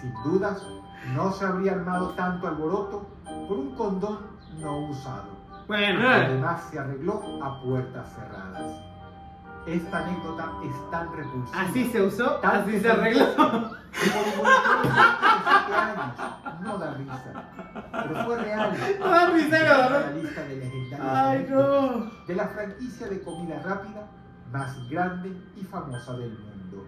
Sin 0.00 0.14
dudas, 0.24 0.66
no 1.14 1.32
se 1.32 1.44
habría 1.44 1.72
armado 1.72 2.10
tanto 2.10 2.46
alboroto 2.48 3.06
por 3.48 3.58
un 3.58 3.74
condón 3.76 4.31
no 4.60 4.88
usado. 4.88 5.28
Bueno. 5.66 6.08
Además, 6.08 6.62
se 6.70 6.78
arregló 6.78 7.42
a 7.42 7.62
puertas 7.62 8.12
cerradas. 8.14 8.80
Esta 9.66 9.98
anécdota 9.98 10.50
es 10.64 10.90
tan 10.90 11.12
repulsiva. 11.16 11.60
así 11.60 11.84
se 11.90 12.02
usó, 12.02 12.36
tan 12.40 12.62
así 12.62 12.80
se 12.80 12.90
arregló. 12.90 13.26
No 16.62 16.78
da 16.78 16.94
risa, 16.94 17.44
pero 17.92 18.24
fue 18.24 18.38
real. 18.42 18.72
No 19.00 19.08
da 19.08 19.26
risa. 19.30 19.88
La 19.90 20.10
lista 20.12 20.42
de 20.42 20.56
legendarias 20.56 21.00
Ay, 21.00 21.46
no. 21.50 22.10
de 22.26 22.34
la 22.34 22.48
franquicia 22.48 23.08
de 23.08 23.22
comida 23.22 23.60
rápida 23.64 24.06
más 24.52 24.88
grande 24.90 25.32
y 25.56 25.62
famosa 25.64 26.12
del 26.16 26.30
mundo. 26.38 26.84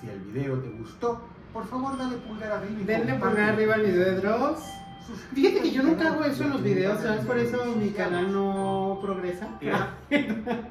Si 0.00 0.08
el 0.08 0.20
video 0.20 0.58
te 0.60 0.70
gustó, 0.70 1.20
por 1.52 1.66
favor 1.66 1.96
dale 1.98 2.16
pulgar 2.18 2.52
arriba 2.52 2.80
y 2.80 2.84
Denle 2.84 3.14
pulgar 3.14 3.50
arriba 3.50 3.74
al 3.74 3.82
video 3.82 4.04
de 4.04 4.20
Dross. 4.20 4.60
Fíjate 5.34 5.60
que 5.62 5.70
yo 5.70 5.82
nunca 5.82 6.08
hago 6.08 6.24
eso 6.24 6.44
en 6.44 6.50
los 6.50 6.62
videos, 6.62 7.00
¿sabes? 7.00 7.24
Por 7.24 7.38
eso 7.38 7.64
mi 7.76 7.90
canal 7.90 8.32
no 8.32 8.98
progresa. 9.02 9.48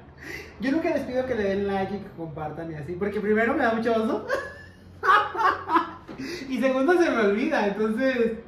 Yo 0.60 0.72
nunca 0.72 0.90
les 0.90 1.04
pido 1.04 1.26
que 1.26 1.36
le 1.36 1.44
den 1.44 1.68
like 1.68 1.96
y 1.96 2.00
que 2.00 2.10
compartan 2.18 2.72
y 2.72 2.76
así, 2.76 2.94
porque 2.94 3.22
primero 3.22 3.54
me 3.54 3.64
da 3.64 3.74
mucho 3.74 3.94
oso. 3.94 4.28
Y 6.50 6.60
segundo 6.60 6.94
se 6.94 7.12
me 7.12 7.22
olvida, 7.22 7.68
entonces... 7.68 8.40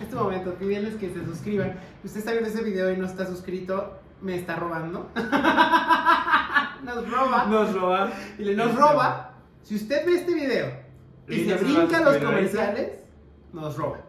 Este 0.00 0.16
momento, 0.16 0.54
pídenles 0.54 0.94
que 0.94 1.12
se 1.12 1.22
suscriban. 1.22 1.74
Si 2.00 2.06
usted 2.06 2.20
está 2.20 2.32
viendo 2.32 2.48
ese 2.48 2.62
video 2.62 2.90
y 2.90 2.96
no 2.96 3.04
está 3.04 3.26
suscrito, 3.26 4.00
me 4.22 4.36
está 4.36 4.56
robando. 4.56 5.10
Nos 6.82 7.10
roba. 7.10 7.44
Nos 7.44 7.74
roban. 7.74 8.10
Y 8.38 8.44
le 8.44 8.54
nos 8.56 8.74
roba. 8.74 9.34
Si 9.62 9.76
usted 9.76 10.06
ve 10.06 10.14
este 10.14 10.34
video 10.34 10.72
y 11.28 11.44
se 11.44 11.54
brinca 11.56 12.00
los 12.00 12.16
comerciales, 12.16 13.00
nos 13.52 13.76
roba. 13.76 14.00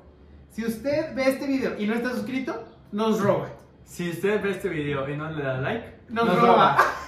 Si 0.53 0.63
usted 0.63 1.15
ve 1.15 1.29
este 1.29 1.47
video 1.47 1.73
y 1.79 1.87
no 1.87 1.95
está 1.95 2.11
suscrito, 2.11 2.63
nos 2.91 3.19
roba. 3.19 3.49
Si 3.85 4.07
usted 4.07 4.39
ve 4.39 4.51
este 4.51 4.69
video 4.69 5.09
y 5.09 5.17
no 5.17 5.31
le 5.31 5.43
da 5.43 5.59
like, 5.59 5.95
Nos, 6.09 6.39
roba. 6.39 6.77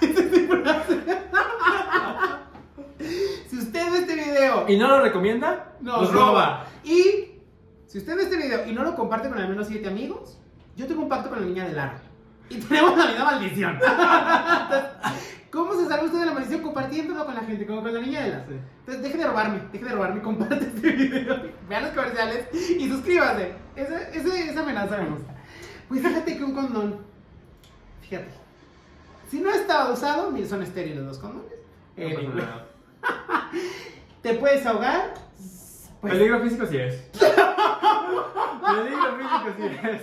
Si 3.48 3.58
usted 3.58 3.92
ve 3.92 3.98
este 3.98 4.16
video, 4.16 4.68
Y 4.68 4.76
no 4.76 4.88
lo 4.88 5.00
recomienda, 5.00 5.76
nos, 5.80 6.12
roba. 6.12 6.66
Y 6.82 7.36
si 7.86 7.98
usted 7.98 8.16
ve 8.16 8.24
este 8.24 8.36
video 8.36 8.66
y 8.66 8.72
no 8.72 8.82
lo 8.82 8.96
comparte 8.96 9.28
con 9.28 9.38
al 9.38 9.48
menos 9.48 9.68
7 9.68 9.86
amigos, 9.86 10.40
yo 10.74 10.88
tengo 10.88 11.02
un 11.02 11.08
pacto 11.08 11.30
con 11.30 11.38
la 11.38 11.46
niña 11.46 11.66
del 11.66 11.78
aro. 11.78 11.98
Y 12.50 12.56
tenemos 12.56 12.98
la 12.98 13.06
misma 13.06 13.24
maldición. 13.26 13.78
¿Cómo 15.56 15.74
se 15.74 15.88
salva 15.88 16.04
usted 16.04 16.20
de 16.20 16.26
la 16.26 16.32
maldición? 16.32 16.60
Compartiéndolo 16.60 17.24
con 17.24 17.34
la 17.34 17.40
gente, 17.40 17.66
como 17.66 17.82
con 17.82 17.94
la 17.94 18.00
niña 18.02 18.24
del 18.24 18.34
aro. 18.34 18.44
Sí. 18.46 18.56
Entonces, 18.80 19.02
deje 19.02 19.16
de 19.16 19.26
robarme, 19.26 19.62
deje 19.72 19.86
de 19.86 19.90
robarme, 19.90 20.20
comparte 20.20 20.66
este 20.66 20.90
video, 20.90 21.50
vean 21.68 21.82
los 21.82 21.92
comerciales 21.92 22.46
y 22.78 22.90
suscríbase. 22.90 23.54
Esa, 23.74 24.02
esa, 24.10 24.38
esa 24.38 24.60
amenaza 24.60 24.98
me 24.98 25.08
gusta. 25.08 25.34
Pues 25.88 26.02
fíjate 26.02 26.36
que 26.36 26.44
un 26.44 26.52
condón, 26.52 26.98
fíjate, 28.02 28.28
si 29.30 29.40
no 29.40 29.50
estaba 29.50 29.90
usado, 29.90 30.30
son 30.46 30.62
estériles 30.62 31.02
los 31.02 31.18
condones. 31.18 31.58
No 31.96 32.34
nada. 32.34 32.66
¿Te 34.22 34.34
puedes 34.34 34.66
ahogar? 34.66 35.14
Pues, 36.02 36.12
Peligro 36.12 36.42
físico 36.42 36.66
sí 36.66 36.76
es. 36.76 36.96
Peligro 37.14 37.46
físico 39.16 39.54
sí 39.56 39.62
es. 39.88 40.02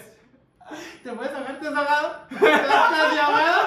¿Te 1.03 1.11
puedes 1.11 1.31
ahogar? 1.31 1.59
¿Te 1.59 1.67
has 1.67 1.75
ahogado? 1.75 2.15
¿Te 2.39 2.51
has 2.51 3.19
ahogado? 3.19 3.59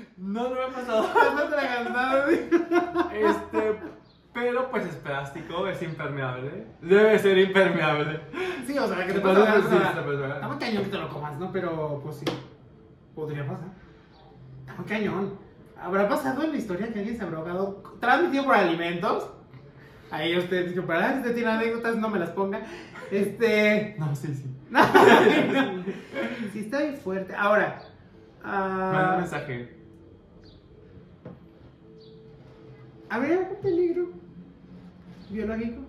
No, 0.20 0.50
no 0.50 0.54
me 0.54 0.60
ha 0.60 0.68
pasado. 0.68 1.04
¿Te 1.12 1.18
has 1.18 1.38
atragantado? 1.40 2.30
Este, 2.30 3.80
pero 4.34 4.70
pues 4.70 4.84
es 4.86 4.94
plástico, 4.96 5.66
es 5.66 5.82
impermeable. 5.82 6.66
Debe 6.82 7.18
ser 7.18 7.38
impermeable. 7.38 8.20
Sí, 8.66 8.78
o 8.78 8.86
sea, 8.86 8.98
que 8.98 9.14
te 9.14 9.14
Te 9.14 9.20
puedes 9.20 9.38
puedes 9.38 9.48
ahogar. 9.48 9.70
sí, 9.70 9.76
o 9.76 9.80
sea, 9.80 9.94
te 9.94 10.02
puedes 10.02 10.20
ahogar. 10.20 10.36
Está 10.36 10.48
muy 10.48 10.58
cañón 10.58 10.84
que 10.84 10.90
te 10.90 10.98
lo 10.98 11.08
comas, 11.08 11.38
¿no? 11.38 11.50
Pero, 11.50 12.00
pues 12.04 12.16
sí, 12.16 12.26
podría 13.14 13.46
pasar. 13.46 13.68
Está 14.60 14.74
muy 14.74 14.84
cañón. 14.86 15.38
¿Habrá 15.80 16.06
pasado 16.08 16.42
en 16.42 16.50
la 16.52 16.56
historia 16.58 16.92
que 16.92 16.98
alguien 16.98 17.16
se 17.16 17.22
habrá 17.22 17.38
ahogado 17.38 17.82
transmitido 17.98 18.44
por 18.44 18.54
alimentos? 18.54 19.30
Ahí 20.10 20.36
usted 20.36 20.68
dice, 20.68 20.82
para 20.82 21.12
si 21.12 21.18
usted 21.20 21.34
tiene 21.34 21.50
anécdotas, 21.50 21.96
no 21.96 22.10
me 22.10 22.18
las 22.18 22.30
ponga. 22.30 22.60
Este... 23.10 23.96
No, 23.98 24.14
sí, 24.14 24.34
sí. 24.34 24.44
sí, 26.52 26.58
está 26.60 26.78
bien 26.80 26.96
fuerte. 26.98 27.34
Ahora... 27.34 27.80
Manda 28.44 29.12
un 29.14 29.20
mensaje. 29.20 29.79
A 33.10 33.18
ver, 33.18 33.32
¿algún 33.38 33.56
peligro 33.60 34.08
biológico? 35.30 35.82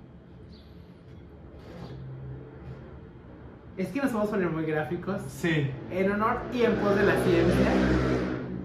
Es 3.77 3.87
que 3.89 4.01
nos 4.01 4.11
vamos 4.13 4.27
a 4.27 4.31
poner 4.31 4.49
muy 4.49 4.65
gráficos. 4.65 5.21
Sí. 5.29 5.67
En 5.91 6.11
honor 6.11 6.41
y 6.53 6.63
en 6.63 6.75
pos 6.75 6.95
de 6.95 7.03
la 7.03 7.15
ciencia, 7.23 7.71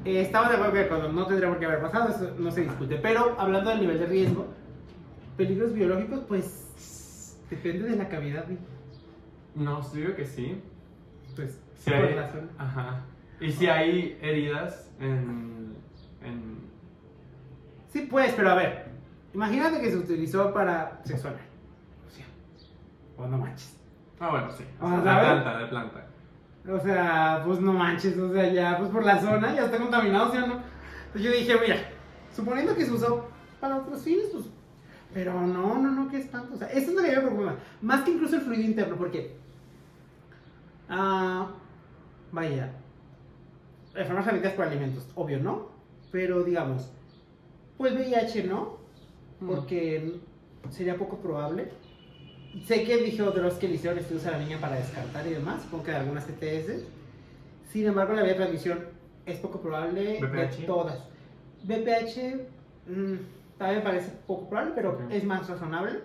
eh, 0.04 0.20
estamos 0.20 0.50
de 0.50 0.56
acuerdo 0.56 0.74
que 0.74 0.88
cuando 0.88 1.12
no 1.12 1.26
tendría 1.26 1.48
por 1.48 1.58
qué 1.58 1.66
haber 1.66 1.80
pasado, 1.80 2.10
eso 2.10 2.34
no 2.38 2.50
se 2.50 2.62
discute. 2.62 2.96
Pero 2.96 3.34
hablando 3.38 3.70
del 3.70 3.80
nivel 3.80 3.98
de 3.98 4.06
riesgo, 4.06 4.46
peligros 5.36 5.72
biológicos, 5.72 6.20
pues 6.26 7.38
depende 7.48 7.88
de 7.88 7.96
la 7.96 8.08
cavidad. 8.08 8.44
No, 9.54 9.80
yo 9.82 9.94
digo 10.00 10.14
que 10.16 10.26
sí. 10.26 10.60
Pues, 11.34 11.58
por 11.84 11.94
hay- 11.94 12.14
razón. 12.14 12.50
Ajá. 12.58 13.04
¿Y 13.40 13.52
si 13.52 13.66
hay 13.68 14.18
heridas 14.22 14.90
en, 14.98 15.74
en... 16.22 16.55
Sí, 17.96 18.06
pues, 18.10 18.34
pero 18.36 18.50
a 18.50 18.54
ver. 18.56 18.84
Imagínate 19.32 19.80
que 19.80 19.90
se 19.90 19.96
utilizó 19.96 20.52
para 20.52 21.00
sexual. 21.02 21.34
O 22.06 22.10
sea, 22.10 22.26
o 23.16 23.26
no 23.26 23.38
manches. 23.38 23.74
Ah, 24.20 24.28
bueno, 24.28 24.50
sí. 24.50 24.64
Ah, 24.78 24.98
de 24.98 25.02
¿sabes? 25.02 25.28
planta, 25.30 25.58
de 25.58 25.66
planta. 25.66 26.06
O 26.68 26.78
sea, 26.78 27.42
pues 27.46 27.58
no 27.60 27.72
manches, 27.72 28.18
o 28.18 28.30
sea, 28.34 28.52
ya, 28.52 28.76
pues 28.76 28.90
por 28.90 29.02
la 29.02 29.18
zona 29.18 29.54
ya 29.54 29.64
está 29.64 29.78
contaminado, 29.78 30.30
¿sí 30.30 30.36
o 30.36 30.46
no? 30.46 30.60
Entonces 31.06 31.22
yo 31.22 31.30
dije, 31.30 31.56
mira, 31.58 31.76
suponiendo 32.34 32.74
que 32.74 32.84
se 32.84 32.92
usó 32.92 33.30
para 33.60 33.76
otros 33.76 34.02
fines, 34.02 34.26
pues. 34.30 34.44
Pero 35.14 35.32
no, 35.40 35.78
no, 35.78 35.90
no, 35.90 36.10
qué 36.10 36.18
espanto. 36.18 36.52
O 36.52 36.58
sea, 36.58 36.68
eso 36.68 36.90
es 36.90 36.96
lo 36.96 37.02
que 37.02 37.16
me 37.16 37.22
preocupa. 37.22 37.54
Más 37.80 38.02
que 38.02 38.10
incluso 38.10 38.36
el 38.36 38.42
fluido 38.42 38.62
interno, 38.62 38.96
porque. 38.96 39.38
Ah. 40.90 41.48
vaya. 42.30 42.72
Enfermedades 43.94 44.26
sanitarias 44.26 44.54
por 44.54 44.66
alimentos, 44.66 45.08
obvio, 45.14 45.38
¿no? 45.38 45.70
Pero 46.12 46.44
digamos, 46.44 46.90
pues 47.76 47.92
VIH, 47.94 48.44
¿no? 48.44 48.78
Mm. 49.40 49.46
Porque 49.46 50.20
sería 50.70 50.96
poco 50.96 51.18
probable. 51.18 51.68
Sé 52.66 52.84
que 52.84 52.96
dije 52.98 53.22
otros 53.22 53.54
que 53.54 53.68
le 53.68 53.74
hicieron 53.74 53.98
estudios 53.98 54.24
a 54.26 54.32
la 54.32 54.38
niña 54.38 54.58
para 54.60 54.76
descartar 54.76 55.26
y 55.26 55.30
demás, 55.30 55.62
supongo 55.62 55.84
que 55.84 55.90
de 55.90 55.96
algunas 55.98 56.26
ETS. 56.28 56.84
Sin 57.70 57.86
embargo, 57.86 58.14
la 58.14 58.22
vía 58.22 58.32
de 58.32 58.38
transmisión 58.38 58.78
es 59.26 59.38
poco 59.40 59.60
probable 59.60 60.18
de 60.20 60.20
BPH. 60.26 60.64
todas. 60.66 60.98
BPH 61.64 62.36
mm, 62.88 63.14
también 63.58 63.78
me 63.78 63.84
parece 63.84 64.10
poco 64.26 64.48
probable, 64.48 64.72
pero 64.74 64.90
Ok. 64.92 65.00
es 65.10 65.24
más 65.24 65.46
razonable. 65.48 66.00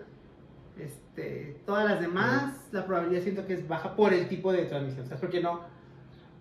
Este, 0.77 1.61
todas 1.65 1.85
las 1.85 2.02
demás, 2.02 2.56
la 2.72 2.85
probabilidad 2.85 3.22
siento 3.23 3.45
que 3.45 3.53
es 3.53 3.68
baja 3.68 3.95
por 3.95 4.14
el 4.14 4.27
tipo 4.27 4.52
de 4.52 4.65
transmisión. 4.65 5.06
¿Sabes? 5.06 5.22
Porque 5.22 5.41
no. 5.41 5.61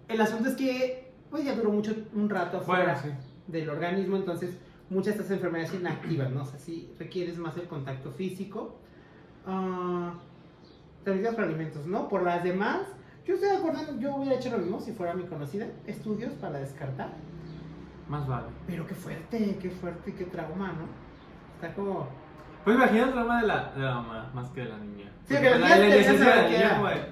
El 0.09 0.21
asunto 0.21 0.49
es 0.49 0.57
que 0.57 1.11
pues 1.31 1.45
ya 1.45 1.55
duró 1.55 1.71
mucho 1.71 1.95
un 2.15 2.29
rato 2.29 2.59
afuera 2.59 2.99
Bueno, 3.01 3.17
sí. 3.17 3.53
del 3.53 3.69
organismo, 3.71 4.17
entonces 4.17 4.57
muchas 4.91 5.15
de 5.15 5.23
estas 5.23 5.31
enfermedades 5.31 5.73
inactivas, 5.75 6.31
¿no? 6.31 6.43
O 6.43 6.45
sea, 6.45 6.59
sí 6.59 6.93
requieres 6.99 7.39
más 7.39 7.57
el 7.57 7.67
contacto 7.67 8.11
físico. 8.13 8.77
Transmitidas 11.05 11.35
por 11.35 11.45
alimentos, 11.45 11.87
¿no? 11.87 12.09
Por 12.09 12.23
las 12.25 12.45
demás, 12.45 12.83
yo 13.25 13.35
estoy 13.35 13.51
de 13.51 13.57
acuerdo, 13.57 13.99
yo 13.99 14.17
hubiera 14.17 14.37
hecho 14.37 14.51
lo 14.51 14.59
mismo 14.59 14.81
si 14.81 14.93
fuera 14.93 15.15
mi 15.15 15.25
conocida, 15.25 15.67
estudios 15.87 16.33
para 16.35 16.59
descartar. 16.59 17.11
Más 18.09 18.27
vale. 18.27 18.49
Pero 18.67 18.87
qué 18.87 18.95
fuerte, 18.95 19.59
qué 19.63 19.71
fuerte, 19.71 20.15
qué 20.15 20.25
trauma, 20.25 20.73
¿no? 20.73 20.89
Está 21.55 21.75
como... 21.75 22.09
Pues 22.65 22.77
imagina 22.77 23.05
el 23.05 23.13
trauma 23.13 23.41
de 23.41 23.47
la, 23.47 23.73
de 23.73 23.81
la 23.81 23.95
mamá 23.95 24.31
más 24.35 24.51
que 24.51 24.63
de 24.63 24.69
la 24.69 24.79
niña. 24.79 25.11
Sí, 25.25 25.37
que 25.37 25.51
la 25.51 25.59
niña 25.59 25.87
inocencia 25.87 26.13
que 26.13 26.53
de 26.53 26.65
la 26.65 26.79
niña 26.79 27.07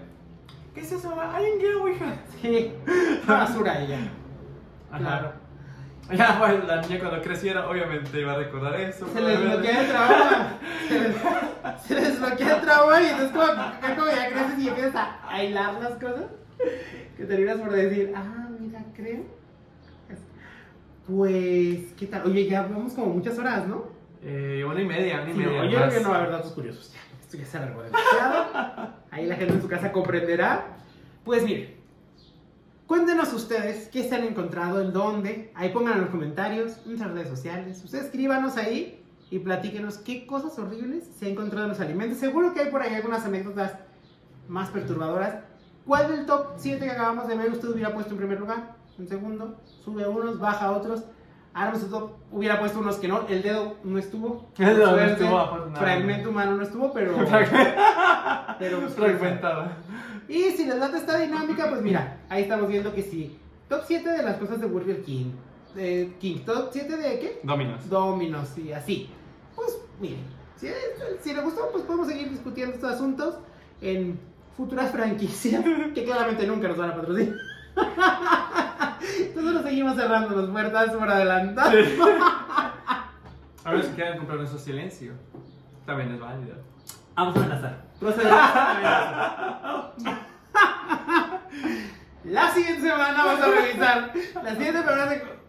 ¿Qué 0.74 0.80
es 0.80 0.92
eso, 0.92 1.10
mamá? 1.10 1.36
¡Alguien 1.36 1.58
quiere 1.58 1.92
hija! 1.92 2.14
Sí, 2.40 2.72
basura 3.26 3.80
ella. 3.80 3.98
Ajá. 4.90 4.98
Claro. 4.98 5.47
Ya, 6.16 6.38
pues 6.38 6.64
la 6.66 6.80
niña 6.80 6.98
cuando 7.00 7.20
creciera, 7.20 7.68
obviamente 7.68 8.18
iba 8.18 8.32
a 8.32 8.36
recordar 8.36 8.80
eso. 8.80 9.06
Se 9.12 9.20
les 9.20 9.38
desbloquea 9.38 9.80
el 9.82 9.88
trauma. 9.88 10.58
Se 10.88 11.00
les, 11.00 11.16
se 11.86 11.94
les 11.94 12.08
desbloquea 12.08 12.56
el 12.56 12.60
trauma 12.62 13.02
y 13.02 13.06
entonces 13.06 13.30
como, 13.30 14.06
ya 14.10 14.28
creces 14.30 14.58
y 14.58 14.68
empiezas 14.68 14.94
a, 14.96 15.44
hilar 15.44 15.74
las 15.74 15.92
cosas. 15.94 16.24
Que 17.16 17.24
terminas 17.24 17.58
por 17.58 17.72
decir, 17.72 18.12
ah, 18.16 18.48
mira, 18.58 18.82
creo. 18.96 19.24
Pues, 21.06 21.92
¿qué 21.98 22.06
tal? 22.06 22.22
Oye, 22.26 22.46
ya 22.46 22.62
vamos 22.62 22.94
como 22.94 23.14
muchas 23.14 23.38
horas, 23.38 23.66
¿no? 23.66 23.88
Eh, 24.22 24.64
una 24.66 24.80
y 24.80 24.86
media, 24.86 25.20
una 25.22 25.30
y 25.30 25.32
Sí, 25.34 25.38
media. 25.38 25.60
creo 25.68 25.80
más. 25.80 25.94
que 25.94 26.00
no 26.00 26.08
va 26.10 26.16
a 26.16 26.18
haber 26.20 26.32
datos 26.32 26.52
curiosos. 26.52 26.92
Ya, 26.92 27.00
esto 27.20 27.36
ya 27.36 27.44
se 27.44 27.56
alargó 27.58 27.82
demasiado. 27.82 28.94
Ahí 29.10 29.26
la 29.26 29.36
gente 29.36 29.54
en 29.54 29.62
su 29.62 29.68
casa 29.68 29.92
comprenderá. 29.92 30.78
Pues 31.24 31.44
miren, 31.44 31.77
cuéntenos 32.88 33.32
ustedes 33.34 33.88
qué 33.88 34.02
se 34.08 34.16
han 34.16 34.24
encontrado, 34.24 34.80
en 34.80 34.92
dónde. 34.92 35.52
Ahí 35.54 35.68
pongan 35.68 35.94
en 35.94 36.00
los 36.00 36.10
comentarios, 36.10 36.78
en 36.78 36.88
nuestras 36.88 37.12
redes 37.12 37.28
sociales. 37.28 37.84
Ustedes 37.84 38.06
escríbanos 38.06 38.56
ahí 38.56 39.04
y 39.30 39.38
platíquenos 39.38 39.98
qué 39.98 40.26
cosas 40.26 40.58
horribles 40.58 41.04
se 41.16 41.26
han 41.26 41.32
encontrado 41.32 41.66
en 41.66 41.70
los 41.70 41.80
alimentos. 41.80 42.18
Seguro 42.18 42.52
que 42.52 42.62
hay 42.62 42.70
por 42.70 42.82
ahí 42.82 42.94
algunas 42.94 43.24
anécdotas 43.24 43.74
más 44.48 44.70
perturbadoras. 44.70 45.36
¿Cuál 45.86 46.10
del 46.10 46.26
top 46.26 46.54
7 46.56 46.84
que 46.84 46.90
acabamos 46.90 47.28
de 47.28 47.36
ver 47.36 47.50
usted 47.50 47.68
hubiera 47.68 47.94
puesto 47.94 48.12
en 48.12 48.18
primer 48.18 48.40
lugar? 48.40 48.74
En 48.98 49.06
segundo, 49.06 49.60
sube 49.84 50.08
unos, 50.08 50.40
baja 50.40 50.72
otros. 50.72 51.04
Ahora 51.54 51.78
su 51.78 51.88
top 51.88 52.12
hubiera 52.30 52.58
puesto 52.58 52.78
unos 52.78 52.96
que 52.96 53.08
no, 53.08 53.26
el 53.28 53.42
dedo 53.42 53.76
no 53.84 53.98
estuvo. 53.98 54.48
El 54.58 54.76
dedo 54.76 54.96
no 54.96 55.02
estuvo. 55.02 55.74
Fragmento 55.74 56.30
humano 56.30 56.56
no 56.56 56.62
estuvo, 56.62 56.92
pero. 56.92 57.14
pero 58.58 58.88
Fragmentada. 58.88 59.76
Y 60.28 60.50
si 60.50 60.66
les 60.66 60.76
late 60.76 60.98
esta 60.98 61.18
dinámica, 61.18 61.68
pues 61.70 61.80
mira, 61.82 62.18
ahí 62.28 62.42
estamos 62.42 62.68
viendo 62.68 62.94
que 62.94 63.02
sí. 63.02 63.38
Top 63.68 63.82
7 63.86 64.08
de 64.10 64.22
las 64.22 64.36
cosas 64.36 64.60
de 64.60 64.66
Burger 64.66 65.02
King. 65.02 65.32
Eh, 65.76 66.12
King. 66.20 66.40
Top 66.44 66.68
7 66.70 66.96
de 66.96 67.18
qué? 67.18 67.40
Dominos. 67.42 67.88
Dominos 67.88 68.58
y 68.58 68.72
así. 68.72 69.10
Pues 69.56 69.78
miren, 70.00 70.20
si, 70.56 70.68
si 71.20 71.34
les 71.34 71.42
gustó, 71.42 71.70
pues 71.72 71.84
podemos 71.84 72.08
seguir 72.08 72.30
discutiendo 72.30 72.74
estos 72.74 72.92
asuntos 72.92 73.38
en 73.80 74.18
futuras 74.56 74.90
franquicias 74.90 75.64
que 75.94 76.04
claramente 76.04 76.46
nunca 76.46 76.68
nos 76.68 76.76
van 76.76 76.90
a 76.90 76.96
patrocinar. 76.96 77.36
Entonces 79.18 79.52
nos 79.52 79.62
seguimos 79.62 79.96
cerrando 79.96 80.36
las 80.36 80.50
puertas 80.50 80.90
por 80.90 81.08
adelantado. 81.08 81.70
A 83.64 83.72
ver 83.72 83.84
si 83.84 83.90
quieren 83.92 84.18
comprar 84.18 84.38
nuestro 84.38 84.58
silencio. 84.58 85.12
También 85.86 86.12
es 86.12 86.20
válido. 86.20 86.56
Vamos 87.18 87.34
a 87.34 87.40
amenazar. 87.40 87.82
Procedemos 87.98 88.38
a 88.38 88.70
amenazar. 88.70 89.92
La 92.22 92.50
siguiente 92.52 92.82
semana 92.82 93.24
vamos 93.24 93.42
a 93.42 93.46
revisar 93.50 94.12
las 94.44 94.56
siguientes 94.56 94.84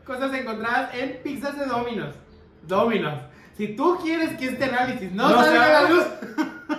cosas 0.04 0.34
encontradas 0.34 0.96
en 0.96 1.22
pizzas 1.22 1.60
de 1.60 1.68
Dominos. 1.68 2.16
Dominos. 2.64 3.20
Si 3.56 3.76
tú 3.76 4.00
quieres 4.02 4.36
que 4.40 4.46
este 4.48 4.66
análisis 4.66 5.12
no, 5.12 5.30
No 5.30 5.44
salga 5.44 5.64
a 5.64 5.84
la 5.84 5.90
luz, 5.90 6.06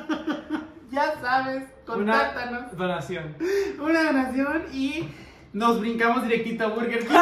ya 0.90 1.14
sabes, 1.20 1.68
contáctanos. 1.86 2.72
Una 2.72 2.86
donación. 2.86 3.36
Una 3.78 4.02
donación 4.02 4.64
y 4.72 5.08
nos 5.52 5.78
brincamos 5.78 6.24
directito 6.24 6.64
a 6.64 6.68
Burger 6.68 7.06
King. 7.06 7.14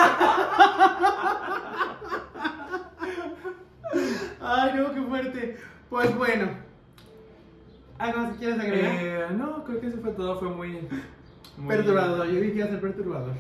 Ay, 4.41 4.73
no, 4.75 4.95
qué 4.95 5.03
fuerte. 5.03 5.59
Pues 5.91 6.17
bueno. 6.17 6.58
¿Algo 7.99 8.19
más 8.21 8.33
que 8.33 8.39
quieras 8.39 8.61
agregar? 8.61 8.97
Eh, 9.01 9.27
no, 9.37 9.65
creo 9.65 9.81
que 9.81 9.87
eso 9.89 9.99
fue 9.99 10.11
todo. 10.13 10.39
Fue 10.39 10.49
muy. 10.49 10.79
muy- 11.57 11.69
Perturbador, 11.69 12.27
yo 12.27 12.35
dije 12.41 12.53
que 12.53 12.59
iba 12.59 12.67
a 12.67 12.71
ser 12.71 12.81
perturbador. 12.81 13.35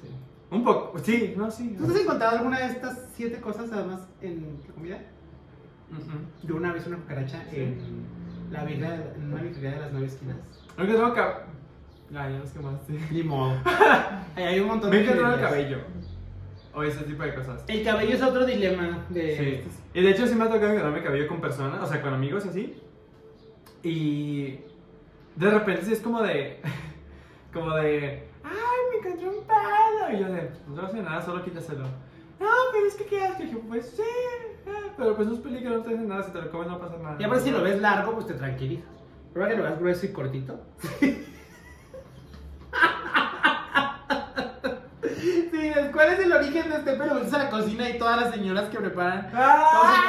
Sí. 0.00 0.08
Un 0.50 0.64
poco. 0.64 0.98
Sí, 1.00 1.34
no, 1.36 1.50
sí. 1.50 1.74
¿Tú 1.78 1.84
has 1.86 1.96
encontrado 2.00 2.38
alguna 2.38 2.60
de 2.60 2.66
estas 2.66 3.08
siete 3.14 3.40
cosas 3.40 3.70
además 3.72 4.00
en 4.22 4.58
tu 4.66 4.72
comida? 4.74 4.98
Mm, 5.90 6.46
Yo 6.46 6.56
una 6.56 6.72
vez 6.72 6.86
una 6.86 6.98
cucaracha 6.98 7.42
Sí. 7.50 7.56
en 7.56 7.78
la 8.50 8.62
en 8.62 9.32
una 9.32 9.42
birrería 9.42 9.72
de 9.72 9.80
las 9.80 9.92
nueve 9.92 10.06
esquinas. 10.06 10.36
Que 10.76 10.84
tengo 10.84 11.14
cab- 11.14 11.42
Ya, 12.10 12.30
ya 12.30 12.38
los 12.38 12.50
quemaste. 12.52 12.98
Ni 13.10 13.22
modo. 13.22 13.54
Ahí 14.36 14.44
hay 14.44 14.60
un 14.60 14.68
montón 14.68 14.90
Me 14.90 14.98
de 14.98 15.04
he 15.04 15.06
quedado 15.12 15.34
el 15.34 15.40
cabello. 15.40 15.78
O 16.74 16.82
ese 16.82 17.02
tipo 17.04 17.22
de 17.24 17.34
cosas. 17.34 17.64
El 17.66 17.82
cabello 17.84 18.14
es 18.14 18.22
otro 18.22 18.46
dilema 18.46 19.04
de 19.10 19.36
Sí. 19.36 19.44
estos. 19.56 19.72
Y 19.94 20.02
de 20.02 20.10
hecho 20.10 20.26
sí 20.26 20.34
me 20.36 20.44
ha 20.44 20.48
tocado 20.50 20.72
quedarme 20.76 21.02
cabello 21.02 21.26
con 21.26 21.40
personas, 21.40 21.82
o 21.82 21.86
sea, 21.86 22.00
con 22.00 22.14
amigos 22.14 22.46
así. 22.46 22.80
Y 23.88 24.60
de 25.36 25.50
repente 25.50 25.86
sí 25.86 25.94
es 25.94 26.00
como 26.00 26.22
de, 26.22 26.60
como 27.54 27.74
de, 27.76 28.28
ay, 28.44 28.50
me 28.90 28.98
encontré 28.98 29.30
un 29.30 29.46
pelo. 29.46 30.10
Y 30.12 30.18
yo 30.20 30.28
de, 30.30 30.42
pues 30.42 30.68
no 30.68 30.82
hace 30.82 31.02
nada, 31.02 31.22
solo 31.22 31.42
quítaselo. 31.42 31.84
No, 32.38 32.48
pero 32.70 32.86
es 32.86 32.94
que 32.96 33.06
qué. 33.06 33.30
Y 33.38 33.44
dije, 33.44 33.56
pues 33.66 33.94
sí, 33.96 34.02
pero 34.98 35.16
pues 35.16 35.26
no 35.26 35.32
es 35.34 35.40
peligro, 35.40 35.78
no 35.78 35.82
te 35.82 35.94
hace 35.94 36.04
nada, 36.04 36.22
si 36.22 36.32
te 36.32 36.42
lo 36.42 36.50
comes 36.50 36.68
no 36.68 36.78
pasa 36.78 36.98
nada. 36.98 37.16
Y 37.18 37.24
aparte 37.24 37.44
si 37.44 37.50
lo 37.50 37.62
ves 37.62 37.80
largo, 37.80 38.12
pues 38.12 38.26
te 38.26 38.34
tranquilizas. 38.34 38.90
Prueba 39.32 39.48
que 39.48 39.56
lo 39.56 39.62
veas 39.62 39.78
grueso 39.78 40.04
y 40.04 40.12
cortito. 40.12 40.60
Sí, 41.00 41.22
¿cuál 45.94 46.12
es 46.12 46.18
el 46.20 46.32
origen 46.32 46.68
de 46.68 46.76
este 46.76 46.92
pelo? 46.92 47.12
Pues 47.12 47.28
es 47.28 47.32
a 47.32 47.44
la 47.44 47.50
cocina 47.50 47.88
y 47.88 47.96
todas 47.98 48.20
las 48.20 48.34
señoras 48.34 48.68
que 48.68 48.78
preparan 48.78 49.30
¡Ah! 49.32 49.64
Todos 49.72 49.94
se 49.94 50.00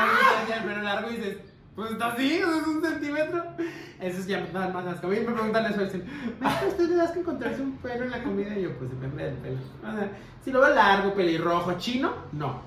ponen 0.44 0.52
el 0.64 0.70
pelo 0.70 0.82
largo 0.84 1.12
y 1.12 1.16
dices, 1.16 1.38
pues 1.80 1.92
está 1.92 2.08
así, 2.08 2.40
es 2.40 2.68
un 2.68 2.82
centímetro. 2.82 3.42
Eso 4.02 4.20
es 4.20 4.28
ya 4.28 4.46
nada 4.52 4.68
más 4.68 4.86
asco. 4.86 5.08
A 5.08 5.12
me 5.12 5.22
preguntan 5.22 5.66
eso, 5.66 5.82
dicen, 5.86 6.04
¿maestra, 6.38 6.68
usted 6.68 6.90
le 6.90 6.96
das 6.96 7.12
que 7.12 7.20
encontrarse 7.20 7.62
un 7.62 7.78
pelo 7.78 8.04
en 8.04 8.12
la 8.12 8.22
comida? 8.22 8.58
Y 8.58 8.64
yo, 8.64 8.78
pues 8.78 8.92
depende 8.92 9.24
del 9.24 9.36
pelo. 9.36 9.58
Si 10.44 10.52
lo 10.52 10.60
veo 10.60 10.76
largo, 10.76 11.14
pelirrojo, 11.14 11.78
chino, 11.78 12.14
no. 12.34 12.62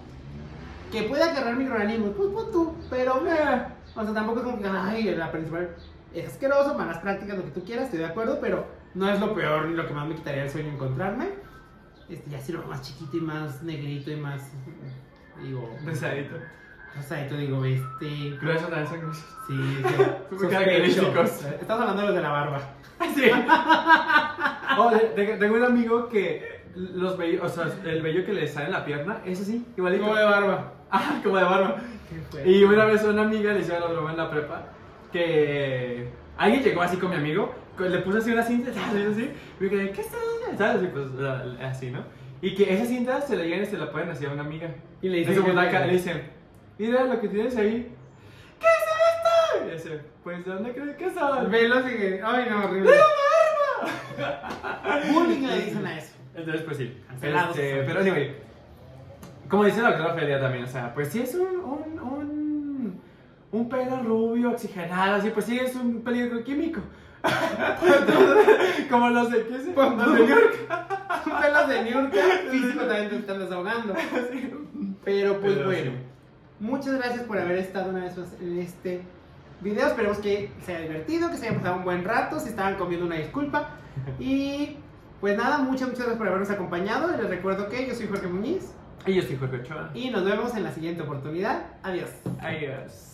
Que 0.90 1.02
pueda 1.02 1.30
agarrar 1.30 1.56
microorganismos, 1.56 2.12
pues 2.16 2.30
pon 2.30 2.52
tú, 2.52 2.74
pero 2.88 3.16
o 3.16 3.22
sea, 3.22 4.14
tampoco 4.14 4.40
es 4.40 4.44
como 4.46 4.62
que, 4.62 4.68
ay, 4.68 5.14
la 5.14 5.30
principal 5.30 5.76
es 6.14 6.28
asqueroso, 6.28 6.74
malas 6.78 6.98
prácticas, 6.98 7.36
lo 7.36 7.44
que 7.44 7.50
tú 7.50 7.64
quieras, 7.64 7.84
estoy 7.84 7.98
de 7.98 8.06
acuerdo, 8.06 8.38
pero 8.40 8.66
no 8.94 9.10
es 9.10 9.20
lo 9.20 9.34
peor 9.34 9.66
ni 9.66 9.76
lo 9.76 9.86
que 9.86 9.92
más 9.92 10.08
me 10.08 10.14
quitaría 10.14 10.44
el 10.44 10.50
sueño 10.50 10.70
encontrarme. 10.72 11.28
Este, 12.08 12.30
ya 12.30 12.40
si 12.40 12.52
lo 12.52 12.60
veo 12.60 12.68
más 12.68 12.80
chiquito 12.80 13.18
y 13.18 13.20
más 13.20 13.62
negrito 13.62 14.10
y 14.10 14.16
más, 14.16 14.42
digo, 15.42 15.68
Deseadito. 16.96 17.34
rosadito, 17.34 17.36
digo, 17.36 17.64
este... 17.64 18.36
También 18.38 18.86
son 18.88 19.00
gruesos. 19.00 19.24
Sí, 19.46 19.82
sí. 20.40 20.46
Característicos. 20.48 21.44
Estamos 21.60 21.80
hablando 21.82 22.00
de 22.02 22.06
los 22.08 22.16
de 22.16 22.22
la 22.22 22.28
barba. 22.30 22.60
Sí. 23.14 23.30
Oh, 24.78 24.90
de- 24.90 25.10
de- 25.14 25.36
tengo 25.36 25.56
un 25.56 25.64
amigo 25.64 26.08
que 26.08 26.62
los 26.74 27.18
vellos, 27.18 27.42
o 27.44 27.48
sea, 27.48 27.70
el 27.84 28.00
vello 28.00 28.24
que 28.24 28.32
le 28.32 28.48
sale 28.48 28.66
en 28.66 28.72
la 28.72 28.84
pierna, 28.86 29.18
es 29.26 29.38
así, 29.42 29.66
igualito. 29.76 30.02
Como 30.04 30.16
de 30.16 30.24
barba. 30.24 30.72
Ah, 30.90 31.20
como 31.22 31.36
de 31.36 31.44
barba. 31.44 31.76
Y 32.44 32.64
una 32.64 32.84
vez 32.86 33.02
una 33.04 33.22
amiga 33.22 33.52
le 33.52 33.60
hizo 33.60 33.78
la 33.78 33.86
broma 33.86 34.10
en 34.12 34.16
la 34.18 34.30
prepa 34.30 34.62
que 35.12 36.08
alguien 36.38 36.62
llegó 36.62 36.82
así 36.82 36.96
con 36.98 37.10
mi 37.10 37.16
amigo, 37.16 37.54
le 37.78 37.98
puso 37.98 38.18
así 38.18 38.30
una 38.32 38.42
cinta, 38.42 38.72
¿sabes? 38.72 39.08
Así, 39.08 39.30
y 39.60 39.62
me 39.64 39.70
quedé, 39.70 39.90
¿qué 39.90 40.00
estás 40.02 40.18
haciendo? 40.20 40.58
¿Sabes? 40.58 40.82
Y 40.82 40.86
pues 40.88 41.06
así, 41.62 41.90
¿no? 41.90 42.00
Y 42.42 42.54
que 42.54 42.72
esa 42.74 42.84
cinta 42.86 43.20
se 43.20 43.36
la 43.36 43.44
llegan 43.44 43.62
y 43.62 43.66
se 43.66 43.78
la 43.78 43.90
pueden 43.90 44.10
hacer 44.10 44.28
a 44.28 44.32
una 44.32 44.42
amiga. 44.42 44.68
Y 45.00 45.08
le 45.08 45.18
dicen, 45.18 45.34
le 45.54 45.92
dicen, 45.92 46.22
mira 46.82 47.04
lo 47.04 47.20
que 47.20 47.28
tienes 47.28 47.56
ahí. 47.56 47.94
¿Qué 48.58 48.66
es 48.66 48.72
esto? 49.14 49.66
Y 49.66 49.70
dice, 49.70 50.00
pues 50.24 50.44
¿de 50.44 50.52
dónde 50.52 50.72
crees 50.72 50.96
que 50.96 51.10
son? 51.12 51.48
Velo 51.50 51.76
así 51.76 51.90
que, 51.90 52.20
ay 52.24 52.46
no, 52.50 52.64
horrible. 52.64 52.90
Bullying 55.12 55.46
le 55.46 55.64
dicen 55.64 55.86
a 55.86 55.98
eso. 55.98 56.14
Entonces, 56.34 56.62
pues 56.62 56.76
sí. 56.78 57.00
Cancelados. 57.06 57.56
Este, 57.56 57.82
pero 57.84 58.00
anyway, 58.00 58.34
como 59.48 59.64
dice 59.64 59.80
la 59.80 59.90
doctora 59.90 60.14
Felia 60.14 60.40
también, 60.40 60.64
o 60.64 60.68
sea, 60.68 60.92
pues 60.92 61.08
sí 61.08 61.20
es 61.20 61.34
un, 61.34 61.56
un, 61.56 62.00
un, 62.00 63.00
un 63.52 63.68
pelo 63.68 64.02
rubio, 64.02 64.50
oxigenado, 64.50 65.14
así, 65.16 65.30
pues 65.30 65.46
sí 65.46 65.58
es 65.58 65.76
un 65.76 66.02
peligro 66.02 66.42
químico. 66.42 66.80
como 68.90 69.10
los 69.10 69.30
de, 69.30 69.46
¿qué? 69.46 69.58
Pues, 69.72 69.90
Los 69.92 70.12
de 70.12 70.18
New 70.18 70.26
York. 70.26 70.56
Pelos 71.40 71.68
de 71.68 71.84
New 71.84 71.92
York, 71.92 72.12
físico 72.50 72.84
también 72.84 73.10
te 73.10 73.16
están 73.16 73.38
desahogando. 73.38 73.94
Pero 75.04 75.40
pues 75.40 75.52
Pero 75.54 75.66
bueno, 75.66 75.92
sí. 75.92 76.11
Muchas 76.62 76.94
gracias 76.94 77.24
por 77.24 77.38
haber 77.38 77.58
estado 77.58 77.90
una 77.90 78.04
vez 78.04 78.16
más 78.16 78.28
en 78.40 78.58
este 78.58 79.02
video. 79.60 79.86
Esperemos 79.88 80.18
que 80.18 80.50
se 80.64 80.74
haya 80.74 80.84
divertido, 80.88 81.30
que 81.30 81.36
se 81.36 81.48
haya 81.48 81.58
pasado 81.58 81.76
un 81.76 81.84
buen 81.84 82.04
rato. 82.04 82.40
Si 82.40 82.48
estaban 82.48 82.76
comiendo, 82.76 83.04
una 83.06 83.16
disculpa. 83.16 83.70
Y 84.18 84.78
pues 85.20 85.36
nada, 85.36 85.58
muchas, 85.58 85.82
muchas 85.88 85.98
gracias 85.98 86.16
por 86.16 86.26
habernos 86.28 86.50
acompañado. 86.50 87.12
Y 87.14 87.18
les 87.20 87.28
recuerdo 87.28 87.68
que 87.68 87.86
yo 87.86 87.94
soy 87.94 88.06
Jorge 88.06 88.26
Muñiz 88.26 88.72
Y 89.06 89.14
yo 89.14 89.22
soy 89.22 89.36
Jorge 89.36 89.56
Ochoa. 89.56 89.90
y 89.94 90.10
nos 90.10 90.24
vemos 90.24 90.56
en 90.56 90.62
la 90.64 90.72
siguiente 90.72 91.02
oportunidad. 91.02 91.66
Adiós. 91.82 92.10
Adiós. 92.40 93.11